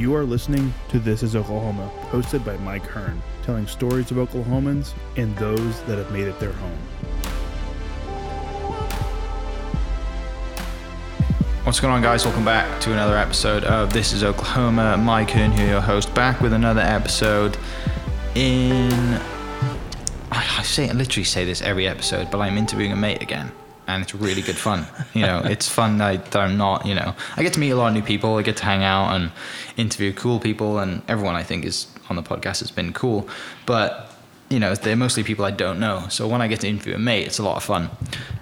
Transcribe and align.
You 0.00 0.14
are 0.14 0.24
listening 0.24 0.72
to 0.88 0.98
This 0.98 1.22
is 1.22 1.36
Oklahoma, 1.36 1.90
hosted 2.04 2.42
by 2.42 2.56
Mike 2.56 2.86
Hearn, 2.86 3.20
telling 3.42 3.66
stories 3.66 4.10
of 4.10 4.16
Oklahomans 4.16 4.94
and 5.18 5.36
those 5.36 5.82
that 5.82 5.98
have 5.98 6.10
made 6.10 6.26
it 6.26 6.40
their 6.40 6.54
home. 6.54 6.78
What's 11.64 11.80
going 11.80 11.92
on, 11.92 12.00
guys? 12.00 12.24
Welcome 12.24 12.46
back 12.46 12.80
to 12.80 12.92
another 12.92 13.14
episode 13.14 13.64
of 13.64 13.92
This 13.92 14.14
is 14.14 14.24
Oklahoma. 14.24 14.96
Mike 14.96 15.32
Hearn 15.32 15.52
here, 15.52 15.68
your 15.68 15.82
host, 15.82 16.14
back 16.14 16.40
with 16.40 16.54
another 16.54 16.80
episode 16.80 17.58
in. 18.34 19.20
I, 20.32 20.62
say, 20.62 20.88
I 20.88 20.92
literally 20.92 21.24
say 21.24 21.44
this 21.44 21.60
every 21.60 21.86
episode, 21.86 22.30
but 22.30 22.38
I'm 22.38 22.56
interviewing 22.56 22.92
a 22.92 22.96
mate 22.96 23.20
again. 23.20 23.52
And 23.94 24.02
it's 24.02 24.14
really 24.14 24.42
good 24.42 24.56
fun. 24.56 24.86
You 25.14 25.22
know, 25.22 25.42
it's 25.44 25.68
fun 25.68 25.98
that, 25.98 26.36
I, 26.36 26.44
am 26.44 26.56
not, 26.56 26.86
you 26.86 26.94
know, 26.94 27.14
I 27.36 27.42
get 27.42 27.52
to 27.54 27.60
meet 27.60 27.70
a 27.70 27.76
lot 27.76 27.88
of 27.88 27.94
new 27.94 28.02
people. 28.02 28.36
I 28.36 28.42
get 28.42 28.56
to 28.58 28.64
hang 28.64 28.82
out 28.82 29.14
and 29.14 29.32
interview 29.76 30.12
cool 30.12 30.38
people. 30.38 30.78
And 30.78 31.02
everyone 31.08 31.34
I 31.34 31.42
think 31.42 31.64
is 31.64 31.86
on 32.08 32.16
the 32.16 32.22
podcast 32.22 32.60
has 32.60 32.70
been 32.70 32.92
cool. 32.92 33.28
But 33.66 34.06
you 34.50 34.58
know, 34.58 34.74
they're 34.74 34.96
mostly 34.96 35.22
people 35.22 35.44
I 35.44 35.52
don't 35.52 35.78
know. 35.78 36.06
So 36.08 36.26
when 36.26 36.42
I 36.42 36.48
get 36.48 36.60
to 36.60 36.68
interview 36.68 36.94
a 36.96 36.98
mate, 36.98 37.26
it's 37.26 37.38
a 37.38 37.42
lot 37.42 37.56
of 37.56 37.62
fun. 37.62 37.88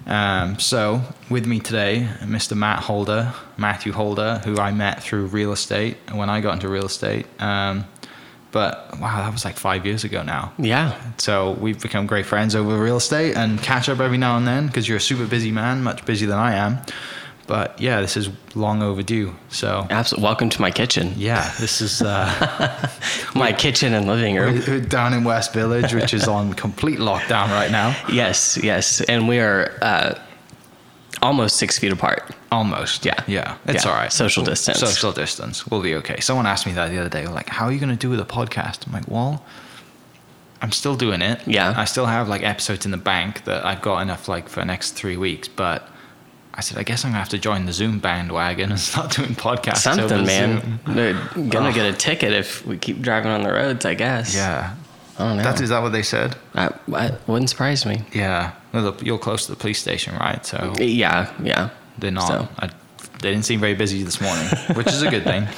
Um, 0.07 0.59
so 0.59 1.01
with 1.29 1.45
me 1.45 1.59
today, 1.59 2.09
Mr. 2.21 2.57
Matt 2.57 2.79
Holder, 2.83 3.31
Matthew 3.57 3.93
Holder, 3.93 4.41
who 4.43 4.57
I 4.57 4.71
met 4.71 5.03
through 5.03 5.27
real 5.27 5.51
estate 5.53 5.97
when 6.11 6.29
I 6.29 6.41
got 6.41 6.55
into 6.55 6.67
real 6.67 6.85
estate. 6.85 7.27
Um, 7.39 7.85
but 8.51 8.99
wow, 8.99 9.23
that 9.23 9.31
was 9.31 9.45
like 9.45 9.57
five 9.57 9.85
years 9.85 10.03
ago 10.03 10.23
now. 10.23 10.53
Yeah. 10.57 10.99
So 11.17 11.51
we've 11.53 11.81
become 11.81 12.07
great 12.07 12.25
friends 12.25 12.55
over 12.55 12.77
real 12.77 12.97
estate 12.97 13.35
and 13.35 13.61
catch 13.61 13.89
up 13.89 13.99
every 13.99 14.17
now 14.17 14.37
and 14.37 14.47
then 14.47 14.67
because 14.67 14.87
you're 14.87 14.97
a 14.97 15.01
super 15.01 15.25
busy 15.27 15.51
man, 15.51 15.83
much 15.83 16.05
busier 16.05 16.27
than 16.27 16.39
I 16.39 16.55
am. 16.55 16.79
But 17.49 17.81
yeah, 17.81 17.99
this 17.99 18.15
is 18.15 18.29
long 18.53 18.83
overdue. 18.83 19.35
So 19.49 19.87
absolutely, 19.89 20.23
welcome 20.23 20.49
to 20.49 20.61
my 20.61 20.69
kitchen. 20.69 21.13
Yeah, 21.17 21.51
this 21.59 21.81
is 21.81 22.01
uh, 22.03 22.89
my 23.35 23.53
kitchen 23.53 23.93
and 23.93 24.05
living 24.05 24.35
room 24.35 24.61
we're 24.67 24.79
down 24.97 25.13
in 25.13 25.23
West 25.23 25.51
Village, 25.53 25.93
which 25.93 26.13
is 26.13 26.27
on 26.27 26.53
complete 26.53 26.99
lockdown 26.99 27.47
right 27.47 27.71
now. 27.71 27.95
Yes, 28.11 28.59
yes, 28.61 29.01
and 29.01 29.27
we 29.27 29.39
are 29.39 29.75
uh, 29.81 30.19
almost 31.21 31.57
six 31.57 31.79
feet 31.79 31.91
apart. 31.91 32.35
Almost. 32.51 33.05
Yeah. 33.05 33.23
Yeah. 33.27 33.57
It's 33.65 33.85
yeah. 33.85 33.91
all 33.91 33.97
right. 33.97 34.11
Social 34.11 34.43
distance. 34.43 34.79
Social 34.79 35.11
distance. 35.11 35.67
We'll 35.67 35.81
be 35.81 35.95
okay. 35.95 36.19
Someone 36.19 36.45
asked 36.45 36.65
me 36.65 36.73
that 36.73 36.89
the 36.89 36.99
other 36.99 37.09
day, 37.09 37.27
like, 37.27 37.49
how 37.49 37.65
are 37.65 37.71
you 37.71 37.79
going 37.79 37.89
to 37.89 37.95
do 37.95 38.09
with 38.09 38.19
a 38.19 38.25
podcast? 38.25 38.87
I'm 38.87 38.93
like, 38.93 39.07
well, 39.07 39.43
I'm 40.61 40.71
still 40.71 40.95
doing 40.95 41.21
it. 41.21 41.45
Yeah. 41.47 41.73
I 41.75 41.85
still 41.85 42.05
have 42.05 42.27
like 42.27 42.43
episodes 42.43 42.85
in 42.85 42.91
the 42.91 42.97
bank 42.97 43.45
that 43.45 43.65
I've 43.65 43.81
got 43.81 44.01
enough 44.01 44.27
like 44.27 44.49
for 44.49 44.59
the 44.59 44.65
next 44.65 44.91
three 44.91 45.17
weeks, 45.17 45.47
but 45.47 45.87
I 46.53 46.61
said, 46.61 46.77
I 46.77 46.83
guess 46.83 47.05
I'm 47.05 47.11
gonna 47.11 47.19
have 47.19 47.29
to 47.29 47.37
join 47.37 47.65
the 47.65 47.73
Zoom 47.73 47.99
bandwagon 47.99 48.71
and 48.71 48.79
start 48.79 49.15
doing 49.15 49.35
podcasts. 49.35 49.77
Something, 49.77 50.25
man. 50.25 50.61
Zoom. 50.61 50.95
They're 50.95 51.13
gonna 51.49 51.69
oh. 51.69 51.73
get 51.73 51.85
a 51.85 51.93
ticket 51.95 52.33
if 52.33 52.65
we 52.65 52.77
keep 52.77 53.01
driving 53.01 53.31
on 53.31 53.43
the 53.43 53.53
roads, 53.53 53.85
I 53.85 53.93
guess. 53.93 54.35
Yeah. 54.35 54.75
Know. 55.19 55.43
That, 55.43 55.59
is 55.59 55.69
that 55.69 55.81
what 55.81 55.91
they 55.91 56.03
said? 56.03 56.37
That, 56.53 56.79
I 56.93 57.11
wouldn't 57.27 57.49
surprise 57.49 57.85
me. 57.85 58.03
Yeah. 58.13 58.53
You're 59.01 59.17
close 59.17 59.45
to 59.47 59.51
the 59.51 59.57
police 59.57 59.79
station, 59.79 60.15
right? 60.15 60.45
So. 60.45 60.73
Yeah, 60.77 61.33
yeah. 61.43 61.71
They're 61.97 62.11
not. 62.11 62.27
So. 62.27 62.47
I, 62.57 62.69
they 63.21 63.31
didn't 63.31 63.43
seem 63.45 63.59
very 63.59 63.75
busy 63.75 64.03
this 64.03 64.21
morning, 64.21 64.47
which 64.75 64.87
is 64.87 65.01
a 65.01 65.09
good 65.09 65.23
thing. 65.23 65.47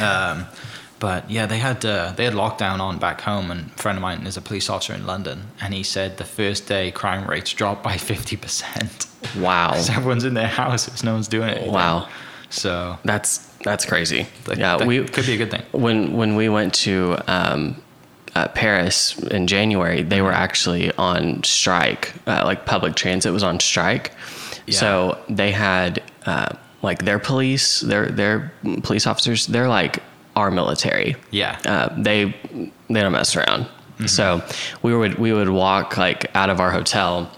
Um, 0.00 0.46
but 0.98 1.30
yeah, 1.30 1.44
they 1.44 1.58
had 1.58 1.84
uh, 1.84 2.12
they 2.16 2.24
had 2.24 2.32
lockdown 2.32 2.80
on 2.80 2.98
back 2.98 3.20
home, 3.20 3.50
and 3.50 3.66
a 3.66 3.82
friend 3.82 3.98
of 3.98 4.02
mine 4.02 4.26
is 4.26 4.38
a 4.38 4.40
police 4.40 4.70
officer 4.70 4.94
in 4.94 5.06
London, 5.06 5.48
and 5.60 5.74
he 5.74 5.82
said 5.82 6.16
the 6.16 6.24
first 6.24 6.66
day 6.66 6.90
crime 6.90 7.28
rates 7.28 7.52
dropped 7.52 7.82
by 7.82 7.98
fifty 7.98 8.36
percent. 8.36 9.06
Wow! 9.38 9.74
so 9.76 9.92
everyone's 9.92 10.24
in 10.24 10.32
their 10.32 10.48
houses, 10.48 11.04
no 11.04 11.12
one's 11.12 11.28
doing 11.28 11.50
it. 11.50 11.70
Wow! 11.70 12.08
So 12.48 12.98
that's 13.04 13.38
that's 13.64 13.84
crazy. 13.84 14.26
Yeah, 14.56 14.84
we 14.86 15.04
could 15.04 15.26
be 15.26 15.34
a 15.34 15.36
good 15.36 15.50
thing. 15.50 15.62
When 15.72 16.14
when 16.16 16.36
we 16.36 16.48
went 16.48 16.72
to 16.74 17.16
um, 17.26 17.76
uh, 18.36 18.48
Paris 18.48 19.18
in 19.18 19.46
January, 19.46 20.02
they 20.02 20.20
were 20.20 20.32
actually 20.32 20.92
on 20.92 21.42
strike. 21.42 22.12
Uh, 22.26 22.42
like 22.44 22.66
public 22.66 22.94
transit 22.94 23.32
was 23.32 23.42
on 23.42 23.58
strike, 23.60 24.12
yeah. 24.66 24.78
so 24.78 25.18
they 25.30 25.52
had 25.52 26.02
uh, 26.26 26.54
like 26.82 27.04
their 27.04 27.18
police, 27.18 27.80
their 27.80 28.10
their 28.10 28.52
police 28.82 29.06
officers. 29.06 29.46
They're 29.46 29.68
like 29.68 30.02
our 30.34 30.50
military. 30.50 31.16
Yeah. 31.30 31.58
Uh, 31.64 31.94
they 31.96 32.36
they 32.90 33.00
don't 33.00 33.12
mess 33.12 33.34
around. 33.36 33.62
Mm-hmm. 33.64 34.06
So 34.06 34.42
we 34.82 34.94
would 34.94 35.14
we 35.18 35.32
would 35.32 35.48
walk 35.48 35.96
like 35.96 36.30
out 36.34 36.50
of 36.50 36.60
our 36.60 36.70
hotel, 36.70 37.30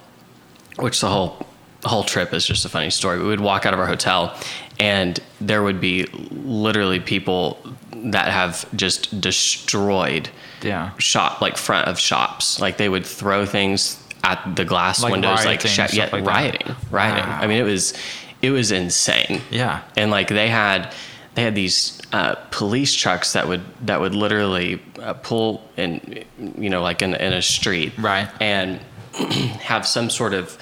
which 0.80 1.00
the 1.00 1.09
whole 1.09 1.47
whole 1.84 2.05
trip 2.05 2.33
is 2.34 2.47
just 2.47 2.65
a 2.65 2.69
funny 2.69 2.91
story. 2.91 3.19
We 3.19 3.27
would 3.27 3.41
walk 3.41 3.66
out 3.66 3.75
of 3.75 3.81
our 3.81 3.87
hotel, 3.87 4.37
and 4.78 5.19
there 5.41 5.62
would 5.62 5.81
be 5.81 6.05
literally 6.31 7.00
people 7.00 7.59
that 7.93 8.28
have 8.28 8.65
just 8.77 9.21
destroyed 9.21 10.28
yeah 10.62 10.97
shop 10.99 11.41
like 11.41 11.56
front 11.56 11.89
of 11.89 11.99
shops. 11.99 12.61
Like 12.61 12.77
they 12.77 12.89
would 12.89 13.06
throw 13.06 13.47
things 13.47 14.03
at 14.25 14.56
the 14.56 14.65
glass 14.65 15.03
like 15.03 15.12
windows, 15.12 15.44
like 15.44 15.61
sh- 15.61 15.94
yeah, 15.94 16.09
like 16.12 16.25
rioting, 16.25 16.66
that. 16.66 16.77
rioting. 16.91 17.25
Wow. 17.25 17.39
I 17.41 17.47
mean, 17.47 17.59
it 17.59 17.65
was 17.65 17.95
it 18.43 18.50
was 18.50 18.72
insane. 18.72 19.41
Yeah, 19.50 19.83
and 19.97 20.10
like 20.10 20.28
they 20.28 20.49
had 20.49 20.93
they 21.34 21.43
had 21.43 21.55
these 21.55 22.00
uh, 22.12 22.34
police 22.50 22.93
trucks 22.95 23.34
that 23.34 23.47
would 23.47 23.62
that 23.87 24.00
would 24.00 24.15
literally 24.15 24.83
uh, 25.00 25.15
pull 25.15 25.62
in 25.77 26.25
you 26.56 26.71
know 26.71 26.83
like 26.83 27.03
in, 27.03 27.15
in 27.15 27.33
a 27.33 27.43
street 27.43 27.93
right 27.99 28.28
and 28.41 28.81
have 29.60 29.87
some 29.87 30.10
sort 30.10 30.34
of 30.34 30.59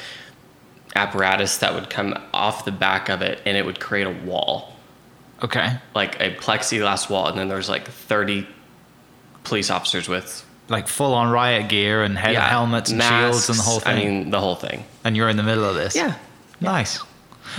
apparatus 0.96 1.58
that 1.58 1.74
would 1.74 1.90
come 1.90 2.18
off 2.32 2.64
the 2.64 2.72
back 2.72 3.08
of 3.08 3.22
it 3.22 3.40
and 3.46 3.56
it 3.56 3.64
would 3.64 3.80
create 3.80 4.06
a 4.06 4.10
wall. 4.10 4.74
Okay. 5.42 5.76
Like 5.94 6.20
a 6.20 6.34
plexiglass 6.34 7.08
wall 7.08 7.28
and 7.28 7.38
then 7.38 7.48
there's 7.48 7.68
like 7.68 7.88
30 7.88 8.46
police 9.44 9.70
officers 9.70 10.08
with 10.08 10.44
like 10.68 10.88
full 10.88 11.14
on 11.14 11.30
riot 11.30 11.68
gear 11.68 12.02
and 12.02 12.18
head 12.18 12.32
yeah, 12.32 12.48
helmets 12.48 12.90
and 12.90 12.98
masks, 12.98 13.46
shields 13.46 13.48
and 13.50 13.58
the 13.58 13.62
whole 13.62 13.78
thing? 13.78 13.92
i 13.92 13.96
mean 13.96 14.30
the 14.30 14.40
whole 14.40 14.56
thing. 14.56 14.84
And 15.04 15.16
you're 15.16 15.28
in 15.28 15.36
the 15.36 15.44
middle 15.44 15.64
of 15.64 15.76
this? 15.76 15.94
Yeah. 15.94 16.16
Nice 16.60 17.00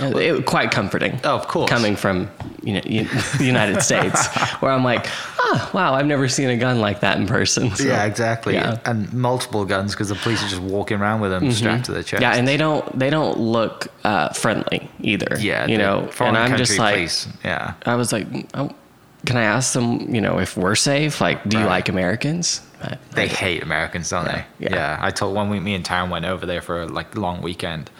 it, 0.00 0.46
quite 0.46 0.70
comforting. 0.70 1.20
Oh, 1.24 1.36
of 1.36 1.48
course. 1.48 1.70
Coming 1.70 1.96
from 1.96 2.30
you 2.62 2.74
know 2.74 2.80
the 2.80 3.44
United 3.44 3.82
States, 3.88 4.26
where 4.60 4.70
I'm 4.70 4.84
like, 4.84 5.06
oh, 5.38 5.70
wow, 5.74 5.94
I've 5.94 6.06
never 6.06 6.28
seen 6.28 6.48
a 6.48 6.56
gun 6.56 6.80
like 6.80 7.00
that 7.00 7.18
in 7.18 7.26
person. 7.26 7.74
So, 7.74 7.84
yeah, 7.84 8.04
exactly. 8.04 8.54
Yeah. 8.54 8.78
And 8.84 9.12
multiple 9.12 9.64
guns 9.64 9.92
because 9.92 10.08
the 10.08 10.14
police 10.14 10.42
are 10.44 10.48
just 10.48 10.62
walking 10.62 11.00
around 11.00 11.20
with 11.20 11.30
them 11.30 11.44
mm-hmm. 11.44 11.52
strapped 11.52 11.86
to 11.86 11.92
their 11.92 12.02
chest. 12.02 12.22
Yeah, 12.22 12.34
and 12.34 12.46
they 12.46 12.56
don't 12.56 12.98
they 12.98 13.10
don't 13.10 13.38
look 13.38 13.88
uh, 14.04 14.30
friendly 14.30 14.90
either. 15.00 15.36
Yeah, 15.38 15.66
you 15.66 15.78
know, 15.78 16.10
and 16.20 16.36
I'm 16.36 16.56
just 16.56 16.78
like, 16.78 16.94
police. 16.94 17.28
yeah. 17.44 17.74
I 17.84 17.94
was 17.94 18.12
like, 18.12 18.26
oh, 18.54 18.74
can 19.26 19.36
I 19.36 19.42
ask 19.42 19.72
them, 19.72 20.14
you 20.14 20.20
know, 20.20 20.38
if 20.38 20.56
we're 20.56 20.74
safe? 20.74 21.20
Like, 21.20 21.42
do 21.48 21.56
right. 21.56 21.62
you 21.62 21.68
like 21.68 21.88
Americans? 21.88 22.62
They 23.12 23.26
hate 23.26 23.62
Americans, 23.62 24.08
don't 24.10 24.26
yeah. 24.26 24.44
they? 24.58 24.66
Yeah. 24.66 24.74
yeah. 24.74 24.98
I 25.00 25.10
told 25.10 25.34
one 25.34 25.50
week 25.50 25.62
me 25.62 25.74
and 25.74 25.84
Taryn 25.84 26.10
went 26.10 26.24
over 26.24 26.46
there 26.46 26.62
for 26.62 26.86
like 26.86 27.16
long 27.16 27.42
weekend. 27.42 27.90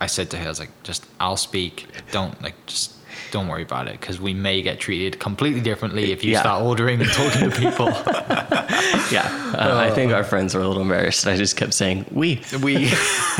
I 0.00 0.06
said 0.06 0.30
to 0.30 0.36
her, 0.36 0.46
I 0.46 0.48
was 0.48 0.60
like, 0.60 0.82
just 0.82 1.06
I'll 1.20 1.36
speak. 1.36 1.86
Don't 2.10 2.40
like 2.42 2.54
just 2.66 2.94
don't 3.34 3.48
worry 3.48 3.62
about 3.62 3.88
it 3.88 4.00
because 4.00 4.20
we 4.20 4.32
may 4.32 4.62
get 4.62 4.78
treated 4.78 5.18
completely 5.18 5.60
differently 5.60 6.12
if 6.12 6.22
you 6.22 6.32
yeah. 6.32 6.40
start 6.40 6.62
ordering 6.62 7.00
and 7.00 7.10
talking 7.10 7.50
to 7.50 7.56
people. 7.56 7.86
yeah, 9.10 9.54
uh, 9.58 9.76
I 9.76 9.90
think 9.92 10.12
our 10.12 10.22
friends 10.22 10.54
were 10.54 10.60
a 10.60 10.68
little 10.68 10.82
embarrassed. 10.82 11.26
I 11.26 11.36
just 11.36 11.56
kept 11.56 11.74
saying 11.74 12.06
we, 12.12 12.40
we. 12.62 12.86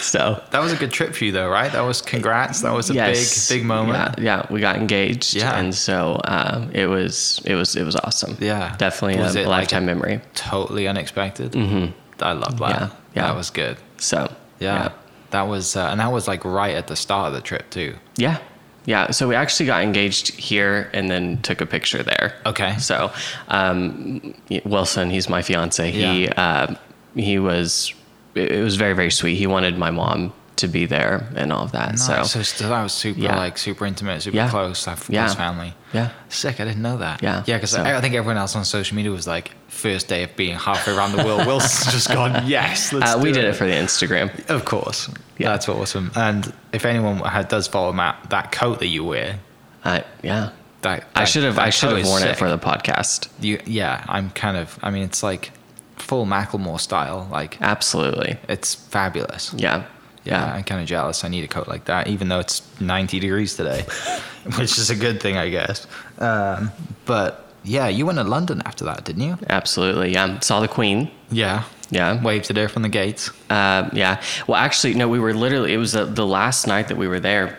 so 0.00 0.42
that 0.50 0.60
was 0.60 0.72
a 0.72 0.76
good 0.76 0.90
trip 0.90 1.14
for 1.14 1.24
you, 1.24 1.32
though, 1.32 1.50
right? 1.50 1.70
That 1.70 1.82
was 1.82 2.00
congrats. 2.00 2.62
That 2.62 2.72
was 2.72 2.88
a 2.88 2.94
yes. 2.94 3.50
big, 3.50 3.60
big 3.60 3.66
moment. 3.66 4.18
Yeah, 4.18 4.24
yeah, 4.24 4.46
we 4.50 4.60
got 4.60 4.76
engaged. 4.76 5.34
Yeah, 5.34 5.58
and 5.58 5.74
so 5.74 6.18
um, 6.24 6.70
it 6.72 6.86
was, 6.86 7.42
it 7.44 7.56
was, 7.56 7.76
it 7.76 7.84
was 7.84 7.96
awesome. 7.96 8.38
Yeah, 8.40 8.74
definitely 8.76 9.22
was 9.22 9.36
a 9.36 9.44
lifetime 9.44 9.84
like 9.84 9.96
memory. 9.96 10.20
Totally 10.34 10.88
unexpected. 10.88 11.52
Mm-hmm. 11.52 11.92
I 12.22 12.32
love 12.32 12.58
that. 12.58 12.70
Yeah, 12.70 12.90
yeah, 13.14 13.26
that 13.26 13.36
was 13.36 13.50
good. 13.50 13.76
So 13.98 14.32
yeah. 14.60 14.74
yeah. 14.74 14.92
That 15.30 15.42
was, 15.42 15.76
uh, 15.76 15.88
and 15.90 16.00
that 16.00 16.12
was 16.12 16.28
like 16.28 16.44
right 16.44 16.74
at 16.74 16.86
the 16.86 16.96
start 16.96 17.28
of 17.28 17.34
the 17.34 17.40
trip 17.40 17.68
too. 17.70 17.96
Yeah. 18.16 18.38
Yeah. 18.86 19.10
So 19.10 19.28
we 19.28 19.34
actually 19.34 19.66
got 19.66 19.82
engaged 19.82 20.34
here 20.34 20.90
and 20.92 21.10
then 21.10 21.42
took 21.42 21.60
a 21.60 21.66
picture 21.66 22.02
there. 22.02 22.34
Okay. 22.46 22.76
So, 22.78 23.12
um, 23.48 24.34
Wilson, 24.64 25.10
he's 25.10 25.28
my 25.28 25.42
fiance. 25.42 25.90
Yeah. 25.90 26.12
He, 26.12 26.28
uh, 26.28 26.74
he 27.14 27.38
was, 27.38 27.94
it 28.34 28.62
was 28.62 28.76
very, 28.76 28.94
very 28.94 29.10
sweet. 29.10 29.36
He 29.36 29.46
wanted 29.46 29.76
my 29.78 29.90
mom 29.90 30.32
to 30.56 30.68
be 30.68 30.86
there 30.86 31.26
and 31.36 31.52
all 31.52 31.64
of 31.64 31.72
that. 31.72 31.92
Nice. 31.92 32.32
So, 32.32 32.42
so 32.42 32.68
that 32.68 32.82
was 32.82 32.92
super 32.92 33.20
yeah. 33.20 33.36
like 33.36 33.56
super 33.58 33.86
intimate, 33.86 34.22
super 34.22 34.36
yeah. 34.36 34.50
close, 34.50 34.86
like 34.86 34.98
close 34.98 35.14
yeah. 35.14 35.34
family. 35.34 35.74
Yeah. 35.92 36.12
Sick. 36.28 36.60
I 36.60 36.64
didn't 36.64 36.82
know 36.82 36.98
that. 36.98 37.22
Yeah. 37.22 37.42
Yeah, 37.46 37.56
because 37.56 37.70
so. 37.70 37.82
I, 37.82 37.96
I, 37.96 38.00
think 38.00 38.14
everyone 38.14 38.36
else 38.36 38.54
on 38.54 38.64
social 38.64 38.96
media 38.96 39.10
was 39.10 39.26
like, 39.26 39.52
first 39.68 40.08
day 40.08 40.22
of 40.22 40.36
being 40.36 40.56
halfway 40.56 40.94
around 40.94 41.12
the 41.12 41.24
world. 41.24 41.46
Will's 41.46 41.84
just 41.90 42.08
gone, 42.08 42.46
yes, 42.46 42.92
uh, 42.92 43.18
we 43.20 43.32
did 43.32 43.44
it. 43.44 43.50
it 43.50 43.52
for 43.54 43.66
the 43.66 43.72
Instagram. 43.72 44.48
Of 44.50 44.64
course. 44.64 45.10
Yeah. 45.38 45.48
That's 45.48 45.68
awesome. 45.68 46.10
And 46.14 46.52
if 46.72 46.84
anyone 46.84 47.18
had, 47.18 47.48
does 47.48 47.66
follow 47.66 47.92
Matt, 47.92 48.30
that 48.30 48.52
coat 48.52 48.78
that 48.80 48.88
you 48.88 49.04
wear. 49.04 49.40
Uh, 49.84 50.02
yeah. 50.22 50.50
That, 50.82 51.00
that 51.12 51.20
I 51.20 51.24
should 51.24 51.44
have 51.44 51.58
I 51.58 51.70
should 51.70 51.96
have 51.96 52.06
worn 52.06 52.22
sick. 52.22 52.32
it 52.32 52.36
for 52.36 52.48
the 52.48 52.58
podcast. 52.58 53.28
You 53.40 53.60
yeah, 53.66 54.02
I'm 54.08 54.30
kind 54.30 54.56
of 54.56 54.78
I 54.82 54.90
mean 54.90 55.02
it's 55.02 55.22
like 55.22 55.52
full 55.96 56.24
Macklemore 56.24 56.80
style. 56.80 57.28
Like 57.30 57.60
absolutely, 57.60 58.38
it's 58.48 58.74
fabulous. 58.74 59.52
Yeah, 59.54 59.84
Yeah. 60.24 60.44
I'm 60.54 60.64
kind 60.64 60.80
of 60.82 60.86
jealous. 60.86 61.24
I 61.24 61.28
need 61.28 61.44
a 61.44 61.48
coat 61.48 61.66
like 61.68 61.86
that, 61.86 62.08
even 62.08 62.28
though 62.28 62.40
it's 62.40 62.62
90 62.80 63.20
degrees 63.20 63.56
today, 63.56 63.82
which 64.58 64.78
is 64.78 64.90
a 64.90 64.96
good 64.96 65.20
thing, 65.20 65.36
I 65.36 65.48
guess. 65.48 65.86
Um, 66.18 66.72
but 67.06 67.46
yeah, 67.64 67.88
you 67.88 68.04
went 68.06 68.18
to 68.18 68.24
London 68.24 68.62
after 68.64 68.84
that, 68.84 69.04
didn't 69.04 69.22
you? 69.22 69.38
Absolutely. 69.48 70.12
Yeah. 70.12 70.38
Saw 70.40 70.60
the 70.60 70.68
Queen. 70.68 71.10
Yeah. 71.30 71.64
Yeah. 71.90 72.22
Waved 72.22 72.44
to 72.46 72.54
her 72.54 72.68
from 72.68 72.82
the 72.82 72.88
gates. 72.88 73.30
Uh, 73.50 73.88
yeah. 73.92 74.22
Well, 74.46 74.56
actually, 74.56 74.94
no. 74.94 75.08
We 75.08 75.18
were 75.18 75.34
literally. 75.34 75.72
It 75.74 75.78
was 75.78 75.92
the, 75.92 76.04
the 76.04 76.26
last 76.26 76.66
night 76.66 76.88
that 76.88 76.96
we 76.96 77.08
were 77.08 77.18
there. 77.20 77.58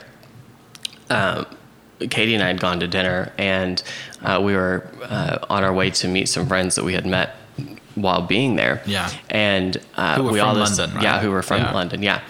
Um, 1.09 1.45
Katie 1.99 2.33
and 2.33 2.43
I 2.43 2.47
had 2.47 2.59
gone 2.59 2.79
to 2.79 2.87
dinner, 2.87 3.31
and 3.37 3.83
uh, 4.23 4.41
we 4.43 4.55
were 4.55 4.89
uh, 5.03 5.39
on 5.49 5.63
our 5.63 5.73
way 5.73 5.91
to 5.91 6.07
meet 6.07 6.29
some 6.29 6.47
friends 6.47 6.75
that 6.75 6.83
we 6.83 6.93
had 6.93 7.05
met 7.05 7.35
while 7.95 8.21
being 8.21 8.55
there. 8.55 8.81
Yeah. 8.85 9.11
And 9.29 9.77
uh, 9.97 10.15
Who 10.15 10.23
were 10.23 10.31
we 10.31 10.39
from 10.39 10.47
all 10.49 10.55
London, 10.55 10.93
right? 10.93 11.03
Yeah, 11.03 11.19
who 11.19 11.29
were 11.29 11.43
from 11.43 11.61
Yeah. 11.61 11.73
London. 11.73 12.01
Yeah. 12.01 12.21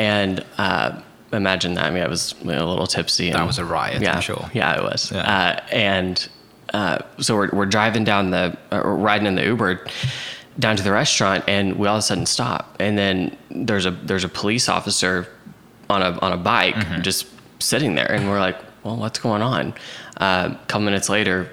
And 0.00 0.44
uh, 0.58 1.00
imagine 1.32 1.74
that. 1.74 1.84
I 1.84 1.90
mean, 1.90 2.02
I 2.02 2.08
was 2.08 2.34
a 2.42 2.44
little 2.46 2.86
tipsy. 2.86 3.30
That 3.30 3.38
and- 3.38 3.46
was 3.46 3.58
a 3.58 3.64
riot, 3.64 3.96
I'm 3.96 4.02
yeah, 4.02 4.20
sure. 4.20 4.48
Yeah, 4.54 4.76
it 4.78 4.82
was. 4.82 5.12
Yeah. 5.12 5.20
Uh, 5.20 5.60
and 5.70 6.28
uh, 6.72 6.98
so 7.18 7.36
we're, 7.36 7.50
we're 7.52 7.66
driving 7.66 8.04
down 8.04 8.30
the, 8.30 8.56
uh, 8.72 8.80
riding 8.86 9.26
in 9.26 9.34
the 9.34 9.44
Uber 9.44 9.84
down 10.58 10.76
to 10.76 10.82
the 10.82 10.92
restaurant, 10.92 11.44
and 11.48 11.76
we 11.78 11.86
all 11.88 11.96
of 11.96 12.00
a 12.00 12.02
sudden 12.02 12.26
stop, 12.26 12.76
and 12.80 12.96
then 12.98 13.36
there's 13.50 13.86
a 13.86 13.90
there's 13.90 14.24
a 14.24 14.28
police 14.28 14.68
officer 14.68 15.26
on 15.88 16.02
a 16.02 16.18
on 16.20 16.32
a 16.32 16.36
bike 16.36 16.74
Mm-hmm. 16.74 17.02
just 17.02 17.26
sitting 17.60 17.94
there, 17.94 18.10
and 18.10 18.28
we're 18.28 18.40
like, 18.40 18.56
well, 18.84 18.96
what's 18.96 19.18
going 19.18 19.42
on? 19.42 19.72
Uh, 20.18 20.50
a 20.52 20.66
couple 20.66 20.80
minutes 20.84 21.08
later, 21.08 21.48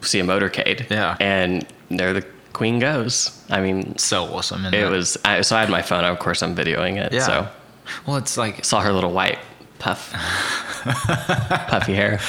see 0.00 0.20
a 0.20 0.24
motorcade, 0.24 0.88
Yeah. 0.90 1.16
and 1.20 1.66
there 1.90 2.12
the 2.12 2.24
queen 2.52 2.78
goes. 2.78 3.30
I 3.50 3.60
mean, 3.60 3.96
So 3.98 4.24
awesome. 4.24 4.64
it 4.72 4.90
was. 4.90 5.16
I, 5.24 5.42
so 5.42 5.56
I 5.56 5.60
had 5.60 5.70
my 5.70 5.82
phone. 5.82 6.04
Of 6.04 6.18
course, 6.18 6.42
I'm 6.42 6.54
videoing 6.56 6.96
it. 6.96 7.12
Yeah. 7.12 7.26
So 7.26 7.48
Well, 8.06 8.16
it's 8.16 8.36
like 8.36 8.64
saw 8.64 8.80
her 8.80 8.92
little 8.92 9.12
white 9.12 9.38
puff, 9.78 10.12
puffy 11.68 11.94
hair. 11.94 12.20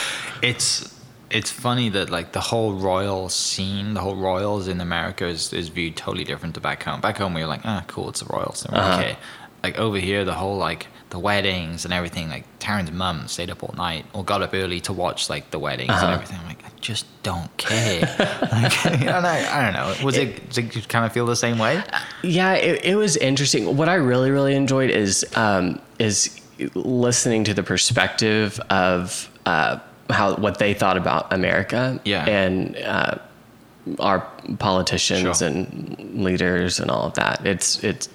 it's 0.42 0.94
it's 1.30 1.52
funny 1.52 1.90
that 1.90 2.10
like 2.10 2.32
the 2.32 2.40
whole 2.40 2.74
royal 2.74 3.28
scene, 3.30 3.94
the 3.94 4.00
whole 4.02 4.16
royals 4.16 4.68
in 4.70 4.80
America 4.80 5.26
is, 5.28 5.52
is 5.52 5.68
viewed 5.68 5.98
totally 5.98 6.24
different 6.24 6.56
to 6.56 6.62
back 6.62 6.84
home. 6.84 7.02
Back 7.02 7.18
home, 7.18 7.34
we 7.34 7.42
were 7.42 7.48
like, 7.48 7.66
ah, 7.66 7.84
cool, 7.88 8.08
it's 8.10 8.22
the 8.22 8.28
royals. 8.34 8.64
And 8.64 8.74
we're 8.74 8.80
Uh-huh. 8.80 9.00
okay. 9.02 9.18
Like 9.64 9.78
over 9.80 9.98
here, 9.98 10.24
the 10.24 10.34
whole 10.34 10.58
like 10.58 10.88
the 11.10 11.20
weddings 11.20 11.84
and 11.86 11.94
everything. 11.94 12.30
Like 12.30 12.46
Taryn's 12.60 12.92
mum 12.92 13.28
stayed 13.28 13.50
up 13.50 13.64
all 13.64 13.74
night 13.78 14.06
or 14.14 14.24
got 14.24 14.42
up 14.42 14.54
early 14.54 14.80
to 14.82 14.94
watch 14.94 15.30
like 15.30 15.52
the 15.52 15.60
weddings 15.60 15.90
and 15.90 15.98
Uh-huh. 16.00 16.14
everything. 16.14 16.38
I'm 16.42 16.48
like, 16.48 16.64
I 16.66 16.70
just 16.80 17.06
don't 17.24 17.56
care. 17.58 18.02
like, 18.52 18.86
I, 18.86 18.90
don't 18.90 19.06
know, 19.24 19.30
I 19.30 19.62
don't 19.64 19.74
know. 19.74 20.06
Was 20.06 20.18
it? 20.18 20.50
Did 20.52 20.76
you 20.76 20.82
kind 20.84 21.06
of 21.06 21.12
feel 21.14 21.26
the 21.26 21.36
same 21.36 21.58
way? 21.58 21.84
Yeah, 22.24 22.54
it, 22.54 22.86
it 22.86 22.96
was 22.96 23.18
interesting. 23.18 23.76
What 23.78 23.90
I 23.90 23.96
really, 23.96 24.32
really 24.32 24.56
enjoyed 24.56 24.90
is 24.90 25.26
um, 25.36 25.82
is 26.00 26.40
listening 26.76 27.44
to 27.46 27.54
the 27.54 27.64
perspective 27.64 28.60
of 28.70 29.30
uh, 29.46 29.80
how 30.10 30.36
what 30.36 30.60
they 30.60 30.74
thought 30.74 30.98
about 30.98 31.32
America. 31.34 32.00
Yeah. 32.06 32.26
and 32.26 32.76
uh, 32.78 33.16
our 34.00 34.20
politicians 34.60 35.38
Sure. 35.40 35.48
and 35.48 36.24
leaders 36.24 36.80
and 36.80 36.92
all 36.92 37.06
of 37.08 37.14
that. 37.16 37.46
It's 37.46 37.84
it's 37.84 38.10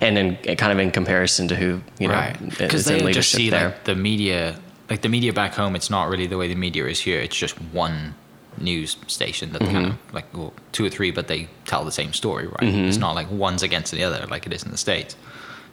and 0.00 0.16
then 0.16 0.36
kind 0.56 0.72
of 0.72 0.78
in 0.78 0.90
comparison 0.90 1.48
to 1.48 1.56
who 1.56 1.80
you 1.98 2.08
know 2.08 2.14
right 2.14 2.40
is 2.40 2.58
because 2.58 2.86
in 2.90 2.98
they 2.98 3.04
leadership 3.04 3.14
just 3.22 3.32
see 3.32 3.50
there. 3.50 3.66
like 3.70 3.84
the 3.84 3.94
media 3.94 4.58
like 4.90 5.02
the 5.02 5.08
media 5.08 5.32
back 5.32 5.54
home 5.54 5.74
it's 5.76 5.90
not 5.90 6.08
really 6.08 6.26
the 6.26 6.36
way 6.36 6.48
the 6.48 6.54
media 6.54 6.86
is 6.86 7.00
here 7.00 7.20
it's 7.20 7.36
just 7.36 7.54
one 7.72 8.14
news 8.58 8.96
station 9.06 9.52
that 9.52 9.60
kind 9.60 9.76
Mm-hmm. 9.76 9.90
of 10.08 10.14
like 10.14 10.26
well, 10.36 10.52
two 10.72 10.84
or 10.84 10.90
three 10.90 11.10
but 11.10 11.26
they 11.28 11.48
tell 11.64 11.84
the 11.84 11.92
same 11.92 12.12
story 12.12 12.46
right 12.46 12.60
Mm-hmm. 12.60 12.88
it's 12.88 12.98
not 12.98 13.14
like 13.14 13.30
one's 13.30 13.62
against 13.62 13.92
the 13.92 14.04
other 14.04 14.26
like 14.26 14.46
it 14.46 14.52
is 14.52 14.62
in 14.62 14.70
the 14.70 14.76
states 14.76 15.16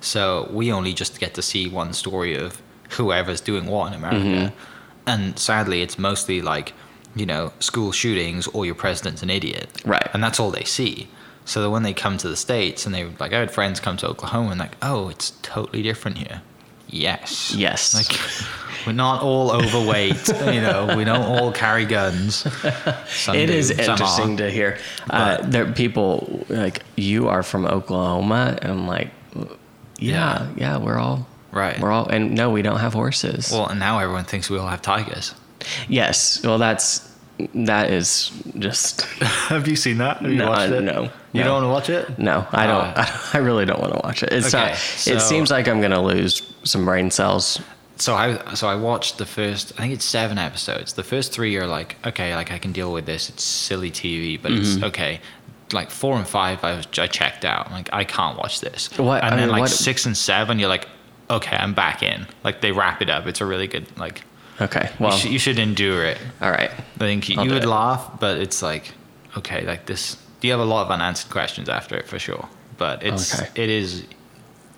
so 0.02 0.48
we 0.52 0.72
only 0.72 0.94
just 0.94 1.20
get 1.20 1.34
to 1.34 1.42
see 1.42 1.68
one 1.68 1.92
story 1.94 2.36
of 2.36 2.62
whoever's 2.92 3.42
doing 3.42 3.66
what 3.66 3.88
in 3.88 3.94
america 3.94 4.18
Mm-hmm. 4.26 4.56
and 5.08 5.38
sadly 5.38 5.82
it's 5.82 6.00
mostly 6.00 6.42
like 6.42 6.74
you 7.16 7.26
know 7.26 7.52
school 7.60 7.92
shootings 7.92 8.48
or 8.48 8.66
your 8.66 8.76
president's 8.76 9.22
an 9.24 9.30
idiot 9.30 9.68
Right. 9.86 10.08
and 10.14 10.24
that's 10.24 10.40
all 10.40 10.52
they 10.52 10.64
see. 10.64 11.08
So 11.46 11.62
that 11.64 11.70
when 11.72 11.84
they 11.84 11.94
come 11.94 12.18
to 12.20 12.30
the 12.30 12.36
states 12.36 12.86
and 12.86 12.94
they 12.94 13.06
like, 13.20 13.34
I 13.34 13.40
had 13.40 13.50
friends 13.52 13.80
come 13.80 13.98
to 13.98 14.08
Oklahoma 14.08 14.52
and 14.52 14.60
like, 14.60 14.76
oh, 14.82 15.10
it's 15.10 15.32
totally 15.42 15.82
different 15.82 16.18
here. 16.20 16.42
Yes. 16.88 17.54
Yes. 17.56 17.94
Like 17.94 18.20
we're 18.86 18.94
not 18.94 19.22
all 19.24 19.52
overweight. 19.52 20.28
you 20.54 20.62
know, 20.62 20.94
we 20.96 21.04
don't 21.04 21.22
all 21.24 21.52
carry 21.52 21.86
guns. 21.86 22.46
Some 23.08 23.36
it 23.36 23.48
do, 23.48 23.54
is 23.54 23.72
interesting 23.72 24.34
are. 24.36 24.38
to 24.38 24.52
hear. 24.52 24.78
Uh, 25.10 25.38
there 25.42 25.72
people 25.72 26.46
like 26.50 26.84
you 26.96 27.28
are 27.28 27.44
from 27.44 27.66
Oklahoma, 27.66 28.58
and 28.62 28.72
I'm 28.72 28.88
like, 28.88 29.10
yeah, 29.98 30.48
yeah, 30.56 30.78
we're 30.78 30.98
all 30.98 31.28
Right. 31.52 31.80
We're 31.80 31.92
all 31.92 32.08
and 32.08 32.36
no, 32.36 32.52
we 32.52 32.62
don't 32.62 32.80
have 32.80 32.94
horses. 32.94 33.52
Well, 33.52 33.66
and 33.68 33.80
now 33.80 33.98
everyone 34.00 34.26
thinks 34.26 34.50
we 34.52 34.60
all 34.60 34.68
have 34.68 34.82
tigers. 34.84 35.34
yes, 35.88 36.44
well, 36.44 36.60
that's 36.60 37.08
that 37.56 37.90
is 37.90 38.30
just 38.60 39.02
have 39.50 39.68
you 39.68 39.76
seen 39.76 39.98
that? 39.98 40.18
Have 40.18 40.30
you 40.32 40.38
No, 40.38 40.50
watched 40.50 40.72
it? 40.74 40.82
no, 40.82 41.10
You 41.32 41.42
no. 41.42 41.48
don't 41.48 41.64
want 41.72 41.88
to 41.88 41.94
watch 41.94 42.10
it? 42.10 42.20
no. 42.20 42.48
I 42.52 42.66
don't. 42.68 42.86
Uh, 42.98 43.06
I 43.34 43.38
really 43.38 43.66
don't 43.66 43.80
want 43.80 43.94
to 43.94 44.00
watch 44.04 44.24
it. 44.24 44.34
It's 44.34 44.54
Okay, 44.54 44.70
not. 44.70 44.78
so- 44.78 45.12
it 45.14 45.22
seems 45.22 45.52
like 45.52 45.68
I'm 45.68 45.80
gonna 45.82 46.02
lose 46.02 46.42
some 46.64 46.86
brain 46.86 47.12
cells. 47.12 47.60
so 47.98 48.16
I 48.16 48.54
so 48.56 48.68
I 48.68 48.76
watched 48.76 49.18
the 49.20 49.26
first 49.26 49.74
I 49.78 49.82
think 49.84 49.94
it's 49.94 50.06
seven 50.06 50.38
episodes. 50.38 50.94
The 50.94 51.04
first 51.04 51.32
three 51.32 51.56
are 51.58 51.68
like 51.68 51.98
okay, 52.06 52.36
like 52.36 52.52
I 52.52 52.58
can 52.58 52.72
deal 52.72 52.92
with 52.92 53.06
this. 53.06 53.30
It's 53.30 53.44
silly 53.44 53.92
TV, 53.92 54.42
but 54.42 54.52
Mm-hmm. 54.52 54.62
it's 54.78 54.84
okay. 54.86 55.20
Like 55.72 55.92
four 55.92 56.16
and 56.18 56.28
five, 56.28 56.64
I 56.64 56.78
was 56.78 56.88
I 56.98 57.06
checked 57.06 57.46
out. 57.46 57.68
I'm 57.68 57.74
like 57.74 57.90
I 57.94 58.04
can't 58.06 58.38
watch 58.38 58.60
this. 58.62 58.90
What- 58.98 59.24
And 59.24 59.34
I 59.36 59.38
then 59.38 59.46
mean, 59.48 59.52
like 59.52 59.62
what- 59.62 59.70
six 59.70 60.06
and 60.08 60.18
seven, 60.18 60.58
you're 60.60 60.70
like 60.70 60.88
okay, 61.30 61.56
I'm 61.56 61.76
back 61.76 62.02
in. 62.02 62.26
Like 62.44 62.62
they 62.62 62.72
wrap 62.72 63.04
it 63.04 63.10
up. 63.12 63.28
It's 63.28 63.40
a 63.42 63.46
really 63.46 63.68
good 63.68 63.86
like. 64.00 64.24
Okay. 64.60 64.90
You, 65.00 65.06
Well. 65.06 65.20
you 65.20 65.38
should 65.40 65.60
endure 65.60 66.04
it. 66.06 66.18
all 66.42 66.50
right. 66.52 66.72
I 66.72 66.98
think 66.98 67.30
you, 67.30 67.40
you 67.44 67.52
would 67.54 67.64
it. 67.64 67.68
laugh, 67.68 68.20
but 68.20 68.38
it's 68.40 68.64
like 68.64 68.94
okay, 69.38 69.62
like 69.68 69.86
this. 69.86 70.18
You 70.42 70.52
have 70.52 70.60
a 70.60 70.66
lot 70.66 70.86
of 70.86 70.92
unanswered 70.92 71.32
questions 71.32 71.68
after 71.70 71.96
it 71.98 72.08
for 72.08 72.20
sure. 72.20 72.48
But 72.78 73.04
it's 73.04 73.40
Okay. 73.40 73.50
it 73.64 73.70
is. 73.70 74.04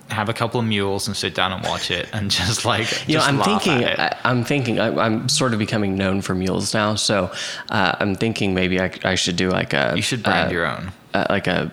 Have 0.09 0.27
a 0.27 0.33
couple 0.33 0.59
of 0.59 0.65
mules 0.65 1.07
and 1.07 1.15
sit 1.15 1.33
down 1.35 1.53
and 1.53 1.63
watch 1.63 1.89
it, 1.89 2.09
and 2.11 2.29
just 2.41 2.65
like 2.65 3.07
You 3.07 3.17
know, 3.17 3.23
I'm 3.23 3.41
thinking. 3.41 3.85
I, 3.85 4.17
I'm 4.25 4.43
thinking. 4.43 4.77
I, 4.79 4.87
I'm 5.05 5.29
sort 5.29 5.53
of 5.53 5.59
becoming 5.59 5.95
known 5.95 6.21
for 6.21 6.35
mules 6.35 6.73
now, 6.73 6.95
so 6.95 7.31
uh, 7.69 7.95
I'm 7.99 8.15
thinking 8.15 8.53
maybe 8.53 8.81
I, 8.81 8.91
I 9.05 9.15
should 9.15 9.37
do 9.37 9.49
like 9.49 9.73
a. 9.73 9.93
You 9.95 10.01
should 10.01 10.23
brand 10.23 10.49
uh, 10.49 10.53
your 10.53 10.65
own. 10.67 10.91
uh, 11.13 11.27
like 11.29 11.47
a 11.47 11.71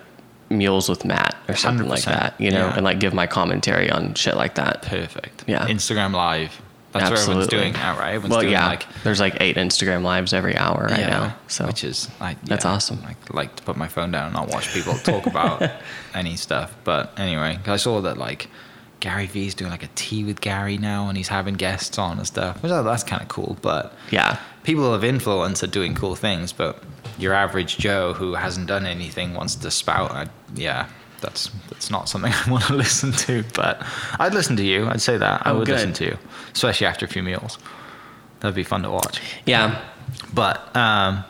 mules 0.49 0.87
with 0.87 1.03
Matt 1.03 1.35
or 1.47 1.55
something 1.55 1.87
like 1.87 2.01
100%, 2.01 2.05
that, 2.05 2.39
you 2.39 2.49
know, 2.49 2.67
yeah. 2.67 2.75
and 2.75 2.83
like 2.83 2.99
give 2.99 3.13
my 3.13 3.27
commentary 3.27 3.91
on 3.91 4.13
shit 4.15 4.35
like 4.35 4.55
that. 4.55 4.81
Perfect. 4.83 5.43
Yeah. 5.47 5.67
Instagram 5.67 6.13
Live. 6.13 6.59
That's 6.91 7.03
what 7.03 7.11
Absolutely. 7.19 7.43
everyone's 7.43 7.47
doing 7.47 7.73
now, 7.73 7.99
right? 7.99 8.13
Everyone's 8.15 8.31
well, 8.31 8.41
doing 8.41 8.53
yeah, 8.53 8.67
like 8.67 8.85
there's 9.03 9.19
like 9.19 9.37
eight 9.41 9.57
Instagram 9.57 10.01
lives 10.01 10.33
every 10.33 10.55
hour 10.55 10.87
right 10.89 11.01
now, 11.01 11.35
so 11.47 11.67
which 11.67 11.83
is 11.83 12.09
like 12.19 12.41
That's 12.45 12.65
awesome. 12.65 12.99
I 13.05 13.15
like 13.31 13.55
to 13.57 13.63
put 13.63 13.77
my 13.77 13.87
phone 13.87 14.11
down 14.11 14.25
and 14.25 14.33
not 14.33 14.49
watch 14.49 14.73
people 14.73 14.95
talk 14.95 15.27
about 15.27 15.69
any 16.15 16.35
stuff. 16.35 16.75
But 16.83 17.17
anyway, 17.19 17.59
I 17.67 17.77
saw 17.77 18.01
that 18.01 18.17
like 18.17 18.49
Gary 19.01 19.27
Vee's 19.27 19.53
doing 19.53 19.69
like 19.69 19.83
a 19.83 19.89
tea 19.93 20.23
with 20.23 20.41
Gary 20.41 20.77
now, 20.79 21.07
and 21.09 21.17
he's 21.17 21.27
having 21.27 21.53
guests 21.53 21.99
on 21.99 22.17
and 22.17 22.25
stuff. 22.25 22.61
Which 22.63 22.71
that's 22.71 23.03
kind 23.03 23.21
of 23.21 23.27
cool. 23.27 23.57
But 23.61 23.93
yeah, 24.09 24.39
people 24.63 24.91
of 24.91 25.03
influence 25.03 25.63
are 25.63 25.67
doing 25.67 25.93
cool 25.93 26.15
things, 26.15 26.51
but 26.51 26.83
your 27.19 27.33
average 27.33 27.77
Joe 27.77 28.13
who 28.13 28.33
hasn't 28.33 28.67
done 28.67 28.85
anything 28.85 29.35
wants 29.35 29.55
to 29.55 29.69
spout. 29.69 30.11
I, 30.11 30.27
yeah, 30.55 30.87
that's 31.19 31.49
that's 31.69 31.89
not 31.89 32.09
something 32.09 32.31
I 32.45 32.49
want 32.51 32.65
to 32.65 32.73
listen 32.75 33.11
to. 33.11 33.43
But 33.53 33.81
I'd 34.19 34.33
listen 34.33 34.55
to 34.57 34.63
you. 34.63 34.87
I'd 34.87 35.01
say 35.01 35.17
that 35.17 35.45
I 35.45 35.51
Oh, 35.51 35.59
would 35.59 35.65
good. 35.67 35.73
listen 35.75 35.93
to 35.93 36.05
you, 36.05 36.17
especially 36.53 36.87
after 36.87 37.05
a 37.05 37.09
few 37.09 37.23
meals. 37.23 37.57
That'd 38.39 38.55
be 38.55 38.63
fun 38.63 38.83
to 38.83 38.89
watch. 38.89 39.19
yeah, 39.45 39.81
But 40.33 40.73
um, 40.75 41.23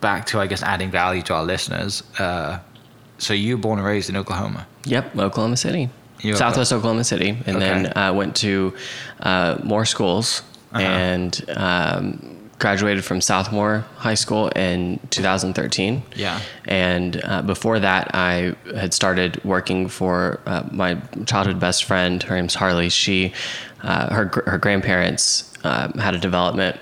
back 0.00 0.26
to 0.26 0.40
I 0.40 0.46
guess 0.46 0.62
adding 0.62 0.90
value 0.90 1.22
to 1.22 1.34
our 1.34 1.44
listeners. 1.44 2.02
Uh, 2.18 2.58
so 3.18 3.32
you 3.34 3.56
were 3.56 3.60
born 3.62 3.78
and 3.78 3.86
raised 3.86 4.10
in 4.10 4.16
Oklahoma. 4.16 4.66
yep, 4.84 5.16
Oklahoma 5.16 5.56
City, 5.56 5.88
You- 6.20 6.36
Southwest 6.36 6.72
Oklahoma 6.72 7.04
City, 7.04 7.38
and 7.46 7.60
then 7.62 7.86
Okay. 7.86 8.00
uh, 8.00 8.12
went 8.12 8.36
to 8.36 8.74
uh, 9.20 9.56
Moore 9.64 9.86
schools 9.86 10.42
Uh-huh. 10.72 10.82
and 10.82 11.44
um, 11.56 12.41
graduated 12.62 13.04
from 13.04 13.18
Southmoore 13.18 13.82
High 13.96 14.14
School 14.14 14.46
in 14.50 15.00
2013. 15.10 16.00
Yeah. 16.14 16.40
And 16.66 17.20
uh, 17.24 17.42
before 17.42 17.80
that, 17.80 18.14
I 18.14 18.54
had 18.76 18.94
started 18.94 19.44
working 19.44 19.88
for 19.88 20.38
uh, 20.46 20.62
my 20.70 20.94
childhood 21.26 21.58
best 21.58 21.82
friend. 21.82 22.22
Her 22.22 22.36
name's 22.36 22.54
Harley. 22.54 22.88
She, 22.88 23.32
uh, 23.82 24.14
her 24.14 24.44
her 24.46 24.58
grandparents 24.58 25.52
um, 25.64 25.94
had 25.94 26.14
a 26.14 26.18
development 26.18 26.78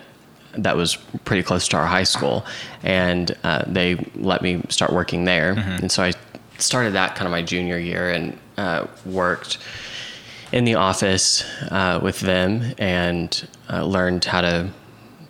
that 0.58 0.76
was 0.76 0.96
pretty 1.25 1.42
close 1.42 1.66
to 1.68 1.78
our 1.78 1.87
high 1.87 2.04
school, 2.04 2.44
and 2.82 3.34
uh, 3.42 3.64
they 3.66 3.94
let 4.16 4.42
me 4.42 4.62
start 4.68 4.92
working 4.92 5.25
there. 5.25 5.52
And 5.80 5.90
so 5.90 6.02
I 6.02 6.12
started 6.58 6.92
that 6.92 7.14
kind 7.14 7.26
of 7.26 7.30
my 7.30 7.40
junior 7.40 7.78
year 7.78 8.10
and 8.10 8.38
uh, 8.58 8.87
worked 9.06 9.56
in 10.52 10.64
the 10.64 10.75
office 10.75 11.42
uh, 11.70 12.00
with 12.02 12.20
them 12.20 12.75
and 12.76 13.49
uh, 13.72 13.82
learned 13.84 14.26
how 14.26 14.42
to 14.42 14.68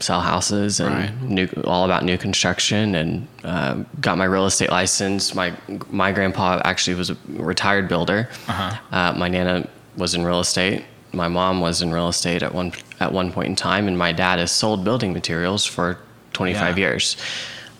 sell 0.01 0.21
houses 0.21 0.81
and 0.81 0.95
Right. 0.95 1.23
new, 1.23 1.49
all 1.65 1.85
about 1.85 2.05
new 2.05 2.17
construction 2.19 2.95
and 2.95 3.27
uh, 3.45 3.75
got 4.01 4.17
my 4.19 4.25
real 4.25 4.47
estate 4.47 4.71
license. 4.71 5.35
My 5.35 5.53
my 5.91 6.11
grandpa 6.13 6.61
actually 6.65 6.95
was 6.97 7.11
a 7.11 7.17
retired 7.29 7.89
builder. 7.89 8.29
Uh-huh. 8.49 8.77
Uh, 8.93 9.13
my 9.17 9.29
nana 9.29 9.69
was 9.97 10.15
in 10.15 10.25
real 10.25 10.41
estate. 10.41 10.85
My 11.13 11.29
mom 11.29 11.61
was 11.61 11.83
in 11.83 11.93
real 11.93 12.09
estate 12.09 12.43
at 12.43 12.55
one 12.55 12.73
at 12.99 13.13
one 13.13 13.31
point 13.33 13.49
in 13.49 13.57
time, 13.57 13.89
and 13.89 13.97
my 13.99 14.13
dad 14.13 14.39
has 14.39 14.51
sold 14.53 14.85
building 14.85 15.13
materials 15.13 15.65
for 15.67 15.99
25 16.33 16.79
Yeah. 16.79 16.87
years. 16.89 17.17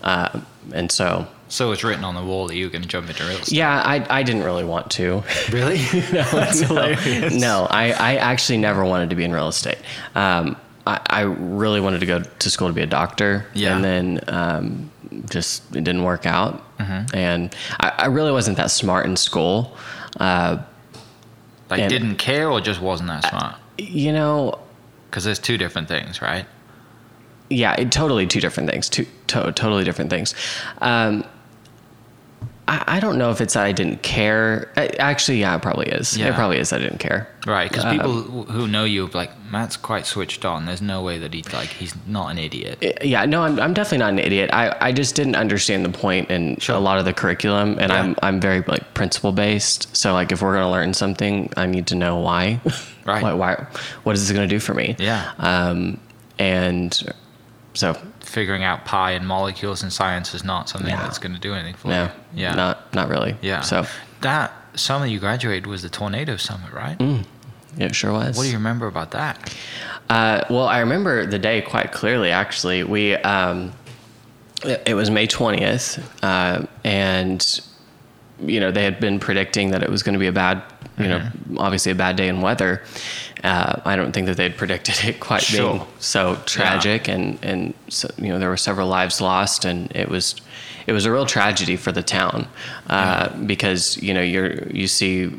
Uh, 0.03 0.39
and 0.73 0.91
so, 0.91 1.27
So 1.47 1.71
it's 1.71 1.83
written 1.83 2.03
on 2.03 2.15
the 2.15 2.23
wall 2.23 2.47
that 2.47 2.55
you 2.55 2.65
were 2.65 2.71
going 2.71 2.81
to 2.81 2.87
jump 2.87 3.07
into 3.09 3.23
real 3.23 3.37
estate. 3.37 3.55
yeah, 3.55 3.81
I, 3.85 4.05
I 4.19 4.23
didn't 4.23 4.43
really 4.43 4.63
want 4.63 4.89
to. 4.91 5.23
Really? 5.51 5.77
no, 6.11 6.23
That's 6.31 6.59
hilarious. 6.61 7.33
No, 7.35 7.67
I, 7.69 7.91
I 7.91 8.15
actually 8.15 8.57
never 8.57 8.83
wanted 8.83 9.09
to 9.11 9.15
be 9.15 9.23
in 9.23 9.31
real 9.31 9.47
estate. 9.47 9.77
Um, 10.15 10.55
I, 10.87 10.99
I 11.07 11.21
really 11.21 11.79
wanted 11.79 11.99
to 11.99 12.05
go 12.05 12.21
to 12.21 12.49
school 12.49 12.67
to 12.67 12.73
be 12.73 12.81
a 12.81 12.87
doctor. 12.87 13.45
Yeah. 13.53 13.75
And 13.75 13.83
then 13.83 14.19
um, 14.27 14.91
just 15.29 15.63
it 15.75 15.83
didn't 15.83 16.03
work 16.03 16.25
out. 16.25 16.61
Mm-hmm. 16.77 17.15
And 17.15 17.55
I, 17.79 17.93
I 17.97 18.05
really 18.07 18.31
wasn't 18.31 18.57
that 18.57 18.71
smart 18.71 19.05
in 19.05 19.15
school. 19.15 19.75
Uh, 20.19 20.57
Like 21.69 21.87
didn't 21.89 22.15
care 22.15 22.49
or 22.49 22.59
just 22.61 22.81
wasn't 22.81 23.09
that 23.09 23.25
smart? 23.29 23.55
you 23.77 24.11
know, 24.11 24.59
Because 25.09 25.23
there's 25.23 25.39
two 25.39 25.57
different 25.57 25.87
things, 25.87 26.21
right? 26.21 26.45
yeah, 27.49 27.73
it, 27.77 27.91
totally 27.91 28.25
two 28.27 28.39
different 28.39 28.69
things. 28.69 28.87
Two 28.89 29.05
to, 29.27 29.51
totally 29.51 29.83
different 29.83 30.09
things. 30.09 30.33
Um, 30.79 31.25
I, 32.71 32.83
I 32.97 32.99
don't 33.01 33.17
know 33.17 33.31
if 33.31 33.41
it's 33.41 33.53
that 33.55 33.65
I 33.65 33.71
didn't 33.73 34.01
care. 34.01 34.71
I, 34.77 34.87
actually, 34.99 35.41
yeah, 35.41 35.55
it 35.55 35.61
probably 35.61 35.87
is. 35.87 36.17
Yeah. 36.17 36.29
It 36.29 36.35
probably 36.35 36.57
is. 36.57 36.71
I 36.71 36.79
didn't 36.79 36.99
care. 36.99 37.27
Right, 37.45 37.69
because 37.69 37.83
Uh, 37.85 37.91
people 37.91 38.13
who 38.45 38.67
know 38.67 38.85
you 38.85 39.07
like 39.07 39.31
Matt's 39.51 39.75
quite 39.75 40.05
switched 40.05 40.45
on. 40.45 40.65
There's 40.65 40.81
no 40.81 41.01
way 41.03 41.17
that 41.17 41.33
he's 41.33 41.51
like 41.51 41.67
he's 41.69 41.93
not 42.07 42.27
an 42.31 42.37
idiot. 42.37 42.77
yeah 43.03 43.25
no 43.25 43.41
i'm, 43.43 43.59
I'm 43.59 43.73
definitely 43.73 43.97
not 43.97 44.13
an 44.13 44.19
idiot 44.19 44.49
I, 44.53 44.73
I 44.79 44.91
just 44.93 45.15
didn't 45.15 45.35
understand 45.35 45.83
the 45.83 45.89
point 45.89 46.29
in 46.31 46.55
Sure. 46.59 46.75
a 46.75 46.79
lot 46.79 46.99
of 46.99 47.05
the 47.05 47.13
curriculum 47.13 47.77
and 47.79 47.91
Yeah. 47.91 47.99
i'm 48.01 48.15
i'm 48.21 48.39
very 48.39 48.61
like 48.67 48.93
principle 48.93 49.31
based 49.33 49.93
so 49.97 50.13
like 50.13 50.31
if 50.31 50.41
we're 50.41 50.53
going 50.53 50.63
to 50.65 50.69
learn 50.71 50.93
something 50.93 51.51
i 51.57 51.65
need 51.65 51.87
to 51.87 51.95
know 51.95 52.15
why 52.17 52.61
Right. 53.05 53.21
why, 53.23 53.33
why 53.33 53.67
what 54.03 54.13
is 54.15 54.21
this 54.25 54.31
going 54.35 54.47
to 54.47 54.55
do 54.55 54.59
for 54.59 54.73
me 54.73 54.95
Yeah. 54.99 55.31
um 55.39 55.99
and 56.39 56.97
so 57.73 57.97
Figuring 58.31 58.63
out 58.63 58.85
pi 58.85 59.11
and 59.11 59.27
molecules 59.27 59.83
and 59.83 59.91
science 59.91 60.33
is 60.33 60.45
not 60.45 60.69
something 60.69 60.95
that's 60.95 61.17
going 61.17 61.33
to 61.35 61.39
do 61.41 61.53
anything 61.53 61.73
for 61.75 61.89
no 61.89 62.03
you. 62.33 62.43
Yeah. 62.43 62.55
not 62.55 62.93
not 62.93 63.09
really 63.09 63.35
Yeah. 63.41 63.59
so 63.59 63.85
that 64.21 64.53
summer 64.75 65.05
you 65.05 65.19
graduated 65.19 65.67
was 65.67 65.81
the 65.81 65.89
tornado 65.89 66.37
summit, 66.37 66.71
right? 66.71 66.95
it 67.77 67.93
sure 67.93 68.13
was 68.13 68.37
What 68.37 68.43
do 68.43 68.49
you 68.49 68.55
remember 68.55 68.87
about 68.87 69.11
that? 69.11 69.53
Uh, 70.09 70.45
well, 70.49 70.67
I 70.67 70.79
remember 70.79 71.25
the 71.25 71.39
day 71.39 71.61
quite 71.61 71.91
clearly. 71.91 72.31
Actually, 72.31 72.83
we 72.83 73.15
um, 73.15 73.73
it, 74.63 74.81
it 74.87 74.93
was 74.93 75.09
May 75.09 75.27
twentieth, 75.27 75.99
uh, 76.23 76.65
and 76.85 77.61
you 78.39 78.59
know 78.61 78.71
they 78.71 78.83
had 78.85 78.99
been 79.01 79.19
predicting 79.19 79.71
that 79.71 79.83
it 79.83 79.89
was 79.89 80.03
going 80.03 80.13
to 80.13 80.19
be 80.19 80.27
a 80.27 80.31
bad, 80.31 80.63
you 80.97 81.07
know, 81.07 81.29
obviously 81.57 81.91
a 81.91 81.95
bad 81.95 82.15
day 82.15 82.27
in 82.29 82.41
weather. 82.41 82.81
Uh, 83.43 83.81
I 83.85 83.95
don't 83.95 84.11
think 84.11 84.27
that 84.27 84.37
they'd 84.37 84.55
predicted 84.55 85.03
it 85.03 85.19
quite 85.19 85.47
being 85.51 85.81
so 85.99 86.35
tragic, 86.45 87.07
and 87.07 87.39
and 87.43 87.73
so, 87.89 88.07
you 88.17 88.29
know 88.29 88.37
there 88.39 88.49
were 88.49 88.57
several 88.57 88.87
lives 88.87 89.19
lost, 89.19 89.65
and 89.65 89.91
it 89.95 90.09
was 90.09 90.35
it 90.87 90.93
was 90.93 91.05
a 91.05 91.11
real 91.11 91.25
tragedy 91.25 91.75
for 91.75 91.91
the 91.91 92.03
town. 92.03 92.47
Uh, 92.87 93.29
because 93.45 93.97
you 93.97 94.13
know 94.13 94.21
you're 94.21 94.67
you 94.67 94.87
see 94.87 95.31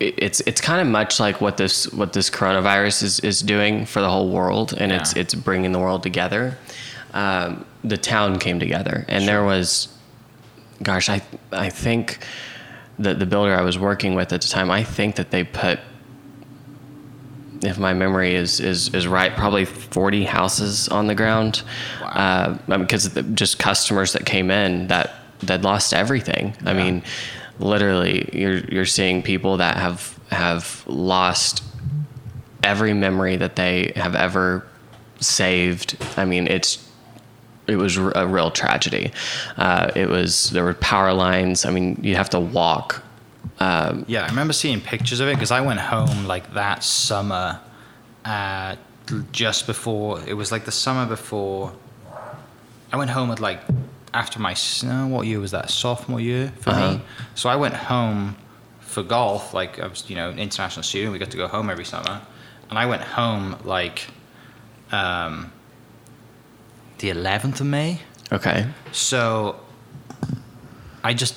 it's 0.00 0.40
it's 0.40 0.60
kind 0.60 0.80
of 0.80 0.86
much 0.88 1.18
like 1.20 1.40
what 1.40 1.56
this 1.56 1.90
what 1.92 2.12
this 2.12 2.28
coronavirus 2.28 3.02
is, 3.02 3.20
is 3.20 3.40
doing 3.40 3.86
for 3.86 4.00
the 4.00 4.10
whole 4.10 4.28
world, 4.30 4.74
and 4.76 4.92
it's 4.92 5.14
Yeah. 5.14 5.22
it's 5.22 5.34
bringing 5.34 5.72
the 5.72 5.78
world 5.78 6.02
together. 6.02 6.58
Um, 7.14 7.64
the 7.82 7.96
town 7.96 8.38
came 8.38 8.58
together, 8.60 9.06
and 9.08 9.26
there 9.26 9.42
was, 9.44 9.88
gosh, 10.82 11.08
I 11.08 11.22
I 11.52 11.70
think 11.70 12.18
the 12.98 13.14
the 13.14 13.24
builder 13.24 13.54
I 13.54 13.62
was 13.62 13.78
working 13.78 14.14
with 14.14 14.32
at 14.32 14.42
the 14.42 14.48
time, 14.48 14.70
I 14.70 14.82
think 14.84 15.16
that 15.16 15.30
they 15.30 15.44
put, 15.44 15.78
if 17.66 17.78
my 17.78 17.92
memory 17.94 18.34
is 18.34 18.60
is 18.60 18.94
is 18.94 19.06
right, 19.06 19.34
probably 19.36 19.64
forty 19.64 20.24
houses 20.24 20.88
on 20.88 21.06
the 21.06 21.14
ground, 21.14 21.62
Wow. 22.00 22.06
uh, 22.08 22.58
I 22.68 22.70
mean, 22.76 22.80
because 22.82 23.10
the, 23.10 23.22
just 23.22 23.58
customers 23.58 24.12
that 24.12 24.24
came 24.26 24.50
in 24.50 24.88
that 24.88 25.14
that 25.40 25.62
lost 25.62 25.92
everything. 25.92 26.54
I 26.64 26.72
mean, 26.72 27.02
literally, 27.58 28.28
you're 28.32 28.58
you're 28.58 28.86
seeing 28.86 29.22
people 29.22 29.58
that 29.58 29.76
have 29.76 30.18
have 30.30 30.82
lost 30.86 31.62
every 32.62 32.94
memory 32.94 33.36
that 33.36 33.56
they 33.56 33.92
have 33.96 34.14
ever 34.14 34.66
saved. 35.20 35.96
I 36.16 36.24
mean, 36.24 36.46
it's 36.46 36.82
it 37.66 37.76
was 37.76 37.96
a 37.96 38.26
real 38.26 38.50
tragedy. 38.50 39.12
Uh, 39.56 39.90
it 39.94 40.08
was 40.08 40.50
there 40.50 40.64
were 40.64 40.74
power 40.74 41.12
lines. 41.12 41.64
I 41.64 41.70
mean, 41.70 41.98
you 42.02 42.14
have 42.16 42.30
to 42.30 42.40
walk. 42.40 43.02
Yeah, 43.60 44.24
I 44.24 44.28
remember 44.28 44.52
seeing 44.52 44.80
pictures 44.80 45.20
of 45.20 45.28
it 45.28 45.36
because 45.36 45.50
I 45.50 45.60
went 45.60 45.80
home 45.80 46.24
like 46.26 46.54
that 46.54 46.82
summer, 46.84 47.60
uh, 48.24 48.76
just 49.32 49.66
before 49.66 50.20
it 50.26 50.34
was 50.34 50.50
like 50.52 50.64
the 50.64 50.72
summer 50.72 51.06
before. 51.06 51.72
I 52.92 52.96
went 52.96 53.10
home 53.10 53.30
at 53.30 53.40
like 53.40 53.60
after 54.14 54.38
my 54.38 54.54
snow. 54.54 55.06
What 55.08 55.26
year 55.26 55.40
was 55.40 55.50
that? 55.50 55.70
Sophomore 55.70 56.20
year 56.20 56.52
for 56.60 56.70
Uh-huh. 56.70 56.92
me. 56.94 57.02
So 57.34 57.48
I 57.48 57.56
went 57.56 57.74
home 57.74 58.36
for 58.80 59.02
golf. 59.02 59.52
Like 59.54 59.78
I 59.80 59.86
was, 59.86 60.08
you 60.08 60.16
know, 60.16 60.30
an 60.30 60.38
international 60.38 60.82
student. 60.82 61.12
We 61.12 61.18
got 61.18 61.30
to 61.30 61.36
go 61.36 61.48
home 61.48 61.68
every 61.70 61.84
summer, 61.84 62.20
and 62.70 62.78
I 62.78 62.86
went 62.86 63.02
home 63.02 63.56
like, 63.64 64.06
um, 64.92 65.52
the 66.98 67.10
11th 67.10 67.60
of 67.60 67.66
May. 67.66 68.00
Okay. 68.32 68.66
So 68.92 69.56
I 71.04 71.12
just 71.14 71.34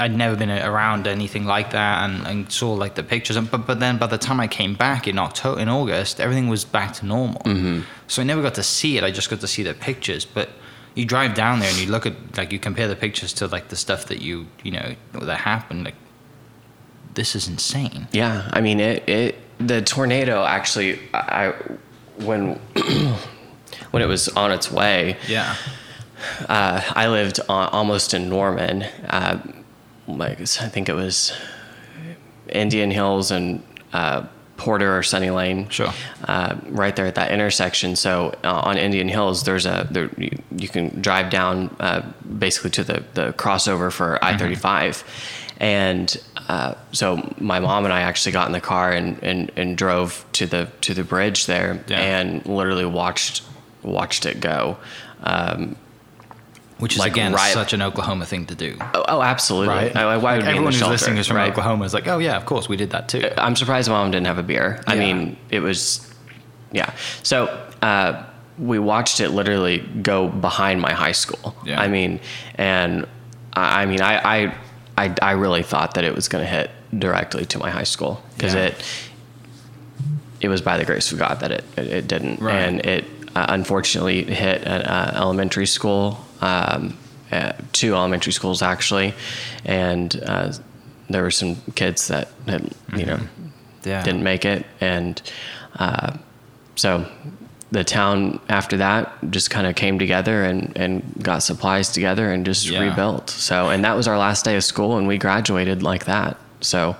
I'd 0.00 0.16
never 0.16 0.34
been 0.34 0.50
around 0.50 1.06
anything 1.06 1.44
like 1.44 1.70
that 1.72 2.04
and, 2.04 2.26
and 2.26 2.50
saw 2.50 2.72
like 2.72 2.94
the 2.94 3.02
pictures 3.02 3.36
and 3.36 3.50
but 3.50 3.66
but 3.66 3.80
then 3.80 3.98
by 3.98 4.06
the 4.06 4.18
time 4.18 4.40
I 4.40 4.48
came 4.48 4.74
back 4.74 5.06
in 5.06 5.18
October 5.18 5.60
in 5.60 5.68
August 5.68 6.20
everything 6.20 6.48
was 6.48 6.64
back 6.64 6.94
to 6.94 7.06
normal. 7.06 7.42
Mm-hmm. 7.42 7.80
So 8.08 8.22
I 8.22 8.24
never 8.24 8.42
got 8.42 8.54
to 8.54 8.62
see 8.62 8.96
it. 8.96 9.04
I 9.04 9.10
just 9.10 9.30
got 9.30 9.40
to 9.40 9.46
see 9.46 9.62
the 9.62 9.74
pictures. 9.74 10.24
But 10.24 10.48
you 10.94 11.04
drive 11.04 11.34
down 11.34 11.60
there 11.60 11.68
and 11.68 11.78
you 11.78 11.90
look 11.90 12.06
at 12.06 12.14
like 12.36 12.52
you 12.52 12.58
compare 12.58 12.88
the 12.88 12.96
pictures 12.96 13.32
to 13.34 13.46
like 13.46 13.68
the 13.68 13.76
stuff 13.76 14.06
that 14.06 14.20
you 14.20 14.46
you 14.64 14.72
know 14.72 14.94
that 15.12 15.38
happened 15.38 15.84
like 15.84 15.94
this 17.14 17.36
is 17.36 17.48
insane. 17.48 18.08
Yeah, 18.12 18.48
I 18.52 18.60
mean 18.60 18.80
it. 18.80 19.08
It 19.08 19.38
the 19.58 19.82
tornado 19.82 20.44
actually. 20.44 20.98
I 21.12 21.52
when 22.16 22.54
when 23.90 24.02
it 24.02 24.06
was 24.06 24.28
on 24.30 24.50
its 24.52 24.70
way. 24.70 25.16
Yeah. 25.28 25.56
Uh, 26.48 26.82
I 26.94 27.08
lived 27.08 27.40
on, 27.48 27.68
almost 27.68 28.12
in 28.12 28.28
Norman. 28.28 28.82
Uh, 29.08 29.40
like 30.18 30.40
I 30.40 30.44
think 30.68 30.88
it 30.88 30.94
was 30.94 31.32
Indian 32.48 32.90
Hills 32.90 33.30
and 33.30 33.62
uh, 33.92 34.26
Porter 34.56 34.96
or 34.98 35.02
Sunny 35.02 35.30
Lane. 35.30 35.68
Sure. 35.68 35.92
Uh, 36.26 36.56
right 36.68 36.94
there 36.94 37.06
at 37.06 37.14
that 37.14 37.30
intersection. 37.32 37.96
So 37.96 38.34
uh, 38.44 38.60
on 38.64 38.76
Indian 38.76 39.08
Hills, 39.08 39.44
there's 39.44 39.66
a 39.66 39.88
there 39.90 40.10
you, 40.18 40.30
you 40.56 40.68
can 40.68 41.00
drive 41.00 41.30
down 41.30 41.74
uh, 41.80 42.02
basically 42.38 42.70
to 42.70 42.84
the 42.84 43.04
the 43.14 43.32
crossover 43.32 43.90
for 43.90 44.22
I 44.24 44.36
thirty 44.36 44.56
five, 44.56 45.02
and 45.58 46.14
uh, 46.48 46.74
so 46.92 47.34
my 47.38 47.60
mom 47.60 47.84
and 47.84 47.92
I 47.94 48.00
actually 48.02 48.32
got 48.32 48.46
in 48.46 48.52
the 48.52 48.60
car 48.60 48.90
and, 48.92 49.22
and, 49.22 49.52
and 49.56 49.78
drove 49.78 50.24
to 50.32 50.46
the 50.46 50.68
to 50.80 50.94
the 50.94 51.04
bridge 51.04 51.46
there 51.46 51.82
Yeah. 51.86 52.00
and 52.00 52.44
literally 52.44 52.86
watched 52.86 53.42
watched 53.82 54.26
it 54.26 54.40
go. 54.40 54.76
Um, 55.22 55.76
Which 56.80 56.94
is 56.94 56.98
Like, 56.98 57.12
again 57.12 57.36
such 57.38 57.72
an 57.72 57.82
Oklahoma 57.82 58.26
thing 58.26 58.46
to 58.46 58.54
do. 58.54 58.76
oh, 58.94 59.04
oh, 59.08 59.22
absolutely. 59.22 59.68
Right? 59.74 59.94
I, 59.96 60.16
why 60.16 60.32
Like, 60.32 60.38
would 60.40 60.48
everyone 60.48 60.72
who's 60.72 60.76
shelter, 60.78 60.92
listening 60.92 61.18
is 61.18 61.26
from 61.26 61.36
right? 61.36 61.50
Oklahoma 61.50 61.84
is 61.84 61.94
like, 61.94 62.08
oh 62.08 62.18
yeah, 62.18 62.36
of 62.36 62.46
course 62.46 62.68
we 62.68 62.76
did 62.76 62.90
that 62.90 63.08
too. 63.08 63.28
I'm 63.36 63.54
surprised 63.56 63.88
mom 63.88 64.10
didn't 64.10 64.26
have 64.26 64.38
a 64.38 64.42
beer. 64.42 64.82
I 64.86 64.96
mean, 64.96 65.36
it 65.50 65.60
was, 65.60 66.12
yeah. 66.72 66.92
So 67.22 67.46
uh, 67.82 68.24
we 68.58 68.78
watched 68.78 69.20
it 69.20 69.30
literally 69.30 69.78
go 70.02 70.28
behind 70.28 70.80
my 70.80 70.92
high 70.92 71.12
school. 71.12 71.54
Yeah. 71.64 71.80
I 71.80 71.88
mean, 71.88 72.20
and 72.56 73.06
I, 73.54 73.82
I 73.82 73.86
mean, 73.86 74.00
I, 74.00 74.44
I, 74.46 74.54
I, 74.98 75.14
I 75.22 75.30
really 75.32 75.62
thought 75.62 75.94
that 75.94 76.04
it 76.04 76.14
was 76.14 76.28
going 76.28 76.44
to 76.44 76.50
hit 76.50 76.70
directly 76.98 77.44
to 77.46 77.58
my 77.58 77.70
high 77.70 77.84
school 77.84 78.22
because 78.36 78.54
Yeah. 78.54 78.66
it, 78.66 78.84
it 80.40 80.48
was 80.48 80.60
by 80.62 80.76
the 80.78 80.84
grace 80.84 81.12
of 81.12 81.18
God 81.18 81.40
that 81.40 81.50
it, 81.52 81.64
it, 81.76 81.86
it 81.86 82.08
didn't, 82.08 82.40
Right. 82.40 82.54
and 82.54 82.80
it 82.86 83.04
uh, 83.36 83.46
unfortunately 83.50 84.24
hit 84.24 84.62
an 84.62 84.82
uh, 84.82 85.12
elementary 85.14 85.66
school, 85.66 86.24
um, 86.40 86.96
uh, 87.32 87.52
two 87.72 87.94
elementary 87.94 88.32
schools 88.32 88.62
actually, 88.62 89.14
and 89.64 90.20
uh, 90.26 90.52
there 91.08 91.22
were 91.22 91.30
some 91.30 91.56
kids 91.74 92.08
that 92.08 92.28
had, 92.46 92.70
you 92.96 93.06
know 93.06 93.20
Yeah. 93.84 94.02
didn't 94.02 94.22
make 94.22 94.44
it, 94.44 94.66
and 94.80 95.20
uh, 95.78 96.16
so 96.76 97.06
the 97.72 97.84
town 97.84 98.40
after 98.48 98.76
that 98.78 99.12
just 99.30 99.48
kind 99.50 99.64
of 99.66 99.76
came 99.76 99.96
together 99.98 100.42
and, 100.42 100.72
and 100.76 101.02
got 101.22 101.40
supplies 101.42 101.92
together 101.92 102.32
and 102.32 102.44
just 102.44 102.66
Yeah. 102.68 102.80
rebuilt. 102.80 103.30
So 103.30 103.68
and 103.68 103.84
that 103.84 103.96
was 103.96 104.08
our 104.08 104.18
last 104.18 104.44
day 104.44 104.56
of 104.56 104.64
school, 104.64 104.98
and 104.98 105.06
we 105.06 105.18
graduated 105.18 105.82
like 105.82 106.06
that. 106.06 106.36
So 106.60 106.96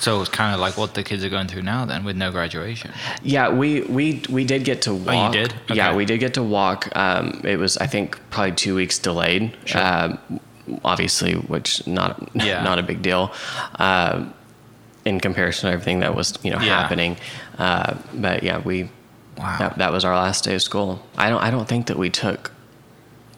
So 0.00 0.20
it's 0.20 0.28
kind 0.30 0.54
of 0.54 0.60
like 0.60 0.76
what 0.76 0.94
the 0.94 1.02
kids 1.02 1.24
are 1.24 1.28
going 1.30 1.46
through 1.48 1.62
now, 1.62 1.84
then, 1.86 2.04
with 2.04 2.16
no 2.16 2.30
graduation. 2.30 2.90
yeah, 3.22 3.48
we 3.48 3.82
we 3.82 4.22
we 4.28 4.44
did 4.44 4.64
get 4.64 4.82
to 4.82 4.94
walk. 4.94 5.34
You 5.34 5.42
did? 5.46 5.54
Yeah, 5.72 5.94
we 5.94 6.04
did 6.04 6.18
get 6.18 6.34
to 6.34 6.42
walk. 6.42 6.94
Um, 6.96 7.40
it 7.44 7.56
was 7.58 7.76
I 7.78 7.86
think 7.86 8.18
probably 8.30 8.52
two 8.52 8.74
weeks 8.74 8.98
delayed. 8.98 9.54
Um, 9.74 10.18
obviously, 10.84 11.34
which 11.34 11.86
not 11.86 12.28
Yeah. 12.34 12.62
not 12.62 12.78
a 12.78 12.82
big 12.82 13.02
deal. 13.02 13.32
Um, 13.78 14.34
in 15.04 15.20
comparison 15.20 15.68
to 15.68 15.72
everything 15.74 16.00
that 16.00 16.14
was 16.14 16.34
you 16.42 16.50
know 16.50 16.60
Yeah. 16.60 16.80
happening. 16.80 17.16
Uh, 17.58 17.94
but 18.14 18.42
yeah, 18.42 18.58
we 18.58 18.88
Wow. 19.36 19.56
that, 19.58 19.78
that 19.78 19.92
was 19.92 20.04
our 20.04 20.14
last 20.14 20.44
day 20.44 20.54
of 20.54 20.62
school. 20.62 21.04
I 21.18 21.28
don't 21.30 21.42
I 21.42 21.50
don't 21.50 21.66
think 21.68 21.86
that 21.86 21.98
we 21.98 22.08
took. 22.10 22.52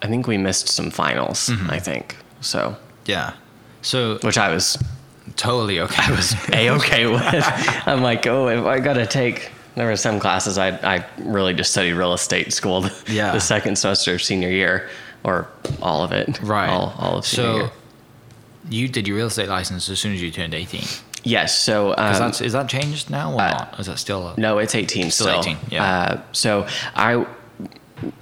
I 0.01 0.07
think 0.07 0.27
we 0.27 0.37
missed 0.37 0.67
some 0.69 0.91
finals. 0.91 1.49
Mm-hmm. 1.49 1.71
I 1.71 1.79
think 1.79 2.17
so, 2.41 2.75
yeah. 3.05 3.33
So 3.81 4.17
which 4.21 4.37
I 4.37 4.53
was 4.53 4.77
totally 5.35 5.79
okay. 5.81 6.03
I 6.03 6.11
was 6.11 6.33
a 6.53 6.69
okay 6.71 7.05
with. 7.07 7.21
I'm 7.87 8.01
like, 8.01 8.25
oh, 8.27 8.47
if 8.47 8.65
I 8.65 8.79
gotta 8.79 9.05
take. 9.05 9.51
There 9.75 9.85
were 9.85 9.95
some 9.95 10.19
classes 10.19 10.57
I 10.57 10.69
I 10.97 11.05
really 11.19 11.53
just 11.53 11.71
studied 11.71 11.93
real 11.93 12.13
estate 12.13 12.51
school. 12.51 12.81
The, 12.81 13.03
Yeah. 13.07 13.31
the 13.31 13.39
second 13.39 13.75
semester 13.77 14.15
of 14.15 14.23
senior 14.23 14.49
year, 14.49 14.89
or 15.23 15.47
all 15.83 16.03
of 16.03 16.11
it. 16.11 16.41
right. 16.41 16.67
All 16.69 16.95
all 16.97 17.17
of 17.19 17.25
senior 17.27 17.51
so 17.51 17.57
year. 17.57 17.71
you 18.69 18.87
did 18.87 19.07
your 19.07 19.17
real 19.17 19.27
estate 19.27 19.49
license 19.49 19.87
as 19.89 19.99
soon 19.99 20.13
as 20.13 20.21
you 20.21 20.31
turned 20.31 20.55
18. 20.55 20.81
Yes. 21.23 21.59
So 21.59 21.91
Is, 21.93 21.97
um, 22.19 22.31
that, 22.31 22.41
is 22.41 22.53
that 22.53 22.69
changed 22.69 23.09
now 23.11 23.33
or 23.33 23.37
not? 23.37 23.75
Is 23.79 23.85
that 23.87 23.99
still? 23.99 24.29
A, 24.29 24.39
No, 24.39 24.57
it's 24.59 24.73
18 24.73 25.11
Still 25.11 25.27
still. 25.27 25.39
18, 25.41 25.57
yeah. 25.69 25.83
Uh, 25.83 26.21
so 26.31 26.65
I, 26.95 27.25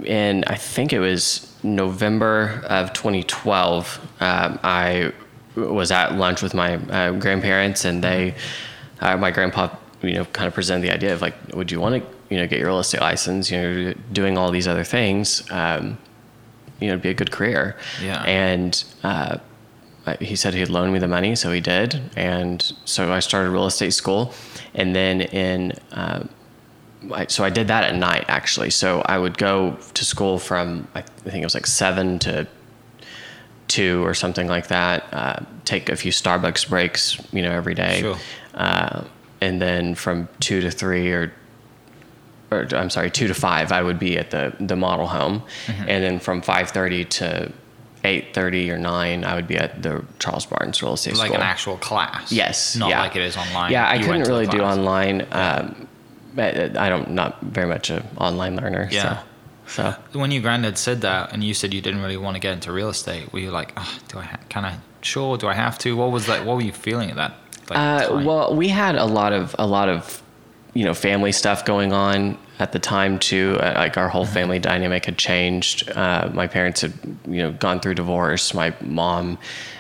in 0.04 0.44
I 0.46 0.56
think 0.56 0.92
it 0.92 1.00
was 1.00 1.54
November 1.64 2.64
of 2.68 2.94
2012, 2.94 4.00
um, 4.20 4.60
I 4.64 5.14
was 5.56 5.92
at 5.92 6.16
lunch 6.16 6.42
with 6.42 6.54
my 6.54 6.76
uh, 6.76 7.12
grandparents, 7.14 7.86
and 7.86 8.04
they, 8.04 8.36
uh, 9.00 9.18
my 9.18 9.32
grandpa, 9.32 9.76
you 10.02 10.14
know, 10.14 10.26
kind 10.26 10.48
of 10.48 10.54
presented 10.54 10.84
the 10.84 10.94
idea 10.94 11.14
of 11.14 11.22
like, 11.22 11.36
would 11.54 11.72
you 11.72 11.80
want 11.80 11.96
to, 11.96 12.34
you 12.34 12.38
know, 12.38 12.48
get 12.48 12.60
your 12.60 12.68
real 12.68 12.80
estate 12.80 13.02
license? 13.02 13.50
You 13.50 13.62
know, 13.62 13.94
doing 14.12 14.38
all 14.38 14.52
these 14.52 14.68
other 14.68 14.84
things, 14.84 15.50
um, 15.52 15.98
you 16.80 16.88
know, 16.88 16.94
it'd 16.94 17.02
be 17.02 17.10
a 17.10 17.14
good 17.14 17.32
career. 17.32 17.78
Yeah. 18.02 18.22
And 18.24 18.84
uh, 19.04 19.38
he 20.20 20.36
said 20.36 20.54
he'd 20.54 20.70
loan 20.70 20.92
me 20.92 21.00
the 21.00 21.08
money, 21.08 21.36
so 21.36 21.52
he 21.52 21.62
did, 21.62 22.02
and 22.16 22.62
so 22.86 23.12
I 23.12 23.20
started 23.20 23.50
real 23.50 23.66
estate 23.66 23.94
school, 23.94 24.34
and 24.74 24.96
then 24.96 25.22
in. 25.22 25.74
Uh, 25.92 26.26
I, 27.14 27.28
so 27.28 27.44
I 27.44 27.52
did 27.52 27.68
that 27.68 27.84
at 27.84 27.96
night 27.96 28.26
actually. 28.28 28.72
So 28.72 29.04
I 29.06 29.20
would 29.20 29.38
go 29.38 29.78
to 29.94 30.06
school 30.06 30.40
from 30.40 30.88
I 30.96 31.02
think 31.02 31.44
it 31.44 31.46
was 31.46 31.54
like 31.54 31.68
seven 31.68 32.18
to 32.20 32.48
two 33.68 34.06
or 34.06 34.14
something 34.14 34.48
like 34.48 34.68
that. 34.68 35.06
Uh, 35.14 35.40
take 35.66 35.90
a 35.90 35.96
few 35.96 36.12
Starbucks 36.12 36.70
breaks, 36.70 37.18
you 37.34 37.42
know, 37.42 37.52
every 37.52 37.74
day, 37.76 38.02
Sure. 38.02 38.18
uh, 38.54 39.04
and 39.42 39.62
then 39.62 39.96
from 39.96 40.28
two 40.40 40.62
to 40.62 40.72
three 40.72 41.12
or. 41.12 41.34
Or, 42.52 42.68
I'm 42.76 42.92
sorry, 42.92 43.10
two 43.10 43.28
to 43.28 43.34
five. 43.34 43.72
I 43.72 43.82
would 43.82 43.98
be 43.98 44.20
at 44.20 44.30
the 44.30 44.54
the 44.60 44.76
model 44.76 45.08
home, 45.08 45.42
and 45.68 46.04
then 46.04 46.20
from 46.20 46.44
five 46.44 46.70
thirty 46.70 47.04
to 47.06 47.52
eight 48.04 48.36
thirty 48.36 48.70
or 48.70 48.78
nine, 48.78 49.26
I 49.26 49.34
would 49.34 49.48
be 49.48 49.58
at 49.58 49.82
the 49.82 50.06
Charles 50.20 50.46
Barnes 50.46 50.80
Real 50.84 50.94
Estate 50.94 51.18
like 51.18 51.30
School. 51.30 51.38
an 51.38 51.42
actual 51.42 51.78
class. 51.78 52.32
Yes. 52.32 52.76
Not 52.76 52.90
yeah. 52.90 53.02
like 53.02 53.16
it 53.16 53.24
is 53.24 53.36
online. 53.36 53.72
Yeah, 53.72 53.88
I 53.88 53.96
You 53.96 54.06
couldn't 54.06 54.28
really 54.28 54.46
do 54.46 54.62
online. 54.62 55.26
Um, 55.32 55.88
I, 56.38 56.70
I 56.78 56.88
don't 56.88 57.12
not 57.12 57.42
very 57.42 57.68
much 57.68 57.90
a 57.90 58.06
online 58.18 58.58
learner. 58.58 58.88
Yeah. 58.92 59.22
So, 59.22 59.26
so 59.68 59.96
When 60.14 60.32
your 60.32 60.42
granddad 60.42 60.78
said 60.78 61.02
that, 61.02 61.34
and 61.34 61.44
you 61.44 61.54
said 61.54 61.74
you 61.74 61.82
didn't 61.82 62.02
really 62.02 62.18
want 62.18 62.36
to 62.36 62.40
get 62.40 62.54
into 62.54 62.72
real 62.72 62.90
estate, 62.90 63.32
were 63.34 63.40
you 63.40 63.52
like, 63.52 63.74
oh, 63.78 63.98
do 64.10 64.20
I? 64.20 64.24
Ha- 64.24 64.40
can 64.50 64.66
I? 64.66 64.78
Sure. 65.02 65.38
Do 65.38 65.48
I 65.48 65.54
have 65.54 65.78
to? 65.80 65.96
What 65.96 66.12
was 66.12 66.26
that? 66.28 66.46
What 66.46 66.56
were 66.56 66.62
you 66.64 66.72
feeling 66.72 67.10
at 67.12 67.16
that? 67.18 67.34
Like, 67.70 67.80
uh, 67.80 68.08
time? 68.08 68.26
well, 68.26 68.56
we 68.56 68.68
had 68.70 68.96
a 68.96 69.06
lot 69.06 69.34
of 69.34 69.56
a 69.60 69.66
lot 69.68 69.90
of 69.90 70.22
you 70.74 70.84
know 70.86 70.94
family 70.94 71.32
stuff 71.32 71.66
going 71.66 71.94
on 71.94 72.38
at 72.60 72.72
the 72.72 72.80
time 72.80 73.20
too. 73.20 73.58
Uh, 73.60 73.74
like 73.76 73.98
our 73.98 74.06
Mm-hmm. 74.06 74.12
whole 74.12 74.26
family 74.26 74.60
dynamic 74.60 75.06
had 75.06 75.18
changed. 75.18 75.90
Uh, 75.92 76.30
my 76.34 76.48
parents 76.48 76.82
had 76.82 76.94
you 77.28 77.42
know 77.44 77.52
gone 77.54 77.80
through 77.80 77.96
divorce. 77.96 78.54
My 78.54 78.74
mom 78.82 79.38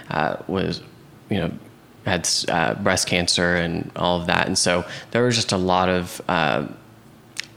uh, 0.09 0.37
was 0.47 0.81
you 1.29 1.37
know 1.39 1.51
had 2.05 2.29
uh, 2.49 2.75
breast 2.75 3.07
cancer 3.07 3.55
and 3.55 3.91
all 3.95 4.19
of 4.21 4.27
that, 4.27 4.45
and 4.47 4.57
so 4.57 4.83
there 5.11 5.23
was 5.23 5.35
just 5.35 5.51
a 5.51 5.57
lot 5.57 5.89
of 5.89 6.21
uh, 6.27 6.67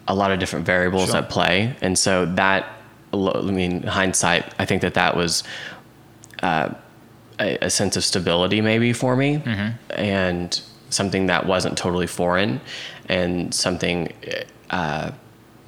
a 0.08 0.14
lot 0.14 0.30
of 0.32 0.38
different 0.40 0.66
variables 0.66 1.10
Sure. 1.10 1.18
at 1.18 1.28
play, 1.30 1.76
and 1.80 1.96
so 1.96 2.26
that 2.34 2.66
I 3.12 3.40
mean 3.42 3.82
hindsight, 3.84 4.52
I 4.58 4.64
think 4.64 4.82
that 4.82 4.94
that 4.94 5.16
was 5.16 5.44
uh, 6.42 6.70
a, 7.38 7.58
a 7.62 7.70
sense 7.70 7.96
of 7.96 8.04
stability 8.04 8.60
maybe 8.60 8.92
for 8.92 9.14
me, 9.16 9.40
and 9.90 10.60
something 10.90 11.26
that 11.26 11.46
wasn't 11.46 11.78
totally 11.78 12.06
foreign, 12.08 12.60
and 13.08 13.54
something. 13.54 14.12
Uh, 14.70 15.12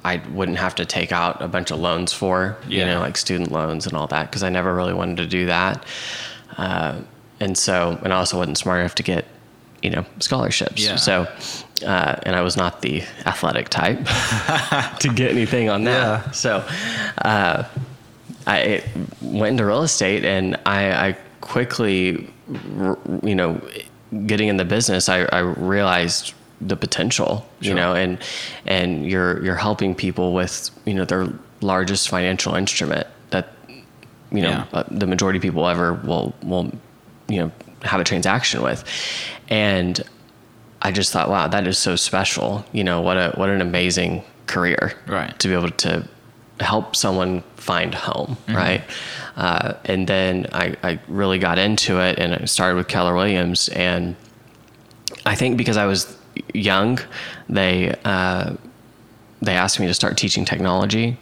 I 0.03 0.19
wouldn't 0.33 0.57
have 0.57 0.73
to 0.75 0.85
take 0.85 1.11
out 1.11 1.43
a 1.43 1.47
bunch 1.47 1.69
of 1.69 1.79
loans 1.79 2.11
for, 2.11 2.57
you 2.67 2.83
know, 2.83 2.99
like 3.01 3.15
student 3.17 3.51
loans 3.51 3.85
and 3.85 3.95
all 3.95 4.07
that, 4.07 4.23
because 4.31 4.41
I 4.41 4.49
never 4.49 4.73
really 4.73 4.95
wanted 4.95 5.17
to 5.17 5.27
do 5.27 5.45
that. 5.45 5.85
Uh, 6.57 7.01
and 7.39 7.55
so, 7.55 7.99
and 8.03 8.11
I 8.11 8.17
also 8.17 8.39
wasn't 8.39 8.57
smart 8.57 8.79
enough 8.79 8.95
to 8.95 9.03
get, 9.03 9.25
you 9.83 9.91
know, 9.91 10.03
scholarships. 10.19 10.83
Yeah. 10.83 10.95
So, 10.95 11.27
uh, 11.83 12.19
and 12.23 12.35
I 12.35 12.41
was 12.41 12.55
not 12.57 12.81
the 12.81 13.01
athletic 13.25 13.69
type 13.69 13.97
to 14.99 15.09
get 15.13 15.31
anything 15.31 15.69
on 15.69 15.83
that. 15.85 16.25
Yeah. 16.25 16.31
So, 16.31 16.67
uh, 17.19 17.63
I 18.47 18.83
went 19.21 19.51
into 19.53 19.65
real 19.65 19.83
estate 19.83 20.25
and 20.25 20.55
I, 20.65 21.09
I 21.09 21.17
quickly, 21.41 22.27
you 23.23 23.35
know, 23.35 23.61
getting 24.25 24.47
in 24.47 24.57
the 24.57 24.65
business, 24.65 25.07
I, 25.09 25.21
I 25.25 25.39
realized 25.39 26.33
the 26.59 26.75
potential, 26.75 27.47
you 27.59 27.73
know, 27.73 27.93
and, 27.95 28.17
and 28.65 29.05
you're, 29.09 29.43
you're 29.43 29.55
helping 29.55 29.95
people 29.95 30.33
with, 30.33 30.69
you 30.85 30.93
know, 30.93 31.05
their 31.05 31.27
largest 31.61 32.09
financial 32.09 32.55
instrument 32.55 33.07
that, 33.29 33.49
you 34.31 34.41
know, 34.41 34.49
Yeah. 34.49 34.65
uh, 34.73 34.83
the 34.89 35.07
majority 35.07 35.37
of 35.37 35.43
people 35.43 35.67
ever 35.67 35.93
will, 35.93 36.33
will, 36.43 36.71
you 37.27 37.39
know, 37.39 37.51
have 37.83 38.01
a 38.01 38.03
transaction 38.03 38.61
with. 38.61 38.83
And 39.49 40.01
I 40.81 40.91
just 40.91 41.11
thought, 41.13 41.29
wow, 41.29 41.47
that 41.47 41.67
is 41.67 41.77
so 41.77 41.95
special. 41.95 42.65
You 42.71 42.83
know, 42.83 43.01
what 43.01 43.17
a, 43.17 43.31
what 43.35 43.49
an 43.49 43.61
amazing 43.61 44.23
career 44.47 44.93
Right. 45.07 45.37
to 45.39 45.47
be 45.47 45.53
able 45.53 45.69
to 45.69 46.07
help 46.59 46.95
someone 46.95 47.41
find 47.55 47.93
home, 47.95 48.37
right? 48.49 48.83
Uh, 49.35 49.73
and 49.85 50.07
then 50.07 50.47
I, 50.53 50.75
I 50.83 50.99
really 51.07 51.39
got 51.39 51.57
into 51.57 51.99
it 51.99 52.19
and 52.19 52.33
I 52.35 52.45
started 52.45 52.75
with 52.75 52.87
Keller 52.87 53.15
Williams. 53.15 53.69
And 53.69 54.15
I 55.25 55.35
think 55.35 55.57
because 55.57 55.77
I 55.77 55.85
was 55.85 56.17
young, 56.53 56.99
they, 57.49 57.95
uh, 58.05 58.55
they 59.41 59.53
asked 59.53 59.79
me 59.79 59.87
to 59.87 59.93
start 59.93 60.17
teaching 60.17 60.45
technology 60.45 61.17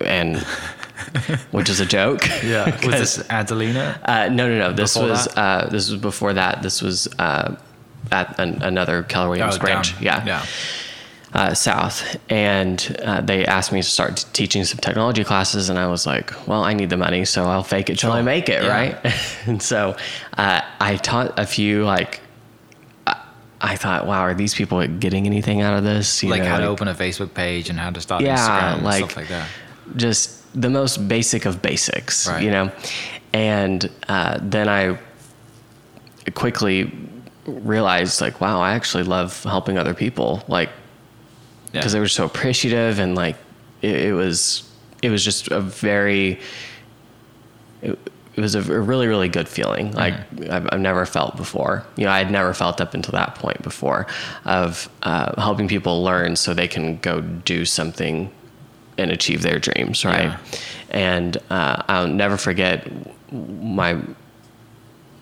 and 0.00 0.38
which 1.52 1.68
is 1.68 1.78
a 1.80 1.86
joke. 1.86 2.26
yeah. 2.42 2.74
Was 2.86 2.94
this 3.18 3.30
Adelina? 3.30 4.00
Uh, 4.04 4.28
no, 4.28 4.48
no, 4.48 4.58
no. 4.58 4.72
This 4.72 4.94
Before 4.94 5.10
was 5.10 5.28
uh, 5.36 5.68
this 5.70 5.90
was 5.90 6.00
before 6.00 6.32
that. 6.32 6.62
This 6.62 6.82
was 6.82 7.06
uh, 7.20 7.54
at 8.10 8.38
an, 8.38 8.62
another 8.62 9.02
Keller 9.04 9.28
Williams 9.28 9.56
Oh, 9.56 9.60
branch. 9.60 9.94
down. 9.94 10.02
Yeah, 10.02 10.24
Yeah. 10.24 10.46
Uh, 11.34 11.54
south, 11.54 12.16
and 12.30 12.94
uh, 13.02 13.22
they 13.22 13.46
asked 13.46 13.72
me 13.72 13.80
to 13.80 13.88
start 13.88 14.16
t- 14.18 14.26
teaching 14.34 14.64
some 14.66 14.76
technology 14.76 15.24
classes, 15.24 15.70
and 15.70 15.78
I 15.78 15.86
was 15.86 16.04
like, 16.06 16.30
"Well, 16.46 16.62
I 16.62 16.74
need 16.74 16.90
the 16.90 16.98
money, 16.98 17.24
so 17.24 17.44
I'll 17.44 17.62
fake 17.62 17.88
it 17.88 17.98
till 17.98 18.12
I 18.12 18.20
make 18.20 18.50
it, 18.50 18.62
Yeah. 18.62 18.68
right?" 18.68 19.14
and 19.46 19.62
so 19.62 19.96
uh, 20.36 20.60
I 20.78 20.96
taught 20.96 21.38
a 21.38 21.46
few 21.46 21.84
like. 21.86 22.20
I- 23.06 23.16
I 23.62 23.76
thought, 23.76 24.06
wow, 24.06 24.20
are 24.20 24.34
these 24.34 24.54
people 24.54 24.86
getting 24.88 25.24
anything 25.24 25.62
out 25.62 25.72
of 25.72 25.84
this? 25.84 26.22
You 26.22 26.28
like 26.28 26.42
know, 26.42 26.48
how 26.50 26.58
to 26.58 26.66
open 26.66 26.88
a 26.88 26.94
Facebook 26.94 27.32
page 27.32 27.70
and 27.70 27.78
how 27.78 27.88
to 27.90 28.00
start 28.02 28.20
Yeah, 28.22 28.36
Instagram 28.36 28.74
and 28.74 28.82
like- 28.84 28.98
stuff 29.04 29.16
like 29.16 29.28
that. 29.28 29.48
just 29.96 30.60
the 30.60 30.68
most 30.68 31.08
basic 31.08 31.46
of 31.46 31.62
basics, 31.62 32.28
Right. 32.28 32.42
you 32.42 32.50
know. 32.50 32.70
And 33.32 33.88
uh, 34.08 34.38
then 34.42 34.68
I 34.68 34.98
quickly 36.34 36.92
realized, 37.60 38.20
like, 38.20 38.40
wow, 38.40 38.60
I 38.60 38.72
actually 38.74 39.04
love 39.04 39.42
helping 39.44 39.78
other 39.78 39.94
people, 39.94 40.42
like, 40.48 40.68
Yeah. 41.72 41.80
because 41.80 41.92
they 41.92 42.00
were 42.00 42.08
so 42.08 42.24
appreciative 42.24 42.98
and 42.98 43.14
like 43.14 43.36
it, 43.80 43.96
it 44.08 44.12
was 44.12 44.62
it 45.02 45.10
was 45.10 45.24
just 45.24 45.48
a 45.50 45.60
very 45.60 46.38
it, 47.82 47.98
it 48.36 48.40
was 48.40 48.54
a, 48.54 48.60
a 48.60 48.80
really 48.80 49.06
really 49.08 49.28
good 49.28 49.48
feeling 49.48 49.90
like 49.92 50.14
I've, 50.50 50.68
I've 50.72 50.80
never 50.80 51.04
felt 51.06 51.36
before 51.36 51.84
you 51.96 52.04
know 52.04 52.12
i 52.12 52.18
had 52.18 52.30
never 52.30 52.54
felt 52.54 52.80
up 52.80 52.94
until 52.94 53.12
that 53.12 53.34
point 53.34 53.62
before 53.62 54.06
of 54.44 54.88
uh, 55.02 55.40
helping 55.40 55.66
people 55.68 56.02
learn 56.04 56.36
so 56.36 56.54
they 56.54 56.68
can 56.68 56.98
go 56.98 57.20
do 57.20 57.64
something 57.64 58.30
and 58.98 59.10
achieve 59.10 59.42
their 59.42 59.58
dreams 59.58 60.04
right 60.04 60.24
Yeah. 60.30 60.38
and 60.90 61.36
uh, 61.50 61.82
i'll 61.88 62.06
never 62.06 62.36
forget 62.36 62.86
my 63.32 63.96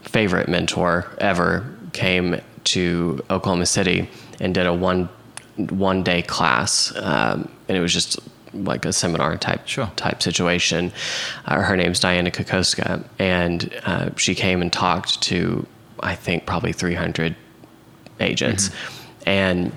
favorite 0.02 0.48
mentor 0.48 1.06
ever 1.18 1.64
came 1.92 2.40
to 2.64 3.20
Oklahoma 3.30 3.66
City 3.66 4.08
and 4.40 4.54
did 4.54 4.66
a 4.66 4.72
one 4.74 5.08
one 5.68 6.02
day 6.02 6.22
class, 6.22 6.92
um, 6.96 7.48
and 7.68 7.76
it 7.76 7.80
was 7.80 7.92
just 7.92 8.18
like 8.52 8.84
a 8.84 8.92
seminar 8.92 9.36
type 9.36 9.60
Sure. 9.66 9.90
type 9.96 10.22
situation. 10.22 10.92
Uh, 11.46 11.60
her 11.60 11.76
name's 11.76 12.00
Dianna 12.00 12.32
Kokoszka, 12.32 13.04
and 13.18 13.70
uh, 13.84 14.10
she 14.16 14.34
came 14.34 14.62
and 14.62 14.72
talked 14.72 15.20
to 15.22 15.66
I 16.02 16.14
think 16.14 16.46
probably 16.46 16.72
300 16.72 17.36
agents, 18.20 18.70
and 19.26 19.70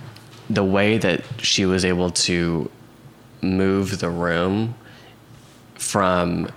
the 0.50 0.64
way 0.64 0.98
that 0.98 1.22
she 1.40 1.66
was 1.66 1.84
able 1.84 2.12
to 2.12 2.70
move 3.42 4.00
the 4.00 4.10
room 4.10 4.74
from 5.76 6.50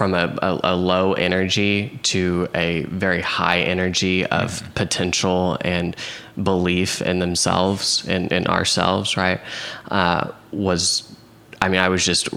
from 0.00 0.14
a, 0.14 0.34
a, 0.40 0.60
a 0.72 0.74
low 0.76 1.12
energy 1.12 1.98
to 2.02 2.48
a 2.54 2.84
very 2.84 3.20
high 3.20 3.60
energy 3.60 4.24
of 4.24 4.62
potential 4.74 5.58
and 5.60 5.94
belief 6.42 7.02
in 7.02 7.18
themselves 7.18 8.08
and 8.08 8.32
in 8.32 8.46
ourselves, 8.46 9.18
right? 9.18 9.42
Uh, 9.90 10.30
was, 10.52 11.14
I 11.60 11.68
mean, 11.68 11.80
I 11.80 11.90
was 11.90 12.02
just 12.02 12.30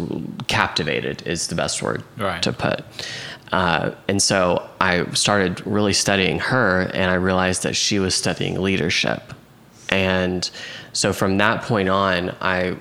captivated, 0.48 1.24
is 1.26 1.48
the 1.48 1.56
best 1.56 1.82
word 1.82 2.04
Right. 2.18 2.44
to 2.44 2.52
put. 2.52 2.82
Uh, 3.54 3.92
and 4.10 4.22
so 4.22 4.70
I 4.82 5.06
started 5.14 5.66
really 5.66 5.94
studying 5.94 6.40
her, 6.40 6.82
and 6.94 7.10
I 7.10 7.14
realized 7.14 7.64
that 7.64 7.78
she 7.78 7.98
was 7.98 8.14
studying 8.14 8.62
leadership. 8.62 9.34
And 9.88 10.50
so 10.92 11.14
from 11.14 11.38
that 11.38 11.62
point 11.62 11.88
on, 11.88 12.36
I 12.42 12.76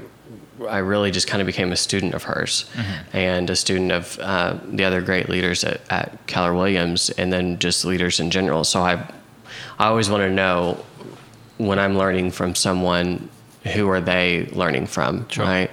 I 0.69 0.79
really 0.79 1.11
just 1.11 1.27
kind 1.27 1.41
of 1.41 1.47
became 1.47 1.73
a 1.73 1.77
student 1.77 2.15
of 2.15 2.23
hers 2.25 2.65
and 3.13 3.49
a 3.51 3.57
student 3.57 3.93
of 3.93 4.19
uh, 4.21 4.59
the 4.67 4.85
other 4.85 5.01
great 5.01 5.29
leaders 5.29 5.65
at, 5.65 5.81
at 5.91 6.27
Keller 6.27 6.55
Williams, 6.55 7.11
and 7.11 7.33
then 7.33 7.59
just 7.59 7.85
leaders 7.85 8.21
in 8.21 8.31
general. 8.31 8.65
So 8.65 8.81
I 8.83 8.95
I 9.79 9.87
always 9.87 10.09
want 10.11 10.23
to 10.23 10.31
know 10.31 10.85
when 11.59 11.79
I'm 11.79 11.97
learning 11.99 12.31
from 12.33 12.55
someone, 12.55 13.29
who 13.75 13.89
are 13.91 14.01
they 14.01 14.49
learning 14.53 14.87
from, 14.87 15.29
Sure. 15.29 15.45
right? 15.45 15.71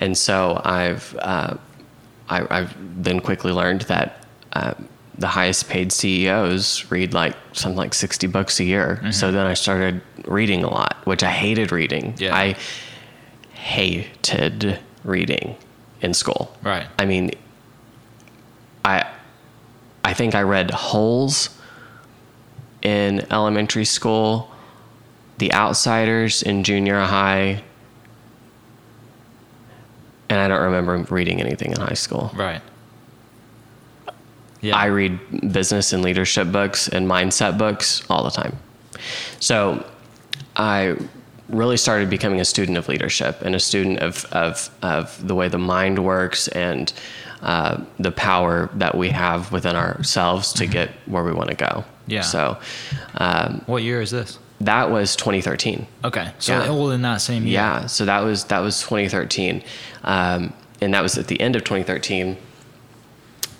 And 0.00 0.16
so 0.16 0.60
I've 0.64 1.16
uh, 1.20 1.54
I, 2.28 2.46
I've 2.58 2.74
then 3.02 3.20
quickly 3.20 3.52
learned 3.52 3.82
that 3.82 4.24
uh, 4.52 4.74
the 5.18 5.26
highest 5.28 5.68
paid 5.68 5.92
CEOs 5.92 6.90
read 6.90 7.14
like 7.14 7.34
something 7.52 7.76
like 7.76 7.94
60 7.94 8.26
books 8.26 8.60
a 8.60 8.64
year. 8.64 9.00
So 9.12 9.30
then 9.32 9.46
I 9.46 9.54
started 9.54 10.00
reading 10.26 10.62
a 10.64 10.68
lot, 10.70 10.96
which 11.04 11.22
I 11.22 11.30
hated 11.30 11.72
reading. 11.72 12.14
Yeah. 12.18 12.34
I 12.34 12.56
hated 13.56 14.78
reading 15.04 15.56
in 16.00 16.14
school. 16.14 16.54
Right. 16.62 16.86
I 16.98 17.04
mean, 17.04 17.32
I 18.84 19.06
I 20.04 20.14
think 20.14 20.34
I 20.34 20.42
read 20.42 20.70
Holes 20.70 21.50
in 22.82 23.26
elementary 23.32 23.84
school, 23.84 24.50
The 25.38 25.52
Outsiders 25.52 26.42
in 26.42 26.62
junior 26.62 27.00
high, 27.00 27.62
and 30.28 30.40
I 30.40 30.48
don't 30.48 30.62
remember 30.62 30.96
reading 31.12 31.40
anything 31.40 31.72
in 31.72 31.80
high 31.80 31.94
school. 31.94 32.30
Right. 32.34 32.60
Yeah. 34.60 34.76
I 34.76 34.86
read 34.86 35.52
business 35.52 35.92
and 35.92 36.02
leadership 36.02 36.50
books 36.50 36.88
and 36.88 37.08
mindset 37.08 37.58
books 37.58 38.04
all 38.08 38.24
the 38.24 38.30
time. 38.30 38.56
So 39.40 39.84
I 40.56 40.96
really 41.48 41.76
started 41.76 42.10
becoming 42.10 42.40
a 42.40 42.44
student 42.44 42.76
of 42.76 42.88
leadership 42.88 43.40
and 43.42 43.54
a 43.54 43.60
student 43.60 44.00
of, 44.00 44.24
of, 44.32 44.70
of 44.82 45.26
the 45.26 45.34
way 45.34 45.48
the 45.48 45.58
mind 45.58 46.04
works 46.04 46.48
and 46.48 46.92
uh, 47.42 47.80
the 47.98 48.10
power 48.10 48.68
that 48.74 48.96
we 48.96 49.10
have 49.10 49.52
within 49.52 49.76
ourselves 49.76 50.52
to 50.54 50.66
get 50.66 50.90
where 51.06 51.22
we 51.22 51.32
want 51.32 51.48
to 51.50 51.54
go. 51.54 51.84
Yeah. 52.06 52.22
So 52.22 52.58
um, 53.18 53.62
what 53.66 53.82
year 53.82 54.00
is 54.00 54.10
this? 54.10 54.38
that 54.60 54.90
was 54.90 55.16
2013. 55.16 55.86
Okay. 56.04 56.32
So 56.38 56.52
Yeah. 56.58 56.68
all 56.70 56.90
in 56.90 57.02
that 57.02 57.18
same 57.20 57.44
year. 57.44 57.54
Yeah, 57.54 57.86
so 57.86 58.04
that 58.06 58.20
was 58.20 58.44
that 58.44 58.60
was 58.60 58.80
2013, 58.80 59.62
um, 60.04 60.52
and 60.80 60.94
that 60.94 61.02
was 61.02 61.18
at 61.18 61.26
the 61.26 61.38
end 61.40 61.56
of 61.56 61.64
2013. 61.64 62.38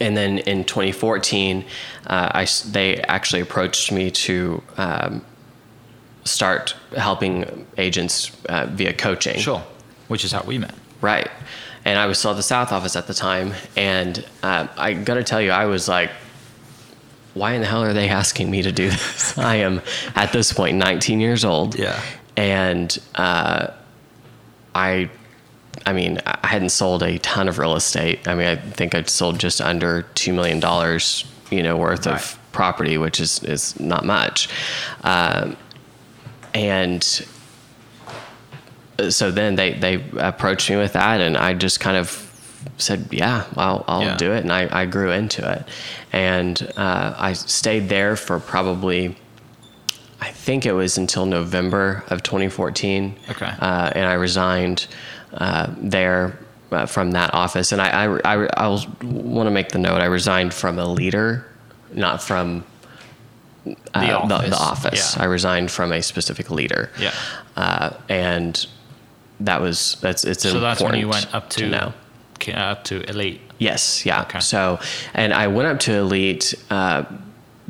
And 0.01 0.17
then 0.17 0.39
in 0.39 0.65
2014, 0.65 1.65
uh, 2.07 2.31
I 2.33 2.47
they 2.71 2.97
actually 3.03 3.43
approached 3.43 3.93
me 3.93 4.11
to 4.11 4.63
um, 4.79 5.25
start 6.27 6.75
helping 6.97 7.67
agents 7.79 8.31
uh, 8.49 8.67
via 8.71 8.93
coaching. 8.93 9.39
Sure. 9.39 9.63
Which 10.09 10.25
is 10.25 10.33
how 10.33 10.43
we 10.45 10.59
met. 10.59 10.75
Right. 11.01 11.31
And 11.85 11.99
I 11.99 12.07
was 12.07 12.19
still 12.19 12.33
at 12.33 12.37
the 12.37 12.43
South 12.43 12.73
office 12.73 12.97
at 12.97 13.07
the 13.07 13.15
time, 13.15 13.55
and 13.77 14.25
um, 14.43 14.69
I 14.77 14.93
gotta 14.93 15.23
tell 15.23 15.41
you, 15.41 15.51
I 15.53 15.67
was 15.67 15.89
like, 15.89 16.11
why 17.35 17.53
in 17.53 17.61
the 17.61 17.67
hell 17.67 17.83
are 17.85 17.93
they 17.93 18.09
asking 18.09 18.51
me 18.51 18.63
to 18.63 18.73
do 18.73 18.89
this? 18.91 19.37
I 19.39 19.57
am 19.57 19.81
at 20.15 20.33
this 20.33 20.53
point 20.53 20.77
19 20.79 21.21
years 21.21 21.45
old. 21.45 21.79
Yeah. 21.79 22.01
And 22.37 22.97
uh, 23.15 23.69
I, 24.75 25.11
I 25.87 25.93
mean, 25.93 26.19
I 26.27 26.47
hadn't 26.47 26.71
sold 26.71 27.03
a 27.03 27.19
ton 27.19 27.49
of 27.49 27.59
real 27.59 27.77
estate. 27.77 28.27
I 28.27 28.35
mean, 28.35 28.47
I 28.47 28.57
think 28.57 28.95
I'd 28.95 29.09
sold 29.09 29.39
just 29.39 29.61
under 29.61 30.03
two 30.15 30.33
million 30.33 30.59
dollars, 30.61 31.25
you 31.51 31.63
know, 31.63 31.77
worth 31.77 32.07
Right. 32.07 32.17
of 32.17 32.39
property, 32.53 32.99
which 32.99 33.21
is 33.21 33.43
is 33.45 33.79
not 33.79 34.05
much. 34.05 34.49
Um, 35.05 35.57
and 36.57 37.03
so 39.11 39.31
then 39.31 39.55
they 39.57 39.75
they 39.75 40.03
approached 40.19 40.71
me 40.71 40.77
with 40.77 40.95
that, 40.95 41.21
and 41.21 41.37
I 41.37 41.55
just 41.55 41.81
kind 41.81 41.97
of 41.97 42.23
said, 42.79 43.09
"Yeah, 43.11 43.45
I'll 43.57 43.85
I'll 43.87 44.03
Yeah. 44.03 44.17
do 44.17 44.33
it," 44.33 44.41
and 44.43 44.53
I, 44.53 44.69
I 44.83 44.87
grew 44.87 45.11
into 45.13 45.49
it, 45.51 45.65
and 46.13 46.61
uh, 46.77 47.15
I 47.17 47.35
stayed 47.35 47.89
there 47.89 48.17
for 48.17 48.41
probably. 48.41 49.17
I 50.19 50.31
think 50.31 50.65
it 50.65 50.73
was 50.73 50.97
until 50.97 51.27
November 51.27 52.03
of 52.09 52.23
2014. 52.23 53.17
Okay. 53.29 53.53
Uh, 53.61 53.91
and 53.95 54.07
I 54.07 54.15
resigned 54.15 54.87
uh, 55.35 55.67
there 55.77 56.39
uh, 56.73 56.87
from 56.87 57.11
that 57.11 57.35
office. 57.35 57.71
And 57.71 57.83
I, 57.83 58.07
I, 58.07 58.35
I, 58.37 58.47
I 58.57 58.69
want 59.03 59.47
to 59.47 59.51
make 59.51 59.69
the 59.69 59.79
note 59.79 60.01
I 60.01 60.07
resigned 60.07 60.55
from 60.55 60.79
a 60.79 60.87
leader, 60.87 61.47
not 61.93 62.23
from 62.23 62.65
uh, 63.95 64.01
The 64.01 64.07
the, 64.29 64.35
office. 64.35 64.51
the 64.51 64.57
office. 64.57 65.17
Yeah. 65.17 65.23
I 65.23 65.27
resigned 65.27 65.71
from 65.71 65.93
a 65.93 66.03
specific 66.03 66.51
leader. 66.51 66.91
Yeah. 66.99 67.13
Uh, 67.57 67.91
and 68.09 68.67
that 69.41 69.61
was, 69.61 69.97
that's, 70.01 70.25
it's 70.25 70.43
So 70.43 70.61
that's 70.61 70.81
when 70.83 70.95
you 70.99 71.09
went 71.09 71.35
up 71.35 71.51
to, 71.51 71.69
know. 71.69 71.93
K- 72.39 72.53
up 72.53 72.85
to 72.85 73.09
elite. 73.09 73.41
Yes, 73.59 74.05
yeah. 74.05 74.23
Okay. 74.23 74.41
So, 74.41 74.79
and 75.15 75.33
I 75.33 75.47
went 75.49 75.67
up 75.69 75.79
to 75.81 75.95
Elite 75.95 76.53
uh, 76.71 77.05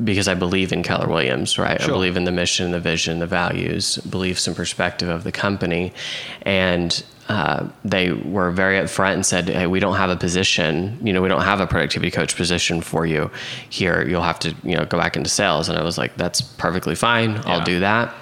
because 0.03 0.27
I 0.27 0.33
believe 0.33 0.73
in 0.73 0.83
Keller 0.83 1.07
Williams, 1.07 1.57
right? 1.57 1.79
I 1.79 1.83
Sure. 1.85 1.93
believe 1.93 2.17
in 2.17 2.25
the 2.25 2.31
mission, 2.31 2.71
the 2.71 2.79
vision, 2.81 3.19
the 3.19 3.25
values, 3.27 3.95
beliefs, 3.99 4.47
and 4.47 4.55
perspective 4.55 5.07
of 5.07 5.23
the 5.23 5.31
company. 5.31 5.93
And 6.41 7.01
uh, 7.29 7.67
they 7.83 8.11
were 8.11 8.51
very 8.51 8.77
upfront 8.79 9.13
and 9.15 9.25
said, 9.25 9.49
"Hey, 9.49 9.67
we 9.67 9.79
don't 9.79 9.95
have 9.97 10.09
a 10.09 10.15
position. 10.15 10.97
You 11.01 11.11
know, 11.13 11.21
we 11.21 11.27
don't 11.27 11.41
have 11.43 11.59
a 11.59 11.67
productivity 11.67 12.09
coach 12.11 12.35
position 12.35 12.81
for 12.81 13.05
you 13.05 13.29
here. 13.69 14.07
You'll 14.07 14.21
have 14.23 14.39
to, 14.39 14.55
you 14.63 14.75
know, 14.77 14.85
go 14.85 14.97
back 14.97 15.17
into 15.17 15.29
sales." 15.29 15.67
And 15.69 15.77
I 15.77 15.83
was 15.83 15.97
like, 15.97 16.15
"That's 16.15 16.41
perfectly 16.41 16.95
fine. 16.95 17.41
I'll 17.45 17.63
do 17.63 17.79
that." 17.81 18.13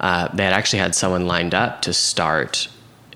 Uh, 0.00 0.28
they 0.34 0.44
had 0.44 0.52
actually 0.52 0.80
had 0.80 0.94
someone 0.94 1.26
lined 1.26 1.54
up 1.54 1.82
to 1.82 1.92
start 1.92 2.68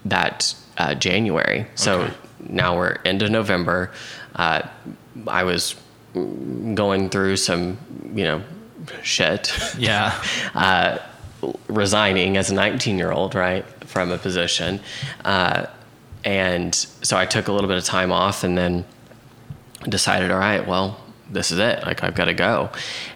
that 0.04 0.54
uh, 0.78 0.94
January. 0.94 1.66
So 1.74 2.00
Okay. 2.00 2.14
now 2.48 2.76
we're 2.76 2.92
into 3.04 3.28
November. 3.28 3.90
Uh, 4.34 4.62
I 5.26 5.44
was 5.44 5.74
going 6.74 7.10
through 7.10 7.36
some, 7.36 7.76
you 8.14 8.24
know, 8.24 8.42
shit, 9.02 9.52
Yeah. 9.76 10.12
resigning 11.68 12.36
as 12.36 12.50
a 12.50 12.54
19 12.54 12.98
year 12.98 13.12
old, 13.12 13.34
right, 13.34 13.64
from 13.88 14.10
a 14.10 14.18
position. 14.18 14.80
Uh, 15.24 15.66
and 16.24 16.74
so 16.74 17.16
I 17.16 17.26
took 17.26 17.48
a 17.48 17.52
little 17.52 17.68
bit 17.68 17.78
of 17.78 17.84
time 17.84 18.12
off 18.12 18.44
and 18.44 18.56
then 18.56 18.84
decided, 19.88 20.30
all 20.30 20.38
right, 20.38 20.66
well, 20.66 21.00
this 21.30 21.50
is 21.50 21.58
it. 21.58 21.84
Like 21.84 22.02
I've 22.02 22.14
got 22.14 22.26
to 22.26 22.34
go. 22.34 22.70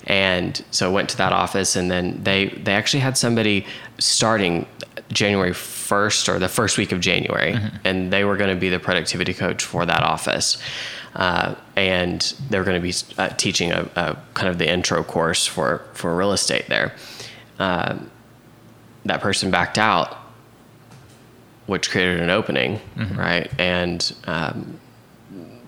And 0.07 0.63
so 0.71 0.89
I 0.89 0.93
went 0.93 1.09
to 1.11 1.17
that 1.19 1.33
office 1.33 1.77
and 1.77 1.91
then 1.91 2.23
they, 2.23 2.47
they 2.49 2.73
actually 2.75 3.01
had 3.01 3.17
somebody 3.17 3.67
starting 3.99 4.67
January 5.11 5.53
1st 5.53 6.35
or 6.35 6.39
the 6.39 6.49
first 6.49 6.79
week 6.79 6.93
of 6.93 7.01
January. 7.01 7.53
And 7.85 8.13
they 8.13 8.25
were 8.25 8.37
going 8.37 8.55
to 8.55 8.61
be 8.61 8.69
the 8.69 8.79
productivity 8.79 9.35
coach 9.35 9.65
for 9.65 9.85
that 9.87 10.03
office. 10.03 10.63
Uh, 11.15 11.55
and 11.77 12.35
they 12.49 12.59
were 12.59 12.65
going 12.65 12.81
to 12.81 12.87
be 12.87 12.95
uh, 13.19 13.29
teaching 13.37 13.73
a, 13.73 13.89
a 13.97 14.17
kind 14.35 14.49
of 14.49 14.59
the 14.59 14.71
intro 14.71 15.03
course 15.03 15.47
for, 15.47 15.85
for 15.93 16.17
real 16.17 16.33
estate 16.33 16.67
there. 16.69 16.95
Um, 17.59 18.11
that 19.05 19.21
person 19.21 19.51
backed 19.51 19.79
out, 19.79 20.17
which 21.66 21.90
created 21.90 22.20
an 22.20 22.31
opening, 22.31 22.81
right? 23.14 23.51
And 23.59 24.12
um, 24.27 24.79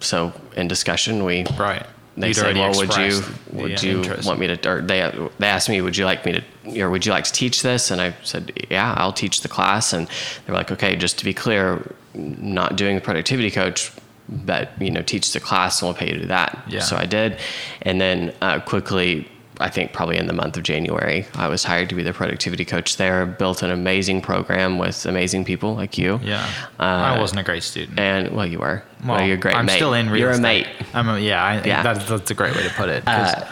so 0.01 0.33
in 0.57 0.69
discussion, 0.69 1.25
we 1.25 1.45
Right. 1.59 1.87
they 2.17 2.29
You'd 2.29 2.37
said, 2.37 2.57
"Well, 2.57 2.75
would 2.77 2.97
you 2.97 3.23
would 3.53 3.83
you 3.83 3.99
interest. 3.99 4.27
want 4.29 4.39
me 4.41 4.47
to?" 4.49 4.69
Or 4.71 4.81
they 4.83 5.11
they 5.39 5.47
asked 5.47 5.69
me, 5.69 5.81
"Would 5.81 5.97
you 5.97 6.05
like 6.05 6.25
me 6.27 6.33
to? 6.65 6.81
Or 6.83 6.91
would 6.91 7.05
you 7.07 7.13
like 7.13 7.25
to 7.25 7.33
teach 7.33 7.63
this?" 7.63 7.91
And 7.91 8.01
I 8.01 8.15
said, 8.23 8.53
"Yeah, 8.71 8.95
I'll 8.97 9.13
teach 9.13 9.41
the 9.43 9.49
class." 9.49 9.93
And 9.93 10.07
they 10.07 10.53
were 10.53 10.59
like, 10.59 10.71
"Okay, 10.73 10.97
just 10.97 11.19
to 11.19 11.25
be 11.25 11.35
clear, 11.35 11.95
not 12.15 12.77
doing 12.77 12.95
the 12.97 13.01
productivity 13.01 13.51
coach." 13.51 13.91
But 14.29 14.71
you 14.81 14.91
know, 14.91 15.03
teach 15.03 15.33
the 15.33 15.41
class, 15.41 15.81
and 15.83 15.89
we'll 15.89 15.95
pay 15.99 16.07
you 16.09 16.15
to 16.15 16.21
do 16.21 16.27
that. 16.29 16.63
Yeah. 16.69 16.81
So 16.81 16.97
I 16.97 17.05
did, 17.07 17.39
and 17.83 18.01
then 18.01 18.33
uh, 18.41 18.61
quickly, 18.61 19.29
I 19.61 19.71
think 19.71 19.93
probably 19.93 20.17
in 20.19 20.27
the 20.27 20.33
month 20.33 20.57
of 20.57 20.65
January, 20.65 21.27
I 21.35 21.47
was 21.49 21.63
hired 21.63 21.89
to 21.91 21.95
be 21.95 22.03
the 22.03 22.13
productivity 22.13 22.65
coach 22.65 22.97
there. 22.97 23.25
Built 23.25 23.63
an 23.63 23.71
amazing 23.71 24.21
program 24.21 24.79
with 24.79 25.07
amazing 25.07 25.45
people 25.45 25.75
like 25.77 25.97
you. 25.97 26.19
Yeah. 26.25 26.45
Uh, 26.81 26.83
I 26.83 27.21
wasn't 27.21 27.41
a 27.41 27.45
great 27.45 27.63
student. 27.63 27.99
And 27.99 28.35
well, 28.35 28.47
you 28.47 28.59
were. 28.59 28.83
Well, 29.07 29.25
you're 29.25 29.37
a 29.37 29.41
great 29.41 29.55
I'm 29.55 29.67
mate. 29.67 29.77
still 29.77 29.95
in 29.95 30.11
real 30.11 30.23
You're 30.23 30.31
estate. 30.31 30.67
a 30.67 30.69
mate. 30.83 30.87
I'm 30.95 31.09
a, 31.09 31.19
yeah, 31.21 31.45
I, 31.45 31.63
Yeah. 31.65 31.83
That's, 31.83 32.09
that's 32.09 32.31
a 32.31 32.35
great 32.35 32.57
way 32.57 32.63
to 32.65 32.71
put 32.71 32.89
it. 32.89 33.05
'cause- 33.05 33.45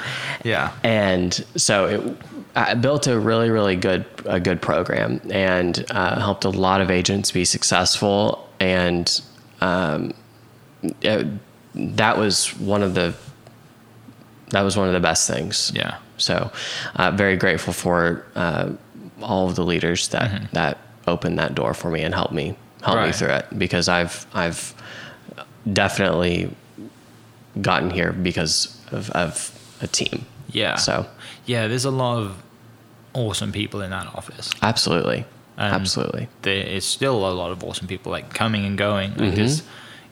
yeah. 0.44 0.72
and 0.82 1.32
so 1.56 1.84
it, 1.86 2.16
I 2.56 2.74
built 2.74 3.06
a 3.06 3.18
really 3.20 3.48
really 3.50 3.76
good 3.76 4.04
a 4.26 4.40
good 4.40 4.60
program 4.60 5.20
and 5.30 5.84
uh, 5.90 6.18
helped 6.20 6.44
a 6.44 6.50
lot 6.50 6.80
of 6.80 6.90
agents 6.90 7.30
be 7.30 7.44
successful 7.44 8.48
and 8.58 9.20
um, 9.60 10.12
it, 11.00 11.26
that 11.74 12.18
was 12.18 12.48
one 12.58 12.82
of 12.82 12.94
the 12.94 13.14
that 14.52 14.62
was 14.62 14.76
one 14.76 14.86
of 14.88 14.94
the 14.94 15.00
best 15.00 15.28
things. 15.28 15.70
Yeah. 15.74 15.96
So, 16.16 16.50
uh, 16.96 17.10
very 17.10 17.36
grateful 17.36 17.72
for 17.72 18.24
uh, 18.36 18.70
all 19.20 19.48
of 19.48 19.56
the 19.56 19.64
leaders 19.64 20.08
that 20.08 20.50
that 20.52 20.78
opened 21.06 21.38
that 21.38 21.54
door 21.54 21.74
for 21.74 21.90
me 21.90 22.00
and 22.02 22.14
helped 22.14 22.32
me 22.32 22.54
helped 22.82 23.02
me 23.02 23.08
Mm-hmm. 23.08 23.18
Through 23.18 23.34
it 23.34 23.46
because 23.58 23.88
I've 23.88 24.26
I've 24.34 24.74
definitely 25.70 26.50
gotten 27.60 27.90
here 27.90 28.12
because 28.12 28.76
of, 28.90 29.10
of 29.10 29.50
a 29.80 29.86
team. 29.86 30.26
Yeah. 30.48 30.76
So 30.76 31.06
Yeah, 31.46 31.66
there's 31.68 31.84
a 31.84 31.90
lot 31.90 32.18
of 32.18 32.42
awesome 33.14 33.52
people 33.52 33.80
in 33.82 33.90
that 33.90 34.06
office. 34.14 34.50
absolutely, 34.62 35.24
And 35.56 35.74
absolutely. 35.74 36.28
There 36.42 36.66
is 36.66 36.84
still 36.84 37.28
a 37.28 37.32
lot 37.32 37.52
of 37.52 37.62
awesome 37.62 37.86
people 37.86 38.10
like 38.10 38.32
coming 38.34 38.64
and 38.64 38.76
going. 38.78 39.10
Mm-hmm. 39.12 39.30
Because, 39.30 39.62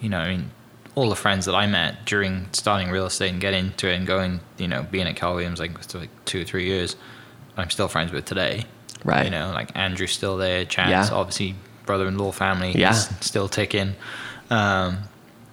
you 0.00 0.08
know, 0.08 0.18
I 0.18 0.28
mean, 0.36 0.50
all 0.94 1.08
the 1.08 1.16
friends 1.16 1.46
that 1.46 1.54
I 1.54 1.66
met 1.66 2.04
during 2.04 2.48
starting 2.52 2.90
real 2.90 3.06
estate 3.06 3.30
and 3.32 3.40
getting 3.40 3.66
into 3.66 3.88
it 3.88 3.94
and 3.96 4.06
going, 4.06 4.40
you 4.58 4.66
know, 4.68 4.82
being 4.90 5.06
at 5.06 5.16
Keller 5.16 5.36
Williams 5.36 5.60
like 5.60 5.78
for 5.82 5.98
like 5.98 6.10
two 6.24 6.42
or 6.42 6.44
three 6.44 6.66
years, 6.66 6.96
I'm 7.56 7.70
still 7.70 7.88
friends 7.88 8.12
with 8.12 8.24
today. 8.24 8.64
Right. 9.04 9.24
You 9.24 9.30
know, 9.30 9.50
like 9.54 9.76
Andrew's 9.76 10.12
still 10.12 10.36
there. 10.36 10.64
Chad's 10.64 10.90
Yeah. 11.10 11.14
obviously 11.16 11.54
brother-in-law 11.86 12.32
family. 12.32 12.72
Yeah. 12.72 12.92
Still 12.92 13.48
ticking. 13.48 13.94
Um, 14.50 14.98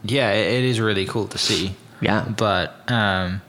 yeah, 0.04 0.32
it, 0.32 0.54
it 0.56 0.64
is 0.66 0.80
really 0.80 1.06
cool 1.06 1.28
to 1.28 1.38
see. 1.38 1.76
Yeah. 2.02 2.26
But 2.26 2.90
um, 2.92 3.42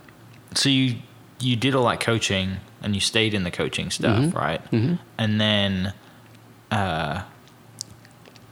so 0.55 0.69
you 0.69 0.97
you 1.41 1.57
did 1.57 1.75
all 1.75 1.87
that 1.89 2.01
coaching 2.01 2.57
and 2.83 2.95
you 2.95 3.01
stayed 3.01 3.33
in 3.35 3.45
the 3.45 3.51
coaching 3.51 3.91
stuff, 3.91 4.19
Mm-hmm. 4.25 4.37
right? 4.37 4.61
And 5.19 5.41
then, 5.41 5.93
uh, 6.71 7.23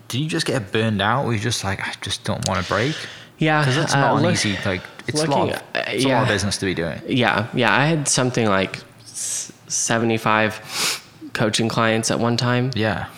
did 0.08 0.20
you 0.20 0.28
just 0.28 0.46
get 0.46 0.72
burned 0.72 1.02
out? 1.02 1.26
Were 1.26 1.32
you 1.34 1.38
just 1.40 1.64
like, 1.64 1.80
I 1.80 1.92
just 2.00 2.24
don't 2.24 2.46
want 2.48 2.62
to 2.64 2.72
break? 2.72 2.94
Yeah, 3.38 3.60
Because 3.60 3.76
it's 3.76 3.94
uh, 3.94 4.00
not 4.00 4.16
an 4.16 4.22
look- 4.22 4.32
easy 4.32 4.56
like 4.64 4.82
it's 5.08 5.22
a 5.22 5.26
looking 5.26 5.48
lot. 5.48 5.52
Of, 5.56 5.62
it's 5.94 6.04
a 6.04 6.08
lot 6.08 6.22
of 6.22 6.28
business 6.28 6.56
to 6.58 6.66
be 6.66 6.74
doing. 6.74 7.00
Yeah, 7.06 7.46
yeah. 7.54 7.72
I 7.76 7.86
had 7.86 8.08
something 8.08 8.46
like 8.48 8.80
seventy-five 9.76 11.00
coaching 11.32 11.68
clients 11.68 12.10
at 12.10 12.18
one 12.18 12.36
time. 12.36 12.70
Yeah. 12.74 13.08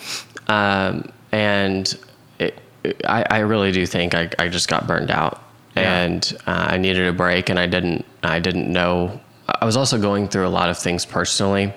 um, 0.47 1.09
and 1.31 1.97
it, 2.39 2.59
I, 3.07 3.23
I 3.29 3.39
really 3.39 3.71
do 3.71 3.85
think 3.85 4.13
I, 4.15 4.29
I 4.39 4.47
just 4.47 4.67
got 4.67 4.87
burned 4.87 5.11
out 5.11 5.41
Yeah. 5.75 6.01
and 6.03 6.37
uh, 6.47 6.67
I 6.71 6.77
needed 6.77 7.07
a 7.07 7.13
break 7.13 7.49
and 7.49 7.59
I 7.59 7.67
didn't 7.67 8.03
I 8.23 8.39
didn't 8.39 8.71
know 8.71 9.19
I 9.47 9.65
was 9.65 9.77
also 9.77 9.99
going 9.99 10.27
through 10.27 10.47
a 10.47 10.49
lot 10.49 10.69
of 10.69 10.77
things 10.77 11.05
personally 11.05 11.73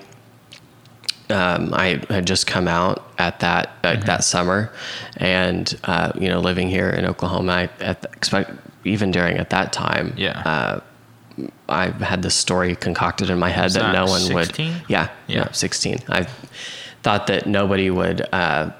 um, 1.29 1.73
I 1.73 2.01
had 2.09 2.25
just 2.27 2.47
come 2.47 2.67
out 2.67 3.03
at 3.17 3.39
that 3.39 3.71
like 3.83 4.05
that 4.05 4.23
summer 4.23 4.71
and 5.17 5.73
uh, 5.85 6.11
you 6.15 6.27
know 6.29 6.39
living 6.39 6.69
here 6.69 6.89
in 6.89 7.05
Oklahoma 7.05 7.51
I 7.51 7.69
at 7.83 8.03
expect 8.15 8.51
even 8.85 9.11
during 9.11 9.37
at 9.37 9.49
that 9.51 9.71
time 9.73 10.13
Yeah. 10.17 10.39
uh, 10.39 10.79
I 11.69 11.87
had 11.87 12.21
this 12.21 12.35
story 12.35 12.75
concocted 12.75 13.29
in 13.29 13.39
my 13.39 13.49
head 13.49 13.71
that, 13.71 13.93
no 13.93 14.05
one 14.05 14.21
16? 14.21 14.33
would 14.73 14.81
yeah 14.89 15.09
Yeah. 15.27 15.45
yeah 15.45 15.51
16 15.51 15.99
I 16.09 16.27
thought 17.03 17.27
that 17.27 17.47
nobody 17.47 17.89
would 17.89 18.27
uh, 18.33 18.71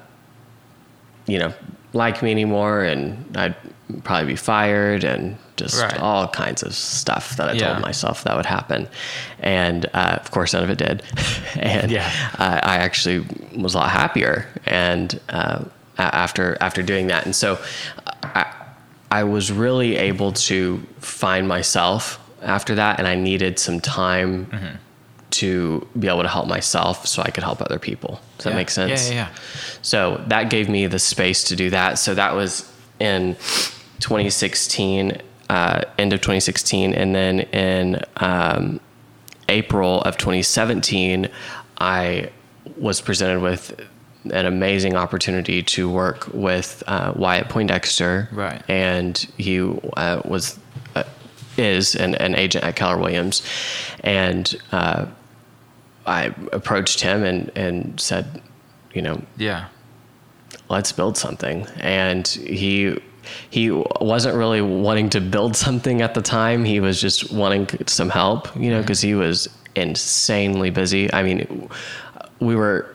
you 1.26 1.38
know 1.38 1.52
like 1.92 2.22
me 2.22 2.30
anymore 2.30 2.82
and 2.82 3.36
I'd 3.36 3.56
probably 4.02 4.26
be 4.32 4.36
fired 4.36 5.04
and 5.04 5.36
just 5.56 5.80
Right. 5.80 5.98
all 6.00 6.26
kinds 6.28 6.62
of 6.62 6.74
stuff 6.74 7.36
that 7.36 7.48
I 7.50 7.52
Yeah. 7.52 7.68
told 7.72 7.82
myself 7.82 8.24
that 8.24 8.36
would 8.36 8.46
happen 8.46 8.88
and 9.40 9.86
uh, 9.94 10.18
of 10.20 10.30
course 10.30 10.52
none 10.52 10.64
of 10.64 10.70
it 10.70 10.78
did 10.78 11.02
and 11.54 11.90
Yeah. 11.90 12.10
uh, 12.38 12.60
I 12.62 12.76
actually 12.78 13.24
was 13.56 13.74
a 13.74 13.78
lot 13.78 13.90
happier 13.90 14.46
and 14.66 15.20
uh, 15.28 15.64
after 15.98 16.56
after 16.60 16.82
doing 16.82 17.06
that 17.08 17.24
and 17.26 17.36
so 17.36 17.58
I, 18.22 18.46
I 19.10 19.22
was 19.24 19.52
really 19.52 19.96
able 19.96 20.32
to 20.32 20.78
find 21.00 21.46
myself 21.46 22.18
after 22.42 22.74
that 22.76 22.98
and 22.98 23.06
I 23.06 23.14
needed 23.14 23.58
some 23.58 23.80
time 23.80 24.46
Mm-hmm. 24.46 24.74
to 25.30 25.86
be 25.98 26.08
able 26.08 26.22
to 26.22 26.28
help 26.28 26.46
myself 26.48 27.06
so 27.06 27.22
I 27.22 27.30
could 27.30 27.44
help 27.44 27.60
other 27.60 27.78
people 27.78 28.20
does 28.38 28.44
that 28.44 28.50
Yeah. 28.50 28.56
make 28.56 28.70
sense 28.70 29.08
yeah, 29.10 29.14
yeah. 29.14 29.28
so 29.82 30.22
that 30.28 30.48
gave 30.50 30.68
me 30.68 30.86
the 30.88 30.98
space 30.98 31.44
to 31.44 31.56
do 31.56 31.70
that. 31.70 31.98
So 31.98 32.14
that 32.14 32.34
was 32.34 32.64
in 33.00 33.36
2016, 34.04 35.18
uh, 35.48 35.80
end 35.98 36.12
of 36.12 36.20
2016. 36.20 36.92
And 36.92 37.14
then 37.14 37.40
in 37.40 38.02
um, 38.18 38.78
April 39.48 40.02
of 40.02 40.18
2017, 40.18 41.28
I 41.78 42.30
was 42.76 43.00
presented 43.00 43.40
with 43.40 43.80
an 44.30 44.44
amazing 44.46 44.94
opportunity 44.94 45.62
to 45.62 45.90
work 45.90 46.28
with 46.34 46.82
uh, 46.86 47.14
Wyatt 47.16 47.48
Poindexter. 47.48 48.28
Right. 48.30 48.62
And 48.68 49.16
he 49.38 49.60
uh, 49.96 50.20
was, 50.26 50.58
uh, 50.94 51.04
is 51.56 51.94
an, 51.96 52.14
an 52.16 52.34
agent 52.34 52.62
at 52.64 52.76
Keller 52.76 52.98
Williams. 52.98 53.42
And 54.02 54.54
uh, 54.70 55.06
I 56.06 56.34
approached 56.52 57.00
him 57.00 57.24
and, 57.24 57.50
and 57.56 57.98
said, 57.98 58.42
you 58.92 59.00
know, 59.00 59.22
Yeah. 59.38 59.68
let's 60.68 60.92
build 60.92 61.16
something 61.16 61.66
and 61.80 62.28
he 62.28 62.98
he 63.50 63.70
wasn't 63.70 64.36
really 64.36 64.60
wanting 64.60 65.10
to 65.10 65.20
build 65.20 65.56
something 65.56 66.02
at 66.02 66.14
the 66.14 66.22
time. 66.22 66.64
He 66.64 66.80
was 66.80 67.00
just 67.00 67.32
wanting 67.32 67.68
some 67.86 68.10
help 68.10 68.54
you 68.56 68.70
know 68.70 68.80
because 68.80 69.00
he 69.00 69.14
was 69.14 69.48
insanely 69.74 70.70
busy. 70.70 71.12
I 71.12 71.22
mean 71.22 71.68
we 72.40 72.56
were 72.56 72.94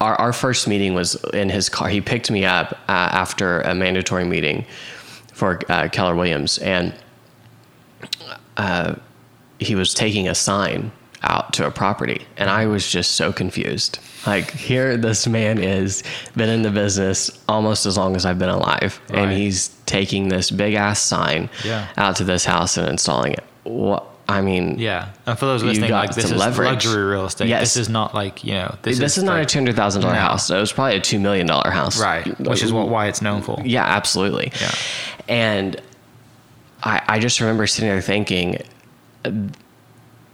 our, 0.00 0.16
our 0.16 0.32
first 0.32 0.66
meeting 0.66 0.94
was 0.94 1.14
in 1.32 1.48
his 1.48 1.68
car. 1.68 1.88
He 1.88 2.00
picked 2.00 2.30
me 2.30 2.44
up 2.44 2.72
uh, 2.88 2.92
after 2.92 3.60
a 3.60 3.74
mandatory 3.74 4.24
meeting 4.24 4.64
for 5.32 5.60
uh, 5.68 5.88
keller 5.90 6.16
williams. 6.16 6.58
And 6.58 6.92
uh, 8.56 8.96
he 9.58 9.74
was 9.74 9.94
taking 9.94 10.28
a 10.28 10.34
sign 10.34 10.90
out 11.22 11.52
to 11.52 11.66
a 11.66 11.70
property 11.70 12.26
and 12.36 12.50
i 12.50 12.66
was 12.66 12.86
just 12.90 13.12
so 13.12 13.32
confused 13.32 13.98
like 14.26 14.50
here 14.52 14.96
this 14.96 15.26
man 15.26 15.58
is 15.58 16.02
been 16.36 16.48
in 16.48 16.62
the 16.62 16.70
business 16.70 17.30
almost 17.48 17.86
as 17.86 17.96
long 17.96 18.16
as 18.16 18.24
i've 18.26 18.38
been 18.38 18.48
alive 18.48 19.00
and 19.10 19.32
he's 19.32 19.68
taking 19.86 20.28
this 20.28 20.50
big 20.50 20.74
ass 20.74 21.00
sign 21.00 21.48
Yeah. 21.64 21.88
out 21.96 22.16
to 22.16 22.24
this 22.24 22.44
house 22.44 22.76
and 22.76 22.88
installing 22.88 23.32
it 23.34 23.44
what 23.64 24.04
i 24.28 24.40
mean 24.40 24.78
Yeah. 24.78 25.08
And 25.26 25.38
for 25.38 25.46
those 25.46 25.62
listening, 25.62 25.90
like 25.90 26.14
this 26.14 26.26
is 26.26 26.32
leverage. 26.32 26.68
luxury 26.84 27.02
real 27.04 27.26
estate. 27.26 27.48
Yes. 27.48 27.60
This 27.62 27.76
is 27.76 27.88
not 27.88 28.14
like, 28.14 28.44
you 28.44 28.54
know, 28.54 28.76
this, 28.82 28.98
this, 28.98 29.18
is, 29.18 29.24
not 29.24 29.34
like, 29.34 29.44
a 29.44 29.58
$200000 29.58 30.00
No. 30.02 30.08
house 30.10 30.48
it 30.48 30.58
was 30.58 30.72
probably 30.72 30.96
a 30.96 31.00
$2 31.00 31.20
million 31.20 31.48
house 31.48 32.00
Right. 32.00 32.26
Which 32.40 32.62
is 32.62 32.72
what 32.72 32.88
Wyatt's 32.88 33.20
known 33.20 33.42
for. 33.42 33.60
Yeah, 33.64 33.84
absolutely. 33.84 34.52
Yeah. 34.60 34.72
And 35.28 35.80
I, 36.82 37.02
I 37.08 37.18
just 37.18 37.40
remember 37.40 37.66
sitting 37.66 37.88
there 37.90 38.00
thinking, 38.00 38.62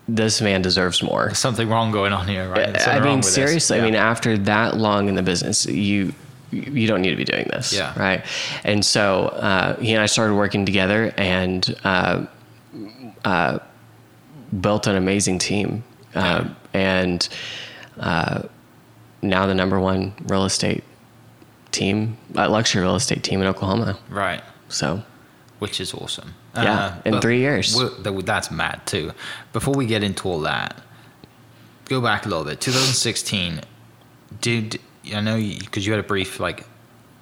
this 0.09 0.41
man 0.41 0.63
deserves 0.63 1.03
more. 1.03 1.27
There's 1.27 1.39
something 1.39 1.69
wrong 1.69 1.93
going 1.93 2.13
on 2.15 2.27
here, 2.27 2.49
right? 2.49 2.77
I 2.89 3.01
mean, 3.01 3.23
seriously. 3.23 3.79
I 3.79 3.83
mean, 3.83 3.95
after 3.95 4.39
that 4.39 4.77
long 4.77 5.09
in 5.09 5.15
the 5.15 5.23
business, 5.23 5.67
you 5.67 6.15
you 6.51 6.87
don't 6.87 7.03
need 7.03 7.11
to 7.11 7.17
be 7.17 7.25
doing 7.25 7.47
this, 7.51 7.75
Yeah. 7.75 7.93
right? 8.01 8.25
And 8.65 8.83
so 8.83 9.27
uh, 9.27 9.77
he 9.81 9.93
and 9.93 10.03
I 10.03 10.07
started 10.07 10.35
working 10.35 10.65
together 10.65 11.13
and 11.19 11.79
uh, 11.85 12.25
uh, 13.23 13.59
built 14.59 14.87
an 14.87 14.97
amazing 14.97 15.39
team, 15.41 15.85
uh, 16.15 16.49
and 16.73 17.29
uh, 18.01 18.43
now 19.21 19.47
the 19.47 19.55
number 19.55 19.79
one 19.79 20.15
real 20.27 20.47
estate 20.47 20.85
team, 21.71 22.17
uh, 22.35 22.49
luxury 22.49 22.81
real 22.83 22.97
estate 22.97 23.23
team 23.23 23.43
in 23.43 23.47
Oklahoma. 23.47 23.99
right. 24.09 24.43
So 24.71 25.03
which 25.59 25.81
is 25.81 25.93
awesome. 25.93 26.35
Yeah, 26.65 26.79
uh, 26.85 26.95
in 27.05 27.13
but 27.13 27.23
three 27.23 27.39
years. 27.41 27.77
That's 28.01 28.51
mad 28.51 28.81
too. 28.87 29.13
Before 29.53 29.75
we 29.75 29.87
get 29.87 30.03
into 30.03 30.29
all 30.29 30.41
that, 30.41 30.77
go 31.87 32.01
back 32.01 32.27
a 32.27 32.29
little 32.29 32.45
bit. 32.45 32.61
2016. 32.61 33.61
Did 34.41 34.81
I 35.15 35.21
know 35.21 35.37
because 35.37 35.87
you, 35.87 35.93
had 35.93 36.01
a 36.01 36.07
brief 36.07 36.39
like 36.41 36.67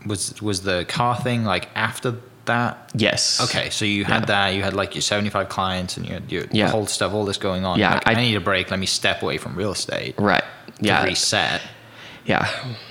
was 0.07 0.40
was 0.42 0.62
the 0.62 0.85
car 0.88 1.16
thing 1.16 1.44
like 1.44 1.68
after 1.75 2.16
that? 2.46 2.90
yes, 2.94 3.40
Okay, 3.42 3.70
so 3.70 3.85
you 3.85 4.05
had 4.05 4.22
Yeah. 4.22 4.27
that. 4.27 4.49
You 4.55 4.62
had 4.62 4.75
like 4.75 4.94
your 4.94 5.03
75 5.03 5.49
clients 5.49 5.96
and 5.96 6.07
your 6.07 6.20
your 6.29 6.44
Yeah. 6.53 6.68
whole 6.70 6.87
stuff, 6.87 7.12
all 7.12 7.25
this 7.25 7.38
going 7.38 7.64
on. 7.64 7.79
Yeah, 7.79 7.94
Like, 7.94 8.07
I, 8.09 8.12
I- 8.12 8.14
need 8.14 8.35
a 8.37 8.40
break. 8.40 8.70
Let 8.70 8.81
me 8.81 8.87
step 8.87 9.22
away 9.22 9.38
from 9.38 9.55
real 9.57 9.72
estate. 9.72 10.14
right, 10.18 10.44
To 10.79 10.85
yeah, 10.85 11.05
reset. 11.05 11.61
Yeah. 12.27 12.49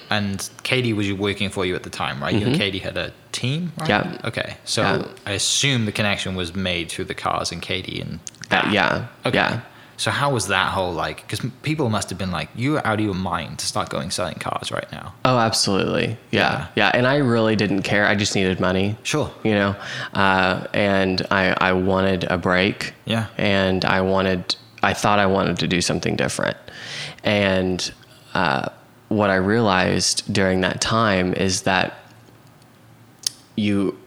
And 0.10 0.48
Katie 0.64 0.94
was 0.94 1.12
working 1.14 1.50
for 1.50 1.66
you 1.66 1.76
at 1.76 1.84
the 1.84 1.90
time, 1.90 2.22
right? 2.22 2.34
You 2.34 2.48
and 2.48 2.56
Katie 2.56 2.80
had 2.80 2.98
a 2.98 3.12
team, 3.32 3.72
right? 3.78 3.90
Mm-hmm. 3.90 4.14
Yeah. 4.14 4.28
Okay. 4.30 4.58
So 4.66 4.82
Yeah. 4.82 5.08
I 5.26 5.32
assume 5.32 5.86
the 5.86 5.92
connection 5.92 6.36
was 6.36 6.56
made 6.56 6.90
through 6.90 7.06
the 7.06 7.16
cars 7.16 7.52
and 7.52 7.62
Katie 7.62 8.00
and 8.02 8.20
Uh, 8.52 8.62
that. 8.62 8.72
yeah, 8.72 9.08
Okay. 9.26 9.38
yeah. 9.38 9.60
So 9.98 10.12
how 10.12 10.30
was 10.34 10.48
that 10.48 10.72
whole 10.74 10.92
like? 10.92 11.22
Because 11.22 11.40
people 11.64 11.90
must 11.90 12.10
have 12.10 12.20
been 12.20 12.32
like, 12.32 12.50
"You're 12.54 12.86
out 12.86 13.00
of 13.00 13.06
your 13.06 13.16
mind 13.16 13.60
to 13.60 13.66
start 13.66 13.88
going 13.90 14.12
selling 14.12 14.36
cars 14.40 14.70
right 14.70 14.92
now." 14.92 15.14
Oh, 15.24 15.38
absolutely. 15.38 16.18
Yeah. 16.32 16.68
Yeah. 16.76 16.92
And 16.94 17.08
I 17.08 17.16
really 17.18 17.56
didn't 17.56 17.84
care. 17.84 18.06
I 18.06 18.14
just 18.16 18.36
needed 18.36 18.60
money. 18.60 18.98
Sure. 19.04 19.32
You 19.46 19.54
know, 19.56 19.76
uh, 20.14 20.68
and 20.74 21.26
I, 21.32 21.56
I 21.70 21.72
wanted 21.72 22.26
a 22.30 22.38
break. 22.38 22.94
Yeah. 23.06 23.28
And 23.38 23.86
I 23.86 24.02
wanted, 24.02 24.56
I 24.84 24.94
thought 24.94 25.18
I 25.20 25.28
wanted 25.28 25.60
to 25.60 25.68
do 25.68 25.80
something 25.82 26.18
different. 26.18 26.58
And 27.24 27.90
uh, 28.34 28.68
what 29.10 29.30
I 29.30 29.36
realized 29.36 30.32
during 30.34 30.62
that 30.62 30.82
time 30.82 31.34
is 31.34 31.62
that 31.64 31.94
you, 33.56 33.98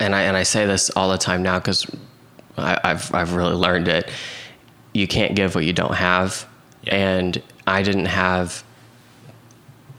and 0.00 0.14
I 0.14 0.22
and 0.22 0.36
I 0.36 0.42
say 0.42 0.66
this 0.66 0.90
all 0.90 1.10
the 1.10 1.18
time 1.18 1.42
now 1.42 1.58
because 1.58 1.86
I've 2.56 3.12
I've 3.14 3.34
really 3.34 3.54
learned 3.54 3.88
it. 3.88 4.10
You 4.92 5.06
can't 5.08 5.34
give 5.34 5.54
what 5.54 5.64
you 5.64 5.72
don't 5.72 5.94
have, 5.94 6.46
Yeah. 6.82 6.94
and 6.94 7.42
I 7.66 7.82
didn't 7.82 8.06
have. 8.06 8.62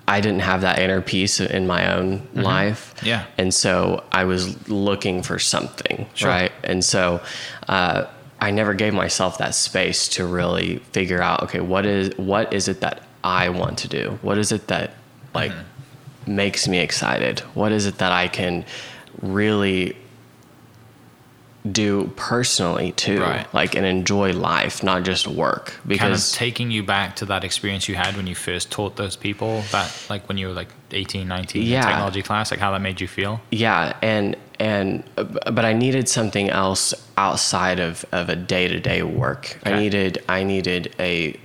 I 0.08 0.22
didn't 0.22 0.42
have 0.42 0.62
that 0.62 0.78
inner 0.78 1.02
peace 1.02 1.40
in 1.40 1.66
my 1.66 1.92
own 1.96 2.28
life. 2.36 2.94
Mm-hmm. 2.98 3.06
Yeah. 3.08 3.26
And 3.40 3.52
so 3.52 4.04
I 4.12 4.26
was 4.26 4.70
looking 4.70 5.24
for 5.24 5.40
something, 5.40 6.06
Sure. 6.14 6.30
right? 6.30 6.52
And 6.64 6.86
so 6.86 7.22
uh, 7.68 8.06
I 8.40 8.52
never 8.52 8.76
gave 8.76 8.94
myself 8.94 9.40
that 9.40 9.56
space 9.56 10.08
to 10.10 10.28
really 10.28 10.78
figure 10.92 11.24
out, 11.24 11.42
okay, 11.44 11.60
what 11.60 11.88
is 11.88 12.16
what 12.18 12.54
is 12.54 12.68
it 12.68 12.82
that 12.82 13.02
I 13.26 13.50
want 13.50 13.80
to 13.80 13.88
do? 13.88 14.20
What 14.22 14.38
is 14.38 14.52
it 14.52 14.68
that 14.68 14.92
like 15.34 15.52
Mm-hmm. 15.52 16.36
makes 16.36 16.68
me 16.68 16.78
excited? 16.80 17.40
What 17.56 17.72
is 17.72 17.86
it 17.88 17.98
that 17.98 18.12
I 18.12 18.28
can 18.28 18.64
really 19.22 19.96
do 21.72 22.12
personally 22.16 22.92
too, 22.92 23.22
Right. 23.22 23.52
like 23.52 23.76
and 23.76 23.86
enjoy 23.88 24.34
life, 24.34 24.84
not 24.84 25.02
just 25.04 25.28
work? 25.28 25.66
kind 25.72 25.82
of 25.82 25.90
Because 25.90 26.32
taking 26.32 26.70
you 26.70 26.84
back 26.84 27.16
to 27.16 27.26
that 27.26 27.44
experience 27.44 27.90
you 27.90 27.96
had 27.96 28.16
when 28.16 28.28
you 28.28 28.36
first 28.36 28.70
taught 28.72 28.96
those 28.98 29.16
people 29.16 29.62
that 29.72 29.90
like 30.10 30.28
when 30.30 30.38
you 30.38 30.48
were 30.48 30.54
like 30.54 30.70
18 30.92 31.28
19 31.28 31.64
in 31.64 31.68
Yeah. 31.68 31.82
technology 31.88 32.22
class 32.22 32.52
like 32.52 32.60
how 32.60 32.72
that 32.72 32.82
made 32.82 33.02
you 33.02 33.08
feel 33.08 33.42
yeah 33.50 33.96
and 34.04 34.36
and 34.60 35.04
but 35.58 35.66
i 35.66 35.74
needed 35.74 36.08
something 36.08 36.50
else 36.52 36.94
outside 37.18 37.80
of 37.80 38.06
of 38.12 38.30
a 38.30 38.36
day-to-day 38.36 39.02
work 39.02 39.58
i 39.66 39.74
needed 39.74 40.24
i 40.30 40.44
needed 40.44 40.94
a 41.00 41.36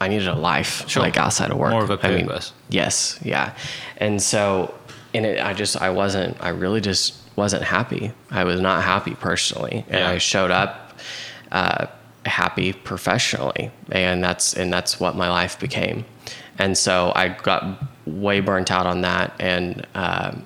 i 0.00 0.08
needed 0.08 0.28
a 0.28 0.34
life 0.34 0.88
Sure. 0.88 1.02
like 1.02 1.16
outside 1.16 1.50
of 1.50 1.56
work. 1.58 1.70
More 1.70 1.84
of 1.84 1.90
a 1.90 1.98
I 2.06 2.10
mean, 2.16 2.26
purpose. 2.26 2.52
yes 2.68 3.18
yeah. 3.22 3.54
And 3.98 4.22
so 4.22 4.74
in 5.12 5.24
it 5.24 5.40
i 5.44 5.52
just 5.54 5.80
i 5.80 5.90
wasn't 5.90 6.36
i 6.40 6.50
really 6.50 6.80
just 6.80 7.14
wasn't 7.36 7.62
happy. 7.62 8.10
I 8.32 8.42
was 8.44 8.60
not 8.60 8.82
happy 8.82 9.14
personally. 9.14 9.84
And 9.88 10.00
Yeah. 10.00 10.10
i 10.10 10.18
showed 10.18 10.50
up 10.50 10.98
uh, 11.52 11.86
happy 12.26 12.72
professionally. 12.72 13.70
And 13.92 14.22
that's 14.24 14.54
and 14.54 14.72
that's 14.72 14.98
what 15.00 15.14
my 15.16 15.28
life 15.30 15.58
became. 15.58 16.04
And 16.58 16.76
so 16.76 17.12
i 17.14 17.28
got 17.28 17.62
way 18.06 18.40
burnt 18.40 18.70
out 18.72 18.86
on 18.86 19.02
that. 19.02 19.32
And 19.38 19.86
um, 19.94 20.44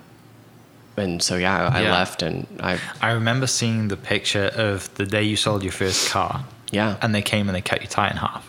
and 0.97 1.21
so 1.23 1.35
yeah 1.37 1.69
i 1.73 1.81
Yeah. 1.81 1.91
left 1.91 2.21
and 2.21 2.45
i 2.59 2.79
i 3.01 3.11
remember 3.11 3.47
seeing 3.47 3.87
the 3.87 3.97
picture 3.97 4.51
of 4.55 4.93
the 4.95 5.05
day 5.07 5.23
you 5.23 5.35
sold 5.35 5.63
your 5.63 5.71
first 5.71 6.11
car. 6.11 6.45
Yeah. 6.71 6.97
And 7.01 7.13
they 7.15 7.21
came 7.23 7.47
and 7.49 7.55
they 7.55 7.61
cut 7.61 7.81
your 7.81 7.89
tie 7.89 8.09
in 8.09 8.17
half 8.17 8.47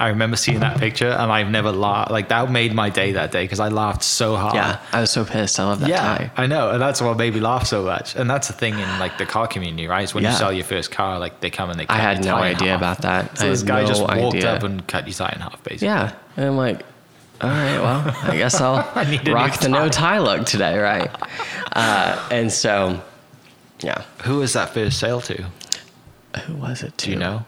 i 0.00 0.08
remember 0.08 0.36
seeing 0.36 0.58
that 0.60 0.78
picture 0.78 1.10
and 1.10 1.30
i've 1.30 1.48
never 1.50 1.70
laughed 1.70 2.10
like 2.10 2.28
that 2.30 2.50
made 2.50 2.74
my 2.74 2.88
day 2.90 3.12
that 3.12 3.30
day 3.30 3.44
because 3.44 3.60
i 3.60 3.68
laughed 3.68 4.02
so 4.02 4.34
hard 4.34 4.54
yeah 4.54 4.80
i 4.92 5.00
was 5.00 5.10
so 5.10 5.24
pissed 5.24 5.60
i 5.60 5.64
love 5.64 5.78
that 5.80 5.88
yeah, 5.88 6.00
tie 6.00 6.30
I 6.36 6.46
know, 6.46 6.70
and 6.70 6.80
that's 6.82 7.00
what 7.00 7.16
made 7.18 7.34
me 7.34 7.40
laugh 7.40 7.66
so 7.66 7.82
much. 7.84 8.16
And 8.16 8.28
that's 8.28 8.46
the 8.48 8.54
thing 8.54 8.74
in 8.74 8.88
like 8.98 9.18
the 9.18 9.26
car 9.26 9.46
community, 9.46 9.86
right? 9.86 10.04
Is 10.04 10.14
when 10.14 10.24
Yeah. 10.24 10.30
you 10.32 10.36
sell 10.38 10.52
your 10.52 10.64
first 10.64 10.90
car, 10.90 11.18
like 11.18 11.40
they 11.40 11.50
come 11.50 11.68
and 11.70 11.78
they. 11.78 11.84
Cut 11.86 11.96
i 11.96 12.00
had 12.00 12.24
no 12.24 12.36
idea 12.36 12.74
about 12.74 13.02
that 13.02 13.36
So 13.38 13.46
I 13.46 13.50
this 13.50 13.62
guy 13.62 13.82
no 13.82 13.88
just 13.88 14.00
walked 14.00 14.36
idea. 14.36 14.52
up 14.54 14.62
and 14.62 14.86
cut 14.86 15.06
your 15.06 15.14
tie 15.14 15.32
in 15.36 15.40
half, 15.40 15.62
basically. 15.62 15.88
yeah 15.88 16.14
and 16.36 16.46
i'm 16.46 16.56
like 16.56 16.82
all 17.42 17.50
right 17.50 17.78
well 17.80 18.02
i 18.32 18.36
guess 18.36 18.60
i'll 18.60 18.80
I 18.94 19.04
need 19.10 19.26
rock 19.28 19.58
the 19.60 19.68
no 19.68 19.88
tie. 19.88 20.18
look 20.18 20.46
today 20.46 20.78
right 20.78 21.10
uh, 21.72 22.28
and 22.30 22.50
so 22.52 23.00
yeah 23.80 24.02
Who 24.24 24.38
was 24.38 24.52
that 24.54 24.72
first 24.74 24.98
sale 24.98 25.20
to? 25.22 25.44
who 26.46 26.54
was 26.54 26.82
it 26.82 26.96
Do 26.96 27.10
you 27.10 27.16
know? 27.16 27.44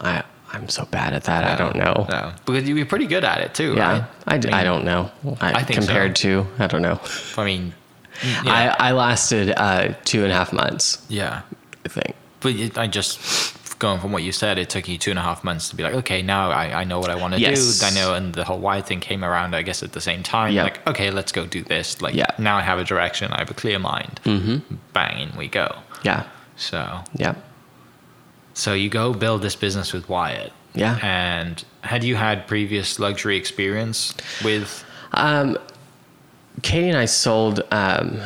i 0.00 0.22
i'm 0.52 0.68
so 0.68 0.84
bad 0.86 1.12
at 1.12 1.24
that 1.24 1.44
i 1.44 1.56
don't 1.56 1.76
know 1.76 2.06
No, 2.08 2.32
because 2.46 2.68
you 2.68 2.74
were 2.74 2.84
pretty 2.84 3.06
good 3.06 3.24
at 3.24 3.40
it 3.40 3.54
too, 3.54 3.74
yeah 3.74 3.92
right? 3.92 4.04
I, 4.26 4.38
d- 4.38 4.48
I 4.50 4.56
mean, 4.58 4.64
don't 4.64 4.84
know 4.84 5.10
I, 5.40 5.52
I 5.60 5.62
think 5.64 5.80
so. 5.82 5.86
compared 5.86 6.16
to 6.16 6.46
i 6.58 6.66
don't 6.66 6.82
know 6.82 7.00
I 7.36 7.44
mean, 7.44 7.74
yeah, 8.44 8.76
I, 8.78 8.88
I 8.88 8.92
lasted 8.92 9.52
uh, 9.56 9.94
two 10.04 10.22
and 10.24 10.32
a 10.32 10.34
half 10.34 10.52
months 10.52 11.04
yeah. 11.08 11.42
i 11.84 11.88
think 11.88 12.14
But 12.40 12.54
it, 12.54 12.78
I 12.78 12.86
just 12.86 13.54
going 13.78 14.00
from 14.00 14.10
what 14.10 14.24
you 14.24 14.32
said, 14.32 14.58
it 14.58 14.68
took 14.70 14.88
you 14.88 14.98
two 14.98 15.10
and 15.10 15.18
a 15.20 15.22
half 15.22 15.44
months 15.44 15.68
to 15.70 15.76
be 15.76 15.84
like, 15.84 15.94
okay, 15.94 16.20
now 16.20 16.50
I, 16.50 16.80
I 16.80 16.84
know 16.84 16.98
what 16.98 17.10
I 17.10 17.14
want 17.14 17.34
to 17.34 17.40
Yes. 17.40 17.78
do. 17.78 17.86
I 17.86 17.90
know, 17.90 18.12
and 18.14 18.34
the 18.34 18.42
whole 18.42 18.58
why 18.58 18.80
thing 18.80 18.98
came 18.98 19.22
around, 19.24 19.54
I 19.54 19.62
guess, 19.62 19.84
at 19.84 19.92
the 19.92 20.00
same 20.00 20.24
time. 20.24 20.52
Yeah. 20.52 20.64
Like, 20.64 20.84
okay, 20.88 21.12
let's 21.12 21.30
go 21.30 21.46
do 21.46 21.62
this. 21.62 22.02
Like, 22.02 22.16
Yeah. 22.16 22.26
now 22.38 22.56
I 22.56 22.62
have 22.62 22.80
a 22.80 22.84
direction. 22.84 23.30
I 23.32 23.38
have 23.38 23.52
a 23.52 23.54
clear 23.54 23.78
mind. 23.78 24.18
Mm-hmm. 24.24 24.74
Bang, 24.92 25.28
in 25.30 25.36
we 25.38 25.46
go. 25.46 25.76
yeah 26.02 26.24
So, 26.56 26.80
yeah 27.14 27.34
so 28.58 28.72
you 28.74 28.88
go 28.90 29.14
build 29.14 29.40
this 29.42 29.54
business 29.56 29.92
with 29.92 30.08
Wyatt. 30.08 30.52
Yeah. 30.74 30.98
And 31.02 31.64
had 31.82 32.02
you 32.04 32.16
had 32.16 32.46
previous 32.46 32.98
luxury 32.98 33.36
experience 33.36 34.14
with? 34.44 34.84
Um, 35.12 35.56
Katie 36.62 36.88
and 36.88 36.98
I 36.98 37.04
sold 37.04 37.62
um, 37.70 38.18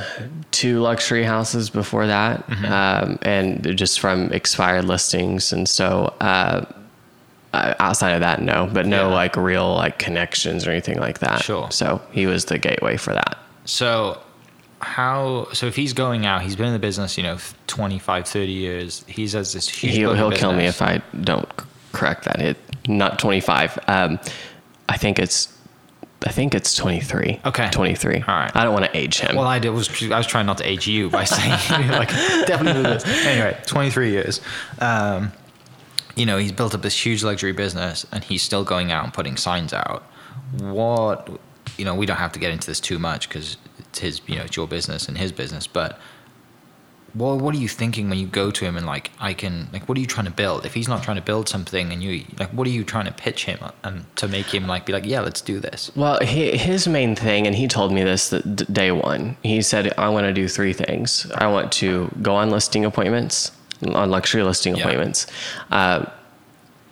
two 0.50 0.80
luxury 0.80 1.22
houses 1.24 1.68
before 1.70 2.06
that, 2.06 2.46
Mm-hmm. 2.48 2.64
um, 2.64 3.18
and 3.22 3.76
just 3.76 4.00
from 4.00 4.32
expired 4.32 4.86
listings. 4.86 5.52
And 5.52 5.68
so, 5.68 6.14
uh, 6.20 6.64
outside 7.52 8.12
of 8.12 8.20
that, 8.20 8.40
no, 8.40 8.68
but 8.72 8.86
no 8.86 9.08
Yeah. 9.10 9.14
like 9.14 9.36
real 9.36 9.74
like 9.74 9.98
connections 9.98 10.66
or 10.66 10.70
anything 10.70 10.98
like 10.98 11.18
that. 11.18 11.42
Sure. 11.42 11.70
So 11.70 12.00
he 12.10 12.26
was 12.26 12.46
the 12.46 12.56
gateway 12.56 12.96
for 12.96 13.12
that. 13.12 13.36
So, 13.66 14.18
how? 14.82 15.48
So 15.52 15.66
if 15.66 15.76
he's 15.76 15.92
going 15.92 16.26
out, 16.26 16.42
he's 16.42 16.56
been 16.56 16.66
in 16.66 16.72
the 16.72 16.78
business, 16.78 17.16
you 17.16 17.22
know, 17.22 17.38
25, 17.66 18.26
30 18.26 18.52
years. 18.52 19.04
He's 19.06 19.32
has 19.32 19.52
this 19.52 19.68
huge. 19.68 19.94
He'll, 19.94 20.14
he'll 20.14 20.32
kill 20.32 20.52
me 20.52 20.66
if 20.66 20.82
I 20.82 21.02
don't 21.20 21.48
correct 21.92 22.24
that. 22.24 22.40
It 22.40 22.56
not 22.88 23.18
25. 23.18 23.78
Um, 23.86 24.18
I 24.88 24.96
think 24.96 25.18
it's. 25.18 25.56
I 26.24 26.30
think 26.30 26.54
it's 26.54 26.76
23. 26.76 27.40
Okay. 27.46 27.68
23. 27.70 28.14
All 28.14 28.20
right. 28.20 28.54
I 28.54 28.62
don't 28.62 28.72
want 28.72 28.84
to 28.84 28.96
age 28.96 29.18
him. 29.18 29.34
Well, 29.34 29.46
I 29.46 29.58
did, 29.58 29.70
was 29.70 29.90
I 30.04 30.18
was 30.18 30.26
trying 30.26 30.46
not 30.46 30.58
to 30.58 30.64
age 30.64 30.86
you 30.86 31.10
by 31.10 31.24
saying 31.24 31.50
like 31.90 32.10
definitely 32.46 32.84
this. 32.84 33.04
Anyway, 33.04 33.58
23 33.66 34.10
years. 34.10 34.40
Um, 34.78 35.32
you 36.14 36.24
know, 36.24 36.38
he's 36.38 36.52
built 36.52 36.76
up 36.76 36.82
this 36.82 37.04
huge 37.04 37.24
luxury 37.24 37.52
business, 37.52 38.06
and 38.12 38.22
he's 38.22 38.42
still 38.42 38.62
going 38.62 38.92
out 38.92 39.02
and 39.02 39.12
putting 39.12 39.36
signs 39.36 39.72
out. 39.72 40.04
What 40.58 41.28
you 41.76 41.84
know, 41.84 41.94
we 41.94 42.06
don't 42.06 42.18
have 42.18 42.32
to 42.32 42.38
get 42.38 42.52
into 42.52 42.66
this 42.66 42.80
too 42.80 42.98
much 42.98 43.28
because 43.28 43.56
it's 43.92 43.98
his, 44.00 44.20
you 44.26 44.36
know, 44.36 44.42
it's 44.44 44.56
your 44.56 44.66
business 44.66 45.06
and 45.06 45.18
his 45.18 45.32
business. 45.32 45.66
But 45.66 45.98
what 47.12 47.36
what 47.40 47.54
are 47.54 47.58
you 47.58 47.68
thinking 47.68 48.08
when 48.08 48.18
you 48.18 48.26
go 48.26 48.50
to 48.50 48.64
him 48.64 48.74
and 48.74 48.86
like 48.86 49.10
I 49.20 49.34
can 49.34 49.68
like 49.70 49.86
what 49.86 49.98
are 49.98 50.00
you 50.00 50.06
trying 50.06 50.24
to 50.24 50.32
build? 50.32 50.64
If 50.64 50.72
he's 50.72 50.88
not 50.88 51.02
trying 51.02 51.16
to 51.18 51.22
build 51.22 51.46
something, 51.46 51.92
and 51.92 52.02
you 52.02 52.24
like, 52.38 52.48
what 52.54 52.66
are 52.66 52.70
you 52.70 52.84
trying 52.84 53.04
to 53.04 53.12
pitch 53.12 53.44
him 53.44 53.58
and 53.84 54.04
to 54.16 54.26
make 54.28 54.46
him 54.46 54.66
like 54.66 54.86
be 54.86 54.94
like, 54.94 55.04
yeah, 55.04 55.20
let's 55.20 55.42
do 55.42 55.60
this. 55.60 55.90
Well, 55.94 56.16
hi- 56.22 56.56
his 56.56 56.88
main 56.88 57.14
thing, 57.14 57.46
and 57.46 57.54
he 57.54 57.68
told 57.68 57.92
me 57.92 58.02
this 58.02 58.30
day 58.30 58.92
one. 58.92 59.36
He 59.42 59.60
said, 59.60 59.92
"I 59.98 60.08
want 60.08 60.24
to 60.24 60.32
do 60.32 60.48
three 60.48 60.72
things. 60.72 61.30
I 61.34 61.48
want 61.48 61.70
to 61.72 62.10
go 62.22 62.34
on 62.34 62.48
listing 62.48 62.86
appointments, 62.86 63.52
on 63.86 64.10
luxury 64.10 64.42
listing 64.42 64.74
Yeah. 64.74 64.84
appointments. 64.84 65.26
Uh, 65.70 66.06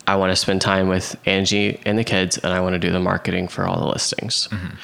I 0.07 0.15
want 0.17 0.31
to 0.31 0.35
spend 0.35 0.61
time 0.61 0.87
with 0.87 1.15
Angie 1.25 1.79
and 1.83 1.97
the 1.97 2.03
kids, 2.03 2.37
and 2.37 2.53
I 2.53 2.59
want 2.59 2.73
to 2.73 2.79
do 2.79 2.91
the 2.91 2.99
marketing 2.99 3.47
for 3.47 3.65
all 3.65 3.79
the 3.79 3.87
listings." 3.87 4.47
Mm-hmm. 4.51 4.75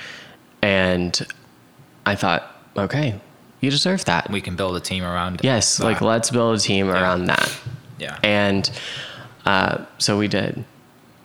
And 0.64 1.28
I 2.08 2.16
thought, 2.16 2.50
okay, 2.78 3.20
you 3.60 3.70
deserve 3.70 4.06
that. 4.06 4.30
We 4.30 4.40
can 4.40 4.56
build 4.56 4.78
a 4.78 4.80
team 4.80 5.04
around. 5.04 5.36
It. 5.36 5.44
Yes, 5.44 5.80
like 5.80 6.00
let's 6.02 6.32
build 6.32 6.58
a 6.58 6.60
team 6.60 6.90
around 6.90 7.26
that. 7.26 7.60
yeah. 8.00 8.18
And 8.24 8.70
uh, 9.46 9.86
so 9.98 10.18
we 10.18 10.28
did. 10.28 10.64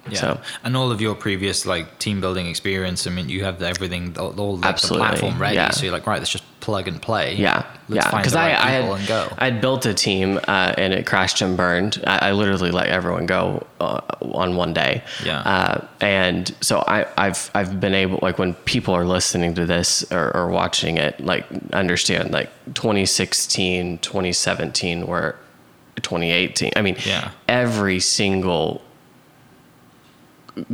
Yeah. 0.08 0.18
So 0.18 0.40
and 0.64 0.76
all 0.76 0.90
of 0.90 1.00
your 1.00 1.14
previous 1.14 1.64
like 1.64 1.98
team 1.98 2.20
building 2.20 2.46
experience, 2.46 3.06
I 3.06 3.10
mean, 3.10 3.28
you 3.28 3.44
have 3.44 3.62
everything, 3.62 4.16
all, 4.18 4.38
all 4.40 4.56
the, 4.56 4.72
platform 4.72 5.40
ready. 5.40 5.54
yeah. 5.56 5.70
So 5.70 5.84
you're 5.84 5.92
like, 5.92 6.06
right, 6.06 6.18
let's 6.18 6.30
just 6.32 6.44
plug 6.60 6.86
and 6.88 7.00
play. 7.02 7.34
Yeah, 7.34 7.66
Let's 7.88 8.06
yeah. 8.06 8.16
Because 8.18 8.32
the 8.32 8.38
I, 8.40 8.46
I 8.66 8.70
had 8.70 8.84
and 8.98 9.08
go. 9.08 9.28
I'd 9.38 9.60
built 9.60 9.84
a 9.86 9.94
team 9.94 10.38
uh, 10.48 10.74
and 10.78 10.92
it 10.92 11.06
crashed 11.06 11.40
and 11.40 11.56
burned. 11.56 12.02
I, 12.06 12.28
I 12.28 12.32
literally 12.32 12.70
let 12.70 12.88
everyone 12.88 13.26
go 13.26 13.66
uh, 13.80 14.00
on 14.20 14.56
one 14.56 14.72
day. 14.72 15.02
Yeah. 15.24 15.40
Uh, 15.40 15.86
and 16.00 16.52
so 16.60 16.84
I, 16.86 17.06
I've 17.16 17.50
I've 17.54 17.78
been 17.80 17.94
able 17.94 18.18
like 18.22 18.38
when 18.38 18.54
people 18.54 18.94
are 18.94 19.04
listening 19.04 19.54
to 19.54 19.66
this 19.66 20.04
or, 20.12 20.36
or 20.36 20.48
watching 20.48 20.98
it 20.98 21.20
like 21.20 21.46
understand 21.72 22.30
like 22.32 22.50
2016, 22.74 23.98
2017 23.98 25.02
or 25.04 25.36
2018. 25.96 26.72
I 26.76 26.82
mean, 26.82 26.96
Yeah. 27.04 27.30
every 27.48 28.00
single 28.00 28.82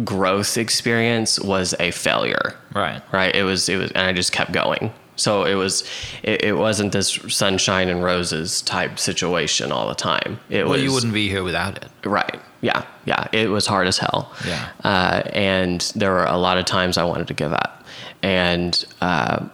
growth 0.05 0.57
experience 0.57 1.39
was 1.41 1.75
a 1.79 1.91
failure. 1.91 2.55
Right. 2.75 3.03
right? 3.13 3.35
It 3.35 3.45
was 3.45 3.69
it 3.69 3.77
was 3.77 3.91
and 3.93 4.07
i 4.07 4.13
just 4.13 4.33
kept 4.33 4.53
going. 4.53 4.93
So 5.17 5.45
it 5.45 5.55
was 5.55 5.83
it, 6.23 6.45
it 6.45 6.53
wasn't 6.55 6.93
this 6.93 7.13
sunshine 7.29 7.89
and 7.89 8.03
roses 8.05 8.63
type 8.63 8.99
situation 8.99 9.73
all 9.73 9.89
the 9.89 9.95
time. 9.95 10.39
It 10.49 10.63
was 10.65 10.71
Well, 10.71 10.73
was 10.75 10.83
you 10.83 10.93
wouldn't 10.93 11.13
be 11.15 11.29
here 11.29 11.43
without 11.43 11.77
it. 11.77 11.89
right. 12.05 12.41
Yeah. 12.61 12.85
Yeah. 13.05 13.27
It 13.33 13.51
was 13.51 13.67
hard 13.67 13.87
as 13.87 13.99
hell. 13.99 14.33
Yeah. 14.47 14.69
uh, 14.85 15.23
and 15.33 15.81
there 15.95 16.11
were 16.13 16.25
a 16.25 16.37
lot 16.37 16.59
of 16.59 16.65
times 16.65 16.99
i 16.99 17.05
wanted 17.05 17.29
to 17.29 17.35
give 17.35 17.53
up. 17.53 17.85
And 18.23 18.85
uh, 19.01 19.47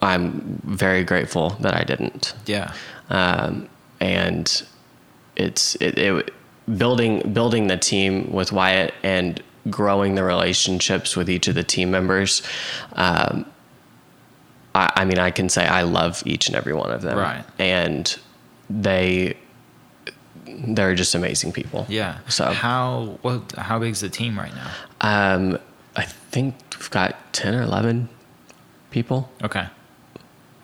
i'm 0.00 0.60
very 0.64 1.04
grateful 1.04 1.50
that 1.60 1.74
i 1.74 1.82
didn't. 1.84 2.34
Yeah. 2.46 2.72
um, 3.10 3.68
and 4.00 4.62
it's 5.36 5.74
it, 5.76 5.98
it 5.98 6.32
building 6.76 7.32
building 7.32 7.66
the 7.68 7.76
team 7.76 8.32
with 8.32 8.52
Wyatt 8.52 8.94
and 9.02 9.42
growing 9.70 10.14
the 10.14 10.24
relationships 10.24 11.16
with 11.16 11.30
each 11.30 11.48
of 11.48 11.54
the 11.54 11.62
team 11.62 11.90
members. 11.90 12.42
Um, 12.94 13.46
I, 14.74 14.92
I 14.96 15.04
mean, 15.04 15.18
I 15.18 15.30
can 15.30 15.48
say 15.48 15.66
I 15.66 15.82
love 15.82 16.22
each 16.26 16.48
and 16.48 16.56
every 16.56 16.72
one 16.72 16.90
of 16.90 17.02
them. 17.02 17.18
Right. 17.18 17.44
And 17.58 18.16
they, 18.70 19.36
they're 20.46 20.94
just 20.94 21.14
amazing 21.14 21.52
people. 21.52 21.86
Yeah. 21.88 22.18
So- 22.28 22.46
how 22.52 23.18
what 23.22 23.52
how 23.52 23.78
big's 23.78 24.00
the 24.00 24.08
team 24.08 24.38
right 24.38 24.52
now? 24.54 24.70
Um, 25.00 25.58
I 25.94 26.04
think 26.04 26.54
we've 26.78 26.90
got 26.90 27.32
10 27.32 27.54
or 27.54 27.62
11 27.62 28.08
people. 28.90 29.30
Okay. 29.42 29.66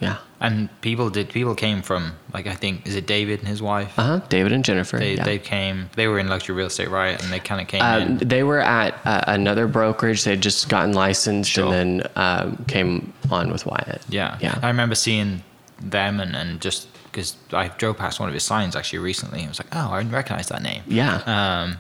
Yeah. 0.01 0.19
And 0.41 0.69
people 0.83 1.11
did 1.11 1.31
people 1.31 1.55
came 1.57 1.83
from 1.83 2.13
like 2.33 2.47
I 2.47 2.55
think 2.55 2.87
is 2.87 2.95
it 2.95 3.07
David 3.07 3.41
and 3.41 3.49
his 3.49 3.61
wife? 3.61 3.99
Uh 3.99 4.03
huh. 4.03 4.21
David 4.29 4.53
and 4.53 4.65
Jennifer. 4.65 4.97
They 4.99 5.15
yeah. 5.17 5.25
they 5.25 5.39
came 5.39 5.91
they 5.97 6.07
were 6.07 6.19
in 6.21 6.29
luxury 6.29 6.55
real 6.55 6.69
estate 6.69 6.91
right 6.91 7.21
and 7.21 7.33
they 7.33 7.41
kind 7.41 7.61
of 7.61 7.67
came 7.67 7.83
Um, 7.83 8.03
in. 8.03 8.17
they 8.19 8.43
were 8.45 8.61
at 8.61 8.95
uh, 9.05 9.25
another 9.27 9.67
brokerage. 9.67 10.23
They'd 10.25 10.41
just 10.41 10.69
gotten 10.69 10.93
licensed 10.93 11.51
Sure. 11.51 11.73
and 11.75 12.01
then 12.03 12.11
um, 12.17 12.65
came 12.69 13.13
on 13.31 13.51
with 13.51 13.67
Wyatt. 13.67 14.03
Yeah. 14.09 14.39
Yeah. 14.41 14.59
I 14.63 14.69
remember 14.69 14.95
seeing 14.95 15.43
them 15.81 16.21
and, 16.21 16.37
and 16.37 16.61
just 16.61 16.87
because 17.11 17.37
I 17.53 17.69
drove 17.69 17.97
past 17.99 18.21
one 18.21 18.29
of 18.29 18.35
his 18.35 18.45
signs 18.45 18.77
actually 18.77 19.01
recently. 19.01 19.45
I 19.45 19.49
was 19.49 19.59
like, 19.59 19.69
oh, 19.73 19.91
I 19.91 20.03
recognize 20.03 20.49
that 20.49 20.63
name. 20.63 20.83
Yeah. 20.87 21.17
Um, 21.27 21.79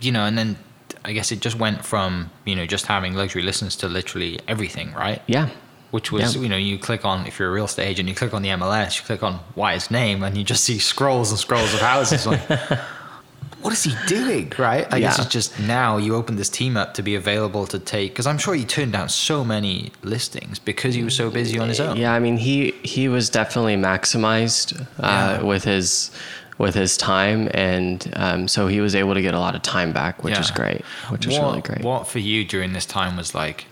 you 0.00 0.12
know, 0.12 0.24
and 0.24 0.38
then 0.38 0.56
I 1.04 1.12
guess 1.12 1.30
it 1.32 1.40
just 1.40 1.58
went 1.58 1.84
from, 1.84 2.30
you 2.46 2.54
know, 2.56 2.64
just 2.64 2.86
having 2.86 3.14
luxury 3.14 3.42
listens 3.42 3.76
to 3.76 3.88
literally 3.88 4.38
everything, 4.48 4.92
right? 4.94 5.20
yeah. 5.26 5.50
Which 5.90 6.12
was, 6.12 6.34
Yeah. 6.36 6.42
you 6.42 6.48
know, 6.50 6.56
you 6.56 6.76
click 6.78 7.04
on, 7.06 7.26
if 7.26 7.38
you're 7.38 7.48
a 7.48 7.52
real 7.52 7.64
estate 7.64 7.86
agent, 7.86 8.08
you 8.08 8.14
click 8.14 8.34
on 8.34 8.42
the 8.42 8.50
MLS, 8.50 8.96
you 8.98 9.04
click 9.06 9.22
on 9.22 9.40
Wyatt's 9.54 9.90
name, 9.90 10.22
and 10.22 10.36
you 10.36 10.44
just 10.44 10.62
see 10.64 10.78
scrolls 10.78 11.30
and 11.30 11.38
scrolls 11.38 11.72
of 11.72 11.80
houses. 11.80 12.26
like, 12.26 12.40
what 13.62 13.72
is 13.72 13.84
he 13.84 13.94
doing, 14.06 14.52
right? 14.58 14.86
I 14.92 15.00
guess 15.00 15.16
Yeah. 15.18 15.24
it's 15.24 15.32
just 15.32 15.58
now 15.58 15.96
you 15.96 16.14
open 16.14 16.36
this 16.36 16.50
team 16.50 16.76
up 16.76 16.92
to 16.94 17.02
be 17.02 17.14
available 17.14 17.66
to 17.68 17.78
take, 17.78 18.12
because 18.12 18.26
I'm 18.26 18.36
sure 18.38 18.54
he 18.54 18.64
turned 18.66 18.92
down 18.92 19.08
so 19.08 19.44
many 19.44 19.90
listings 20.02 20.58
because 20.58 20.94
he 20.94 21.02
was 21.02 21.14
so 21.16 21.30
busy 21.30 21.58
on 21.58 21.68
his 21.68 21.80
own. 21.80 21.96
Yeah, 21.96 22.12
I 22.12 22.18
mean 22.20 22.36
he 22.36 22.72
he 22.82 23.08
was 23.08 23.30
definitely 23.30 23.76
maximized 23.76 24.80
uh, 25.00 25.38
Yeah. 25.40 25.42
with 25.42 25.64
his 25.64 26.10
with 26.58 26.74
his 26.74 26.96
time, 26.96 27.48
and 27.54 28.12
um, 28.16 28.48
so 28.48 28.66
he 28.66 28.80
was 28.80 28.94
able 28.94 29.14
to 29.14 29.22
get 29.22 29.32
a 29.32 29.38
lot 29.38 29.54
of 29.54 29.62
time 29.62 29.92
back, 29.92 30.22
which 30.24 30.38
is 30.38 30.50
great, 30.50 30.84
which 31.08 31.24
is 31.26 31.38
really 31.38 31.60
great. 31.62 31.82
What 31.82 32.08
for 32.08 32.18
you 32.18 32.44
during 32.44 32.72
this 32.72 32.84
time 32.84 33.16
was 33.16 33.32
like, 33.34 33.66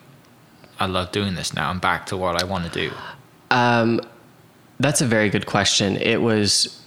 I 0.78 0.86
love 0.86 1.12
doing 1.12 1.34
this 1.34 1.54
now. 1.54 1.70
I'm 1.70 1.78
back 1.78 2.06
to 2.06 2.16
what 2.16 2.40
I 2.42 2.44
want 2.44 2.70
to 2.70 2.88
do. 2.88 2.94
Um, 3.50 4.00
that's 4.78 5.00
a 5.00 5.06
very 5.06 5.30
good 5.30 5.46
question. 5.46 5.96
It 5.96 6.20
was 6.20 6.80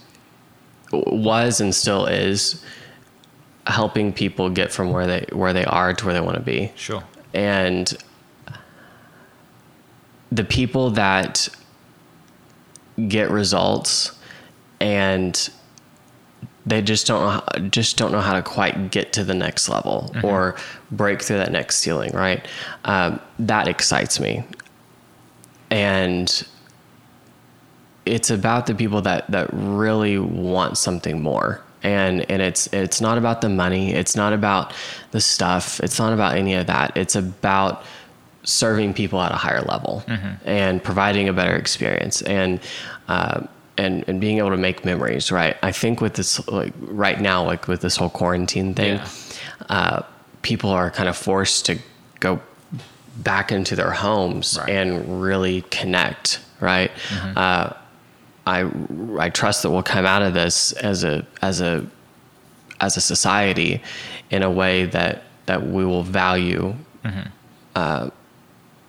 was 0.92 1.60
and 1.60 1.74
still 1.74 2.06
is 2.06 2.64
helping 3.66 4.12
people 4.12 4.50
get 4.50 4.72
from 4.72 4.90
where 4.90 5.06
they 5.06 5.26
where 5.32 5.52
they 5.52 5.64
are 5.64 5.94
to 5.94 6.04
where 6.04 6.14
they 6.14 6.20
want 6.20 6.36
to 6.36 6.42
be. 6.42 6.72
Sure. 6.76 7.02
and 7.32 7.96
the 10.32 10.44
people 10.44 10.90
that 10.90 11.48
get 13.08 13.30
results 13.30 14.12
and 14.78 15.50
they 16.70 16.80
just 16.82 17.06
don't 17.06 17.20
know 17.22 17.28
how, 17.30 17.68
just 17.68 17.96
don't 17.96 18.12
know 18.12 18.20
how 18.20 18.34
to 18.34 18.42
quite 18.42 18.90
get 18.90 19.12
to 19.14 19.24
the 19.24 19.34
next 19.34 19.68
level 19.68 20.10
or 20.24 20.56
break 20.90 21.22
through 21.22 21.38
that 21.38 21.52
next 21.52 21.76
ceiling 21.78 22.10
right? 22.12 22.46
Um, 22.84 23.20
that 23.38 23.68
excites 23.68 24.20
me. 24.20 24.44
And 25.70 26.46
it's 28.06 28.30
about 28.30 28.66
the 28.66 28.74
people 28.74 29.02
that 29.02 29.30
that 29.30 29.48
really 29.52 30.18
want 30.18 30.78
something 30.78 31.22
more. 31.22 31.62
And 31.82 32.28
and 32.30 32.42
it's 32.42 32.66
it's 32.72 33.00
not 33.00 33.18
about 33.18 33.40
the 33.40 33.48
money. 33.48 33.92
It's 33.92 34.16
not 34.16 34.32
about 34.32 34.72
the 35.12 35.20
stuff. 35.20 35.80
It's 35.80 35.98
not 35.98 36.12
about 36.12 36.36
any 36.36 36.54
of 36.54 36.66
that. 36.66 36.96
It's 36.96 37.14
about 37.16 37.84
serving 38.42 38.94
people 38.94 39.20
at 39.20 39.32
a 39.32 39.36
higher 39.36 39.60
level 39.62 40.02
and 40.44 40.82
providing 40.82 41.28
a 41.28 41.32
better 41.32 41.54
experience. 41.54 42.22
And 42.22 42.60
uh, 43.08 43.46
and 43.84 44.04
and 44.08 44.20
being 44.20 44.38
able 44.38 44.50
to 44.50 44.56
make 44.68 44.84
memories 44.84 45.32
right? 45.32 45.56
I 45.62 45.72
think 45.72 46.00
with 46.00 46.14
this 46.14 46.30
like 46.48 46.72
right 47.04 47.20
now 47.20 47.38
like 47.52 47.66
with 47.68 47.80
this 47.80 47.96
whole 47.96 48.10
quarantine 48.20 48.74
thing 48.74 48.94
Yeah. 48.96 49.08
uh, 49.76 50.02
people 50.42 50.70
are 50.70 50.90
kind 50.90 51.08
of 51.08 51.16
forced 51.16 51.66
to 51.66 51.78
go 52.20 52.40
back 53.16 53.50
into 53.52 53.74
their 53.76 53.90
homes 53.92 54.58
Right. 54.58 54.70
and 54.78 55.22
really 55.22 55.62
connect 55.70 56.40
right? 56.60 56.90
Uh, 57.36 57.72
I 58.46 58.58
I 59.26 59.28
trust 59.30 59.62
that 59.62 59.70
we'll 59.70 59.82
come 59.94 60.06
out 60.14 60.22
of 60.22 60.32
this 60.34 60.72
as 60.72 61.04
a 61.04 61.24
as 61.42 61.60
a 61.60 61.84
as 62.80 62.96
a 62.96 63.00
society 63.00 63.80
in 64.30 64.42
a 64.42 64.50
way 64.50 64.86
that 64.86 65.22
that 65.46 65.60
we 65.66 65.84
will 65.84 66.02
value 66.04 66.74
uh, 67.74 68.10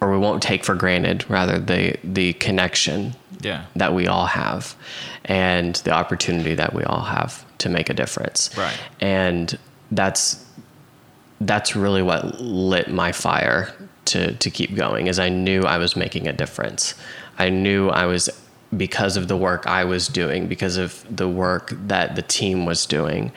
or 0.02 0.12
we 0.12 0.18
won't 0.18 0.42
take 0.44 0.64
for 0.66 0.76
granted 0.76 1.26
rather 1.30 1.60
the 1.60 1.96
the 2.04 2.34
connection 2.34 3.14
Yeah. 3.42 3.66
that 3.76 3.94
we 3.94 4.08
all 4.08 4.26
have 4.28 4.76
and 5.26 5.76
the 5.84 5.92
opportunity 5.92 6.56
that 6.56 6.74
we 6.74 6.84
all 6.84 7.02
have 7.04 7.46
to 7.60 7.70
make 7.70 7.90
a 7.90 7.94
difference 7.94 8.50
Right. 8.58 8.78
and 9.00 9.58
that's 9.92 10.46
that's 11.42 11.76
really 11.76 12.04
what 12.04 12.40
lit 12.40 12.90
my 12.92 13.12
fire 13.12 13.74
to 14.06 14.34
to 14.36 14.50
keep 14.50 14.76
going 14.76 15.08
is 15.08 15.18
I 15.20 15.30
knew 15.30 15.62
I 15.64 15.78
was 15.78 15.96
making 15.96 16.28
a 16.28 16.34
difference. 16.34 16.94
I 17.40 17.50
knew 17.50 17.90
I 17.90 18.06
was 18.06 18.30
because 18.78 19.18
of 19.18 19.28
the 19.28 19.36
work 19.38 19.66
I 19.68 19.84
was 19.84 20.08
doing, 20.08 20.48
because 20.48 20.78
of 20.78 21.04
the 21.16 21.28
work 21.28 21.74
that 21.88 22.16
the 22.16 22.22
team 22.22 22.66
was 22.66 22.86
doing, 22.86 23.32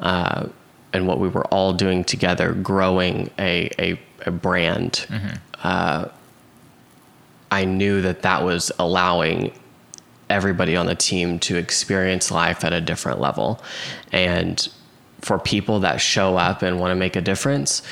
uh, 0.00 0.46
and 0.92 1.06
what 1.06 1.18
we 1.18 1.28
were 1.28 1.44
all 1.46 1.72
doing 1.72 2.04
together, 2.04 2.52
growing 2.52 3.30
a 3.38 3.70
a, 3.78 4.00
a 4.26 4.30
brand. 4.30 5.06
Uh, 5.62 6.08
I 7.52 7.64
knew 7.66 8.00
that 8.02 8.22
that 8.22 8.42
was 8.44 8.72
allowing 8.78 9.52
everybody 10.30 10.74
on 10.76 10.86
the 10.86 10.94
team 10.94 11.38
to 11.40 11.56
experience 11.56 12.30
life 12.30 12.64
at 12.64 12.72
a 12.72 12.80
different 12.80 13.20
level. 13.20 13.60
And 14.10 14.56
for 15.20 15.38
people 15.38 15.80
that 15.80 16.00
show 16.00 16.36
up 16.36 16.62
and 16.62 16.80
want 16.80 16.90
to 16.90 16.96
make 16.96 17.14
a 17.16 17.20
difference, 17.20 17.82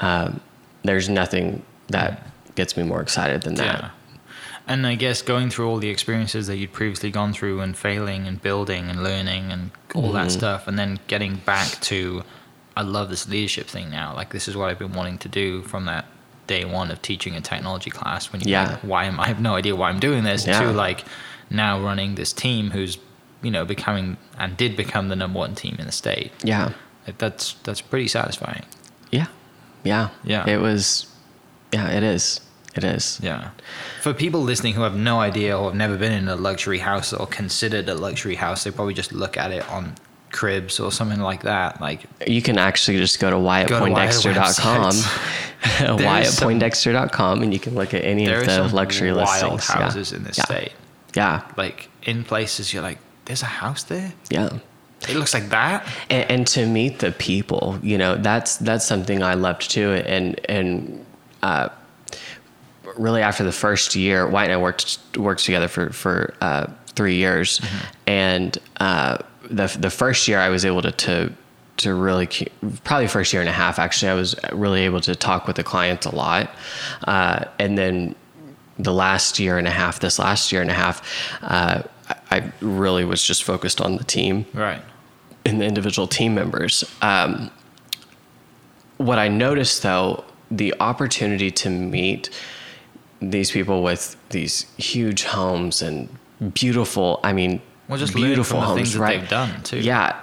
um, 0.00 0.40
there's 0.84 1.08
nothing 1.08 1.62
that 1.88 2.10
gets 2.54 2.76
me 2.76 2.82
more 2.82 3.00
excited 3.00 3.42
than 3.42 3.54
that. 3.54 3.80
Yeah. 3.80 3.90
And 4.68 4.86
I 4.86 4.94
guess 4.96 5.22
going 5.22 5.48
through 5.50 5.68
all 5.68 5.78
the 5.78 5.88
experiences 5.88 6.46
that 6.48 6.56
you'd 6.56 6.72
previously 6.72 7.10
gone 7.10 7.32
through 7.32 7.60
and 7.60 7.76
failing 7.76 8.26
and 8.26 8.42
building 8.42 8.90
and 8.90 9.02
learning 9.02 9.52
and 9.52 9.70
all 9.94 10.12
that 10.12 10.28
Mm-hmm. 10.28 10.38
stuff, 10.38 10.68
and 10.68 10.76
then 10.78 10.98
getting 11.06 11.36
back 11.36 11.68
to, 11.82 12.22
I 12.76 12.82
love 12.82 13.08
this 13.08 13.28
leadership 13.28 13.68
thing 13.68 13.90
now. 13.90 14.14
Like, 14.14 14.30
this 14.30 14.48
is 14.48 14.56
what 14.56 14.68
I've 14.68 14.78
been 14.78 14.92
wanting 14.92 15.18
to 15.18 15.28
do 15.28 15.62
from 15.62 15.86
that 15.86 16.04
day 16.46 16.64
one 16.64 16.90
of 16.90 17.02
teaching 17.02 17.34
a 17.36 17.40
technology 17.40 17.90
class. 17.90 18.32
When 18.32 18.40
you 18.40 18.50
Yeah. 18.50 18.70
like, 18.70 18.80
why 18.80 19.04
am 19.04 19.18
I 19.20 19.26
have 19.28 19.40
no 19.40 19.54
idea 19.56 19.74
why 19.76 19.88
I'm 19.90 20.00
doing 20.00 20.24
this, 20.24 20.46
Yeah. 20.46 20.60
to 20.60 20.72
like 20.72 21.04
now 21.50 21.80
running 21.80 22.14
this 22.16 22.32
team 22.32 22.70
who's, 22.70 22.98
you 23.42 23.50
know, 23.50 23.64
becoming 23.64 24.16
and 24.38 24.56
did 24.56 24.76
become 24.76 25.08
the 25.08 25.16
number 25.16 25.38
one 25.38 25.54
team 25.54 25.76
in 25.78 25.86
the 25.86 25.92
state. 25.92 26.32
Yeah. 26.42 26.70
Like, 27.06 27.18
that's 27.18 27.54
that's 27.64 27.80
pretty 27.80 28.08
satisfying. 28.08 28.64
Yeah. 29.10 29.26
Yeah. 29.84 30.08
Yeah. 30.24 30.48
It 30.48 30.60
was, 30.60 31.06
yeah, 31.72 31.88
it 31.90 32.02
is. 32.02 32.40
It 32.74 32.84
is. 32.84 33.18
Yeah. 33.22 33.50
For 34.02 34.12
people 34.12 34.42
listening 34.42 34.74
who 34.74 34.82
have 34.82 34.94
no 34.96 35.20
idea 35.20 35.56
or 35.58 35.70
have 35.70 35.74
never 35.74 35.96
been 35.96 36.12
in 36.12 36.28
a 36.28 36.36
luxury 36.36 36.80
house 36.80 37.12
or 37.12 37.26
considered 37.26 37.88
a 37.88 37.94
luxury 37.94 38.34
house, 38.34 38.64
they 38.64 38.70
probably 38.70 38.92
just 38.92 39.12
look 39.12 39.36
at 39.38 39.50
it 39.50 39.66
on 39.70 39.94
cribs 40.32 40.80
or 40.80 40.92
something 40.92 41.20
like 41.20 41.42
that. 41.42 41.80
Like, 41.80 42.02
You 42.26 42.42
can 42.42 42.58
actually 42.58 42.98
just 42.98 43.18
go 43.20 43.30
to 43.30 43.36
Go 43.36 43.40
to 43.40 43.44
Wyatt 43.44 43.68
wyattpoindexter.com, 43.68 44.92
wyattpoindexter.com, 45.98 47.42
and 47.42 47.52
you 47.52 47.60
can 47.60 47.74
look 47.74 47.94
at 47.94 48.04
any 48.04 48.26
of 48.26 48.44
the 48.44 48.70
luxury 48.72 49.12
wild 49.12 49.54
listings. 49.54 49.68
Yeah. 49.68 49.82
houses 49.84 50.12
in 50.12 50.24
this 50.24 50.38
yeah. 50.38 50.44
state. 50.44 50.72
Yeah. 51.14 51.50
Like, 51.56 51.88
in 52.02 52.24
places 52.24 52.72
you're 52.72 52.82
like, 52.82 52.98
there's 53.24 53.42
a 53.42 53.46
house 53.46 53.82
there? 53.84 54.12
Yeah. 54.30 54.58
It 55.08 55.14
looks 55.14 55.34
like 55.34 55.50
that? 55.50 55.86
and, 56.10 56.30
and 56.30 56.46
to 56.48 56.66
meet 56.66 56.98
the 57.00 57.12
people 57.12 57.78
you 57.82 57.98
know 57.98 58.16
that's 58.16 58.56
that's 58.56 58.84
something 58.84 59.22
i 59.22 59.34
loved 59.34 59.70
too 59.70 59.92
and 59.92 60.40
and 60.48 61.04
uh, 61.42 61.68
really 62.96 63.20
after 63.20 63.44
the 63.44 63.52
first 63.52 63.94
year 63.94 64.26
Wyatt 64.26 64.50
and 64.50 64.58
i 64.58 64.62
worked 64.62 64.98
worked 65.16 65.44
together 65.44 65.68
for 65.68 65.90
for 65.90 66.34
uh, 66.40 66.66
three 66.86 67.16
years 67.16 67.60
and 68.06 68.58
uh, 68.80 69.18
the 69.50 69.66
the 69.78 69.90
first 69.90 70.28
year 70.28 70.38
i 70.38 70.48
was 70.48 70.64
able 70.64 70.82
to 70.82 70.92
to 70.92 71.32
to 71.76 71.94
really 71.94 72.26
probably 72.84 73.06
first 73.06 73.32
year 73.32 73.42
and 73.42 73.48
a 73.48 73.52
half 73.52 73.78
actually 73.78 74.10
i 74.10 74.14
was 74.14 74.34
really 74.52 74.82
able 74.82 75.00
to 75.00 75.14
talk 75.14 75.46
with 75.46 75.56
the 75.56 75.64
clients 75.64 76.06
a 76.06 76.14
lot 76.14 76.50
uh, 77.06 77.44
and 77.58 77.76
then 77.76 78.14
the 78.78 78.92
last 78.92 79.38
year 79.38 79.58
and 79.58 79.66
a 79.66 79.70
half 79.70 80.00
this 80.00 80.18
last 80.18 80.52
year 80.52 80.60
and 80.62 80.70
a 80.70 80.74
half 80.74 81.02
uh, 81.42 81.82
I- 82.30 82.52
really 82.60 83.04
was 83.04 83.22
just 83.22 83.44
focused 83.44 83.80
on 83.80 83.96
the 83.96 84.04
team 84.04 84.44
Right. 84.54 84.82
and 85.44 85.60
the 85.60 85.64
individual 85.64 86.06
team 86.06 86.34
members. 86.34 86.84
Um, 87.02 87.50
what 88.98 89.18
I 89.18 89.28
noticed 89.28 89.82
though, 89.82 90.24
the 90.50 90.74
opportunity 90.80 91.50
to 91.52 91.70
meet 91.70 92.30
these 93.20 93.50
people 93.50 93.82
with 93.82 94.16
these 94.30 94.66
huge 94.76 95.24
homes 95.24 95.82
and 95.82 96.08
beautiful, 96.54 97.18
I 97.24 97.32
mean, 97.32 97.60
Well, 97.88 97.98
just 97.98 98.14
beautiful 98.14 98.60
homes, 98.60 98.76
things 98.76 98.92
that 98.94 99.00
right? 99.00 99.20
they've 99.20 99.28
done, 99.28 99.62
too. 99.62 99.78
Yeah. 99.78 100.20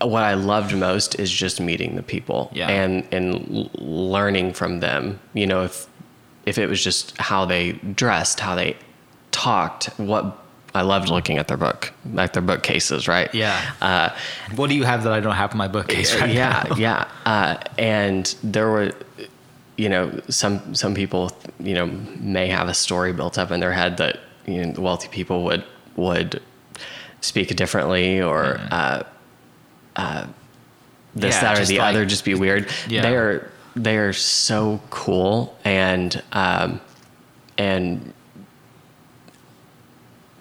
What 0.00 0.22
I 0.22 0.34
loved 0.34 0.76
most 0.76 1.18
is 1.18 1.30
just 1.30 1.60
meeting 1.60 1.96
the 1.96 2.02
people 2.02 2.50
Yeah. 2.52 2.68
and 2.68 3.06
and 3.12 3.70
learning 3.78 4.52
from 4.52 4.80
them. 4.80 5.18
You 5.32 5.46
know, 5.46 5.64
if 5.64 5.86
if 6.44 6.58
it 6.58 6.68
was 6.68 6.84
just 6.84 7.16
how 7.18 7.46
they 7.46 7.72
dressed, 7.72 8.40
how 8.40 8.54
they 8.54 8.76
talked, 9.32 9.86
what 9.96 10.38
I 10.74 10.82
loved 10.82 11.08
looking 11.08 11.38
at 11.38 11.48
their 11.48 11.56
book, 11.56 11.92
like 12.12 12.34
their 12.34 12.42
bookcases, 12.42 13.08
right? 13.08 13.34
Yeah. 13.34 13.58
Uh, 13.80 14.10
What 14.54 14.68
do 14.68 14.76
you 14.76 14.84
have 14.84 15.04
that 15.04 15.12
I 15.14 15.20
don't 15.20 15.34
have 15.34 15.52
in 15.52 15.58
my 15.58 15.68
bookcase 15.68 16.14
right 16.20 16.30
yeah, 16.30 16.66
now? 16.68 16.76
yeah. 16.76 17.08
Uh, 17.24 17.56
and 17.78 18.34
there 18.44 18.68
were, 18.68 18.92
you 19.78 19.88
know, 19.88 20.20
some 20.28 20.74
some 20.74 20.94
people, 20.94 21.32
you 21.58 21.72
know, 21.74 21.86
may 22.20 22.48
have 22.48 22.68
a 22.68 22.74
story 22.74 23.14
built 23.14 23.38
up 23.38 23.50
in 23.50 23.60
their 23.60 23.72
head 23.72 23.96
that 23.96 24.18
you 24.46 24.66
know, 24.66 24.72
the 24.72 24.82
wealthy 24.82 25.08
people 25.08 25.42
would 25.44 25.64
would 25.96 26.42
speak 27.20 27.54
differently 27.56 28.20
or 28.22 28.60
uh, 28.70 29.02
uh, 29.96 30.26
this, 31.14 31.34
Yeah, 31.36 31.40
that, 31.54 31.58
or 31.60 31.64
the 31.64 31.78
like- 31.78 31.88
other, 31.94 32.04
just 32.04 32.24
be 32.24 32.34
weird. 32.34 32.68
Yeah. 32.88 33.02
They 33.02 33.16
are 33.16 33.50
they 33.74 33.96
are 33.98 34.12
so 34.12 34.80
cool 34.90 35.58
and 35.64 36.22
um, 36.32 36.80
and 37.58 38.12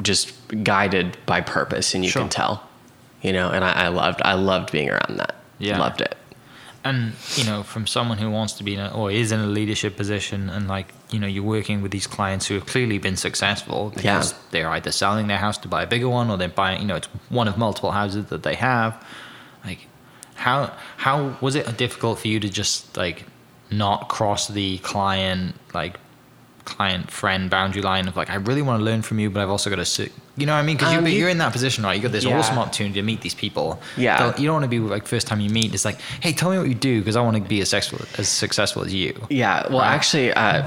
just 0.03 0.33
guided 0.63 1.17
by 1.25 1.41
purpose, 1.41 1.95
and 1.95 2.03
you 2.03 2.11
Sure. 2.11 2.21
can 2.23 2.29
tell, 2.29 2.67
you 3.21 3.33
know. 3.33 3.49
And 3.49 3.63
I, 3.63 3.85
I 3.85 3.87
loved 3.87 4.21
I 4.23 4.33
loved 4.33 4.71
being 4.71 4.89
around 4.89 5.17
that. 5.17 5.35
Yeah. 5.57 5.79
loved 5.79 6.01
it. 6.01 6.15
And 6.85 7.13
you 7.35 7.43
know 7.43 7.63
from 7.63 7.87
someone 7.87 8.17
who 8.19 8.29
wants 8.29 8.53
to 8.53 8.63
be 8.63 8.75
in 8.75 8.79
a, 8.79 8.93
or 8.95 9.11
is 9.11 9.31
in 9.31 9.39
a 9.39 9.47
leadership 9.47 9.97
position 9.97 10.49
and 10.49 10.67
like 10.67 10.93
you 11.09 11.19
know 11.19 11.27
you're 11.27 11.43
working 11.43 11.81
with 11.81 11.91
these 11.91 12.05
clients 12.07 12.45
who 12.47 12.53
have 12.53 12.65
clearly 12.67 12.99
been 12.99 13.17
successful 13.17 13.91
because 13.95 14.31
Yeah. 14.31 14.37
they're 14.51 14.69
either 14.69 14.91
selling 14.91 15.27
their 15.27 15.39
house 15.39 15.57
to 15.59 15.67
buy 15.67 15.83
a 15.83 15.87
bigger 15.87 16.07
one 16.07 16.29
or 16.29 16.37
they're 16.37 16.47
buying 16.47 16.79
you 16.81 16.87
know 16.87 16.95
it's 16.95 17.07
one 17.29 17.47
of 17.47 17.57
multiple 17.57 17.91
houses 17.91 18.27
that 18.27 18.43
they 18.43 18.55
have 18.55 19.03
like 19.65 19.87
how 20.35 20.71
how 20.97 21.35
was 21.41 21.55
it 21.55 21.75
difficult 21.77 22.19
for 22.19 22.27
you 22.27 22.39
to 22.39 22.49
just 22.49 22.95
like 22.95 23.25
not 23.71 24.07
cross 24.07 24.47
the 24.47 24.77
client 24.79 25.55
like 25.73 25.99
client 26.65 27.09
friend 27.11 27.49
boundary 27.49 27.81
line 27.81 28.07
of 28.07 28.15
like 28.15 28.29
I 28.29 28.35
really 28.35 28.61
want 28.61 28.79
to 28.79 28.83
learn 28.85 29.01
from 29.01 29.19
you 29.19 29.29
but 29.31 29.41
I've 29.41 29.49
also 29.49 29.69
got 29.69 29.83
to 29.83 30.09
you 30.37 30.45
know 30.45 30.53
what 30.53 30.59
I 30.59 30.63
mean 30.63 30.75
because 30.77 30.93
Um, 30.93 31.05
you're, 31.05 31.13
you- 31.13 31.19
you're 31.19 31.29
in 31.29 31.37
that 31.37 31.51
position 31.53 31.83
right 31.83 31.95
you 31.95 32.01
got 32.03 32.11
this 32.11 32.23
Yeah. 32.25 32.37
awesome 32.37 32.57
opportunity 32.57 32.95
to 32.95 33.01
meet 33.03 33.21
these 33.21 33.33
people 33.35 33.81
Yeah. 33.97 34.33
You 34.37 34.45
don't 34.47 34.53
want 34.55 34.63
to 34.63 34.69
be 34.69 34.79
like 34.79 35.07
first 35.07 35.27
time 35.27 35.39
you 35.39 35.49
meet 35.49 35.73
it's 35.73 35.85
like 35.85 35.99
hey 36.21 36.33
tell 36.33 36.49
me 36.51 36.57
what 36.57 36.67
you 36.67 36.75
do 36.75 36.99
because 36.99 37.15
I 37.15 37.21
want 37.21 37.37
to 37.37 37.43
be 37.43 37.61
as 37.61 37.69
successful 37.69 38.05
as 38.17 38.27
successful 38.27 38.83
as 38.83 38.93
you 38.93 39.13
Yeah. 39.29 39.67
Well, 39.69 39.79
Right. 39.79 39.93
actually, 39.93 40.33
uh, 40.33 40.63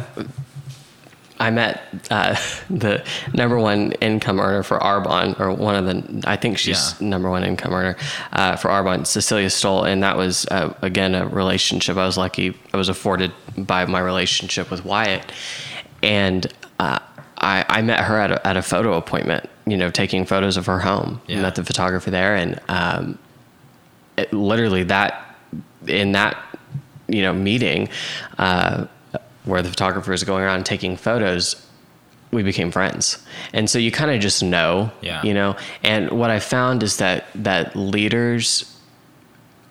I 1.41 1.51
met 1.51 1.81
uh, 2.11 2.35
the 2.71 3.05
number 3.33 3.59
one 3.59 3.93
income 4.01 4.41
earner 4.41 4.65
for 4.65 4.79
Arbonne, 4.81 5.39
or 5.39 5.53
one 5.53 5.77
of 5.77 5.85
the, 5.87 6.29
I 6.29 6.35
think 6.37 6.59
she's 6.59 6.95
Yeah. 7.01 7.09
number 7.09 7.31
one 7.31 7.45
income 7.45 7.73
earner 7.75 7.97
uh, 8.33 8.57
for 8.57 8.69
Arbonne, 8.71 9.07
Cecilia 9.07 9.49
Stoll. 9.49 9.85
And 9.85 10.03
that 10.03 10.17
was, 10.17 10.47
uh, 10.51 10.75
again, 10.83 11.15
a 11.15 11.29
relationship. 11.29 11.97
I 11.97 12.07
was 12.07 12.17
lucky, 12.19 12.57
I 12.75 12.77
was 12.77 12.89
afforded 12.89 13.31
by 13.57 13.85
my 13.87 14.01
relationship 14.01 14.69
with 14.69 14.85
Wyatt. 14.85 15.31
And 16.03 16.45
uh, 16.81 16.99
I, 17.41 17.65
I 17.69 17.83
met 17.83 18.01
her 18.01 18.19
at 18.19 18.31
a, 18.33 18.47
at 18.47 18.57
a 18.57 18.63
photo 18.63 18.95
appointment, 18.95 19.49
you 19.67 19.77
know, 19.77 19.91
taking 19.91 20.25
photos 20.27 20.57
of 20.57 20.67
her 20.67 20.79
home. 20.81 21.21
Yeah. 21.27 21.43
Met 21.43 21.55
the 21.55 21.65
photographer 21.65 22.11
there. 22.11 22.35
And 22.37 22.61
um, 22.69 23.19
it, 24.17 24.33
literally 24.33 24.83
that 24.85 25.25
in 25.87 26.13
that 26.13 26.37
you 27.07 27.23
know 27.23 27.33
meeting 27.33 27.89
uh, 28.39 28.87
where 29.45 29.63
the 29.63 29.71
photographer 29.71 30.13
is 30.13 30.25
going 30.25 30.43
around 30.45 30.67
taking 30.67 30.97
photos 30.97 31.65
we 32.33 32.43
became 32.43 32.71
friends 32.71 33.25
and 33.55 33.71
so 33.71 33.79
you 33.79 33.91
kind 33.91 34.11
of 34.11 34.21
just 34.21 34.43
know 34.43 34.91
Yeah. 35.01 35.23
you 35.23 35.33
know 35.33 35.57
and 35.83 36.11
what 36.11 36.29
i 36.31 36.39
found 36.41 36.83
is 36.83 36.99
that 36.99 37.25
that 37.37 37.75
leaders 37.77 38.77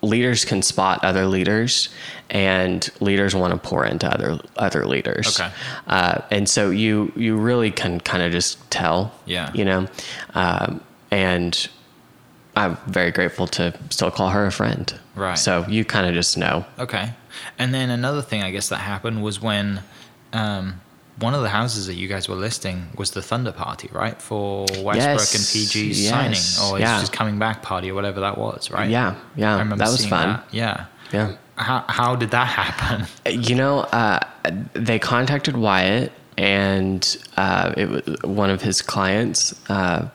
leaders 0.02 0.44
can 0.44 0.62
spot 0.62 1.04
other 1.04 1.26
leaders 1.26 1.90
and 2.30 2.90
leaders 3.00 3.34
want 3.34 3.52
to 3.54 3.58
pour 3.58 3.84
into 3.86 4.06
other 4.06 4.38
other 4.56 4.84
leaders 4.86 5.40
Okay. 5.40 5.50
uh, 5.86 6.20
and 6.30 6.48
so 6.48 6.70
you 6.70 7.10
you 7.16 7.36
really 7.36 7.70
can 7.70 8.00
kind 8.00 8.22
of 8.22 8.32
just 8.32 8.70
tell 8.70 9.12
Yeah. 9.26 9.50
you 9.54 9.64
know 9.64 9.86
um, 10.34 10.80
and 11.10 11.68
i'm 12.54 12.76
very 12.86 13.10
grateful 13.12 13.46
to 13.46 13.72
still 13.90 14.10
call 14.10 14.28
her 14.30 14.44
a 14.46 14.52
friend 14.52 14.94
Right. 15.14 15.38
so 15.38 15.64
you 15.68 15.84
kind 15.84 16.06
of 16.06 16.14
just 16.14 16.36
know 16.36 16.64
Okay. 16.78 17.12
And 17.58 17.72
then 17.72 17.90
another 17.90 18.20
thing 18.22 18.42
I 18.42 18.50
guess 18.50 18.68
that 18.70 18.78
happened 18.78 19.22
was 19.22 19.40
when 19.40 19.82
um, 20.32 20.80
one 21.20 21.34
of 21.34 21.42
the 21.42 21.48
houses 21.50 21.86
that 21.86 21.94
you 21.94 22.08
guys 22.08 22.28
were 22.28 22.34
listing 22.34 22.88
was 22.96 23.10
the 23.12 23.22
Thunder 23.22 23.52
Party, 23.52 23.88
right? 23.92 24.20
For 24.20 24.62
Westbrook 24.62 24.96
Yes, 24.96 25.34
and 25.34 25.44
PG's 25.44 26.02
yes, 26.04 26.10
signing 26.10 26.72
or 26.72 26.78
it's 26.80 27.00
just 27.00 27.12
coming 27.12 27.38
back 27.38 27.62
party 27.62 27.90
or 27.90 27.94
whatever 27.94 28.20
that 28.20 28.38
was, 28.38 28.70
right? 28.72 28.88
Yeah, 28.90 29.14
yeah, 29.36 29.54
I 29.56 29.58
remember 29.60 29.84
that 29.84 29.90
was 29.90 30.04
fun. 30.06 30.28
that. 30.28 30.44
Yeah. 30.52 30.86
yeah 31.12 31.36
How, 31.58 31.84
how 31.88 32.16
did 32.16 32.30
that 32.30 32.46
happen? 32.46 33.06
You 33.48 33.54
know, 33.56 33.80
uh, 33.80 34.20
they 34.74 34.98
contacted 34.98 35.56
Wyatt, 35.56 36.12
and 36.36 37.16
uh, 37.36 37.74
it 37.76 37.88
was 37.88 38.02
one 38.22 38.50
of 38.50 38.62
his 38.62 38.82
clients. 38.82 39.54
Uh, 39.70 40.08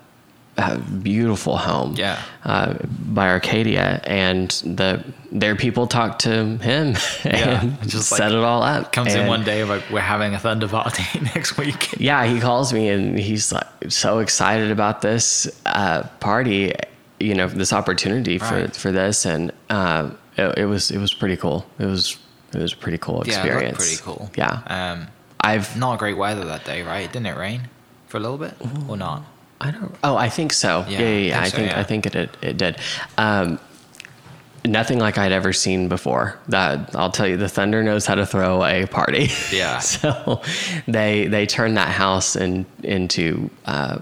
a 0.56 0.78
beautiful 0.78 1.58
home, 1.58 1.96
Yeah. 1.98 2.22
uh, 2.46 2.76
by 3.08 3.28
Arcadia, 3.30 4.00
and 4.04 4.52
the 4.64 5.04
their 5.32 5.56
people 5.56 5.88
talked 5.88 6.22
to 6.22 6.30
him 6.60 6.96
Yeah, 7.26 7.62
and 7.64 7.90
just 7.90 8.10
set 8.10 8.30
like 8.30 8.34
it 8.34 8.44
all 8.44 8.62
up. 8.62 8.92
Comes 8.92 9.16
in 9.16 9.26
one 9.26 9.44
day 9.44 9.64
like, 9.64 9.82
we're 9.92 10.00
having 10.02 10.36
a 10.36 10.40
Thunder 10.40 10.68
Party 10.68 11.04
next 11.36 11.58
week. 11.58 11.96
Yeah, 12.00 12.24
he 12.28 12.40
calls 12.40 12.72
me 12.72 12.90
and 12.90 13.18
he's 13.18 13.52
like 13.52 13.66
so 13.90 14.20
excited 14.20 14.70
about 14.70 15.02
this 15.02 15.50
uh, 15.66 16.04
party, 16.20 16.74
you 17.20 17.34
know, 17.34 17.48
this 17.48 17.74
opportunity 17.74 18.38
for 18.38 18.54
Right. 18.54 18.76
for 18.76 18.92
this, 18.92 19.26
and 19.26 19.52
uh, 19.72 20.12
it, 20.38 20.58
it 20.60 20.66
was 20.66 20.92
it 20.92 20.98
was 21.00 21.14
pretty 21.14 21.38
cool. 21.38 21.66
It 21.80 21.86
was 21.86 22.18
it 22.54 22.60
was 22.60 22.74
a 22.74 22.78
pretty 22.78 22.98
cool 22.98 23.22
experience. 23.22 23.80
looked 23.80 24.04
pretty 24.04 24.20
cool. 24.20 24.32
Yeah, 24.36 24.62
Um, 24.68 25.08
I've 25.42 25.76
not 25.78 26.00
great 26.00 26.18
weather 26.18 26.46
that 26.46 26.66
day, 26.66 26.84
right? 26.84 27.12
Didn't 27.12 27.26
it 27.28 27.38
rain 27.38 27.70
for 28.08 28.18
a 28.18 28.20
little 28.20 28.38
bit 28.38 28.54
or 28.88 28.96
not? 28.98 29.24
I 29.60 29.72
don't. 29.72 29.96
Oh, 30.04 30.16
I 30.16 30.30
think 30.30 30.54
so. 30.54 30.86
Yeah, 30.88 31.00
Yeah, 31.00 31.08
yeah, 31.08 31.18
yeah. 31.18 31.40
I 31.40 31.50
think 31.50 31.70
so, 31.70 31.76
yeah. 31.76 31.80
I 31.80 31.84
think 31.84 32.06
it 32.06 32.14
did. 32.14 32.30
It 32.42 32.58
did. 32.58 32.78
Um, 33.18 33.60
nothing 34.66 35.00
like 35.00 35.18
I'd 35.18 35.32
ever 35.32 35.54
seen 35.54 35.88
before. 35.90 36.38
That 36.50 36.96
I'll 36.96 37.12
tell 37.12 37.28
you, 37.28 37.38
the 37.38 37.50
Thunder 37.50 37.84
knows 37.84 38.06
how 38.06 38.16
to 38.16 38.26
throw 38.26 38.64
a 38.64 38.86
party. 38.88 39.30
Yeah. 39.52 39.80
so 39.80 40.42
they 40.88 41.28
they 41.28 41.46
turned 41.46 41.78
that 41.78 41.90
house 41.90 42.36
in, 42.36 42.66
into. 42.84 43.50
Uh, 43.66 44.00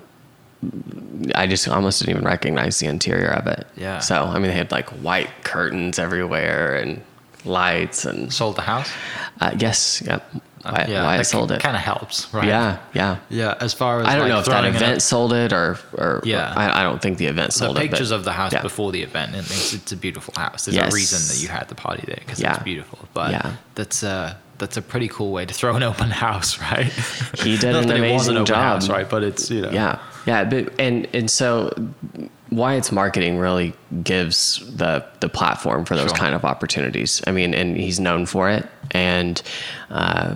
I 1.35 1.47
just 1.47 1.67
almost 1.67 1.99
didn't 1.99 2.11
even 2.15 2.25
recognize 2.25 2.79
the 2.79 2.87
interior 2.87 3.29
of 3.31 3.47
it. 3.47 3.65
Yeah. 3.75 3.99
So 3.99 4.23
I 4.23 4.33
mean, 4.35 4.43
they 4.43 4.53
had 4.53 4.71
like 4.71 4.89
white 4.89 5.29
curtains 5.43 5.97
everywhere 5.99 6.75
and 6.75 7.01
lights 7.45 8.05
and 8.05 8.31
Sold 8.31 8.55
the 8.57 8.61
house? 8.61 8.91
uh, 9.39 9.55
yes, 9.57 10.01
yep. 10.05 10.23
Why, 10.63 10.85
yeah, 10.87 11.03
Wyatt 11.03 11.25
sold 11.25 11.51
it? 11.51 11.59
Kind 11.59 11.75
of 11.75 11.81
helps, 11.81 12.31
right? 12.31 12.47
Yeah, 12.47 12.77
yeah. 12.93 13.17
Yeah, 13.31 13.55
as 13.59 13.73
far 13.73 14.01
as 14.01 14.07
I 14.07 14.11
don't 14.13 14.25
like, 14.25 14.29
know 14.29 14.39
if 14.41 14.45
that 14.45 14.51
throwing 14.51 14.65
in 14.67 14.73
a- 14.73 14.77
event 14.77 15.01
sold 15.01 15.33
it 15.33 15.51
or, 15.53 15.79
or 15.93 16.21
Yeah. 16.23 16.53
I, 16.55 16.81
I 16.81 16.83
don't 16.83 17.01
think 17.01 17.17
the 17.17 17.25
event 17.25 17.47
the 17.47 17.57
sold 17.57 17.77
it. 17.77 17.79
but- 17.79 17.89
pictures 17.89 18.11
of 18.11 18.25
the 18.25 18.31
house 18.31 18.53
yeah. 18.53 18.61
before 18.61 18.91
the 18.91 19.01
event, 19.01 19.31
it 19.31 19.37
makes 19.37 19.73
it's 19.73 19.91
a 19.91 19.97
beautiful 19.97 20.35
house. 20.37 20.65
There's 20.65 20.75
Yes. 20.75 20.93
a 20.93 20.95
reason 20.95 21.19
that 21.35 21.41
you 21.41 21.47
had 21.49 21.67
the 21.67 21.73
party 21.73 22.03
there 22.05 22.19
because 22.19 22.39
Yeah. 22.39 22.53
it's 22.53 22.63
beautiful. 22.63 22.99
But 23.15 23.31
Yeah. 23.31 23.53
that's 23.73 24.03
uh 24.03 24.35
that's 24.59 24.77
a 24.77 24.83
pretty 24.83 25.07
cool 25.07 25.31
way 25.31 25.47
to 25.47 25.53
throw 25.55 25.75
an 25.75 25.81
open 25.91 26.11
house, 26.11 26.59
right? 26.61 26.91
He 27.39 27.57
did 27.57 27.75
an 27.75 27.87
that 27.87 27.97
it 27.97 28.13
was 28.13 28.27
amazing 28.27 28.45
job. 28.45 28.57
house, 28.57 28.87
right? 28.87 29.09
But 29.09 29.23
it's 29.23 29.49
you 29.49 29.61
know 29.61 29.71
Yeah, 29.71 29.97
yeah, 30.25 30.43
but 30.43 30.79
and 30.79 31.07
and 31.13 31.29
so 31.29 31.71
Wyatt's 32.51 32.91
marketing 32.91 33.37
really 33.37 33.73
gives 34.03 34.59
the 34.75 35.05
the 35.19 35.29
platform 35.29 35.85
for 35.85 35.95
those 35.95 36.09
Sure. 36.09 36.17
kind 36.17 36.35
of 36.35 36.43
opportunities. 36.45 37.21
I 37.27 37.31
mean, 37.31 37.53
and 37.53 37.77
he's 37.77 37.99
known 37.99 38.25
for 38.25 38.49
it, 38.49 38.67
and 38.91 39.41
uh, 39.89 40.35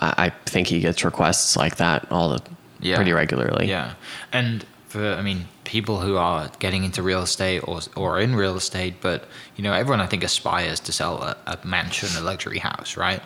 I, 0.00 0.14
I 0.26 0.30
think 0.46 0.68
he 0.68 0.80
gets 0.80 1.04
requests 1.04 1.56
like 1.56 1.76
that 1.76 2.06
all 2.10 2.28
the 2.30 2.42
Yeah. 2.80 2.96
pretty 2.96 3.12
regularly. 3.12 3.68
Yeah, 3.68 3.94
and 4.32 4.64
for 4.88 5.14
I 5.14 5.22
mean 5.22 5.48
people 5.64 5.98
who 6.00 6.16
are 6.16 6.50
getting 6.60 6.84
into 6.84 7.02
real 7.02 7.22
estate 7.22 7.60
or 7.66 7.80
or 7.96 8.20
in 8.20 8.34
real 8.36 8.56
estate, 8.56 8.94
but 9.00 9.24
you 9.56 9.64
know 9.64 9.72
everyone 9.72 10.00
I 10.00 10.06
think 10.06 10.22
aspires 10.24 10.80
to 10.80 10.92
sell 10.92 11.22
a, 11.22 11.36
a 11.46 11.58
mansion, 11.64 12.08
a 12.16 12.20
luxury 12.22 12.58
house, 12.60 12.96
right? 12.96 13.20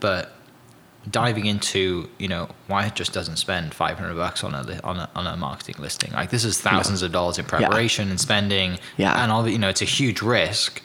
But 0.00 0.32
diving 1.10 1.46
into 1.46 2.08
you 2.18 2.28
know 2.28 2.48
Wyatt 2.68 2.94
just 2.94 3.12
doesn't 3.12 3.36
spend 3.36 3.72
500 3.74 4.14
bucks 4.14 4.42
on 4.44 4.54
a 4.54 4.62
li- 4.62 4.80
on 4.84 4.96
a 4.98 5.08
on 5.14 5.26
a 5.26 5.36
marketing 5.36 5.76
listing. 5.78 6.12
Like 6.12 6.30
this 6.30 6.44
is 6.44 6.60
thousands 6.60 7.02
of 7.02 7.12
dollars 7.12 7.38
in 7.38 7.44
preparation 7.44 8.10
and 8.10 8.20
spending. 8.20 8.78
Yeah. 8.96 9.22
and 9.22 9.30
all 9.32 9.42
the, 9.42 9.50
you 9.52 9.58
know 9.58 9.68
it's 9.68 9.82
a 9.82 9.86
huge 9.86 10.22
risk 10.22 10.82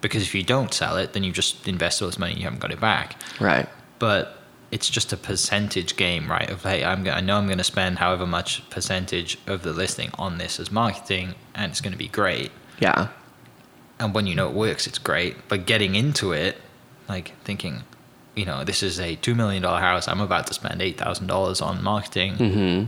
because 0.00 0.22
if 0.22 0.34
you 0.34 0.42
don't 0.42 0.72
sell 0.74 0.96
it, 0.98 1.12
then 1.14 1.24
you 1.24 1.32
just 1.32 1.66
invest 1.66 2.02
all 2.02 2.08
this 2.08 2.18
money 2.18 2.32
and 2.32 2.40
you 2.40 2.44
haven't 2.44 2.60
got 2.60 2.70
it 2.70 2.80
back 2.80 3.16
Right. 3.40 3.66
but 3.98 4.38
it's 4.70 4.90
just 4.90 5.12
a 5.12 5.16
percentage 5.16 5.96
game, 5.96 6.28
right? 6.30 6.50
Of 6.50 6.62
hey, 6.64 6.84
I'm 6.84 7.04
gonna, 7.04 7.16
I 7.16 7.20
know 7.20 7.36
I'm 7.38 7.46
going 7.46 7.58
to 7.58 7.64
spend 7.64 7.98
however 7.98 8.26
much 8.26 8.68
percentage 8.70 9.38
of 9.46 9.62
the 9.62 9.72
listing 9.72 10.10
on 10.18 10.38
this 10.38 10.58
as 10.58 10.72
marketing, 10.72 11.36
and 11.54 11.70
it's 11.70 11.80
going 11.80 11.92
to 11.92 11.98
be 11.98 12.08
great. 12.08 12.50
Yeah. 12.80 13.08
And 14.00 14.12
when 14.12 14.26
you 14.26 14.34
know 14.34 14.48
it 14.48 14.54
works, 14.54 14.88
it's 14.88 14.98
great. 14.98 15.36
But 15.48 15.66
getting 15.66 15.94
into 15.94 16.32
it, 16.32 16.60
like 17.08 17.34
thinking, 17.44 17.84
you 18.34 18.44
know, 18.44 18.64
this 18.64 18.82
is 18.82 18.98
a 19.00 19.16
two 19.16 19.34
million 19.34 19.62
dollar 19.62 19.80
house. 19.80 20.08
I'm 20.08 20.20
about 20.20 20.46
to 20.48 20.54
spend 20.54 20.80
eight 20.82 20.98
thousand 20.98 21.26
dollars 21.28 21.60
on 21.60 21.82
marketing. 21.82 22.34
Mm-hmm. 22.34 22.84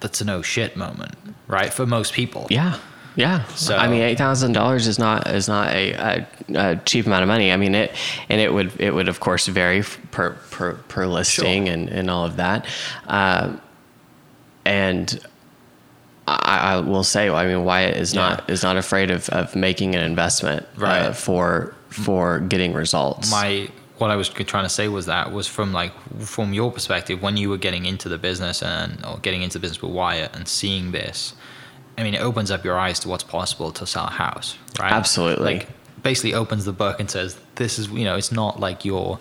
That's 0.00 0.20
a 0.20 0.24
no 0.24 0.40
shit 0.42 0.76
moment, 0.76 1.14
right? 1.46 1.72
For 1.72 1.84
most 1.86 2.12
people. 2.14 2.46
Yeah. 2.50 2.78
Yeah. 3.16 3.44
So- 3.48 3.76
I 3.76 3.88
mean, 3.88 4.00
eight 4.02 4.16
thousand 4.18 4.52
dollars 4.52 4.86
is 4.86 4.98
not 4.98 5.26
is 5.28 5.48
not 5.48 5.68
a, 5.74 5.92
a, 5.92 6.26
a 6.54 6.76
cheap 6.86 7.06
amount 7.06 7.22
of 7.22 7.28
money. 7.28 7.52
I 7.52 7.56
mean 7.56 7.74
it, 7.74 7.92
and 8.28 8.40
it 8.40 8.54
would 8.54 8.78
it 8.80 8.94
would 8.94 9.08
of 9.08 9.20
course 9.20 9.46
vary 9.48 9.82
per 10.10 10.30
per, 10.50 10.74
per 10.74 11.06
listing 11.06 11.66
Sure. 11.66 11.74
and, 11.74 11.88
and 11.88 12.08
all 12.10 12.24
of 12.24 12.36
that. 12.36 12.64
Uh, 13.06 13.56
and 14.64 15.20
I, 16.26 16.74
I 16.74 16.80
will 16.80 17.02
say, 17.04 17.28
I 17.28 17.46
mean, 17.46 17.64
Wyatt 17.64 17.96
is 17.96 18.14
not 18.14 18.48
is 18.48 18.62
not 18.62 18.76
afraid 18.76 19.10
of, 19.10 19.28
of 19.30 19.56
making 19.56 19.94
an 19.94 20.02
investment 20.02 20.66
uh, 20.80 21.12
for 21.12 21.74
for 21.88 22.38
getting 22.40 22.72
results. 22.72 23.30
my 23.30 23.68
what 24.00 24.10
I 24.10 24.16
was 24.16 24.30
trying 24.30 24.64
to 24.64 24.70
say 24.70 24.88
was 24.88 25.06
that 25.06 25.30
was 25.30 25.46
from 25.46 25.72
like 25.74 25.92
from 26.20 26.54
your 26.54 26.72
perspective 26.72 27.22
when 27.22 27.36
you 27.36 27.50
were 27.50 27.58
getting 27.58 27.84
into 27.84 28.08
the 28.08 28.16
business 28.16 28.62
and 28.62 29.04
or 29.04 29.18
getting 29.18 29.42
into 29.42 29.58
the 29.58 29.62
business 29.62 29.82
with 29.82 29.92
Wyatt 29.92 30.34
and 30.34 30.48
seeing 30.48 30.92
this. 30.92 31.34
I 31.98 32.02
mean, 32.02 32.14
it 32.14 32.22
opens 32.22 32.50
up 32.50 32.64
your 32.64 32.78
eyes 32.78 32.98
to 33.00 33.10
what's 33.10 33.24
possible 33.24 33.72
to 33.72 33.86
sell 33.86 34.06
a 34.06 34.10
house, 34.10 34.56
right? 34.80 34.90
Absolutely. 34.90 35.44
Like 35.44 35.68
basically 36.02 36.32
opens 36.32 36.64
the 36.64 36.72
book 36.72 36.98
and 36.98 37.10
says, 37.10 37.38
"This 37.56 37.78
is 37.78 37.88
you 37.88 38.04
know, 38.04 38.16
it's 38.16 38.32
not 38.32 38.58
like 38.58 38.84
your." 38.84 39.18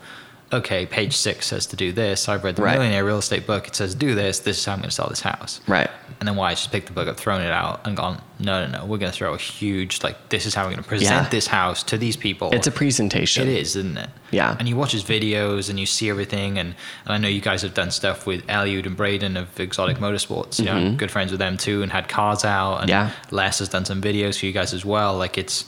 Okay, 0.52 0.88
page 0.88 1.16
six 1.16 1.45
says 1.45 1.68
to 1.68 1.76
do 1.76 1.91
this. 1.91 2.28
I've 2.28 2.43
read 2.43 2.56
the 2.56 2.64
Right. 2.64 2.74
Millionaire 2.74 3.06
Real 3.06 3.20
Estate 3.20 3.45
book. 3.45 3.68
It 3.68 3.76
says 3.76 3.93
do 3.93 4.16
this. 4.16 4.39
This 4.39 4.58
is 4.58 4.66
how 4.66 4.74
I'm 4.74 4.80
going 4.80 4.89
to 4.89 4.95
sell 4.95 5.08
this 5.08 5.22
house. 5.22 5.62
right. 5.68 5.89
And 6.20 6.28
then 6.28 6.36
Wyatt 6.36 6.58
just 6.58 6.72
picked 6.72 6.88
the 6.88 6.93
book 6.93 7.08
up, 7.08 7.18
thrown 7.18 7.39
it 7.41 7.52
out, 7.52 7.86
and 7.88 7.95
gone, 7.95 8.22
no, 8.39 8.66
no, 8.66 8.80
no. 8.80 8.86
We're 8.86 8.97
going 8.97 9.12
to 9.12 9.18
throw 9.18 9.34
a 9.34 9.38
huge 9.38 10.04
like 10.04 10.30
this 10.30 10.45
is 10.45 10.54
how 10.56 10.64
we're 10.64 10.72
going 10.72 10.84
to 10.84 10.89
present 10.89 11.24
Yeah. 11.26 11.30
this 11.30 11.47
house 11.47 11.82
to 11.84 11.97
these 11.97 12.18
people. 12.18 12.50
It's 12.52 12.68
a 12.68 12.72
presentation. 12.72 13.47
It 13.47 13.56
is, 13.58 13.76
isn't 13.78 13.95
it? 13.97 14.10
Yeah. 14.32 14.56
And 14.60 14.68
you 14.68 14.76
watch 14.76 14.91
his 14.91 15.04
videos 15.04 15.70
and 15.70 15.80
you 15.80 15.86
see 15.86 16.10
everything. 16.10 16.58
And, 16.58 16.76
and 17.06 17.14
I 17.14 17.18
know 17.20 17.28
you 17.30 17.39
guys 17.41 17.62
have 17.62 17.74
done 17.74 17.91
stuff 17.91 18.26
with 18.26 18.45
Eliud 18.47 18.86
and 18.86 18.97
Braden 18.97 19.38
of 19.38 19.58
Exotic 19.60 19.97
Motorsports. 19.97 20.60
You 20.60 20.66
know, 20.66 20.95
good 20.95 21.12
friends 21.12 21.32
with 21.32 21.39
them 21.39 21.56
too, 21.58 21.84
and 21.84 21.91
had 21.91 22.10
cars 22.10 22.43
out. 22.43 22.82
And 22.82 22.89
Mm-hmm. 22.89 23.10
Yeah. 23.10 23.12
Les 23.32 23.60
has 23.60 23.70
done 23.70 23.86
some 23.86 24.02
videos 24.02 24.39
for 24.39 24.47
you 24.47 24.52
guys 24.52 24.74
as 24.74 24.84
well. 24.84 25.16
Like 25.16 25.38
it's, 25.38 25.64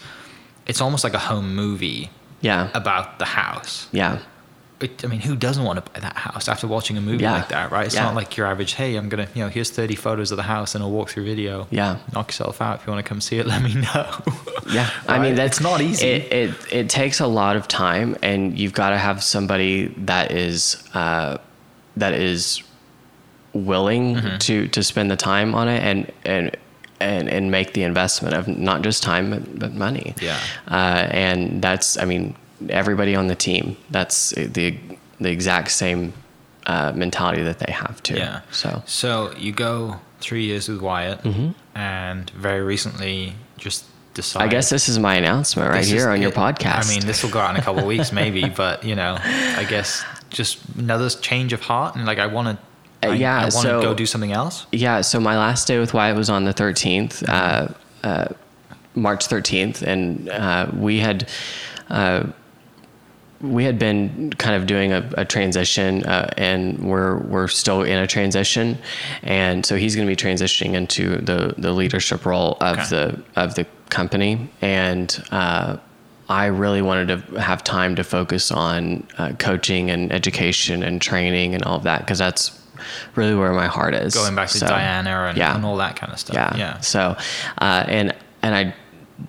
it's 0.66 0.82
almost 0.82 1.04
like 1.06 1.14
a 1.14 1.20
home 1.20 1.56
movie 1.56 2.10
Yeah. 2.42 2.72
about 2.74 3.20
the 3.20 3.26
house. 3.26 3.88
yeah. 3.92 4.20
It, 4.84 5.04
I 5.04 5.08
mean, 5.08 5.20
who 5.22 5.36
doesn't 5.36 5.64
want 5.64 5.84
to 5.84 5.92
buy 5.92 6.00
that 6.00 6.16
house 6.18 6.48
after 6.48 6.68
watching 6.68 6.98
a 6.98 7.02
movie 7.02 7.24
Yeah. 7.24 7.34
like 7.34 7.50
that, 7.50 7.72
right? 7.72 7.86
It's 7.86 7.96
Yeah. 7.96 8.04
not 8.06 8.16
like 8.16 8.36
your 8.38 8.48
average, 8.48 8.74
hey, 8.74 8.96
I'm 8.96 9.10
going 9.10 9.26
to, 9.26 9.32
you 9.38 9.44
know, 9.44 9.50
here's 9.50 9.70
30 9.70 9.96
photos 9.96 10.32
of 10.32 10.38
the 10.38 10.44
house 10.44 10.74
and 10.76 10.84
a 10.84 10.88
walkthrough 10.88 11.26
video. 11.26 11.68
Yeah. 11.72 11.98
Knock 12.14 12.30
yourself 12.30 12.62
out. 12.62 12.80
If 12.82 12.88
you 12.88 12.94
want 12.94 13.06
to 13.06 13.10
come 13.10 13.22
see 13.22 13.38
it, 13.40 13.46
let 13.54 13.62
me 13.62 13.74
know. 13.76 14.10
Yeah, 14.72 14.90
I 15.08 15.20
mean 15.20 15.36
that's 15.36 15.58
It's 15.58 15.62
not 15.62 15.82
easy. 15.82 16.08
It, 16.08 16.32
it 16.34 16.52
it 16.72 16.90
takes 16.90 17.20
a 17.20 17.28
lot 17.28 17.56
of 17.56 17.68
time, 17.68 18.16
and 18.22 18.58
you've 18.58 18.74
got 18.74 18.92
to 18.92 18.98
have 18.98 19.22
somebody 19.24 19.88
that 20.06 20.32
is 20.32 20.78
uh, 20.94 21.38
that 21.98 22.14
is 22.14 22.62
willing 23.54 24.16
Mm-hmm. 24.16 24.38
to 24.38 24.68
to 24.70 24.84
spend 24.84 25.12
the 25.12 25.16
time 25.18 25.54
on 25.56 25.68
it 25.68 25.84
and 25.84 26.12
and 26.26 26.56
and 27.02 27.28
and 27.28 27.52
make 27.52 27.74
the 27.74 27.84
investment 27.84 28.34
of 28.36 28.48
not 28.48 28.82
just 28.82 29.04
time 29.04 29.30
but, 29.32 29.60
but 29.60 29.74
money. 29.74 30.16
Yeah. 30.22 30.38
uh, 30.70 31.08
and 31.12 31.62
that's 31.62 31.98
I 31.98 32.06
mean 32.06 32.36
everybody 32.70 33.16
on 33.16 33.28
the 33.28 33.36
team. 33.36 33.78
That's 33.90 34.32
the 34.32 34.76
the 35.20 35.30
exact 35.30 35.72
same 35.72 36.14
uh, 36.66 36.92
mentality 36.96 37.44
that 37.44 37.60
they 37.60 37.72
have 37.72 38.02
too. 38.04 38.16
Yeah. 38.16 38.42
So 38.52 38.82
So 38.86 39.34
you 39.38 39.52
go 39.52 40.00
three 40.20 40.44
years 40.46 40.68
with 40.70 40.82
Wyatt, 40.82 41.26
and 41.76 42.30
very 42.32 42.62
recently 42.62 43.34
just 43.58 43.86
decide. 44.14 44.40
Mm-hmm. 44.40 44.48
I 44.50 44.52
guess 44.52 44.70
this 44.70 44.90
is 44.90 45.00
my 45.00 45.16
announcement 45.16 45.70
right 45.70 45.86
here 45.86 45.98
is 45.98 46.06
on 46.06 46.22
your 46.22 46.32
it. 46.32 46.36
podcast. 46.36 46.86
I 46.86 46.90
mean, 46.90 47.06
this 47.06 47.24
will 47.24 47.32
go 47.32 47.40
out 47.40 47.52
in 47.56 47.62
a 47.62 47.64
couple 47.64 47.82
of 47.82 47.88
weeks, 47.88 48.12
maybe, 48.22 48.50
but 48.50 48.84
you 48.84 48.96
know, 48.96 49.18
I 49.22 49.66
guess 49.70 50.04
just 50.30 50.60
another 50.78 51.10
change 51.10 51.54
of 51.54 51.62
heart, 51.62 51.96
and 51.96 52.06
like 52.06 52.20
I 52.20 52.28
want 52.28 52.58
to. 52.58 53.08
Uh, 53.08 53.14
yeah, 53.14 53.38
I 53.38 53.42
want 53.42 53.52
to 53.54 53.60
so- 53.62 53.82
go 53.82 53.94
do 53.96 54.06
something 54.06 54.32
else. 54.32 54.68
Yeah, 54.72 55.02
so 55.02 55.20
my 55.20 55.36
last 55.36 55.68
day 55.68 55.80
with 55.80 55.92
Wyatt 55.94 56.16
was 56.16 56.30
on 56.30 56.44
the 56.44 56.54
13th, 56.54 57.28
uh, 57.28 57.68
uh, 58.04 58.28
March 58.94 59.28
13th, 59.28 59.82
and 59.82 60.30
uh, 60.30 60.70
we 60.72 61.00
had 61.00 61.28
uh, 61.90 62.28
we 63.42 63.64
had 63.64 63.80
been 63.80 64.32
kind 64.38 64.56
of 64.56 64.68
doing 64.68 64.92
a, 64.94 65.10
a 65.18 65.26
transition, 65.26 66.04
uh, 66.06 66.30
and 66.38 66.80
we're 66.80 67.18
we're 67.18 67.48
still 67.48 67.82
in 67.84 67.98
a 67.98 68.08
transition, 68.08 68.78
and 69.24 69.66
so 69.66 69.76
he's 69.76 69.96
going 69.96 70.08
to 70.08 70.12
be 70.12 70.16
transitioning 70.16 70.74
into 70.74 71.18
the 71.18 71.54
the 71.58 71.72
leadership 71.74 72.26
role 72.26 72.58
of 72.62 72.78
Okay. 72.78 72.88
the 72.90 73.24
of 73.36 73.56
the 73.56 73.66
company, 73.90 74.50
and. 74.62 75.24
Uh, 75.32 75.78
I 76.30 76.46
really 76.46 76.82
wanted 76.82 77.08
to 77.10 77.42
have 77.42 77.62
time 77.62 77.98
to 77.98 78.06
focus 78.06 78.52
on 78.52 79.06
uh, 79.18 79.34
coaching 79.38 79.90
and 79.92 80.14
education 80.14 80.82
and 80.82 81.02
training 81.02 81.54
and 81.56 81.62
all 81.66 81.76
of 81.76 81.84
that 81.84 82.00
because 82.00 82.20
that's 82.20 82.58
really 83.16 83.36
where 83.36 83.52
my 83.52 83.68
heart 83.68 83.94
is. 83.94 84.14
Going 84.16 84.36
back 84.36 84.48
to 84.52 84.58
So, 84.60 84.68
Dianna 84.68 85.28
and, 85.30 85.38
yeah. 85.38 85.54
and 85.54 85.66
all 85.66 85.76
that 85.78 85.98
kind 85.98 86.14
of 86.14 86.20
stuff. 86.20 86.36
yeah. 86.36 86.56
Yeah. 86.56 86.80
So, 86.80 87.18
uh, 87.58 87.84
and 87.86 88.16
and 88.44 88.56
I 88.56 88.74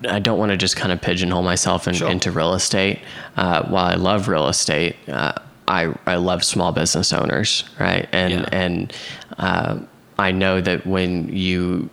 I 0.09 0.19
don't 0.19 0.39
want 0.39 0.51
to 0.51 0.57
just 0.57 0.77
kind 0.77 0.93
of 0.93 1.01
pigeonhole 1.01 1.43
myself 1.43 1.87
in, 1.89 1.95
Sure. 1.95 2.11
into 2.11 2.31
real 2.31 2.55
estate. 2.55 3.01
Uh, 3.37 3.63
while 3.65 3.85
I 3.87 3.95
love 3.95 4.29
real 4.29 4.49
estate, 4.49 4.97
uh, 5.09 5.33
I 5.69 5.93
I 6.07 6.17
love 6.17 6.45
small 6.45 6.73
business 6.73 7.13
owners, 7.13 7.65
right? 7.79 8.09
And 8.13 8.33
Yeah. 8.33 8.49
and 8.53 8.93
uh, 9.39 9.79
I 10.19 10.33
know 10.33 10.61
that 10.61 10.87
when 10.87 11.29
you 11.35 11.89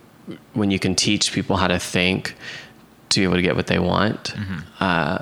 when 0.54 0.70
you 0.70 0.78
can 0.78 0.94
teach 0.94 1.32
people 1.32 1.56
how 1.56 1.68
to 1.68 1.78
think 1.78 2.34
to 3.10 3.20
be 3.20 3.24
able 3.24 3.34
to 3.36 3.42
get 3.42 3.56
what 3.56 3.66
they 3.66 3.78
want, 3.78 4.34
Mm-hmm. 4.34 4.58
uh, 4.80 5.18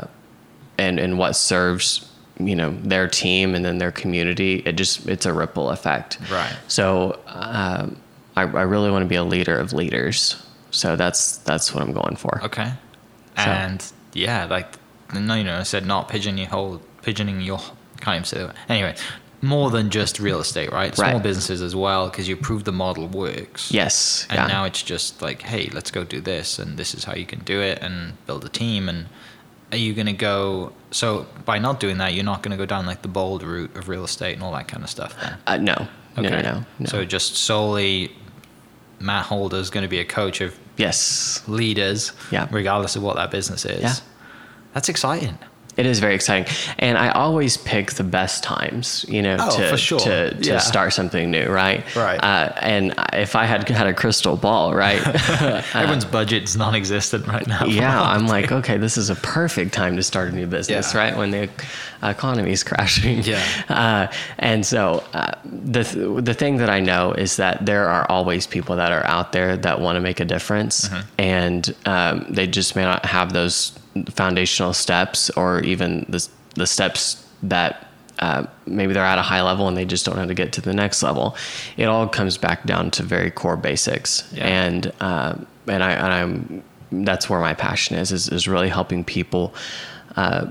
and 0.79 0.99
and 0.99 1.19
what 1.19 1.35
serves 1.37 2.05
you 2.41 2.55
know 2.55 2.71
their 2.83 3.09
team 3.09 3.55
and 3.55 3.65
then 3.65 3.79
their 3.79 3.91
community, 3.93 4.63
it 4.65 4.73
just 4.77 5.07
it's 5.09 5.27
a 5.27 5.33
ripple 5.33 5.71
effect. 5.71 6.19
Right. 6.31 6.55
So 6.69 7.19
um, 7.27 7.97
I, 8.37 8.43
I 8.43 8.63
really 8.63 8.91
want 8.91 9.03
to 9.03 9.09
be 9.09 9.17
a 9.17 9.25
leader 9.25 9.57
of 9.59 9.73
leaders. 9.73 10.37
So 10.71 10.97
that's 10.97 11.39
that's 11.39 11.75
what 11.75 11.83
I'm 11.83 11.93
going 11.93 12.17
for. 12.17 12.41
Okay. 12.45 12.73
So- 13.37 13.43
And 13.43 13.85
yeah, 14.13 14.45
like 14.47 14.67
no, 15.15 15.35
you 15.35 15.45
know, 15.45 15.59
I 15.59 15.63
said 15.63 15.87
not 15.87 16.09
pigeoning 16.09 16.39
your 16.39 16.49
whole 16.49 16.83
pigeoning 17.03 17.41
your 17.41 17.61
can't 18.01 18.17
even 18.17 18.25
say 18.25 18.39
that. 18.39 18.55
Anyway, 18.69 18.95
more 19.43 19.71
than 19.71 19.91
just 19.91 20.21
real 20.21 20.41
estate, 20.41 20.71
right? 20.73 20.95
Small 20.95 21.15
Right. 21.15 21.23
businesses 21.23 21.63
as 21.63 21.75
well, 21.75 22.09
because 22.09 22.29
you 22.29 22.37
prove 22.37 22.65
the 22.65 22.73
model 22.73 23.09
works. 23.09 23.71
Yes. 23.73 24.27
And 24.31 24.39
yeah. 24.39 24.47
now 24.47 24.65
it's 24.65 24.83
just 24.83 25.23
like, 25.23 25.43
hey, 25.43 25.69
let's 25.73 25.91
go 25.91 26.05
do 26.05 26.21
this, 26.21 26.59
and 26.59 26.77
this 26.77 26.95
is 26.95 27.05
how 27.05 27.15
you 27.15 27.27
can 27.27 27.41
do 27.41 27.61
it, 27.61 27.79
and 27.83 28.15
build 28.27 28.45
a 28.45 28.49
team. 28.49 28.89
And 28.89 29.07
are 29.73 29.79
you 29.79 29.95
gonna 29.95 30.13
go? 30.13 30.73
So 30.91 31.27
by 31.45 31.59
not 31.59 31.81
doing 31.81 31.99
that, 31.99 32.15
you're 32.15 32.25
not 32.25 32.43
gonna 32.43 32.57
go 32.57 32.67
down 32.67 32.87
like 32.87 33.03
the 33.03 33.09
bold 33.09 33.43
route 33.43 33.77
of 33.77 33.89
real 33.89 34.05
estate 34.05 34.35
and 34.35 34.43
all 34.43 34.53
that 34.53 34.69
kind 34.69 34.83
of 34.85 34.91
stuff. 34.91 35.15
Then. 35.21 35.37
uh, 35.47 35.57
no. 35.57 35.89
No. 36.17 36.23
No. 36.29 36.41
No. 36.43 36.65
no. 36.81 36.87
So 36.87 37.05
just 37.05 37.37
solely, 37.37 38.13
Matt 39.01 39.27
Holder 39.27 39.57
is 39.59 39.71
going 39.71 39.83
to 39.83 39.89
be 39.89 40.01
a 40.01 40.05
coach 40.05 40.41
of 40.41 40.59
yes. 40.77 41.43
leaders, 41.47 42.13
Yeah. 42.31 42.49
regardless 42.51 42.97
of 42.97 43.03
what 43.03 43.17
that 43.17 43.31
business 43.31 43.65
is. 43.65 43.83
Yeah. 43.83 43.95
That's 44.75 44.89
exciting. 44.89 45.39
It 45.77 45.87
is 45.87 46.01
very 46.01 46.17
exciting, 46.17 46.53
and 46.81 46.99
I 46.99 47.11
always 47.11 47.57
pick 47.57 47.93
the 47.93 48.03
best 48.03 48.43
times, 48.43 49.05
you 49.09 49.23
know, 49.23 49.37
Oh, 49.39 49.57
to 49.59 49.69
for 49.69 49.77
sure. 49.77 50.01
to, 50.01 50.35
to 50.35 50.45
Yeah. 50.49 50.59
start 50.59 50.93
something 50.93 51.31
new, 51.31 51.47
right? 51.47 51.85
Right. 51.95 52.19
Uh, 52.21 52.53
and 52.61 52.95
if 53.13 53.37
I 53.37 53.45
had 53.45 53.69
had 53.69 53.87
a 53.87 53.95
crystal 53.95 54.37
ball, 54.37 54.75
right? 54.75 55.01
Everyone's 55.77 56.05
budget's 56.05 56.57
non-existent 56.57 57.29
right 57.29 57.47
now. 57.47 57.65
yeah, 57.65 58.03
I'm 58.03 58.27
like, 58.27 58.51
okay, 58.51 58.77
this 58.77 58.97
is 58.97 59.09
a 59.09 59.15
perfect 59.15 59.73
time 59.73 59.95
to 59.95 60.03
start 60.03 60.33
a 60.33 60.35
new 60.35 60.49
business, 60.49 60.93
Yeah. 60.93 61.01
right? 61.01 61.17
When 61.17 61.31
the 61.31 61.49
economy 62.03 62.53
is 62.53 62.63
crashing. 62.71 63.23
Yeah. 63.23 63.43
Uh, 63.69 64.07
and 64.39 64.65
so 64.65 65.03
uh, 65.13 65.33
the 65.45 65.85
th- 65.85 66.25
the 66.25 66.35
thing 66.35 66.59
that 66.59 66.71
I 66.71 66.81
know 66.81 67.13
is 67.13 67.37
that 67.37 67.65
there 67.67 67.89
are 67.89 68.07
always 68.11 68.47
people 68.47 68.77
that 68.77 68.93
are 68.93 69.05
out 69.07 69.33
there 69.33 69.57
that 69.57 69.81
want 69.81 69.97
to 69.97 70.01
make 70.01 70.21
a 70.21 70.25
difference, 70.25 70.89
Mm-hmm. 70.89 71.09
and 71.19 71.75
um, 71.87 72.27
they 72.31 72.47
just 72.47 72.77
may 72.77 72.83
not 72.85 73.05
have 73.07 73.33
those 73.33 73.79
foundational 74.11 74.73
steps 74.73 75.31
or 75.31 75.61
even 75.61 76.07
the 76.09 76.27
the 76.55 76.67
steps 76.67 77.25
that 77.43 77.87
uh, 78.21 78.45
maybe 78.67 78.93
they're 78.93 79.05
at 79.05 79.19
a 79.19 79.23
high 79.23 79.43
level 79.43 79.69
and 79.69 79.77
they 79.77 79.85
just 79.85 80.05
don't 80.05 80.17
know 80.17 80.23
how 80.23 80.27
to 80.27 80.35
get 80.35 80.53
to 80.53 80.61
the 80.61 80.75
next 80.75 81.03
level. 81.05 81.37
It 81.77 81.85
all 81.85 82.09
comes 82.09 82.37
back 82.37 82.65
down 82.65 82.91
to 82.93 83.03
very 83.05 83.31
core 83.31 83.57
basics, 83.57 84.29
Yeah. 84.33 84.47
and 84.47 84.93
uh, 85.01 85.35
and 85.69 85.83
I 85.85 85.93
and 85.93 86.13
I'm 86.13 86.63
that's 87.05 87.29
where 87.31 87.41
my 87.41 87.55
passion 87.55 87.97
is 87.97 88.11
is, 88.13 88.29
is 88.29 88.49
really 88.49 88.69
helping 88.69 89.05
people 89.05 89.55
uh, 90.17 90.47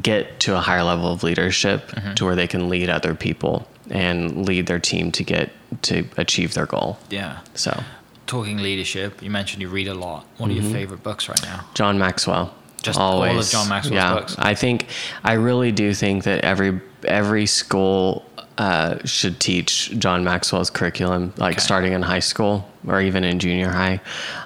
get 0.00 0.40
to 0.40 0.56
a 0.56 0.60
higher 0.60 0.82
level 0.82 1.12
of 1.12 1.22
leadership 1.22 1.90
to 2.16 2.24
where 2.24 2.36
they 2.36 2.46
can 2.46 2.68
lead 2.68 2.88
other 2.88 3.14
people 3.14 3.68
and 3.90 4.46
lead 4.46 4.66
their 4.66 4.78
team 4.78 5.12
to 5.12 5.22
get 5.24 5.50
to 5.82 6.04
achieve 6.16 6.54
their 6.54 6.66
goal. 6.66 6.98
Yeah. 7.10 7.40
So 7.54 7.82
Talking 8.26 8.58
leadership, 8.58 9.22
you 9.22 9.30
mentioned 9.30 9.60
you 9.60 9.68
read 9.68 9.88
a 9.88 9.94
lot. 9.94 10.24
What 10.38 10.48
are 10.50 10.54
your 10.54 10.70
favorite 10.72 11.02
books 11.02 11.28
right 11.28 11.42
now? 11.42 11.66
John 11.74 11.98
Maxwell. 11.98 12.54
Just 12.80 12.98
always. 12.98 13.32
all 13.32 13.38
of. 13.40 13.46
John 13.50 13.68
Maxwell's 13.68 13.94
yeah, 13.94 14.14
books? 14.14 14.36
I 14.38 14.54
think 14.54 14.86
I 15.22 15.34
really 15.34 15.70
do 15.72 15.92
think 15.94 16.24
that 16.24 16.42
every 16.44 16.80
every 17.04 17.46
school 17.46 18.24
uh, 18.58 18.98
should 19.04 19.38
teach 19.40 19.90
John 19.98 20.24
Maxwell's 20.24 20.70
curriculum, 20.70 21.32
like 21.36 21.56
Okay. 21.56 21.60
starting 21.60 21.92
in 21.92 22.02
high 22.02 22.20
school 22.20 22.68
or 22.86 23.00
even 23.00 23.22
in 23.24 23.38
junior 23.38 23.70
high. 23.70 24.00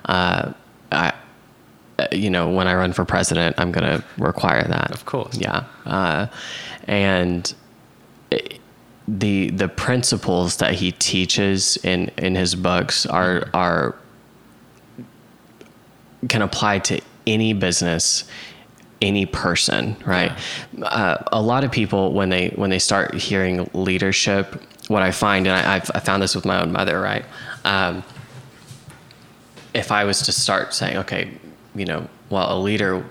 Uh, 0.04 0.52
I, 0.90 1.12
you 2.12 2.30
know, 2.30 2.50
when 2.50 2.68
I 2.68 2.74
run 2.74 2.92
for 2.92 3.04
president, 3.04 3.56
I'm 3.58 3.72
going 3.72 3.84
to 3.98 4.04
require 4.18 4.64
that. 4.64 4.90
Of 4.90 5.06
course. 5.06 5.36
Yeah, 5.38 5.64
uh, 5.84 6.26
and 6.86 7.52
it- 8.30 8.60
the 9.08 9.50
the 9.50 9.68
principles 9.68 10.56
that 10.56 10.74
he 10.74 10.90
teaches 10.90 11.76
in 11.84 12.10
in 12.18 12.34
his 12.34 12.56
books 12.56 13.06
are 13.06 13.48
are 13.54 13.94
can 16.28 16.42
apply 16.42 16.80
to 16.80 17.00
any 17.24 17.52
business 17.52 18.24
any 19.00 19.24
person 19.26 19.94
right 20.04 20.32
uh, 20.82 21.18
a 21.30 21.40
lot 21.40 21.62
of 21.62 21.70
people 21.70 22.14
when 22.14 22.30
they 22.30 22.48
when 22.56 22.68
they 22.68 22.80
start 22.80 23.14
hearing 23.14 23.70
leadership 23.74 24.60
what 24.88 25.02
i 25.02 25.12
find 25.12 25.46
and 25.46 25.54
I, 25.54 25.76
I've, 25.76 25.90
I 25.94 26.00
found 26.00 26.20
this 26.20 26.34
with 26.34 26.44
my 26.44 26.60
own 26.60 26.72
mother 26.72 27.00
right 27.00 27.24
um, 27.64 28.02
if 29.72 29.92
i 29.92 30.02
was 30.02 30.22
to 30.22 30.32
start 30.32 30.74
saying 30.74 30.96
okay 30.96 31.30
you 31.76 31.84
know 31.84 32.08
well 32.30 32.56
a 32.56 32.58
leader 32.58 33.04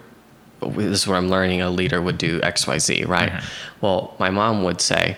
this 0.61 1.01
is 1.01 1.07
what 1.07 1.16
i'm 1.16 1.30
learning 1.30 1.61
a 1.61 1.70
leader 1.70 2.01
would 2.01 2.18
do 2.18 2.39
xyz 2.41 3.07
right 3.07 3.32
well 3.82 4.16
my 4.20 4.30
mom 4.30 4.63
would 4.63 4.82
say 4.82 5.16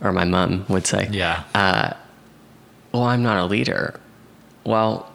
or 0.00 0.12
my 0.12 0.24
mom 0.24 0.64
would 0.68 0.86
say 0.86 1.08
Yeah. 1.12 1.44
uh, 1.54 1.92
well, 2.92 3.04
I'm 3.04 3.22
not 3.22 3.38
a 3.38 3.46
leader. 3.46 3.98
Well, 4.64 5.10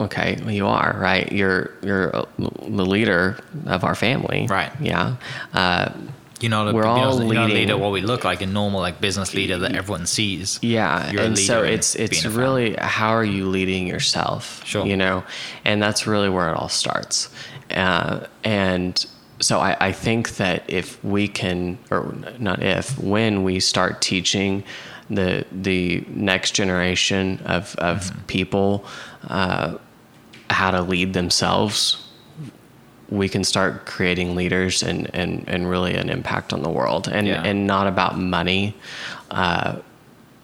okay, 0.00 0.36
well, 0.40 0.50
you 0.50 0.66
are, 0.66 0.96
right? 0.98 1.30
You're 1.30 1.70
you're 1.82 2.16
uh, 2.16 2.24
the 2.38 2.84
leader 2.86 3.38
of 3.66 3.84
our 3.84 3.94
family, 3.94 4.46
Right. 4.48 4.72
Yeah. 4.80 5.14
Uh, 5.54 5.92
You're 6.40 6.50
not 6.50 6.68
a, 6.68 6.72
We're 6.72 6.84
all 6.86 6.98
you're 7.22 7.34
not 7.34 7.42
a 7.42 7.44
leading- 7.44 7.54
leader 7.54 7.76
what 7.76 7.92
we 7.92 8.00
look 8.00 8.24
like 8.24 8.40
a 8.42 8.46
normal 8.46 8.80
like 8.80 9.00
business 9.00 9.34
leader 9.34 9.58
that 9.58 9.74
everyone 9.74 10.06
sees. 10.06 10.58
yeah, 10.62 11.10
You're 11.10 11.22
and 11.22 11.38
so 11.38 11.62
it's 11.62 11.94
it's 11.94 12.10
being 12.22 12.26
a 12.26 12.28
founder. 12.30 12.40
really 12.40 12.74
how 12.78 13.10
are 13.10 13.24
you 13.24 13.46
leading 13.48 13.86
yourself? 13.86 14.62
Sure. 14.64 14.86
You 14.86 14.96
know, 14.96 15.22
and 15.64 15.82
that's 15.82 16.06
really 16.06 16.28
where 16.28 16.48
it 16.50 16.56
all 16.56 16.68
starts. 16.68 17.28
Uh, 17.70 18.26
and 18.44 19.04
so 19.40 19.58
I, 19.58 19.76
I 19.88 19.92
think 19.92 20.36
that 20.36 20.64
if 20.68 21.02
we 21.04 21.26
can, 21.28 21.78
or 21.90 22.14
not 22.38 22.62
if, 22.62 22.98
when 22.98 23.42
we 23.42 23.60
start 23.60 24.02
teaching 24.02 24.64
the 25.08 25.44
the 25.50 26.04
next 26.08 26.50
generation 26.54 27.40
of 27.44 27.74
of 27.76 27.98
Mm-hmm. 28.00 28.20
people 28.26 28.84
uh, 29.28 29.76
how 30.50 30.70
to 30.72 30.82
lead 30.82 31.12
themselves, 31.14 31.96
we 33.10 33.28
can 33.28 33.42
start 33.44 33.86
creating 33.86 34.34
leaders 34.36 34.82
and, 34.82 35.10
and, 35.14 35.44
and 35.48 35.68
really 35.68 35.94
an 35.96 36.08
impact 36.08 36.52
on 36.52 36.62
the 36.62 36.70
world 36.70 37.08
and, 37.08 37.26
Yeah. 37.26 37.42
and 37.42 37.66
not 37.66 37.86
about 37.86 38.16
money, 38.18 38.74
uh, 39.30 39.76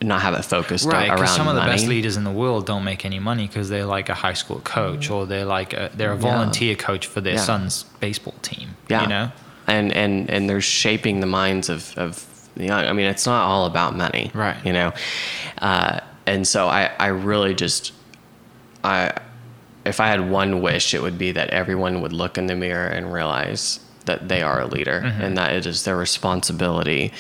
not 0.03 0.21
have 0.23 0.35
it 0.35 0.45
focused 0.45 0.85
Right, 0.87 1.09
around 1.09 1.17
because 1.17 1.35
some 1.35 1.49
of 1.49 1.55
the 1.55 1.63
best 1.63 1.87
leaders 1.87 2.17
in 2.17 2.25
the 2.25 2.31
world 2.31 2.67
don't 2.67 2.85
make 2.85 3.05
any 3.05 3.19
money 3.19 3.47
because 3.47 3.69
they're 3.69 3.87
like 3.87 4.09
a 4.09 4.15
high 4.15 4.35
school 4.35 4.61
coach 4.61 5.11
or 5.11 5.27
they're 5.27 5.45
like 5.45 5.73
a, 5.73 5.91
they're 5.95 6.13
a 6.13 6.17
Yeah. 6.17 6.21
volunteer 6.21 6.75
coach 6.75 7.07
for 7.07 7.21
their 7.21 7.35
Yeah. 7.35 7.41
son's 7.41 7.85
baseball 8.01 8.35
team. 8.43 8.77
yeah. 8.89 9.03
you 9.03 9.09
know, 9.09 9.33
And, 9.69 9.93
and, 9.93 10.29
and 10.29 10.51
they're 10.51 10.61
shaping 10.61 11.21
the 11.21 11.27
minds 11.27 11.69
of, 11.69 11.95
of 11.97 12.27
the 12.57 12.65
young. 12.67 12.85
I 12.85 12.93
mean, 12.93 13.07
it's 13.07 13.27
not 13.27 13.45
all 13.47 13.67
about 13.67 13.97
money. 13.97 14.31
Right. 14.35 14.57
You 14.67 14.73
know? 14.73 14.93
Uh, 15.59 16.01
and 16.27 16.47
so 16.47 16.67
I, 16.69 16.91
I 16.99 17.07
really 17.09 17.55
just, 17.55 17.93
I, 18.85 19.13
if 19.87 20.01
I 20.01 20.09
had 20.09 20.31
one 20.31 20.61
wish, 20.63 20.95
it 20.95 21.03
would 21.03 21.19
be 21.19 21.33
that 21.33 21.51
everyone 21.51 22.01
would 22.03 22.13
look 22.13 22.37
in 22.39 22.47
the 22.47 22.55
mirror 22.57 22.87
and 22.89 23.13
realize 23.13 23.81
that 24.07 24.29
they 24.29 24.43
are 24.43 24.61
a 24.61 24.67
leader 24.67 25.03
Mm-hmm. 25.05 25.23
and 25.23 25.37
that 25.37 25.53
it 25.53 25.67
is 25.67 25.85
their 25.85 25.97
responsibility 25.97 27.13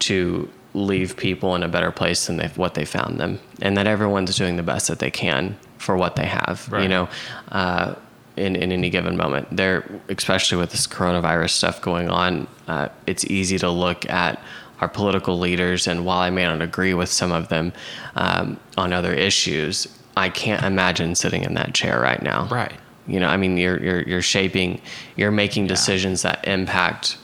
to 0.00 0.48
leave 0.74 1.16
people 1.16 1.54
in 1.54 1.62
a 1.62 1.68
better 1.68 1.90
place 1.92 2.26
than 2.26 2.38
what 2.56 2.74
they 2.74 2.84
found 2.84 3.18
them, 3.20 3.38
and 3.62 3.76
that 3.76 3.86
everyone's 3.86 4.36
doing 4.36 4.56
the 4.56 4.62
best 4.62 4.88
that 4.88 4.98
they 4.98 5.10
can 5.10 5.56
for 5.78 5.96
what 5.96 6.16
they 6.16 6.26
have. 6.26 6.68
You 6.82 6.88
know, 6.88 7.08
uh, 7.52 7.94
in 8.36 8.56
in 8.56 8.72
any 8.72 8.90
given 8.90 9.16
moment, 9.16 9.46
there, 9.56 9.84
especially 10.08 10.58
with 10.58 10.70
this 10.70 10.86
coronavirus 10.86 11.50
stuff 11.50 11.80
going 11.80 12.08
on, 12.10 12.46
uh, 12.66 12.88
it's 13.06 13.24
easy 13.26 13.58
to 13.58 13.70
look 13.70 14.08
at 14.10 14.42
our 14.80 14.88
political 14.88 15.38
leaders, 15.38 15.86
and 15.86 16.04
while 16.04 16.18
I 16.18 16.30
may 16.30 16.44
not 16.44 16.60
agree 16.60 16.94
with 16.94 17.08
some 17.08 17.30
of 17.32 17.48
them 17.48 17.72
um, 18.16 18.58
on 18.76 18.92
other 18.92 19.12
issues, 19.12 19.86
I 20.16 20.28
can't 20.28 20.62
imagine 20.64 21.14
sitting 21.14 21.42
in 21.42 21.54
that 21.54 21.74
chair 21.74 22.00
right 22.00 22.22
now. 22.22 22.46
Right. 22.48 22.72
You 23.06 23.20
know, 23.20 23.28
I 23.28 23.36
mean, 23.36 23.56
you're 23.56 23.82
you're 23.82 24.02
you're 24.02 24.22
shaping, 24.22 24.80
you're 25.16 25.30
making 25.30 25.66
decisions 25.66 26.22
that 26.22 26.46
impact 26.46 27.18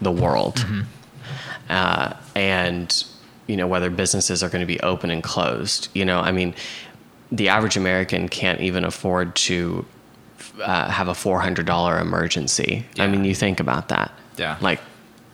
the 0.00 0.10
world, 0.10 0.56
Mm-hmm. 0.56 0.80
uh, 1.68 2.14
and 2.34 3.04
you 3.46 3.56
know 3.56 3.66
whether 3.66 3.90
businesses 3.90 4.42
are 4.42 4.48
going 4.48 4.60
to 4.60 4.66
be 4.66 4.80
open 4.80 5.10
and 5.10 5.22
closed. 5.22 5.88
You 5.94 6.04
know, 6.04 6.20
I 6.20 6.32
mean, 6.32 6.54
the 7.30 7.48
average 7.50 7.76
American 7.76 8.28
can't 8.28 8.60
even 8.60 8.84
afford 8.84 9.36
to 9.36 9.84
uh, 10.60 10.90
have 10.90 11.06
a 11.08 11.14
four 11.14 11.40
hundred 11.40 11.66
dollar 11.66 11.98
emergency. 11.98 12.84
I 12.98 13.06
mean, 13.06 13.24
you 13.24 13.34
think 13.34 13.60
about 13.60 13.88
that. 13.90 14.10
Yeah. 14.36 14.54
Mm-hmm. 14.54 14.64
Like, 14.64 14.80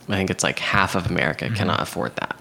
I 0.08 0.16
think 0.16 0.30
it's 0.30 0.44
like 0.44 0.58
half 0.58 0.94
of 0.96 1.06
America 1.06 1.48
cannot 1.50 1.80
afford 1.80 2.14
that. 2.16 2.36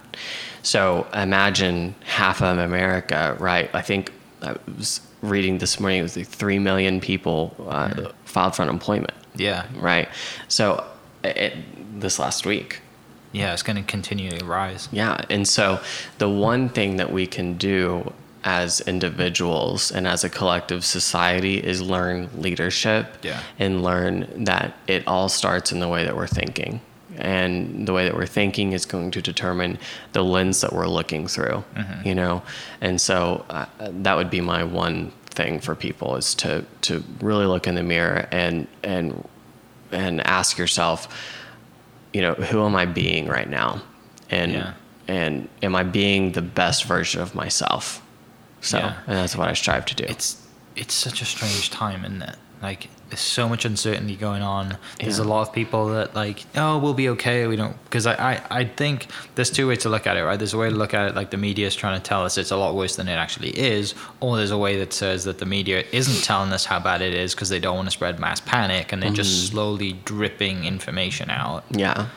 So 0.63 1.07
imagine 1.13 1.93
half 2.05 2.41
of 2.41 2.57
America, 2.57 3.37
right? 3.39 3.69
I 3.73 3.81
think 3.81 4.11
I 4.41 4.55
was 4.77 5.01
reading 5.21 5.57
this 5.59 5.79
morning, 5.79 5.99
it 5.99 6.03
was 6.03 6.17
like 6.17 6.27
3 6.27 6.59
million 6.59 6.99
people 7.01 7.55
uh, 7.69 7.87
Mm-hmm. 7.89 8.11
filed 8.25 8.55
for 8.55 8.61
unemployment, 8.63 9.13
yeah, 9.35 9.65
right? 9.79 10.07
So 10.47 10.85
it, 11.23 11.53
this 11.99 12.19
last 12.19 12.45
week. 12.45 12.81
yeah, 13.31 13.53
it's 13.53 13.63
going 13.63 13.77
to 13.77 13.83
continue 13.83 14.31
to 14.31 14.45
rise. 14.45 14.87
Yeah. 14.91 15.21
And 15.29 15.47
so 15.47 15.79
the 16.19 16.29
one 16.29 16.69
thing 16.69 16.97
that 16.97 17.11
we 17.11 17.25
can 17.27 17.57
do 17.57 18.13
as 18.43 18.79
individuals 18.81 19.91
and 19.91 20.07
as 20.07 20.23
a 20.23 20.29
collective 20.29 20.85
society 20.85 21.57
is 21.57 21.81
learn 21.81 22.29
leadership 22.37 23.05
Yeah. 23.23 23.39
and 23.57 23.83
learn 23.83 24.45
that 24.45 24.75
it 24.87 25.03
all 25.07 25.29
starts 25.29 25.71
in 25.71 25.79
the 25.79 25.87
way 25.87 26.03
that 26.05 26.15
we're 26.15 26.27
thinking. 26.27 26.79
And 27.17 27.87
the 27.87 27.93
way 27.93 28.05
that 28.05 28.15
we're 28.15 28.25
thinking 28.25 28.73
is 28.73 28.85
going 28.85 29.11
to 29.11 29.21
determine 29.21 29.77
the 30.13 30.23
lens 30.23 30.61
that 30.61 30.73
we're 30.73 30.87
looking 30.87 31.27
through, 31.27 31.63
you 32.03 32.15
know? 32.15 32.41
And 32.81 32.99
so 32.99 33.45
uh, 33.49 33.65
that 33.79 34.15
would 34.15 34.29
be 34.29 34.41
my 34.41 34.63
one 34.63 35.11
thing 35.25 35.59
for 35.59 35.75
people 35.75 36.15
is 36.15 36.33
to, 36.35 36.65
to 36.81 37.03
really 37.21 37.45
look 37.45 37.67
in 37.67 37.75
the 37.75 37.83
mirror 37.83 38.27
and, 38.31 38.67
and, 38.83 39.27
and 39.91 40.25
ask 40.25 40.57
yourself, 40.57 41.07
you 42.13 42.21
know, 42.21 42.33
who 42.33 42.65
am 42.65 42.75
I 42.75 42.85
being 42.85 43.27
right 43.27 43.49
now? 43.49 43.81
And 44.29 44.53
Yeah. 44.53 44.73
and 45.07 45.47
am 45.61 45.75
I 45.75 45.83
being 45.83 46.31
the 46.31 46.41
best 46.41 46.85
version 46.85 47.21
of 47.21 47.35
myself? 47.35 48.01
So, 48.61 48.77
Yeah. 48.79 48.95
and 49.05 49.17
that's 49.17 49.35
what 49.35 49.47
I 49.49 49.53
strive 49.53 49.85
to 49.87 49.95
do. 49.95 50.05
It's 50.07 50.41
it's 50.75 50.93
such 50.93 51.21
a 51.21 51.25
strange 51.25 51.69
time, 51.69 52.03
isn't 52.05 52.21
it? 52.23 52.35
Like 52.61 52.89
there's 53.09 53.19
so 53.19 53.47
much 53.47 53.65
uncertainty 53.65 54.15
going 54.15 54.41
on. 54.41 54.77
There's 54.99 55.19
a 55.19 55.23
lot 55.23 55.47
of 55.47 55.53
people 55.53 55.87
that 55.89 56.15
like, 56.15 56.43
oh, 56.55 56.79
we'll 56.79 56.93
be 56.95 57.09
okay. 57.09 57.45
We 57.47 57.55
don't 57.55 57.75
because 57.83 58.05
I, 58.07 58.15
I 58.33 58.41
I 58.61 58.65
think 58.65 59.07
there's 59.35 59.51
two 59.51 59.67
ways 59.67 59.79
to 59.79 59.89
look 59.89 60.07
at 60.07 60.17
it, 60.17 60.23
right? 60.23 60.37
There's 60.39 60.53
a 60.53 60.57
way 60.57 60.69
to 60.69 60.75
look 60.75 60.93
at 60.93 61.09
it 61.09 61.15
like 61.15 61.29
the 61.29 61.37
media 61.37 61.67
is 61.67 61.75
trying 61.75 61.99
to 62.01 62.03
tell 62.03 62.25
us 62.25 62.37
it's 62.37 62.51
a 62.51 62.57
lot 62.57 62.73
worse 62.75 62.95
than 62.95 63.07
it 63.07 63.13
actually 63.13 63.49
is, 63.57 63.93
or 64.21 64.37
there's 64.37 64.51
a 64.51 64.57
way 64.57 64.77
that 64.79 64.91
says 64.93 65.23
that 65.25 65.37
the 65.37 65.45
media 65.45 65.83
isn't 65.91 66.23
telling 66.23 66.51
us 66.51 66.65
how 66.65 66.79
bad 66.79 67.01
it 67.01 67.13
is 67.13 67.35
because 67.35 67.49
they 67.49 67.59
don't 67.59 67.75
want 67.75 67.87
to 67.87 67.91
spread 67.91 68.19
mass 68.19 68.39
panic 68.41 68.91
and 68.91 69.01
they're 69.01 69.09
Mm-hmm. 69.09 69.15
just 69.15 69.47
slowly 69.49 69.93
dripping 70.05 70.65
information 70.65 71.29
out. 71.29 71.63
yeah. 71.71 72.07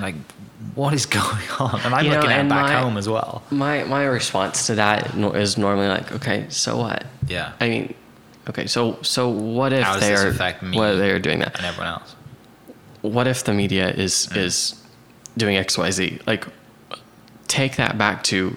Like, 0.00 0.14
what 0.76 0.94
is 0.94 1.06
going 1.20 1.48
on? 1.58 1.80
And 1.80 1.92
I'm 1.94 2.04
You 2.04 2.10
know, 2.12 2.16
looking 2.18 2.30
at 2.30 2.46
it 2.46 2.48
back 2.48 2.66
my- 2.66 2.80
home 2.80 2.96
as 2.96 3.08
well. 3.08 3.42
My 3.50 3.82
my 3.84 4.04
response 4.04 4.66
to 4.68 4.76
that 4.76 5.14
is 5.16 5.58
normally 5.58 5.88
like, 5.88 6.12
okay, 6.12 6.46
so 6.50 6.76
what? 6.76 7.04
Yeah. 7.26 7.52
I 7.60 7.68
mean, 7.68 7.94
okay, 8.48 8.66
so 8.66 8.98
so 9.02 9.28
what 9.28 9.72
if 9.72 10.00
they 10.00 10.14
are 10.14 10.32
what 10.72 10.94
they 10.96 11.10
are 11.10 11.18
doing 11.18 11.40
that? 11.40 11.56
and 11.56 11.66
everyone 11.66 11.88
else. 11.88 12.16
What 13.02 13.26
if 13.26 13.44
the 13.44 13.52
media 13.52 13.90
is 13.90 14.26
mm-hmm. 14.26 14.38
is 14.38 14.82
doing 15.36 15.56
X 15.56 15.78
Y 15.78 15.90
Z? 15.90 16.20
Like, 16.26 16.46
take 17.48 17.76
that 17.76 17.98
back 17.98 18.22
to 18.24 18.56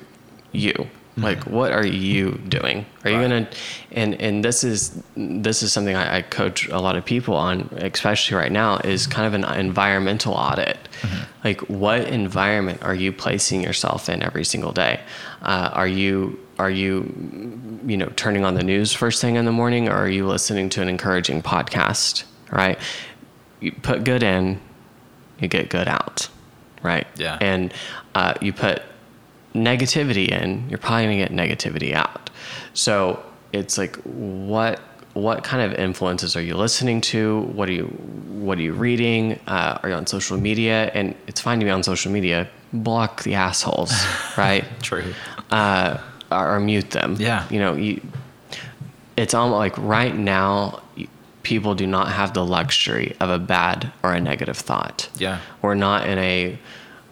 you. 0.51 0.73
Mm-hmm. 0.73 1.23
Like, 1.23 1.43
what 1.45 1.71
are 1.71 1.85
you 1.85 2.33
doing? 2.49 2.85
Are 3.03 3.09
you 3.09 3.21
gonna? 3.21 3.47
And 3.91 4.15
and 4.21 4.43
this 4.43 4.63
is 4.63 5.01
this 5.15 5.63
is 5.63 5.71
something 5.71 5.95
I, 5.95 6.17
I 6.17 6.21
coach 6.21 6.67
a 6.67 6.79
lot 6.79 6.97
of 6.97 7.05
people 7.05 7.35
on, 7.35 7.69
especially 7.77 8.35
right 8.37 8.51
now, 8.51 8.77
is 8.79 9.03
mm-hmm. 9.03 9.11
kind 9.11 9.27
of 9.27 9.33
an 9.33 9.59
environmental 9.59 10.33
audit. 10.33 10.77
Like, 11.43 11.61
what 11.69 12.01
environment 12.07 12.81
are 12.81 12.95
you 12.95 13.11
placing 13.11 13.61
yourself 13.63 14.09
in 14.09 14.23
every 14.23 14.43
single 14.43 14.71
day? 14.71 14.99
Uh, 15.41 15.69
are 15.73 15.87
you 15.87 16.39
are 16.57 16.69
you 16.69 17.13
you 17.85 17.97
know 17.97 18.11
turning 18.15 18.43
on 18.45 18.55
the 18.55 18.63
news 18.63 18.93
first 18.93 19.21
thing 19.21 19.35
in 19.35 19.45
the 19.45 19.51
morning, 19.51 19.87
or 19.87 19.93
are 19.93 20.09
you 20.09 20.27
listening 20.27 20.69
to 20.69 20.81
an 20.81 20.89
encouraging 20.89 21.41
podcast? 21.41 22.23
Right. 22.51 22.77
You 23.59 23.71
put 23.71 24.03
good 24.03 24.23
in, 24.23 24.59
you 25.39 25.47
get 25.47 25.69
good 25.69 25.87
out. 25.87 26.29
Right. 26.83 27.07
Yeah. 27.17 27.37
And 27.41 27.73
uh, 28.13 28.35
you 28.41 28.53
put 28.53 28.83
negativity 29.53 30.29
in, 30.29 30.69
you're 30.69 30.77
probably 30.77 31.05
gonna 31.05 31.17
get 31.17 31.31
negativity 31.31 31.93
out. 31.93 32.29
So 32.73 33.23
it's 33.53 33.77
like 33.77 33.95
what 34.03 34.79
what 35.13 35.43
kind 35.45 35.63
of 35.71 35.79
influences 35.79 36.35
are 36.35 36.41
you 36.41 36.55
listening 36.55 36.99
to? 36.99 37.39
What 37.53 37.69
are 37.69 37.71
you 37.73 37.85
what 37.85 38.57
are 38.57 38.61
you 38.61 38.73
reading? 38.73 39.39
Uh, 39.47 39.79
are 39.81 39.89
you 39.89 39.95
on 39.95 40.05
social 40.05 40.37
media? 40.37 40.91
And 40.93 41.15
it's 41.27 41.39
fine 41.41 41.59
to 41.59 41.65
be 41.65 41.71
on 41.71 41.83
social 41.83 42.11
media. 42.11 42.49
Block 42.73 43.23
the 43.23 43.35
assholes, 43.35 43.93
right? 44.37 44.65
True. 44.81 45.13
uh, 45.51 45.97
or, 46.31 46.55
or 46.55 46.59
mute 46.59 46.91
them. 46.91 47.15
Yeah. 47.19 47.47
You 47.49 47.59
know, 47.59 47.73
you. 47.75 48.01
It's 49.17 49.33
almost 49.33 49.57
like 49.57 49.77
right 49.77 50.15
now, 50.15 50.81
people 51.43 51.75
do 51.75 51.87
not 51.87 52.11
have 52.11 52.33
the 52.33 52.43
luxury 52.43 53.15
of 53.19 53.29
a 53.29 53.39
bad 53.39 53.91
or 54.03 54.13
a 54.13 54.19
negative 54.19 54.57
thought. 54.57 55.07
Yeah. 55.17 55.39
We're 55.61 55.75
not 55.75 56.07
in 56.07 56.17
a, 56.17 56.57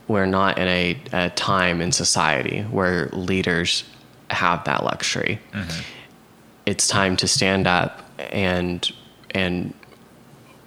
we're 0.07 0.26
not 0.26 0.57
in 0.57 0.68
a, 0.68 0.97
a 1.14 1.30
time 1.30 1.82
in 1.82 1.91
society 1.91 2.61
where 2.64 3.07
leaders 3.14 3.86
have 4.30 4.66
that 4.66 4.84
luxury. 4.84 5.39
Mm-hmm. 5.53 5.82
It's 6.66 6.88
time 6.88 7.16
to 7.18 7.28
stand 7.28 7.68
up 7.68 8.01
and 8.18 8.91
and 9.32 9.74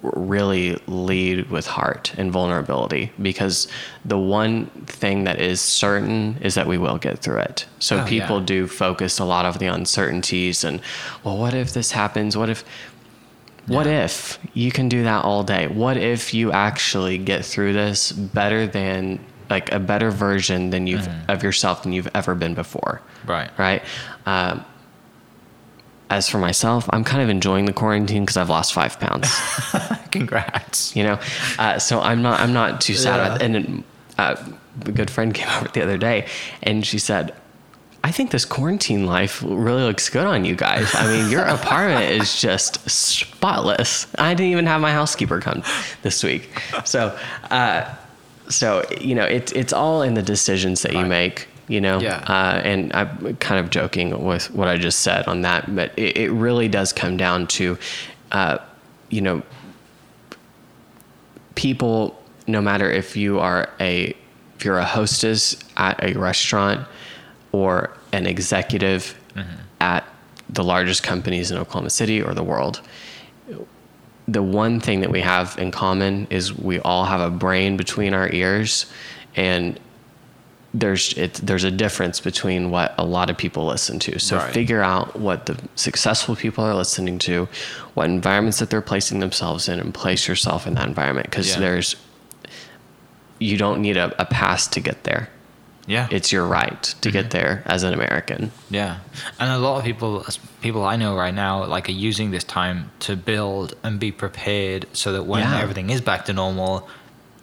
really 0.03 0.76
lead 0.86 1.51
with 1.51 1.66
heart 1.66 2.14
and 2.16 2.30
vulnerability 2.30 3.11
because 3.20 3.66
the 4.05 4.18
one 4.18 4.66
thing 4.86 5.24
that 5.24 5.40
is 5.40 5.61
certain 5.61 6.36
is 6.40 6.55
that 6.55 6.66
we 6.66 6.78
will 6.78 6.99
get 6.99 7.18
through 7.18 7.38
it. 7.38 7.66
So 7.80 8.01
Oh, 8.01 8.05
people 8.07 8.38
yeah. 8.40 8.47
do 8.47 8.66
focus 8.68 9.18
a 9.18 9.24
lot 9.24 9.47
of 9.47 9.59
the 9.59 9.66
uncertainties 9.66 10.62
and 10.64 10.80
well 11.24 11.36
what 11.38 11.55
if 11.55 11.72
this 11.72 11.90
happens? 11.92 12.36
What 12.36 12.51
if 12.51 12.64
what 13.66 13.88
if 13.88 14.38
you 14.55 14.70
can 14.70 14.88
do 14.88 15.03
that 15.03 15.24
all 15.24 15.42
day? 15.42 15.66
What 15.66 15.97
if 15.97 16.32
you 16.32 16.53
actually 16.53 17.18
get 17.18 17.44
through 17.44 17.72
this 17.72 18.12
better 18.12 18.66
than 18.66 19.18
like 19.51 19.72
a 19.72 19.80
better 19.80 20.11
version 20.12 20.70
than 20.70 20.86
you've 20.86 21.09
of 21.28 21.42
yourself 21.42 21.82
than 21.82 21.92
you've 21.92 22.09
ever 22.14 22.34
been 22.36 22.55
before? 22.55 23.01
Right. 23.26 23.51
Right. 23.59 23.82
Um, 24.24 24.64
as 26.11 26.29
for 26.29 26.39
myself, 26.39 26.89
I'm 26.93 27.03
kind 27.05 27.23
of 27.23 27.29
enjoying 27.29 27.65
the 27.65 27.73
quarantine 27.73 28.23
because 28.23 28.37
I've 28.37 28.49
lost 28.51 28.73
five 28.73 28.99
pounds. 29.01 29.29
Congrats. 30.11 30.95
you 30.95 31.03
know, 31.05 31.19
uh, 31.59 31.79
so 31.79 32.01
I'm 32.01 32.23
not 32.23 32.41
I'm 32.41 32.53
not 32.53 32.81
too 32.81 32.95
sad 32.95 33.21
about 33.21 33.41
Yeah. 33.41 33.47
it. 33.49 33.57
And 33.67 33.85
uh, 34.19 34.37
a 34.87 34.93
good 34.93 35.11
friend 35.11 35.35
came 35.39 35.49
over 35.59 35.69
the 35.69 35.83
other 35.83 35.99
day, 35.99 36.27
and 36.63 36.87
she 36.87 36.99
said. 36.99 37.35
I 38.05 38.13
think 38.13 38.31
this 38.31 38.45
quarantine 38.45 39.05
life 39.05 39.43
really 39.45 39.83
looks 39.83 40.09
good 40.11 40.27
on 40.27 40.45
you 40.45 40.55
guys. 40.55 40.95
I 40.95 41.09
mean, 41.09 41.29
your 41.29 41.43
apartment 41.43 42.05
is 42.23 42.41
just 42.41 42.89
spotless. 42.89 44.07
I 44.17 44.33
didn't 44.33 44.53
even 44.53 44.67
have 44.67 44.81
my 44.81 44.93
housekeeper 44.93 45.41
come 45.41 45.65
this 46.03 46.23
week. 46.23 46.49
So, 46.85 47.19
uh, 47.51 47.93
so 48.49 48.85
you 49.01 49.17
know, 49.17 49.25
it's 49.25 49.51
it's 49.51 49.73
all 49.73 50.03
in 50.03 50.15
the 50.15 50.23
decisions 50.23 50.83
that 50.83 50.93
you 50.93 51.05
make. 51.05 51.49
You 51.69 51.81
know, 51.81 51.99
Yeah. 52.01 52.23
uh, 52.29 52.61
and 52.64 52.93
I'm 52.95 53.37
kind 53.37 53.59
of 53.59 53.71
joking 53.71 54.25
with 54.25 54.51
what 54.53 54.69
I 54.69 54.77
just 54.77 55.01
said 55.01 55.27
on 55.27 55.43
that, 55.43 55.75
but 55.75 55.93
it, 55.97 56.17
it 56.17 56.31
really 56.31 56.69
does 56.69 56.93
come 56.93 57.17
down 57.17 57.47
to, 57.49 57.77
uh, 58.33 58.59
you 59.11 59.21
know, 59.21 59.43
people 61.55 62.21
no 62.47 62.61
matter 62.61 62.91
if 62.91 63.17
you 63.17 63.39
are 63.41 63.69
a 63.81 64.14
if 64.57 64.64
you're 64.64 64.79
a 64.79 64.85
hostess 64.85 65.57
at 65.77 66.03
a 66.03 66.12
restaurant 66.19 66.87
or 67.53 67.91
an 68.12 68.27
executive 68.27 69.19
at 69.81 70.05
the 70.49 70.62
largest 70.62 71.03
companies 71.03 71.51
in 71.51 71.59
Oklahoma 71.59 71.91
City 71.91 72.23
or 72.23 72.35
the 72.35 72.43
world 72.43 72.81
the 74.29 74.43
one 74.43 74.81
thing 74.81 75.01
that 75.01 75.11
we 75.11 75.21
have 75.21 75.57
in 75.59 75.71
common 75.71 76.27
is 76.31 76.53
we 76.57 76.81
all 76.81 77.05
have 77.05 77.21
a 77.21 77.31
brain 77.31 77.77
between 77.77 78.12
our 78.12 78.29
ears 78.33 78.87
and 79.37 79.79
there's 80.75 81.12
it, 81.14 81.35
there's 81.35 81.64
a 81.64 81.71
difference 81.71 82.21
between 82.21 82.71
what 82.71 82.95
a 82.99 83.05
lot 83.05 83.31
of 83.31 83.37
people 83.39 83.67
listen 83.67 83.99
to. 84.01 84.19
So 84.19 84.37
Right. 84.37 84.53
figure 84.53 84.83
out 84.83 85.19
what 85.19 85.47
the 85.47 85.57
successful 85.75 86.37
people 86.37 86.64
are 86.64 86.75
listening 86.75 87.19
to, 87.21 87.49
what 87.95 88.07
environments 88.07 88.59
that 88.59 88.71
they're 88.71 88.83
placing 88.83 89.21
themselves 89.21 89.69
in, 89.69 89.81
and 89.81 89.95
place 89.95 90.29
yourself 90.29 90.67
in 90.67 90.75
that 90.75 90.87
environment 90.87 91.31
because 91.31 91.51
Yeah. 91.55 91.61
there's 91.61 91.97
you 93.39 93.57
don't 93.59 93.81
need 93.83 93.97
a, 93.97 94.14
a 94.21 94.25
pass 94.25 94.67
to 94.69 94.81
get 94.81 95.05
there. 95.05 95.29
Yeah. 95.87 96.09
It's 96.11 96.33
your 96.33 96.47
right 96.47 96.83
to 97.03 97.11
get 97.11 97.27
mm-hmm. 97.27 97.39
there 97.39 97.62
as 97.67 97.83
an 97.85 97.93
American. 97.95 98.51
Yeah, 98.71 98.99
and 99.39 99.51
a 99.51 99.59
lot 99.59 99.79
of 99.79 99.85
people, 99.85 100.25
people 100.61 100.85
I 100.85 100.97
know 100.97 101.14
right 101.14 101.35
now, 101.35 101.64
like 101.64 101.89
are 101.89 101.93
using 101.93 102.33
this 102.33 102.43
time 102.45 102.91
to 103.01 103.14
build 103.14 103.77
and 103.85 104.01
be 104.01 104.11
prepared, 104.11 104.87
so 104.95 105.12
that 105.12 105.25
when 105.27 105.43
Yeah. 105.43 105.61
everything 105.61 105.91
is 105.91 106.01
back 106.01 106.25
to 106.25 106.33
normal, 106.33 106.89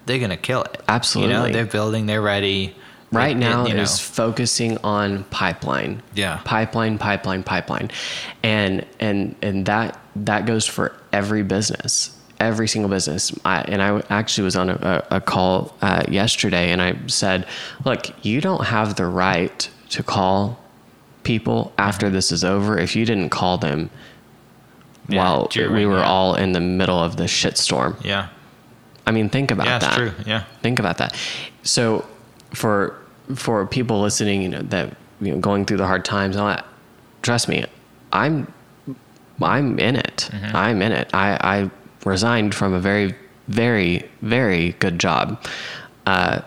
they're 0.06 0.20
gonna 0.20 0.36
kill 0.36 0.64
it. 0.64 0.82
Absolutely, 0.90 1.30
You 1.30 1.34
know, 1.34 1.44
Absolutely. 1.46 1.54
they're 1.54 1.72
building, 1.72 2.06
they're 2.08 2.22
ready. 2.22 2.76
Right 3.14 3.38
now 3.38 3.66
it, 3.66 3.76
is 3.76 4.00
focusing 4.00 4.78
on 4.84 5.24
pipeline 5.26 6.02
Yeah. 6.16 6.40
pipeline 6.44 6.98
pipeline 6.98 7.44
pipeline 7.44 7.92
and 8.44 8.86
and 9.00 9.36
and 9.42 9.66
that 9.66 10.00
that 10.16 10.46
goes 10.46 10.66
for 10.66 10.96
every 11.12 11.44
business 11.44 12.18
every 12.40 12.68
single 12.68 12.90
business 12.90 13.32
I, 13.46 13.62
and 13.62 13.82
i 13.82 14.02
actually 14.10 14.44
was 14.46 14.56
on 14.56 14.70
a, 14.70 15.06
a, 15.12 15.22
call 15.22 15.76
uh, 15.82 16.04
yesterday 16.10 16.72
and 16.72 16.82
i 16.82 16.96
said 17.08 17.46
look 17.86 18.08
you 18.26 18.42
don't 18.42 18.66
have 18.66 18.96
the 18.96 19.06
right 19.06 19.70
to 19.90 20.04
call 20.04 20.60
people 21.24 21.72
after 21.78 22.08
Mm-hmm. 22.08 22.16
this 22.16 22.32
is 22.32 22.44
over 22.44 22.78
if 22.78 22.96
you 22.96 23.06
didn't 23.06 23.30
call 23.30 23.58
them 23.58 23.90
Yeah, 25.08 25.18
while 25.18 25.50
we 25.56 25.86
were 25.86 26.00
yeah. 26.00 26.06
all 26.06 26.36
in 26.36 26.52
the 26.52 26.60
middle 26.60 26.98
of 27.00 27.16
the 27.16 27.26
shitstorm 27.26 28.04
yeah, 28.04 28.28
i 29.08 29.12
mean 29.12 29.30
think 29.30 29.52
about 29.52 29.68
yeah, 29.68 29.80
that 29.80 29.94
true. 29.96 30.12
Yeah, 30.26 30.44
think 30.62 30.80
about 30.80 30.98
that 30.98 31.16
so 31.62 32.06
for 32.54 33.00
for 33.36 33.66
people 33.66 34.02
listening 34.02 34.42
you 34.42 34.50
know 34.50 34.62
that 34.64 34.96
you 35.22 35.32
know 35.32 35.40
going 35.40 35.66
through 35.66 35.78
the 35.78 35.88
hard 35.88 36.04
times 36.06 36.36
all 36.36 36.48
that 36.48 36.66
trust 37.22 37.48
me 37.48 37.66
i'm 38.12 38.52
i'm 39.42 39.80
in 39.80 39.96
it 39.96 40.30
Mm-hmm. 40.32 40.56
i'm 40.56 40.82
in 40.82 40.92
it 40.92 41.10
i 41.14 41.38
i 41.42 41.70
resigned 42.06 42.54
from 42.54 42.74
a 42.74 42.80
very 42.80 43.16
very 43.48 44.04
very 44.22 44.72
good 44.80 45.00
job 45.00 45.42
uh 46.06 46.42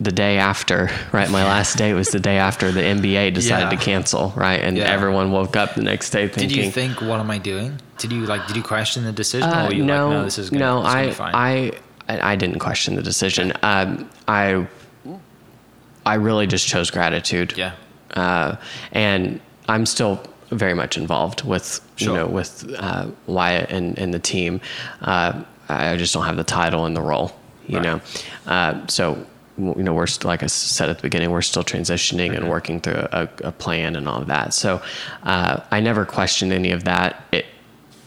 the 0.00 0.10
day 0.10 0.36
after, 0.38 0.90
right? 1.12 1.30
My 1.30 1.44
last 1.44 1.76
day 1.78 1.92
was 1.94 2.08
the 2.08 2.18
day 2.18 2.36
after 2.38 2.72
the 2.72 2.80
NBA 2.80 3.34
decided 3.40 3.66
Yeah. 3.70 3.70
to 3.70 3.76
cancel, 3.76 4.32
right? 4.34 4.58
And 4.60 4.76
Yeah. 4.76 4.84
everyone 4.90 5.30
woke 5.30 5.54
up 5.54 5.76
the 5.76 5.82
next 5.82 6.10
day 6.10 6.26
thinking. 6.26 6.48
Did 6.48 6.56
you 6.64 6.72
think, 6.72 7.00
what 7.00 7.20
am 7.20 7.30
I 7.30 7.38
doing? 7.38 7.78
Did 7.98 8.10
you 8.10 8.26
like? 8.26 8.48
Did 8.48 8.56
you 8.56 8.64
question 8.64 9.04
the 9.04 9.12
decision, 9.12 9.48
Uh, 9.48 9.62
or 9.62 9.66
were 9.68 9.74
you 9.74 9.84
no, 9.84 10.08
like, 10.08 10.16
no, 10.18 10.24
this 10.24 10.38
is 10.38 10.50
gonna, 10.50 10.64
no. 10.64 10.82
this 10.82 10.92
I, 10.92 11.06
be 11.06 11.12
fine? 11.12 11.34
I, 11.36 11.72
I, 12.08 12.32
I 12.32 12.36
didn't 12.36 12.58
question 12.58 12.96
the 12.96 13.02
decision. 13.02 13.52
Um, 13.62 14.10
I, 14.26 14.66
I 16.04 16.14
really 16.14 16.46
just 16.46 16.66
chose 16.66 16.90
gratitude. 16.90 17.54
yeah, 17.56 17.72
Uh, 18.14 18.56
and 18.92 19.40
I'm 19.68 19.86
still 19.86 20.20
very 20.50 20.74
much 20.74 20.98
involved 20.98 21.44
with 21.44 21.80
you 21.98 22.12
know 22.12 22.26
with 22.26 22.70
uh, 22.78 23.06
Wyatt 23.26 23.70
and, 23.70 23.98
and 23.98 24.12
the 24.12 24.18
team. 24.18 24.60
Uh, 25.00 25.42
I 25.68 25.96
just 25.96 26.12
don't 26.12 26.24
have 26.26 26.36
the 26.36 26.44
title 26.44 26.84
and 26.84 26.94
the 26.96 27.00
role, 27.00 27.32
you 27.66 27.78
Right. 27.78 27.84
know. 27.84 28.00
Uh, 28.46 28.86
so 28.88 29.24
you 29.58 29.82
know 29.82 29.94
we're 29.94 30.06
still 30.08 30.28
like 30.28 30.42
I 30.42 30.46
said 30.48 30.90
at 30.90 30.96
the 30.98 31.02
beginning, 31.02 31.30
we're 31.30 31.42
still 31.42 31.62
transitioning 31.64 32.28
Mm-hmm. 32.32 32.42
and 32.42 32.50
working 32.50 32.80
through 32.80 33.06
a, 33.12 33.28
a 33.44 33.52
plan 33.52 33.96
and 33.96 34.08
all 34.08 34.20
of 34.20 34.26
that. 34.26 34.52
So 34.54 34.82
uh, 35.22 35.60
I 35.70 35.80
never 35.80 36.04
questioned 36.04 36.52
any 36.52 36.72
of 36.72 36.84
that. 36.84 37.22
It 37.32 37.46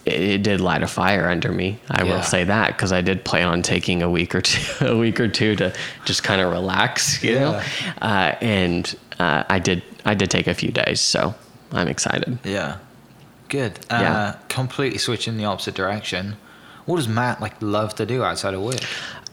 it, 0.06 0.22
it 0.22 0.44
did 0.44 0.62
light 0.62 0.84
a 0.84 0.88
fire 0.88 1.30
under 1.30 1.52
me. 1.52 1.80
I 1.90 2.04
Yeah. 2.04 2.16
will 2.16 2.24
say 2.24 2.44
that 2.44 2.68
because 2.68 2.92
I 2.92 3.02
did 3.02 3.24
plan 3.26 3.48
on 3.48 3.62
taking 3.62 4.02
a 4.04 4.10
week 4.10 4.36
or 4.36 4.42
two, 4.42 4.86
a 4.86 4.98
week 4.98 5.20
or 5.20 5.28
two 5.28 5.56
to 5.58 5.74
just 6.06 6.24
kind 6.24 6.42
of 6.42 6.52
relax, 6.52 7.24
you 7.24 7.36
know. 7.40 7.62
Uh, 8.02 8.36
and 8.42 8.96
uh, 9.20 9.44
I 9.50 9.60
did, 9.60 9.82
I 10.06 10.14
did 10.14 10.30
take 10.30 10.48
a 10.48 10.54
few 10.54 10.72
days, 10.72 11.02
so 11.02 11.34
I'm 11.72 11.88
excited. 11.88 12.38
yeah, 12.44 12.78
good. 13.50 13.74
Uh, 13.90 14.00
Yeah. 14.02 14.36
completely 14.50 15.00
switching 15.00 15.38
the 15.38 15.46
opposite 15.46 15.76
direction. 15.76 16.36
What 16.86 16.98
does 16.98 17.08
Matt 17.08 17.42
like 17.42 17.56
love 17.62 17.96
to 17.96 18.06
do 18.06 18.24
outside 18.24 18.54
of 18.54 18.62
work? 18.62 18.82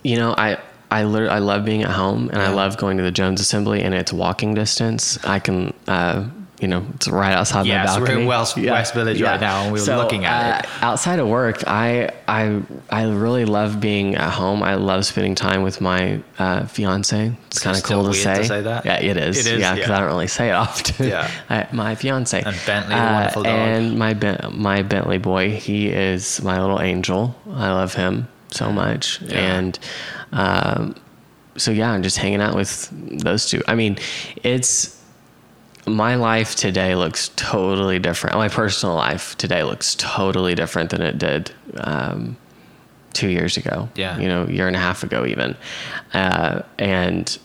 You 0.02 0.16
know, 0.16 0.34
I. 0.36 0.58
I 0.90 1.00
I 1.04 1.38
love 1.38 1.64
being 1.64 1.82
at 1.84 1.90
home 1.90 2.28
and 2.28 2.42
I 2.42 2.52
love 2.52 2.76
going 2.76 2.98
to 2.98 3.02
the 3.02 3.10
Jones 3.10 3.40
Assembly 3.40 3.80
and 3.82 3.94
it's 3.94 4.12
walking 4.12 4.52
distance. 4.52 5.16
I 5.24 5.38
can, 5.38 5.72
uh, 5.88 6.26
you 6.62 6.68
know, 6.68 6.86
it's 6.94 7.08
right 7.08 7.34
outside 7.34 7.66
Yeah, 7.66 7.80
my 7.84 7.86
so 7.86 7.98
balcony. 7.98 8.14
we're 8.16 8.22
in 8.22 8.26
West- 8.28 8.56
West 8.56 8.94
Village 8.94 9.20
right 9.20 9.40
now, 9.40 9.62
and 9.64 9.72
we 9.72 9.80
were 9.80 9.84
So, 9.84 9.96
looking 9.96 10.24
at 10.24 10.64
it. 10.64 10.70
uh, 10.82 10.86
Outside 10.86 11.18
of 11.18 11.26
work, 11.28 11.64
I, 11.66 12.10
I, 12.28 12.62
I 12.88 13.02
really 13.10 13.44
love 13.44 13.80
being 13.80 14.14
at 14.14 14.30
home. 14.30 14.62
I 14.62 14.74
love 14.76 15.04
spending 15.04 15.34
time 15.34 15.62
with 15.62 15.80
my 15.80 16.20
uh, 16.38 16.66
fiance. 16.66 17.32
It's 17.48 17.58
kind 17.58 17.76
of 17.76 17.82
cool 17.82 18.04
to 18.04 18.14
say. 18.14 18.36
to 18.36 18.44
say 18.44 18.60
that? 18.62 18.86
Yeah, 18.86 19.00
it 19.00 19.16
is. 19.16 19.44
It 19.44 19.54
is, 19.54 19.60
Yeah, 19.60 19.74
because 19.74 19.88
yeah. 19.90 19.96
I 19.96 19.98
don't 20.00 20.08
really 20.08 20.28
say 20.28 20.48
it 20.50 20.52
often. 20.64 21.08
Yeah. 21.08 21.28
I, 21.50 21.66
my 21.72 21.96
fiance 21.96 22.40
And 22.40 22.56
Bentley, 22.64 22.94
wonderful 22.94 23.42
dog. 23.42 23.52
and 23.52 23.98
my 23.98 24.14
Ben- 24.14 24.52
my 24.54 24.82
Bentley 24.82 25.18
boy. 25.18 25.50
He 25.50 25.88
is 25.88 26.40
my 26.42 26.60
little 26.60 26.80
angel. 26.80 27.34
I 27.52 27.72
love 27.72 27.94
him 27.94 28.28
so 28.52 28.70
much, 28.70 29.20
Yeah. 29.22 29.56
and 29.56 29.78
um, 30.32 30.94
so 31.56 31.70
yeah, 31.72 31.90
I'm 31.90 32.02
just 32.04 32.18
hanging 32.18 32.40
out 32.40 32.54
with 32.54 32.88
those 32.92 33.46
two. 33.50 33.62
I 33.66 33.74
mean, 33.74 33.98
it's 34.44 35.01
my 35.86 36.14
life 36.14 36.54
today 36.54 36.94
looks 36.94 37.30
totally 37.36 37.98
different. 37.98 38.36
My 38.36 38.48
personal 38.48 38.94
life 38.94 39.36
today 39.36 39.62
looks 39.64 39.94
totally 39.96 40.54
different 40.54 40.90
than 40.90 41.02
it 41.02 41.18
did 41.18 41.50
um, 41.76 42.36
two 43.12 43.28
years 43.28 43.56
ago. 43.56 43.88
Yeah. 43.94 44.18
you 44.18 44.28
know, 44.28 44.46
year 44.46 44.66
and 44.68 44.76
a 44.76 44.78
half 44.78 45.02
ago 45.02 45.26
even, 45.26 45.56
uh, 46.14 46.62
and 46.78 47.36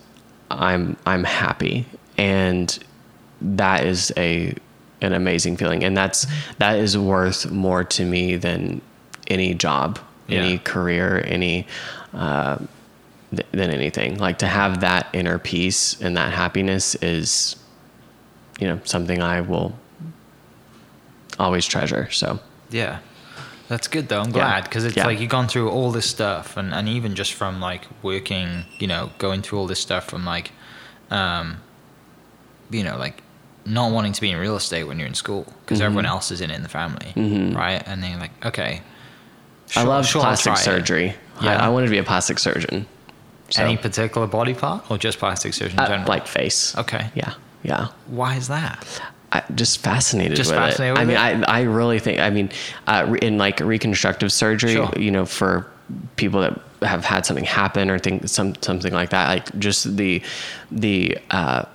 I'm 0.51 0.97
I'm 1.05 1.23
happy, 1.23 1.85
and 2.17 2.77
that 3.41 3.85
is 3.85 4.13
a 4.17 4.53
an 5.01 5.13
amazing 5.13 5.57
feeling, 5.57 5.83
and 5.83 5.95
that's 5.97 6.25
that 6.59 6.77
is 6.77 6.97
worth 6.97 7.49
more 7.51 7.83
to 7.83 8.05
me 8.05 8.35
than 8.35 8.81
any 9.27 9.53
job, 9.53 9.99
any 10.29 10.53
Yeah. 10.53 10.57
career, 10.63 11.23
any. 11.25 11.67
Uh, 12.13 12.57
th- 13.31 13.45
than 13.51 13.69
anything 13.71 14.17
like 14.17 14.37
to 14.39 14.47
have 14.47 14.79
that 14.79 15.07
inner 15.11 15.37
peace 15.37 15.99
and 16.01 16.15
that 16.15 16.31
happiness 16.31 16.95
is 16.95 17.57
you 18.59 18.67
know 18.67 18.79
something 18.83 19.21
i 19.21 19.39
will 19.41 19.77
always 21.39 21.65
treasure 21.65 22.09
so 22.11 22.39
Yeah. 22.71 22.99
That's 23.69 23.89
good 23.89 24.07
though. 24.07 24.21
I'm 24.21 24.31
glad 24.31 24.63
because 24.63 24.85
it's 24.85 24.95
Yeah. 24.95 25.05
like 25.05 25.19
you've 25.19 25.29
gone 25.29 25.47
through 25.49 25.69
all 25.69 25.91
this 25.91 26.09
stuff 26.09 26.55
and, 26.55 26.73
and 26.73 26.87
even 26.87 27.15
just 27.15 27.33
from 27.33 27.59
like 27.59 27.83
working, 28.01 28.63
you 28.79 28.87
know, 28.87 29.09
going 29.17 29.41
through 29.41 29.59
all 29.59 29.67
this 29.67 29.81
stuff 29.81 30.05
from 30.05 30.23
like, 30.23 30.51
um, 31.11 31.57
you 32.71 32.81
know, 32.81 32.97
like 32.97 33.23
not 33.65 33.91
wanting 33.91 34.13
to 34.13 34.21
be 34.21 34.31
in 34.31 34.37
real 34.37 34.55
estate 34.55 34.85
when 34.85 34.97
you're 34.99 35.07
in 35.07 35.13
school 35.13 35.43
because 35.43 35.79
Mm-hmm. 35.79 35.85
everyone 35.85 36.05
else 36.05 36.31
is 36.31 36.39
in 36.39 36.49
it 36.49 36.55
in 36.55 36.63
the 36.63 36.69
family, 36.69 37.11
right? 37.53 37.83
And 37.85 38.01
then 38.01 38.11
you're 38.11 38.19
like, 38.21 38.45
okay. 38.45 38.81
I 39.75 39.83
love 39.83 40.05
sure, 40.07 40.21
plastic 40.21 40.55
surgery. 40.55 41.15
Yeah. 41.41 41.61
I, 41.61 41.65
I 41.65 41.69
wanted 41.69 41.87
to 41.87 41.91
be 41.91 41.97
a 41.97 42.03
plastic 42.05 42.39
surgeon. 42.39 42.85
So, 43.49 43.61
Any 43.63 43.75
particular 43.75 44.27
body 44.27 44.53
part 44.53 44.89
or 44.89 44.97
just 44.97 45.19
plastic 45.19 45.53
surgeon 45.53 45.73
in 45.77 45.79
uh, 45.85 45.87
general? 45.89 46.07
like 46.07 46.25
face. 46.25 46.73
okay. 46.77 47.11
Yeah. 47.15 47.33
Yeah. 47.63 47.87
Why 48.07 48.35
is 48.35 48.47
that? 48.47 48.85
I, 49.31 49.43
just 49.55 49.79
fascinated 49.79 50.37
Just 50.37 50.51
with 50.51 50.59
fascinated 50.59 50.97
it. 50.97 51.01
I 51.01 51.05
mean, 51.05 51.41
it? 51.43 51.47
I, 51.49 51.59
I 51.59 51.61
really 51.63 51.99
think, 51.99 52.19
I 52.19 52.29
mean, 52.29 52.49
uh, 52.87 53.15
in 53.21 53.37
like 53.37 53.59
reconstructive 53.59 54.31
surgery, 54.31 54.73
Sure. 54.73 54.89
you 54.97 55.11
know, 55.11 55.25
for 55.25 55.67
people 56.15 56.39
that 56.41 56.59
have 56.81 57.03
had 57.03 57.25
something 57.25 57.43
happen 57.43 57.89
or 57.89 57.99
think 57.99 58.27
some, 58.29 58.55
something 58.61 58.93
like 58.93 59.09
that, 59.09 59.27
like 59.27 59.59
just 59.59 59.97
the, 59.97 60.21
the, 60.71 61.17
uh, 61.31 61.65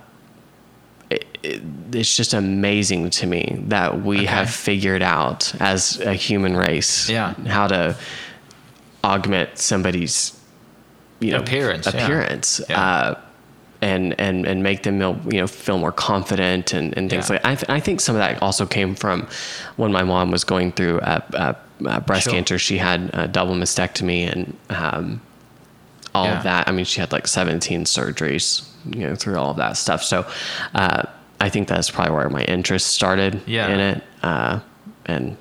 it, 1.11 1.25
it, 1.43 1.61
it's 1.91 2.15
just 2.17 2.33
amazing 2.33 3.11
to 3.11 3.27
me 3.27 3.59
that 3.67 4.01
we 4.01 4.17
Okay. 4.17 4.25
have 4.25 4.49
figured 4.49 5.03
out 5.03 5.53
as 5.61 5.99
a 5.99 6.13
human 6.15 6.57
race 6.57 7.07
Yeah. 7.07 7.33
how 7.45 7.67
to 7.67 7.95
augment 9.03 9.57
somebody's 9.59 10.39
you 11.19 11.31
know 11.31 11.37
Appearance, 11.39 11.85
appearance 11.87 12.61
Yeah. 12.69 12.81
Uh, 12.81 13.19
and 13.83 14.19
and 14.19 14.45
and 14.47 14.63
make 14.63 14.83
them 14.83 14.99
feel, 14.99 15.19
you 15.31 15.39
know 15.41 15.47
feel 15.47 15.77
more 15.77 15.91
confident 15.91 16.73
and, 16.73 16.97
and 16.97 17.09
things 17.09 17.29
Yeah. 17.29 17.35
like 17.35 17.45
I, 17.45 17.55
th- 17.55 17.69
I 17.69 17.79
think 17.79 17.99
some 18.01 18.15
of 18.15 18.19
that 18.19 18.41
also 18.41 18.65
came 18.65 18.95
from 18.95 19.27
when 19.75 19.91
my 19.91 20.03
mom 20.03 20.31
was 20.31 20.43
going 20.43 20.71
through 20.71 20.99
uh, 21.01 21.19
uh, 21.33 21.53
uh, 21.85 21.99
breast 21.99 22.23
Sure. 22.23 22.33
cancer 22.33 22.57
she 22.57 22.77
had 22.77 23.09
a 23.13 23.27
double 23.27 23.55
mastectomy 23.55 24.31
and 24.31 24.55
um, 24.69 25.21
all 26.15 26.25
Yeah. 26.25 26.37
of 26.37 26.43
that 26.43 26.67
I 26.67 26.71
mean 26.71 26.85
she 26.85 26.99
had 27.01 27.11
like 27.11 27.27
17 27.27 27.83
surgeries 27.85 28.67
you 28.85 29.07
know 29.07 29.15
through 29.15 29.37
all 29.37 29.51
of 29.51 29.57
that 29.57 29.75
stuff 29.77 30.01
so 30.03 30.25
uh, 30.75 31.03
I 31.41 31.49
think 31.49 31.67
that's 31.67 31.89
probably 31.91 32.13
where 32.15 32.29
my 32.29 32.43
interest 32.43 32.87
started 32.87 33.41
Yeah. 33.45 33.67
in 33.67 33.79
it 33.79 34.03
uh, 34.23 34.59
and 35.05 35.35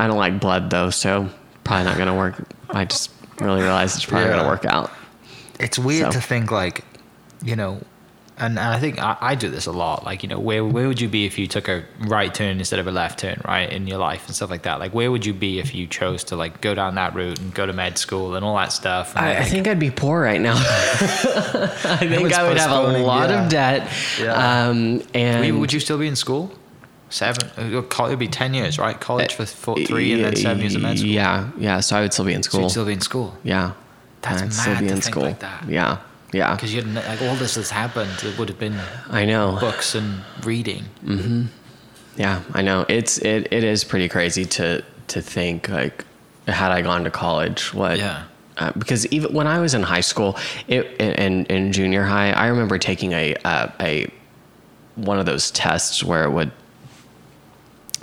I 0.00 0.08
don't 0.08 0.18
like 0.18 0.40
blood 0.40 0.70
though 0.70 0.90
so 0.90 1.28
probably 1.62 1.84
not 1.84 1.96
gonna 1.98 2.16
work 2.16 2.42
I 2.70 2.84
just 2.86 3.10
really 3.40 3.62
realized 3.62 3.96
it's 3.96 4.04
probably 4.04 4.28
Yeah. 4.30 4.36
gonna 4.36 4.48
work 4.48 4.64
out 4.64 4.90
it's 5.60 5.78
weird 5.78 6.12
So- 6.12 6.18
to 6.18 6.26
think 6.26 6.50
like, 6.50 6.84
you 7.44 7.54
know, 7.56 7.80
and, 8.36 8.58
and 8.58 8.74
I 8.74 8.80
think 8.80 8.98
I, 9.00 9.16
I 9.20 9.34
do 9.36 9.48
this 9.48 9.66
a 9.66 9.70
lot. 9.72 10.04
Like, 10.04 10.24
you 10.24 10.28
know, 10.28 10.40
where 10.40 10.64
where 10.64 10.88
would 10.88 11.00
you 11.00 11.08
be 11.08 11.24
if 11.26 11.38
you 11.38 11.46
took 11.46 11.68
a 11.68 11.84
right 12.00 12.34
turn 12.34 12.58
instead 12.58 12.80
of 12.80 12.88
a 12.88 12.90
left 12.90 13.20
turn, 13.20 13.40
right, 13.46 13.70
in 13.72 13.86
your 13.86 13.98
life 13.98 14.26
and 14.26 14.34
stuff 14.34 14.50
like 14.50 14.62
that? 14.62 14.80
Like, 14.80 14.92
where 14.92 15.12
would 15.12 15.24
you 15.24 15.32
be 15.32 15.60
if 15.60 15.72
you 15.72 15.86
chose 15.86 16.24
to 16.24 16.36
like 16.36 16.60
go 16.60 16.74
down 16.74 16.96
that 16.96 17.14
route 17.14 17.38
and 17.38 17.54
go 17.54 17.64
to 17.66 17.72
med 17.72 17.96
school 17.96 18.34
and 18.34 18.44
all 18.44 18.56
that 18.56 18.72
stuff? 18.72 19.12
I, 19.16 19.36
I 19.36 19.44
think 19.44 19.68
I'd 19.68 19.78
be 19.78 19.92
poor 19.92 20.20
right 20.20 20.40
now. 20.40 20.54
I 20.58 21.98
think 22.08 22.32
I 22.32 22.48
would 22.48 22.58
have 22.58 22.70
a 22.72 22.98
lot 22.98 23.30
yeah. 23.30 23.44
of 23.44 23.50
debt. 23.50 23.92
Yeah. 24.20 24.32
Um, 24.68 25.02
and 25.14 25.40
Would 25.60 25.72
you- 25.72 25.78
would 25.78 25.82
still 25.82 25.98
be 25.98 26.08
in 26.08 26.16
school? 26.16 26.50
Seven. 27.10 27.48
uh, 27.56 27.82
It'd 28.06 28.18
be 28.18 28.26
ten 28.26 28.54
years, 28.54 28.76
right? 28.76 28.98
College 29.00 29.34
for 29.34 29.46
four, 29.46 29.76
three, 29.76 30.12
and 30.14 30.24
then 30.24 30.34
seven 30.34 30.58
years 30.60 30.74
of 30.74 30.82
med 30.82 30.98
school. 30.98 31.10
Yeah, 31.10 31.50
yeah. 31.56 31.78
So 31.78 31.96
I 31.96 32.00
would 32.00 32.12
still 32.12 32.24
be 32.24 32.34
in 32.34 32.42
So 32.42 32.48
school. 32.50 32.60
you'd 32.62 32.70
still 32.70 32.84
be 32.86 32.92
in 32.94 33.00
school 33.00 33.36
yeah. 33.44 33.72
That's 34.22 34.42
I'd 34.42 34.46
mad 34.46 34.52
still 34.52 34.72
be 34.74 34.78
to 34.78 34.84
in 34.86 34.88
think 34.94 35.04
school. 35.04 35.22
like 35.22 35.38
that. 35.38 35.68
Yeah, 35.68 35.98
yeah. 36.34 36.54
because 36.54 36.74
you'd 36.74 36.86
like 36.86 37.22
all 37.22 37.36
this 37.36 37.54
has 37.54 37.70
happened. 37.70 38.10
It 38.22 38.38
would 38.38 38.48
have 38.48 38.58
been 38.58 38.78
I 39.10 39.24
know. 39.24 39.56
books 39.60 39.94
and 39.94 40.22
reading. 40.44 40.84
Yeah, 42.16 42.42
I 42.52 42.62
know. 42.62 42.84
It's 42.88 43.18
it, 43.18 43.48
it 43.52 43.64
is 43.64 43.84
pretty 43.84 44.08
crazy 44.08 44.44
to 44.44 44.82
to 45.08 45.20
think 45.22 45.68
like 45.68 46.04
had 46.46 46.70
I 46.72 46.82
gone 46.82 47.04
to 47.04 47.10
college, 47.10 47.72
what 47.74 47.98
Yeah. 47.98 48.24
uh, 48.58 48.72
because 48.78 49.06
even 49.08 49.32
when 49.32 49.46
I 49.46 49.58
was 49.60 49.74
in 49.74 49.82
high 49.82 50.02
school, 50.02 50.36
it 50.68 50.84
in 51.00 51.44
in 51.46 51.72
junior 51.72 52.04
high, 52.04 52.30
I 52.32 52.46
remember 52.48 52.78
taking 52.78 53.12
a 53.12 53.34
uh, 53.44 53.68
a 53.80 54.06
one 54.96 55.18
of 55.18 55.26
those 55.26 55.50
tests 55.50 56.04
where 56.04 56.22
it 56.24 56.30
would 56.30 56.52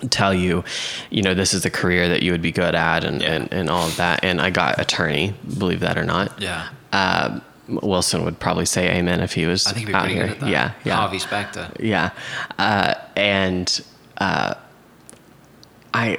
tell 0.09 0.33
you, 0.33 0.63
you 1.09 1.21
know, 1.21 1.33
this 1.33 1.53
is 1.53 1.61
the 1.63 1.69
career 1.69 2.09
that 2.09 2.23
you 2.23 2.31
would 2.31 2.41
be 2.41 2.51
good 2.51 2.73
at 2.75 3.03
and, 3.03 3.21
Yeah. 3.21 3.33
and, 3.33 3.53
and 3.53 3.69
all 3.69 3.87
of 3.87 3.95
that. 3.97 4.23
And 4.25 4.41
I 4.41 4.49
got 4.49 4.79
attorney, 4.79 5.33
believe 5.59 5.79
that 5.81 5.95
or 5.97 6.03
not. 6.03 6.41
Yeah. 6.41 6.67
Um, 6.91 7.41
Wilson 7.81 8.23
would 8.25 8.39
probably 8.39 8.65
say 8.65 8.89
amen 8.97 9.21
if 9.21 9.33
he 9.33 9.45
was 9.45 9.65
I 9.67 9.71
think 9.71 9.79
he'd 9.87 9.91
be 9.91 9.93
out 9.95 10.01
pretty 10.03 10.15
here. 10.15 10.27
good 10.27 10.33
at 10.35 10.39
that. 10.41 10.49
Yeah, 10.49 10.71
yeah. 10.83 10.95
Harvey 10.95 11.19
Specter. 11.19 11.69
Yeah, 11.79 12.11
uh, 12.59 12.93
and 13.15 13.81
uh, 14.17 14.55
I 15.93 16.17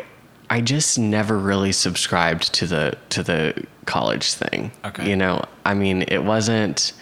I 0.50 0.60
just 0.60 0.98
never 0.98 1.38
really 1.38 1.72
subscribed 1.72 2.52
to 2.54 2.66
the 2.66 2.98
to 3.10 3.22
the 3.22 3.66
college 3.86 4.34
thing. 4.34 4.70
Okay. 4.84 5.08
you 5.08 5.16
know, 5.16 5.44
I 5.64 5.74
mean, 5.74 6.02
it 6.08 6.24
wasn't 6.24 6.92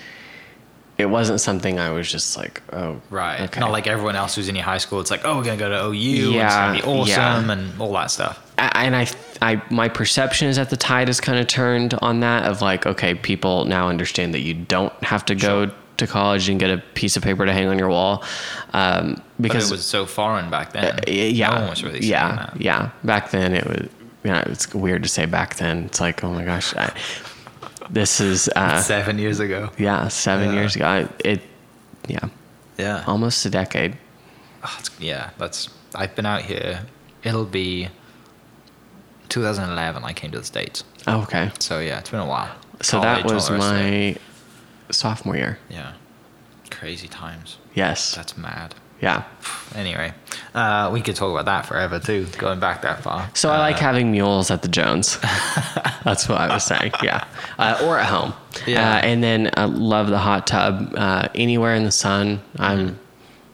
it 0.98 1.06
wasn't 1.06 1.40
something 1.40 1.78
I 1.78 1.90
was 1.90 2.10
just 2.12 2.36
like, 2.36 2.60
oh, 2.74 3.00
Right. 3.08 3.40
okay. 3.40 3.58
Not 3.58 3.70
like 3.72 3.86
everyone 3.86 4.16
else 4.16 4.34
who's 4.34 4.50
in 4.50 4.54
your 4.54 4.64
high 4.66 4.76
school. 4.76 5.00
It's 5.00 5.10
like, 5.10 5.22
oh, 5.24 5.38
we're 5.38 5.44
gonna 5.44 5.56
go 5.56 5.70
to 5.70 5.86
OU. 5.86 5.88
and 6.26 6.34
Yeah, 6.34 6.46
it's 6.74 6.84
gonna 6.84 7.04
be 7.04 7.10
yeah. 7.10 7.34
awesome 7.36 7.50
and 7.50 7.80
all 7.80 7.92
that 7.94 8.10
stuff. 8.10 8.49
And 8.60 8.94
I, 8.94 9.06
I, 9.40 9.62
my 9.70 9.88
perception 9.88 10.48
is 10.48 10.56
that 10.56 10.68
the 10.70 10.76
tide 10.76 11.08
has 11.08 11.20
kind 11.20 11.38
of 11.38 11.46
turned 11.46 11.94
on 11.94 12.20
that 12.20 12.44
of 12.44 12.60
like, 12.60 12.86
okay, 12.86 13.14
people 13.14 13.64
now 13.64 13.88
understand 13.88 14.34
that 14.34 14.40
you 14.40 14.54
don't 14.54 14.92
have 15.02 15.24
to 15.26 15.34
go 15.34 15.66
Sure. 15.66 15.74
to 15.96 16.06
college 16.06 16.48
and 16.48 16.60
get 16.60 16.70
a 16.70 16.78
piece 16.94 17.16
of 17.16 17.22
paper 17.22 17.46
to 17.46 17.52
hang 17.52 17.68
on 17.68 17.78
your 17.78 17.88
wall, 17.88 18.22
um, 18.74 19.14
But 19.38 19.42
because 19.44 19.70
it 19.70 19.74
was 19.74 19.84
so 19.86 20.04
foreign 20.06 20.50
back 20.50 20.72
then. 20.72 20.84
Uh, 20.84 21.00
yeah, 21.08 21.72
No 21.74 21.88
really 21.88 22.00
yeah, 22.06 22.36
that. 22.52 22.60
yeah. 22.60 22.90
Back 23.04 23.30
then, 23.30 23.54
it 23.54 23.66
was. 23.66 23.88
You 24.22 24.32
know, 24.32 24.42
it's 24.48 24.74
weird 24.74 25.02
to 25.04 25.08
say 25.08 25.24
back 25.24 25.54
then. 25.56 25.84
It's 25.86 25.98
like, 25.98 26.22
oh 26.22 26.30
my 26.30 26.44
gosh, 26.44 26.76
I, 26.76 26.92
this 27.88 28.20
is 28.20 28.50
uh, 28.54 28.78
Seven 28.82 29.18
years 29.18 29.40
ago. 29.40 29.70
yeah, 29.78 30.08
seven 30.08 30.50
Yeah. 30.50 30.60
years 30.60 30.76
ago. 30.76 30.84
I, 30.84 31.08
it, 31.24 31.40
yeah, 32.06 32.28
Yeah. 32.76 33.02
almost 33.06 33.46
a 33.46 33.50
decade. 33.50 33.96
Oh, 34.62 34.78
yeah. 34.98 35.30
That's. 35.38 35.70
I've 35.94 36.14
been 36.14 36.26
out 36.26 36.42
here. 36.42 36.80
It'll 37.24 37.46
be 37.46 37.88
2011. 39.30 40.04
I 40.04 40.12
came 40.12 40.30
to 40.32 40.38
the 40.38 40.44
states. 40.44 40.84
Oh, 41.06 41.22
okay, 41.22 41.50
So 41.58 41.80
yeah, 41.80 41.98
it's 41.98 42.10
been 42.10 42.20
a 42.20 42.26
while. 42.26 42.50
so 42.82 43.00
that 43.00 43.24
was 43.24 43.48
all 43.50 43.56
the 43.56 43.62
rest 43.64 43.70
of 43.72 43.76
it. 43.80 44.14
my 44.14 44.16
sophomore 44.92 45.36
year. 45.36 45.58
Yeah. 45.70 45.92
Crazy 46.70 47.08
times. 47.08 47.56
Yes, 47.74 48.14
That's 48.14 48.36
mad. 48.36 48.74
yeah. 49.00 49.24
Anyway, 49.74 50.12
uh, 50.54 50.90
we 50.92 51.00
could 51.00 51.16
talk 51.16 51.30
about 51.32 51.44
that 51.46 51.66
forever 51.66 51.98
too, 51.98 52.26
going 52.38 52.60
back 52.60 52.82
that 52.82 53.02
far. 53.02 53.30
So 53.34 53.50
I 53.50 53.58
like 53.58 53.76
Uh, 53.76 53.80
having 53.80 54.10
mules 54.12 54.50
at 54.50 54.62
the 54.62 54.68
Jones. 54.68 55.18
That's 56.04 56.28
what 56.28 56.40
I 56.40 56.52
was 56.52 56.64
saying. 56.64 56.92
Yeah, 57.02 57.24
uh, 57.58 57.80
or 57.84 57.98
at 57.98 58.06
home. 58.06 58.34
Yeah. 58.66 58.96
Uh, 58.96 59.00
and 59.00 59.22
then 59.22 59.50
I 59.56 59.64
love 59.64 60.08
the 60.08 60.18
hot 60.18 60.46
tub. 60.46 60.92
Uh, 60.96 61.28
anywhere 61.34 61.74
in 61.74 61.84
the 61.84 61.92
sun. 61.92 62.40
I'm. 62.58 62.98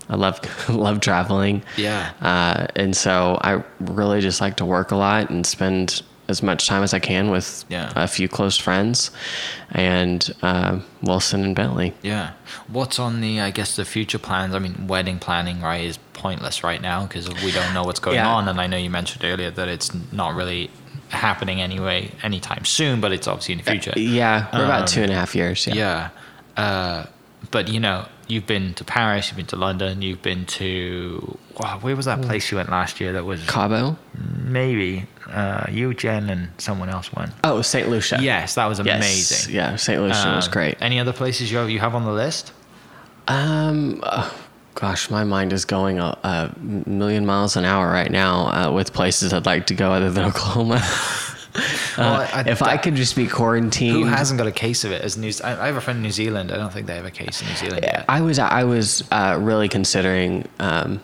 I 0.09 0.17
love 0.17 0.41
love 0.69 1.01
traveling. 1.01 1.63
Yeah. 1.77 2.13
Uh, 2.21 2.67
and 2.77 2.97
so 2.97 3.39
I 3.43 3.63
really 3.81 4.21
just 4.21 4.41
like 4.41 4.57
to 4.57 4.65
work 4.65 4.91
a 4.91 4.97
lot 4.97 5.31
and 5.31 5.45
spend 5.47 6.03
as 6.29 6.43
much 6.43 6.67
time 6.67 6.83
as 6.83 6.93
I 6.93 6.99
can 6.99 7.31
with 7.31 7.65
Yeah. 7.69 7.93
a 7.95 8.09
few 8.09 8.29
close 8.29 8.57
friends, 8.59 9.13
and 9.71 10.29
uh, 10.43 10.81
Wilson 11.03 11.45
and 11.45 11.55
Bentley. 11.55 11.95
Yeah. 12.03 12.33
What's 12.67 12.99
on 12.99 13.21
the, 13.21 13.41
I 13.41 13.51
guess, 13.53 13.77
the 13.77 13.85
future 13.85 14.19
plans? 14.19 14.53
I 14.55 14.59
mean, 14.59 14.89
wedding 14.89 15.19
planning, 15.21 15.61
right, 15.61 15.85
is 15.85 15.99
pointless 16.15 16.65
right 16.65 16.81
now 16.83 17.07
because 17.07 17.29
we 17.45 17.53
don't 17.53 17.73
know 17.75 17.85
what's 17.85 18.01
going 18.01 18.17
Yeah. 18.17 18.29
on. 18.29 18.49
And 18.49 18.61
I 18.61 18.67
know 18.67 18.77
you 18.77 18.91
mentioned 18.91 19.25
earlier 19.25 19.53
that 19.53 19.69
it's 19.69 19.93
not 20.13 20.35
really 20.35 20.69
happening 21.11 21.61
anyway 21.61 22.11
anytime 22.25 22.65
soon, 22.65 23.01
but 23.01 23.13
it's 23.13 23.29
obviously 23.29 23.53
in 23.53 23.59
the 23.59 23.71
future. 23.71 23.93
Yeah, 23.97 24.47
we're 24.53 24.61
Um, 24.61 24.65
about 24.65 24.89
two 24.89 25.03
and 25.03 25.13
a 25.13 25.15
half 25.15 25.35
years. 25.37 25.65
Yeah. 25.69 25.75
Yeah. 26.57 26.63
Uh, 26.63 27.07
but, 27.53 27.69
you 27.69 27.79
know, 27.79 28.07
you've 28.29 28.47
been 28.47 28.75
to 28.75 28.85
Paris, 28.85 29.29
you've 29.29 29.37
been 29.37 29.47
to 29.47 29.57
London, 29.57 30.03
you've 30.03 30.23
been 30.23 30.45
to, 30.47 31.39
wow, 31.61 31.79
where 31.81 31.95
was 31.97 32.07
that 32.07 32.21
place 32.23 32.51
you 32.51 32.57
went 32.57 32.71
last 32.71 33.01
year 33.01 33.13
that 33.13 33.25
was 33.25 33.45
Cabo. 33.47 33.97
maybe 34.45 35.07
uh, 35.29 35.67
you, 35.71 35.95
Jen, 35.95 36.29
and 36.31 36.49
someone 36.59 36.89
else 36.89 37.13
went? 37.13 37.31
Oh, 37.45 37.63
St. 37.63 37.89
Lucia. 37.89 38.19
Yes, 38.21 38.55
that 38.57 38.67
was 38.67 38.79
Yes. 38.81 38.97
amazing. 38.97 39.55
Yeah, 39.55 39.77
St. 39.77 40.01
Lucia 40.01 40.33
was 40.35 40.47
Um, 40.47 40.53
great. 40.53 40.77
Any 40.81 40.99
other 41.01 41.13
places 41.13 41.51
you 41.53 41.59
have, 41.59 41.71
you 41.71 41.81
have 41.81 41.95
on 41.95 42.05
the 42.05 42.13
list? 42.13 42.53
Um, 43.29 44.01
uh, 44.05 44.31
gosh, 44.75 45.11
my 45.11 45.25
mind 45.25 45.53
is 45.53 45.65
going 45.65 45.99
a, 45.99 46.17
a 46.23 46.53
million 46.89 47.27
miles 47.27 47.57
an 47.57 47.65
hour 47.65 47.91
right 47.91 48.11
now 48.11 48.47
uh, 48.69 48.73
with 48.73 48.93
places 48.93 49.33
I'd 49.33 49.47
like 49.47 49.67
to 49.67 49.75
go 49.75 49.93
other 49.93 50.11
than 50.11 50.25
Oklahoma. 50.31 50.81
Well, 51.99 52.15
Uh, 52.23 52.29
I- 52.33 52.45
if 52.47 52.63
I 52.63 52.77
could 52.77 52.95
just 52.97 53.17
be 53.17 53.27
quarantined, 53.27 53.97
Who 53.97 54.05
hasn't 54.05 54.39
got 54.39 54.47
a 54.47 54.53
case 54.53 54.85
of 54.85 54.93
it? 54.93 55.03
As 55.03 55.17
New, 55.17 55.33
I 55.45 55.53
I 55.63 55.67
have 55.67 55.77
a 55.77 55.81
friend 55.81 55.99
in 55.99 56.03
New 56.03 56.11
Zealand. 56.11 56.53
I 56.53 56.57
don't 56.57 56.73
think 56.73 56.87
they 56.87 56.97
have 56.97 57.07
a 57.07 57.11
case 57.11 57.41
in 57.43 57.49
New 57.49 57.57
Zealand 57.57 57.81
yet. 57.85 58.05
I 58.09 58.21
was 58.21 58.39
I 58.39 58.65
was 58.65 59.03
uh, 59.11 59.37
really 59.41 59.69
considering. 59.69 60.47
Um, 60.61 61.01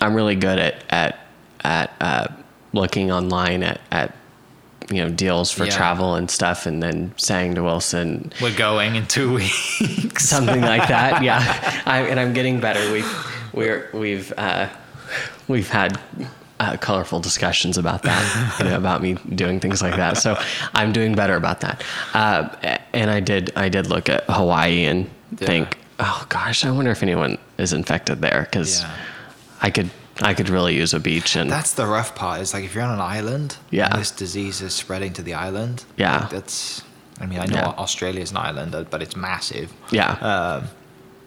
I'm 0.00 0.14
really 0.14 0.36
good 0.36 0.58
at 0.58 0.84
at 0.90 1.18
at 1.62 1.92
uh, 2.00 2.26
looking 2.72 3.10
online 3.12 3.62
at 3.62 3.80
at 3.90 4.14
you 4.90 5.02
know 5.02 5.08
deals 5.08 5.50
for 5.50 5.64
Yeah. 5.64 5.70
travel 5.76 6.14
and 6.16 6.30
stuff, 6.30 6.66
and 6.66 6.82
then 6.82 7.12
saying 7.16 7.54
to 7.54 7.62
Wilson 7.62 8.32
We're 8.42 8.54
going 8.54 8.96
in 8.96 9.06
two 9.06 9.32
weeks. 9.38 10.28
something 10.28 10.60
like 10.60 10.88
that. 10.88 11.22
Yeah, 11.28 11.40
I, 11.86 12.00
and 12.10 12.20
I'm 12.20 12.32
getting 12.34 12.60
better. 12.60 12.92
We've 12.92 13.12
we're 13.52 13.88
we've 13.94 14.32
uh, 14.36 14.68
we've 15.48 15.70
had. 15.70 15.98
Uh, 16.64 16.76
colorful 16.78 17.20
discussions 17.20 17.76
about 17.76 18.02
that, 18.04 18.24
you 18.58 18.64
know, 18.64 18.76
about 18.76 19.02
me 19.02 19.14
doing 19.34 19.60
things 19.60 19.82
like 19.82 19.96
that. 19.96 20.16
So 20.16 20.30
I'm 20.72 20.92
doing 20.92 21.14
better 21.14 21.36
about 21.36 21.60
that. 21.60 21.82
Uh, 22.14 22.48
and 22.94 23.10
I 23.10 23.20
did, 23.20 23.52
I 23.54 23.68
did 23.68 23.86
look 23.88 24.08
at 24.08 24.24
Hawaii 24.30 24.84
and 24.86 25.10
Yeah. 25.40 25.46
think, 25.46 25.78
oh 25.98 26.24
gosh, 26.30 26.64
I 26.64 26.70
wonder 26.70 26.90
if 26.90 27.02
anyone 27.02 27.36
is 27.58 27.72
infected 27.72 28.20
there 28.22 28.46
because 28.50 28.80
Yeah. 28.80 28.90
I 29.62 29.70
could 29.70 29.90
I 30.22 30.32
could 30.32 30.48
really 30.48 30.74
use 30.82 30.94
a 30.94 31.00
beach 31.00 31.34
and 31.36 31.50
That's 31.50 31.72
the 31.74 31.86
rough 31.86 32.14
part. 32.14 32.40
Is 32.40 32.54
like 32.54 32.64
if 32.64 32.72
you're 32.74 32.84
on 32.84 32.94
an 32.94 33.00
island, 33.18 33.56
Yeah. 33.70 33.88
this 33.98 34.10
disease 34.12 34.62
is 34.62 34.72
spreading 34.72 35.12
to 35.14 35.22
the 35.22 35.34
island. 35.34 35.84
Yeah. 35.96 36.20
like, 36.20 36.30
that's. 36.30 36.82
I 37.20 37.26
mean, 37.26 37.40
I 37.40 37.46
know 37.46 37.74
Yeah. 37.76 38.16
is 38.22 38.30
an 38.30 38.36
island, 38.48 38.86
but 38.90 39.02
it's 39.02 39.16
massive. 39.16 39.68
yeah. 39.90 40.12
Um, 40.30 40.68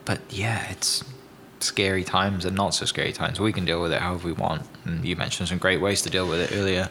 but 0.05 0.19
yeah, 0.29 0.71
it's 0.71 1.03
scary 1.60 2.03
times 2.03 2.45
and 2.45 2.55
not 2.55 2.74
so 2.74 2.86
scary 2.86 3.14
times. 3.14 3.39
We 3.39 3.53
can 3.53 3.66
deal 3.66 3.82
with 3.82 3.91
it 3.91 4.01
however 4.01 4.28
we 4.28 4.34
want. 4.34 4.64
And 4.86 5.03
you 5.05 5.16
mentioned 5.16 5.49
some 5.49 5.58
great 5.58 5.82
ways 5.82 6.01
to 6.03 6.10
deal 6.10 6.28
with 6.28 6.39
it 6.39 6.55
earlier. 6.55 6.89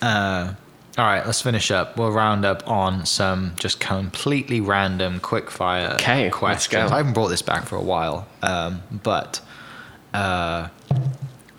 Uh, 0.00 0.54
all 0.98 1.06
right, 1.06 1.24
let's 1.24 1.40
finish 1.40 1.70
up. 1.70 1.96
We'll 1.96 2.10
round 2.12 2.44
up 2.44 2.68
on 2.68 3.06
some 3.06 3.52
just 3.56 3.80
completely 3.80 4.60
random 4.60 5.20
quick 5.20 5.50
fire 5.50 5.96
'Kay, 5.98 6.24
let's 6.24 6.36
questions. 6.36 6.90
go. 6.90 6.94
I 6.94 6.98
haven't 6.98 7.14
brought 7.14 7.28
this 7.28 7.40
back 7.42 7.64
for 7.64 7.76
a 7.76 7.82
while, 7.82 8.26
um, 8.42 8.82
but 9.02 9.40
uh, 10.12 10.68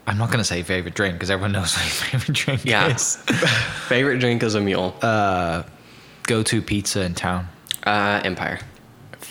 I'm 0.06 0.18
not 0.18 0.28
going 0.28 0.38
to 0.40 0.44
say 0.44 0.62
favorite 0.62 0.94
drink 0.94 1.16
because 1.16 1.32
everyone 1.32 1.52
knows 1.54 1.74
what 1.76 1.84
favorite 1.84 2.36
drink 2.36 2.66
yeah. 2.66 2.94
is. 2.94 3.16
Favorite 3.88 4.20
drink 4.20 4.44
is 4.44 4.54
a 4.56 4.62
mule. 4.62 4.96
Uh, 5.02 5.64
Go 6.24 6.44
to 6.44 6.62
pizza 6.62 7.02
in 7.04 7.16
town. 7.16 7.48
Uh, 7.86 8.22
Empire. 8.24 8.60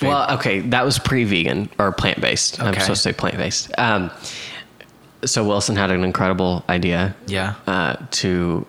Well, 0.00 0.30
okay, 0.38 0.60
that 0.60 0.84
was 0.84 0.98
pre-vegan 0.98 1.68
or 1.78 1.92
plant-based. 1.92 2.60
I'm 2.62 2.74
supposed 2.74 3.02
to 3.02 3.10
say 3.10 3.12
plant-based. 3.12 3.72
Um, 3.78 4.10
so 5.24 5.46
Wilson 5.46 5.76
had 5.76 5.90
an 5.90 6.04
incredible 6.04 6.64
idea 6.68 7.14
Yeah. 7.26 7.54
uh, 7.66 7.96
to 8.22 8.66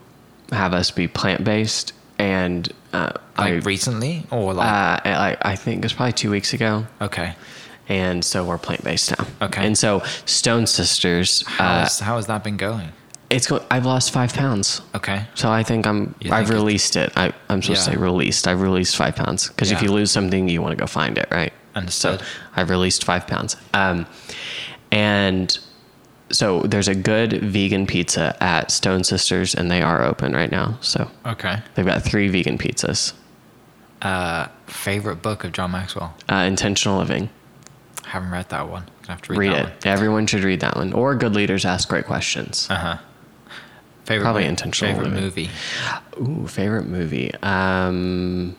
have 0.52 0.74
us 0.74 0.92
be 0.92 1.08
plant-based, 1.08 1.94
and 2.20 2.72
uh, 2.94 3.12
I, 3.36 3.52
Like 3.56 3.66
recently 3.66 4.26
or 4.30 4.54
like 4.54 4.68
uh, 4.70 5.00
I, 5.10 5.38
I 5.42 5.56
think 5.56 5.80
it 5.80 5.84
was 5.86 5.94
probably 5.94 6.14
two 6.14 6.30
weeks 6.30 6.54
ago, 6.54 6.86
okay. 7.02 7.34
and 7.90 8.24
so 8.24 8.44
we're 8.46 8.60
plant-based 8.60 9.18
now. 9.18 9.26
Okay. 9.42 9.66
And 9.66 9.76
so 9.78 10.02
Stone 10.26 10.68
Sisters, 10.68 11.44
uh, 11.60 11.88
how 12.02 12.18
has 12.18 12.28
that 12.28 12.44
been 12.44 12.58
going? 12.58 12.92
It's 13.34 13.48
go- 13.48 13.66
I've 13.72 13.86
lost 13.86 14.12
five 14.12 14.34
pounds. 14.34 14.82
Okay. 14.96 15.26
So 15.36 15.52
I 15.52 15.64
think 15.64 15.86
I'm. 15.88 16.16
You 16.22 16.32
I've 16.32 16.48
think 16.48 16.60
released 16.60 16.96
it. 16.96 17.12
I, 17.18 17.34
I'm 17.50 17.62
supposed 17.62 17.86
to 17.86 17.92
say 17.92 17.98
released. 17.98 18.48
I've 18.48 18.62
released 18.62 18.96
five 18.96 19.16
pounds 19.16 19.48
because 19.50 19.72
if 19.72 19.82
Yeah. 19.82 19.88
you 19.90 19.94
lose 19.94 20.12
something, 20.12 20.48
you 20.50 20.62
want 20.62 20.72
to 20.78 20.82
go 20.82 20.88
find 20.88 21.18
it, 21.18 21.28
right? 21.32 21.52
Understood. 21.76 22.20
So 22.20 22.26
I've 22.56 22.70
released 22.70 23.04
five 23.04 23.26
pounds. 23.28 23.56
Um, 23.74 24.06
and 24.92 25.58
so 26.30 26.62
there's 26.62 26.88
a 26.88 26.96
good 26.96 27.42
vegan 27.42 27.86
pizza 27.88 28.36
at 28.42 28.72
Stone 28.72 29.04
Sisters, 29.04 29.56
and 29.56 29.70
they 29.70 29.82
are 29.82 30.04
open 30.04 30.34
right 30.34 30.52
now. 30.52 30.78
So 30.82 31.10
Okay. 31.26 31.58
they've 31.76 31.86
got 31.86 32.04
three 32.04 32.28
vegan 32.30 32.58
pizzas. 32.58 33.14
Uh, 34.02 34.48
favorite 34.68 35.22
book 35.22 35.44
of 35.44 35.52
John 35.54 35.72
Maxwell? 35.72 36.14
Uh, 36.30 36.36
intentional 36.48 36.98
living. 36.98 37.30
Haven't 38.06 38.32
read 38.32 38.50
that 38.50 38.68
one. 38.70 38.84
I 39.08 39.12
have 39.14 39.22
to 39.24 39.32
read, 39.32 39.38
Read, 39.40 39.52
that 39.54 39.68
it. 39.68 39.86
Everyone 39.86 40.28
should 40.28 40.44
read 40.44 40.60
that 40.60 40.76
one. 40.76 40.94
Or 40.94 41.16
Good 41.16 41.34
Leaders 41.34 41.66
Ask 41.66 41.88
Great 41.90 42.06
Questions. 42.06 42.68
one. 42.70 42.78
Uh 42.78 42.82
huh. 42.82 42.98
Favorite 44.06 44.24
Probably 44.26 44.44
mo- 44.44 44.50
intentional 44.50 44.94
Favorite 44.96 45.10
living. 45.14 45.24
movie. 45.24 45.50
Ooh, 46.44 46.48
favorite 46.48 46.86
movie. 46.88 47.32
Um, 47.42 48.56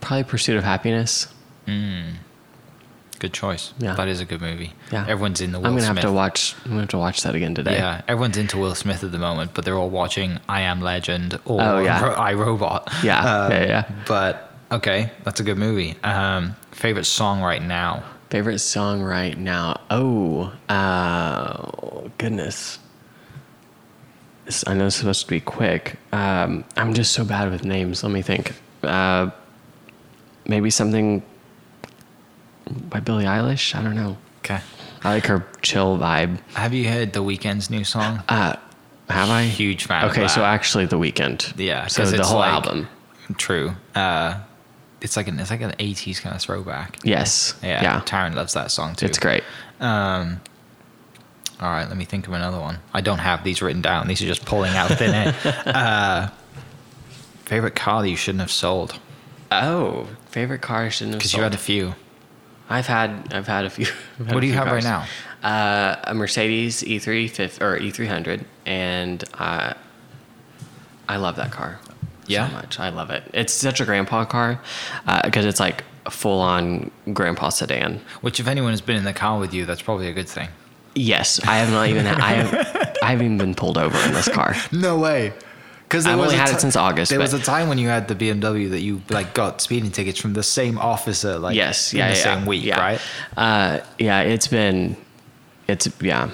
probably 0.00 0.24
Pursuit 0.24 0.56
of 0.56 0.64
Happiness. 0.64 1.28
Good 3.18 3.32
choice. 3.32 3.72
Yeah. 3.78 3.94
That 3.94 4.08
is 4.08 4.20
a 4.20 4.24
good 4.26 4.40
movie. 4.42 4.72
Yeah, 4.92 5.04
Everyone's 5.08 5.40
in 5.40 5.50
the 5.52 5.58
Will 5.58 5.66
I'm 5.66 5.72
gonna 5.72 5.86
Smith. 5.86 5.96
have 5.98 6.04
to 6.04 6.12
watch. 6.12 6.54
I'm 6.64 6.70
gonna 6.72 6.80
have 6.82 6.90
to 6.90 6.98
watch 6.98 7.22
that 7.22 7.34
again 7.34 7.54
today. 7.54 7.74
Yeah, 7.76 8.02
everyone's 8.06 8.36
into 8.36 8.58
Will 8.58 8.74
Smith 8.74 9.02
at 9.02 9.10
the 9.10 9.18
moment, 9.18 9.52
but 9.54 9.64
they're 9.64 9.76
all 9.76 9.88
watching 9.90 10.38
I 10.48 10.60
Am 10.62 10.80
Legend 10.82 11.34
or 11.46 11.60
Oh, 11.62 11.78
yeah. 11.78 12.02
Ro- 12.04 12.12
I 12.16 12.34
Robot. 12.34 12.92
Yeah, 13.02 13.18
Um, 13.18 13.52
yeah, 13.52 13.64
yeah. 13.64 13.90
But 14.06 14.52
okay, 14.70 15.10
that's 15.24 15.40
a 15.40 15.42
good 15.42 15.56
movie. 15.58 15.96
Um, 16.04 16.56
favorite 16.72 17.04
song 17.06 17.40
right 17.40 17.62
now? 17.62 18.04
Favorite 18.30 18.58
song 18.58 19.02
right 19.02 19.38
now? 19.38 19.80
Oh, 19.90 20.52
uh, 20.68 22.08
goodness. 22.18 22.78
This- 24.44 24.64
I 24.66 24.74
know 24.74 24.86
it's 24.86 24.96
supposed 24.96 25.22
to 25.22 25.28
be 25.30 25.40
quick. 25.40 25.96
Um, 26.12 26.64
I'm 26.76 26.92
just 26.92 27.12
so 27.12 27.24
bad 27.24 27.50
with 27.50 27.64
names. 27.64 28.02
Let 28.02 28.10
me 28.12 28.22
think. 28.22 28.54
Uh, 28.82 29.30
maybe 30.46 30.70
something 30.70 31.22
by 32.88 32.98
Billie 33.00 33.24
Eilish. 33.24 33.74
I 33.76 33.82
don't 33.82 33.94
know. 33.94 34.16
Okay. 34.44 34.60
I 35.04 35.14
like 35.14 35.26
her 35.26 35.46
chill 35.62 35.96
vibe. 35.98 36.38
Have 36.54 36.74
you 36.74 36.88
heard 36.88 37.12
The 37.12 37.22
Weeknd's 37.22 37.70
new 37.70 37.84
song? 37.84 38.22
Uh, 38.28 38.56
have 39.08 39.30
I? 39.30 39.44
Huge 39.44 39.84
fan. 39.84 40.04
of 40.04 40.10
Okay, 40.10 40.26
so 40.26 40.44
actually, 40.44 40.86
the 40.86 40.98
Weeknd. 40.98 41.56
Yeah, 41.56 41.86
So 41.86 42.04
the 42.04 42.18
it's 42.18 42.28
whole 42.28 42.40
like- 42.40 42.50
album. 42.52 42.88
True. 43.38 43.74
Uh, 43.94 44.34
it's 45.06 45.16
like 45.16 45.28
an 45.28 45.38
it's 45.40 45.50
like 45.50 45.60
an 45.62 45.70
'80s 45.78 46.20
kind 46.20 46.34
of 46.34 46.42
throwback. 46.42 46.98
Yes. 47.04 47.54
Yeah, 47.62 47.82
Yeah. 47.82 48.00
Taryn 48.02 48.34
loves 48.34 48.52
that 48.54 48.70
song 48.70 48.94
too. 48.94 49.06
It's 49.06 49.18
great. 49.18 49.42
Um, 49.80 50.40
all 51.60 51.70
right, 51.70 51.88
let 51.88 51.96
me 51.96 52.04
think 52.04 52.26
of 52.26 52.32
another 52.34 52.58
one. 52.60 52.78
I 52.92 53.00
don't 53.00 53.20
have 53.20 53.44
these 53.44 53.62
written 53.62 53.80
down. 53.82 54.08
These 54.08 54.20
are 54.22 54.26
just 54.26 54.44
pulling 54.44 54.74
out 54.76 54.90
thin 54.90 55.14
air. 55.14 55.34
uh, 55.66 56.28
favorite 57.44 57.74
car 57.76 58.02
that 58.02 58.10
you 58.10 58.16
shouldn't 58.16 58.40
have 58.40 58.50
sold 58.50 58.98
Oh, 59.52 60.08
favorite 60.30 60.60
car 60.60 60.82
I 60.84 60.88
shouldn't 60.88 61.14
have 61.14 61.22
sold. 61.22 61.30
because 61.30 61.34
you 61.34 61.42
had 61.44 61.54
a 61.54 61.58
few. 61.58 61.94
I've 62.68 62.88
had 62.88 63.32
I've 63.32 63.46
had 63.46 63.64
a 63.64 63.70
few. 63.70 63.86
Had 64.18 64.34
What 64.34 64.40
do 64.40 64.46
you 64.48 64.54
have 64.54 64.66
right 64.66 64.82
now? 64.82 65.06
Uh, 65.42 65.94
a 66.04 66.14
Mercedes 66.14 66.82
E3 66.82 67.60
or 67.60 67.78
E300, 67.78 68.44
and 68.66 69.22
uh, 69.34 69.74
I 71.08 71.16
love 71.18 71.36
that 71.36 71.52
car. 71.52 71.78
Yeah? 72.28 72.48
so 72.48 72.54
much. 72.54 72.80
I 72.80 72.88
love 72.90 73.10
it. 73.10 73.24
It's 73.32 73.52
such 73.52 73.80
a 73.80 73.84
grandpa 73.84 74.24
car 74.24 74.60
because 75.24 75.44
it's 75.44 75.60
like 75.60 75.84
full 76.10 76.40
on 76.40 76.90
grandpa 77.12 77.48
sedan. 77.50 78.00
Which, 78.20 78.40
if 78.40 78.46
anyone 78.46 78.72
has 78.72 78.80
been 78.80 78.96
in 78.96 79.04
the 79.04 79.12
car 79.12 79.38
with 79.38 79.52
you, 79.52 79.66
that's 79.66 79.82
probably 79.82 80.08
a 80.08 80.12
good 80.12 80.28
thing. 80.28 80.48
Yes, 80.94 81.40
I 81.44 81.58
have 81.58 81.70
not 81.70 81.88
even 81.88 82.06
I 82.06 82.32
have 82.32 82.96
I 83.02 83.10
haven't 83.10 83.26
even 83.26 83.38
been 83.38 83.54
pulled 83.54 83.76
over 83.76 83.98
in 84.06 84.12
this 84.14 84.28
car. 84.28 84.54
No 84.72 84.98
way. 84.98 85.32
Because 85.84 86.04
I've 86.04 86.18
only 86.18 86.34
had 86.34 86.50
it 86.50 86.60
since 86.60 86.74
August, 86.74 87.10
There 87.10 87.20
was 87.20 87.32
a 87.32 87.38
time 87.38 87.68
when 87.68 87.78
you 87.78 87.86
had 87.86 88.08
the 88.08 88.16
BMW 88.16 88.68
that 88.70 88.80
you 88.80 89.02
like 89.08 89.34
got 89.34 89.60
speeding 89.60 89.92
tickets 89.92 90.18
from 90.18 90.32
the 90.32 90.42
same 90.42 90.78
officer, 90.78 91.38
like 91.38 91.54
yes, 91.54 91.92
in 91.92 92.00
yeah, 92.00 92.10
the 92.10 92.16
yeah, 92.16 92.22
same 92.24 92.46
week, 92.46 92.64
yeah. 92.64 92.80
right? 92.80 93.00
Uh, 93.36 93.80
yeah, 93.96 94.22
it's 94.22 94.48
been, 94.48 94.96
it's 95.68 95.88
yeah. 96.00 96.30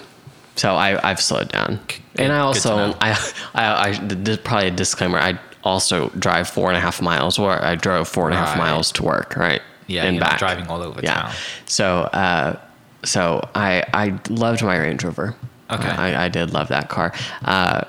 So 0.57 0.75
I 0.75 0.99
I've 1.07 1.21
slowed 1.21 1.51
down, 1.51 1.81
and 2.17 2.33
I 2.33 2.39
also. 2.39 2.95
I 3.01 3.11
I, 3.55 3.91
I 3.91 4.37
probably 4.43 4.69
a 4.69 4.71
disclaimer. 4.71 5.19
I 5.19 5.39
also 5.65 6.09
drive 6.11 6.49
four 6.49 6.69
and 6.69 6.77
a 6.77 6.81
half 6.81 7.01
miles, 7.03 7.39
or 7.39 7.51
I 7.65 7.75
drove 7.75 8.09
four 8.09 8.27
and 8.27 8.35
a 8.35 8.39
half 8.39 8.51
Right. 8.51 8.59
miles 8.59 8.93
to 8.93 9.03
work, 9.03 9.37
right? 9.37 9.63
Yeah, 9.87 10.05
and 10.05 10.21
back. 10.21 10.39
driving 10.39 10.67
all 10.69 10.83
over 10.83 11.01
yeah. 11.03 11.15
town. 11.23 11.33
So 11.67 11.87
uh, 12.13 12.57
so 13.05 13.49
I 13.55 13.85
I 13.93 14.19
loved 14.29 14.63
my 14.63 14.77
Range 14.79 15.03
Rover. 15.05 15.35
Okay. 15.71 15.89
I, 15.89 16.27
I 16.27 16.29
did 16.29 16.53
love 16.53 16.69
that 16.69 16.89
car. 16.89 17.13
Uh, 17.45 17.83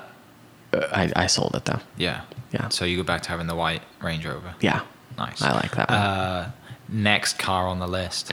I 0.72 1.12
I 1.16 1.26
sold 1.26 1.54
it 1.54 1.64
though. 1.64 1.80
Yeah. 1.96 2.22
Yeah. 2.52 2.68
So 2.68 2.84
you 2.84 2.96
go 2.96 3.02
back 3.02 3.22
to 3.22 3.28
having 3.30 3.46
the 3.46 3.54
white 3.56 3.82
Range 4.00 4.24
Rover. 4.24 4.54
Yeah. 4.60 4.82
Nice. 5.18 5.42
I 5.42 5.52
like 5.52 5.72
that 5.76 5.88
one. 5.90 5.98
Uh, 5.98 6.50
next 6.88 7.38
car 7.38 7.66
on 7.66 7.78
the 7.78 7.86
list. 7.88 8.32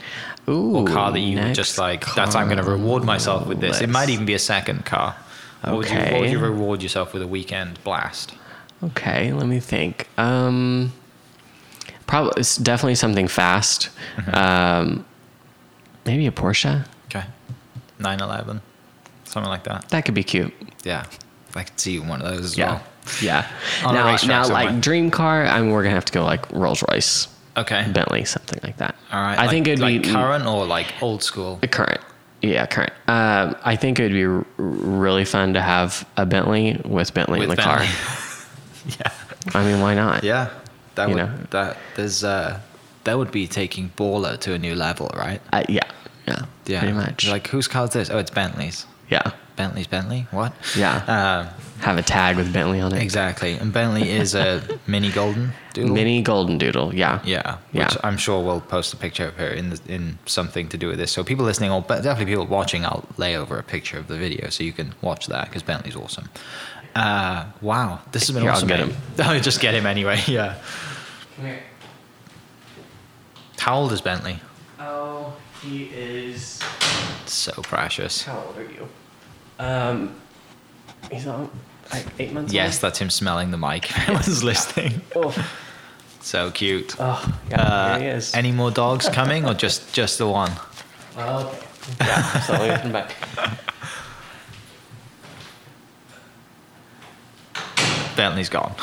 Ooh, 0.49 0.77
Or 0.77 0.85
car 0.87 1.11
that 1.11 1.19
you 1.19 1.39
would 1.39 1.55
just 1.55 1.77
like, 1.77 2.05
that's 2.15 2.35
I'm 2.35 2.47
going 2.47 2.57
to 2.63 2.69
reward 2.69 3.03
myself 3.03 3.47
with 3.47 3.59
this. 3.59 3.81
It 3.81 3.89
might 3.89 4.09
even 4.09 4.25
be 4.25 4.33
a 4.33 4.39
second 4.39 4.85
car. 4.85 5.15
What 5.63 5.77
would 5.77 5.89
you- 5.89 5.97
What 5.97 6.19
would, 6.21 6.29
you, 6.31 6.39
reward 6.39 6.81
yourself 6.81 7.13
with 7.13 7.21
a 7.21 7.27
weekend 7.27 7.83
blast? 7.83 8.33
Okay, 8.83 9.31
let 9.33 9.47
me 9.47 9.59
think. 9.59 10.07
Um, 10.17 10.91
probably 12.07 12.33
it's 12.37 12.57
definitely 12.57 12.95
something 12.95 13.27
fast. 13.27 13.89
Mm-hmm. 14.17 14.35
Um, 14.35 15.05
maybe 16.05 16.25
a 16.27 16.31
Porsche. 16.31 16.85
Okay. 17.05 17.23
911. 17.99 18.61
Something 19.25 19.49
like 19.49 19.63
that. 19.65 19.87
That 19.89 20.05
could 20.05 20.15
be 20.15 20.23
cute. 20.23 20.53
Yeah. 20.83 21.05
I 21.55 21.63
could 21.63 21.79
see 21.79 21.99
one 21.99 22.21
of 22.21 22.27
those 22.31 22.45
as 22.45 22.57
Yeah, 22.57 22.71
well. 22.71 22.83
yeah. 23.21 23.47
On 23.85 23.93
now, 23.93 24.05
now, 24.05 24.17
somewhere. 24.43 24.47
like 24.71 24.81
dream 24.81 25.11
car, 25.11 25.45
I 25.45 25.61
mean, 25.61 25.71
we're 25.71 25.83
gonna 25.83 25.95
have 25.95 26.05
to 26.05 26.13
go 26.13 26.23
like 26.23 26.49
Rolls 26.51 26.83
Royce, 26.89 27.27
Okay. 27.57 27.85
Bentley, 27.91 28.23
something 28.25 28.59
like 28.63 28.77
that. 28.77 28.95
All 29.11 29.21
right. 29.21 29.37
I 29.37 29.41
like, 29.43 29.49
think 29.51 29.67
it'd 29.67 29.79
like 29.79 30.03
be 30.03 30.11
current 30.13 30.45
or 30.45 30.65
like 30.65 30.87
old 31.01 31.21
school. 31.23 31.59
current. 31.69 31.99
Yeah, 32.41 32.65
current. 32.65 32.93
Um, 33.07 33.55
I 33.63 33.75
think 33.75 33.99
it 33.99 34.03
would 34.03 34.13
be 34.13 34.25
r- 34.25 34.45
really 34.57 35.25
fun 35.25 35.53
to 35.53 35.61
have 35.61 36.07
a 36.17 36.25
Bentley 36.25 36.81
with 36.85 37.13
Bentley 37.13 37.39
With 37.39 37.49
in 37.51 37.55
the 37.55 37.61
Bentley. 37.61 37.85
car. 37.87 37.95
yeah. 38.99 39.11
I 39.53 39.63
mean, 39.63 39.81
why 39.81 39.95
not? 39.95 40.23
Yeah. 40.23 40.49
That 40.95 41.09
You 41.09 41.15
would 41.15 41.23
know. 41.25 41.37
that 41.51 41.77
there's 41.95 42.23
uh 42.23 42.59
that 43.05 43.17
would 43.17 43.31
be 43.31 43.47
taking 43.47 43.89
baller 43.97 44.37
to 44.41 44.53
a 44.53 44.59
new 44.59 44.75
level, 44.75 45.09
right? 45.15 45.41
Uh, 45.51 45.63
yeah, 45.69 45.81
yeah, 46.27 46.45
Yeah. 46.65 46.79
pretty 46.79 46.93
much. 46.95 47.27
Like 47.27 47.47
whose 47.47 47.67
car 47.67 47.85
is 47.85 47.91
this? 47.91 48.09
Oh, 48.09 48.17
it's 48.19 48.29
Bentley's. 48.29 48.85
yeah, 49.09 49.31
Bentley's 49.55 49.87
Bentley. 49.87 50.27
What? 50.31 50.53
yeah. 50.77 50.97
Um, 51.07 51.47
have 51.81 51.97
a 51.97 52.03
tag 52.03 52.37
with 52.37 52.53
Bentley 52.53 52.79
on 52.79 52.93
it. 52.93 53.01
exactly. 53.01 53.53
And 53.53 53.73
Bentley 53.73 54.07
is 54.11 54.35
a 54.35 54.61
mini 54.87 55.09
golden 55.11 55.51
doodle. 55.73 55.95
Mini 55.95 56.21
golden 56.21 56.59
doodle. 56.59 56.93
Yeah. 56.93 57.19
Yeah, 57.25 57.57
Yeah. 57.71 57.87
which 57.87 57.97
I'm 58.03 58.17
sure 58.17 58.43
we'll 58.43 58.61
post 58.61 58.93
a 58.93 58.97
picture 58.97 59.25
of 59.27 59.35
her 59.37 59.47
in 59.47 59.71
the, 59.71 59.79
in 59.87 60.19
something 60.27 60.67
to 60.69 60.77
do 60.77 60.87
with 60.89 60.99
this. 60.99 61.11
So 61.11 61.23
people 61.23 61.43
listening, 61.43 61.71
or 61.71 61.81
but 61.81 62.03
definitely 62.03 62.31
people 62.31 62.45
watching, 62.45 62.85
I'll 62.85 63.03
lay 63.17 63.35
over 63.35 63.57
a 63.57 63.63
picture 63.63 63.97
of 63.97 64.05
the 64.07 64.15
video 64.17 64.49
so 64.51 64.63
you 64.63 64.73
can 64.73 64.93
watch 65.01 65.25
that 65.25 65.45
because 65.47 65.63
Bentley's 65.63 65.95
awesome. 65.95 66.29
Uh, 66.95 67.45
wow, 67.61 67.99
this 68.11 68.23
has 68.27 68.31
been 68.31 68.41
Here, 68.43 68.51
I'll 68.51 68.57
awesome. 68.57 68.67
get 68.67 68.85
mate. 68.85 68.95
Oh, 69.19 69.39
just 69.39 69.59
get 69.61 69.73
him 69.73 69.85
anyway. 69.85 70.19
Yeah. 70.27 70.57
How 73.57 73.75
old 73.77 73.91
is 73.91 74.01
Bentley? 74.01 74.39
Oh, 74.79 75.33
he 75.61 75.85
is. 75.85 76.59
So 77.25 77.51
precious. 77.61 78.23
How 78.23 78.43
old 78.45 78.57
are 78.57 78.63
you? 78.63 78.87
Um, 79.59 80.15
he's 81.11 81.27
on 81.27 81.49
like 81.93 82.05
eight 82.19 82.33
months. 82.33 82.51
Yes, 82.53 82.79
that's 82.79 82.99
him 82.99 83.09
smelling 83.09 83.51
the 83.51 83.57
mic. 83.57 83.85
If 83.89 83.99
anyone's 84.09 84.43
listening. 84.43 85.01
Oh, 85.15 85.33
So 86.21 86.51
cute. 86.51 86.95
oh, 86.99 87.39
yeah. 87.49 87.61
Uh, 87.61 87.99
he 87.99 88.05
is. 88.07 88.33
any 88.33 88.51
more 88.51 88.71
dogs 88.71 89.07
coming, 89.09 89.45
or 89.47 89.53
just 89.53 89.93
just 89.93 90.17
the 90.17 90.27
one? 90.27 90.51
Well, 91.15 91.47
okay. 91.47 91.57
Yeah. 91.99 92.39
So 92.41 92.53
let 92.53 92.77
me 92.77 92.81
him 92.83 92.91
back. 92.91 93.15
Bentley's 98.21 98.49
gone. 98.49 98.73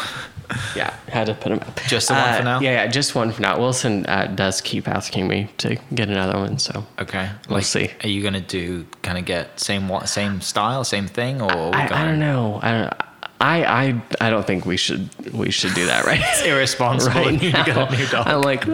Yeah, 0.74 0.94
had 1.08 1.26
to 1.26 1.34
put 1.34 1.52
him 1.52 1.58
up. 1.60 1.78
Just 1.86 2.08
the 2.08 2.14
one 2.14 2.22
for 2.34 2.40
Uh, 2.40 2.44
now? 2.44 2.60
Yeah, 2.60 2.72
yeah, 2.72 2.86
just 2.86 3.14
one 3.14 3.30
for 3.32 3.42
now. 3.42 3.58
Wilson 3.58 4.06
uh, 4.06 4.26
does 4.34 4.60
keep 4.62 4.88
asking 4.88 5.28
me 5.28 5.48
to 5.58 5.76
get 5.94 6.08
another 6.08 6.38
one, 6.38 6.58
so 6.58 6.86
Okay. 6.98 7.28
We'll 7.50 7.60
see. 7.60 7.90
Are 8.02 8.08
you 8.08 8.22
gonna 8.22 8.40
do 8.40 8.86
kind 9.02 9.18
of 9.18 9.24
get 9.26 9.60
same 9.60 9.88
what 9.88 10.08
same 10.08 10.40
style, 10.40 10.84
same 10.84 11.06
thing, 11.06 11.42
or 11.42 11.70
we 11.70 11.76
I, 11.76 11.84
I 12.02 12.04
don't 12.06 12.18
know. 12.18 12.58
I 12.62 12.70
don't. 12.72 12.94
I, 13.40 13.64
I 13.64 14.02
I 14.26 14.30
don't 14.30 14.44
think 14.46 14.64
we 14.66 14.76
should 14.76 15.10
we 15.32 15.50
should 15.52 15.74
do 15.74 15.86
that 15.86 16.04
right. 16.06 16.18
It's 16.20 16.42
irresponsible 16.52 17.14
right 17.28 17.42
now. 17.52 17.64
get 17.64 17.76
a 17.76 17.96
new 17.96 18.06
dog. 18.06 18.26
I'm 18.26 18.40
like, 18.40 18.64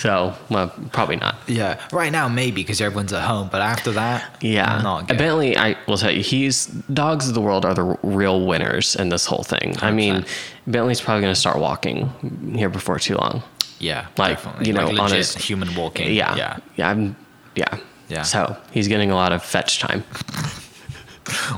so 0.00 0.34
well, 0.48 0.72
probably 0.92 1.16
not. 1.16 1.36
Yeah. 1.46 1.78
Right 1.92 2.10
now, 2.10 2.26
maybe 2.28 2.62
because 2.62 2.80
everyone's 2.80 3.12
at 3.12 3.22
home, 3.22 3.48
but 3.52 3.60
after 3.60 3.92
that, 3.92 4.36
Yeah, 4.40 4.80
not 4.82 5.08
good. 5.08 5.18
Bentley. 5.18 5.56
I 5.56 5.76
will 5.86 5.98
tell 5.98 6.10
you, 6.10 6.22
he's 6.22 6.66
dogs 6.92 7.28
of 7.28 7.34
the 7.34 7.40
world 7.40 7.64
are 7.66 7.74
the 7.74 7.84
r- 7.84 7.98
real 8.02 8.46
winners 8.46 8.96
in 8.96 9.10
this 9.10 9.26
whole 9.26 9.42
thing. 9.42 9.76
I 9.82 9.90
mean, 9.90 10.24
Bentley's 10.66 11.00
probably 11.00 11.20
going 11.22 11.34
to 11.34 11.40
start 11.40 11.58
walking 11.58 12.08
here 12.56 12.68
before 12.70 12.98
too 12.98 13.16
long. 13.16 13.42
Yeah, 13.78 14.06
Like, 14.16 14.36
definitely. 14.36 14.66
you 14.66 14.72
know, 14.72 14.84
like 14.86 14.98
on 14.98 15.04
legit 15.10 15.16
his- 15.18 15.34
human 15.36 15.74
walking. 15.74 16.12
Yeah, 16.12 16.34
yeah. 16.36 16.56
yeah, 16.76 16.88
I'm, 16.90 17.16
yeah, 17.54 17.76
Yeah. 18.08 18.22
So 18.22 18.56
he's 18.72 18.88
getting 18.88 19.10
a 19.10 19.14
lot 19.14 19.32
of 19.32 19.42
fetch 19.44 19.78
time. 19.80 20.04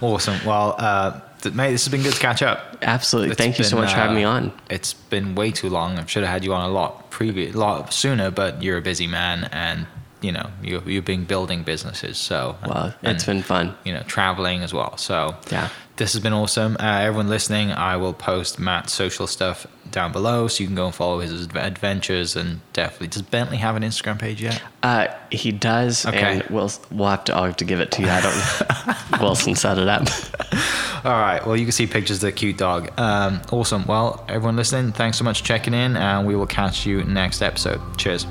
Awesome. 0.03 0.39
Well, 0.45 0.75
uh, 0.79 1.21
mate, 1.51 1.73
this 1.73 1.85
has 1.85 1.91
been 1.91 2.03
good 2.03 2.15
to 2.15 2.21
catch 2.21 2.43
up. 2.43 2.79
Absolutely. 2.83 3.33
It's 3.33 3.39
Thank 3.39 3.59
you 3.59 3.65
so 3.65 3.77
been, 3.77 3.85
much 3.85 3.93
for 3.95 3.99
having 4.01 4.17
uh, 4.17 4.21
me 4.21 4.25
on. 4.25 4.53
It's 4.71 4.93
been 4.95 5.35
way 5.35 5.51
too 5.51 5.69
long. 5.69 5.99
I 5.99 6.07
should 6.07 6.23
have 6.23 6.33
had 6.33 6.45
you 6.45 6.55
on 6.55 6.69
a 6.69 6.73
lot 6.73 7.11
previous, 7.11 7.55
lot 7.55 7.93
sooner, 7.93 8.31
but 8.31 8.63
you're 8.63 8.79
a 8.79 8.83
busy 8.83 9.07
man, 9.07 9.49
and 9.53 9.87
you 10.21 10.33
know 10.33 10.51
you 10.63 10.83
you've 10.87 11.05
been 11.05 11.25
building 11.25 11.63
businesses, 11.65 12.17
so 12.19 12.57
Well, 12.67 12.95
and, 13.03 13.17
it's 13.17 13.25
been 13.25 13.43
fun. 13.43 13.75
you 13.85 13.93
know 13.93 14.03
traveling 14.03 14.63
as 14.63 14.73
well. 14.73 14.97
So 14.97 15.35
Yeah. 15.51 15.69
this 15.97 16.13
has 16.13 16.23
been 16.23 16.33
awesome. 16.33 16.77
Uh, 16.79 17.01
everyone 17.01 17.29
listening, 17.29 17.73
I 17.73 17.97
will 17.97 18.15
post 18.15 18.59
Matt's 18.61 18.93
social 18.93 19.27
stuff 19.27 19.67
down 19.93 20.11
below, 20.13 20.49
so 20.49 20.63
you 20.63 20.67
can 20.69 20.75
go 20.77 20.87
and 20.87 20.95
follow 20.95 21.21
his 21.21 21.47
adventures. 21.55 22.35
And 22.37 22.61
definitely, 22.73 23.09
does 23.09 23.23
Bentley 23.23 23.59
have 23.59 23.77
an 23.77 23.83
Instagram 23.83 24.19
page 24.19 24.43
yet? 24.43 24.61
Uh, 24.83 25.09
he 25.31 25.53
does, 25.53 26.05
Okay. 26.07 26.41
and 26.41 26.43
we'll 26.51 26.71
we'll 26.91 27.09
have 27.09 27.25
to 27.25 27.35
I'll 27.35 27.45
have 27.45 27.57
to 27.59 27.65
give 27.65 27.81
it 27.81 27.91
to 27.93 28.03
you. 28.03 28.09
I 28.09 28.21
don't. 28.21 28.33
Know. 29.13 29.19
Wilson 29.27 29.55
set 29.55 29.79
it 29.79 29.87
up. 29.89 30.03
All 31.05 31.13
right. 31.13 31.45
Well, 31.47 31.57
you 31.57 31.65
can 31.65 31.73
see 31.73 31.87
pictures 31.87 32.17
of 32.17 32.23
the 32.23 32.33
cute 32.33 32.57
dog. 32.59 32.91
Um, 32.99 33.41
awesome. 33.53 33.85
Well, 33.87 34.25
everyone 34.29 34.57
listening, 34.57 34.93
thanks 34.93 35.19
so 35.19 35.25
much 35.25 35.41
for 35.41 35.47
checking 35.47 35.75
in, 35.75 35.97
and 35.97 36.27
we 36.27 36.35
will 36.35 36.47
catch 36.47 36.85
you 36.87 37.05
next 37.05 37.43
episode. 37.43 37.81
Cheers. 37.99 38.27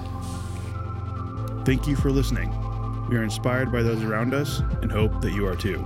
Thank 1.65 1.88
you 1.88 1.95
for 1.95 2.11
listening. 2.11 2.49
We 3.09 3.17
are 3.17 3.23
inspired 3.23 3.71
by 3.71 3.83
those 3.83 4.03
around 4.03 4.33
us 4.33 4.59
and 4.81 4.91
hope 4.91 5.21
that 5.21 5.31
you 5.33 5.45
are 5.47 5.55
too. 5.55 5.85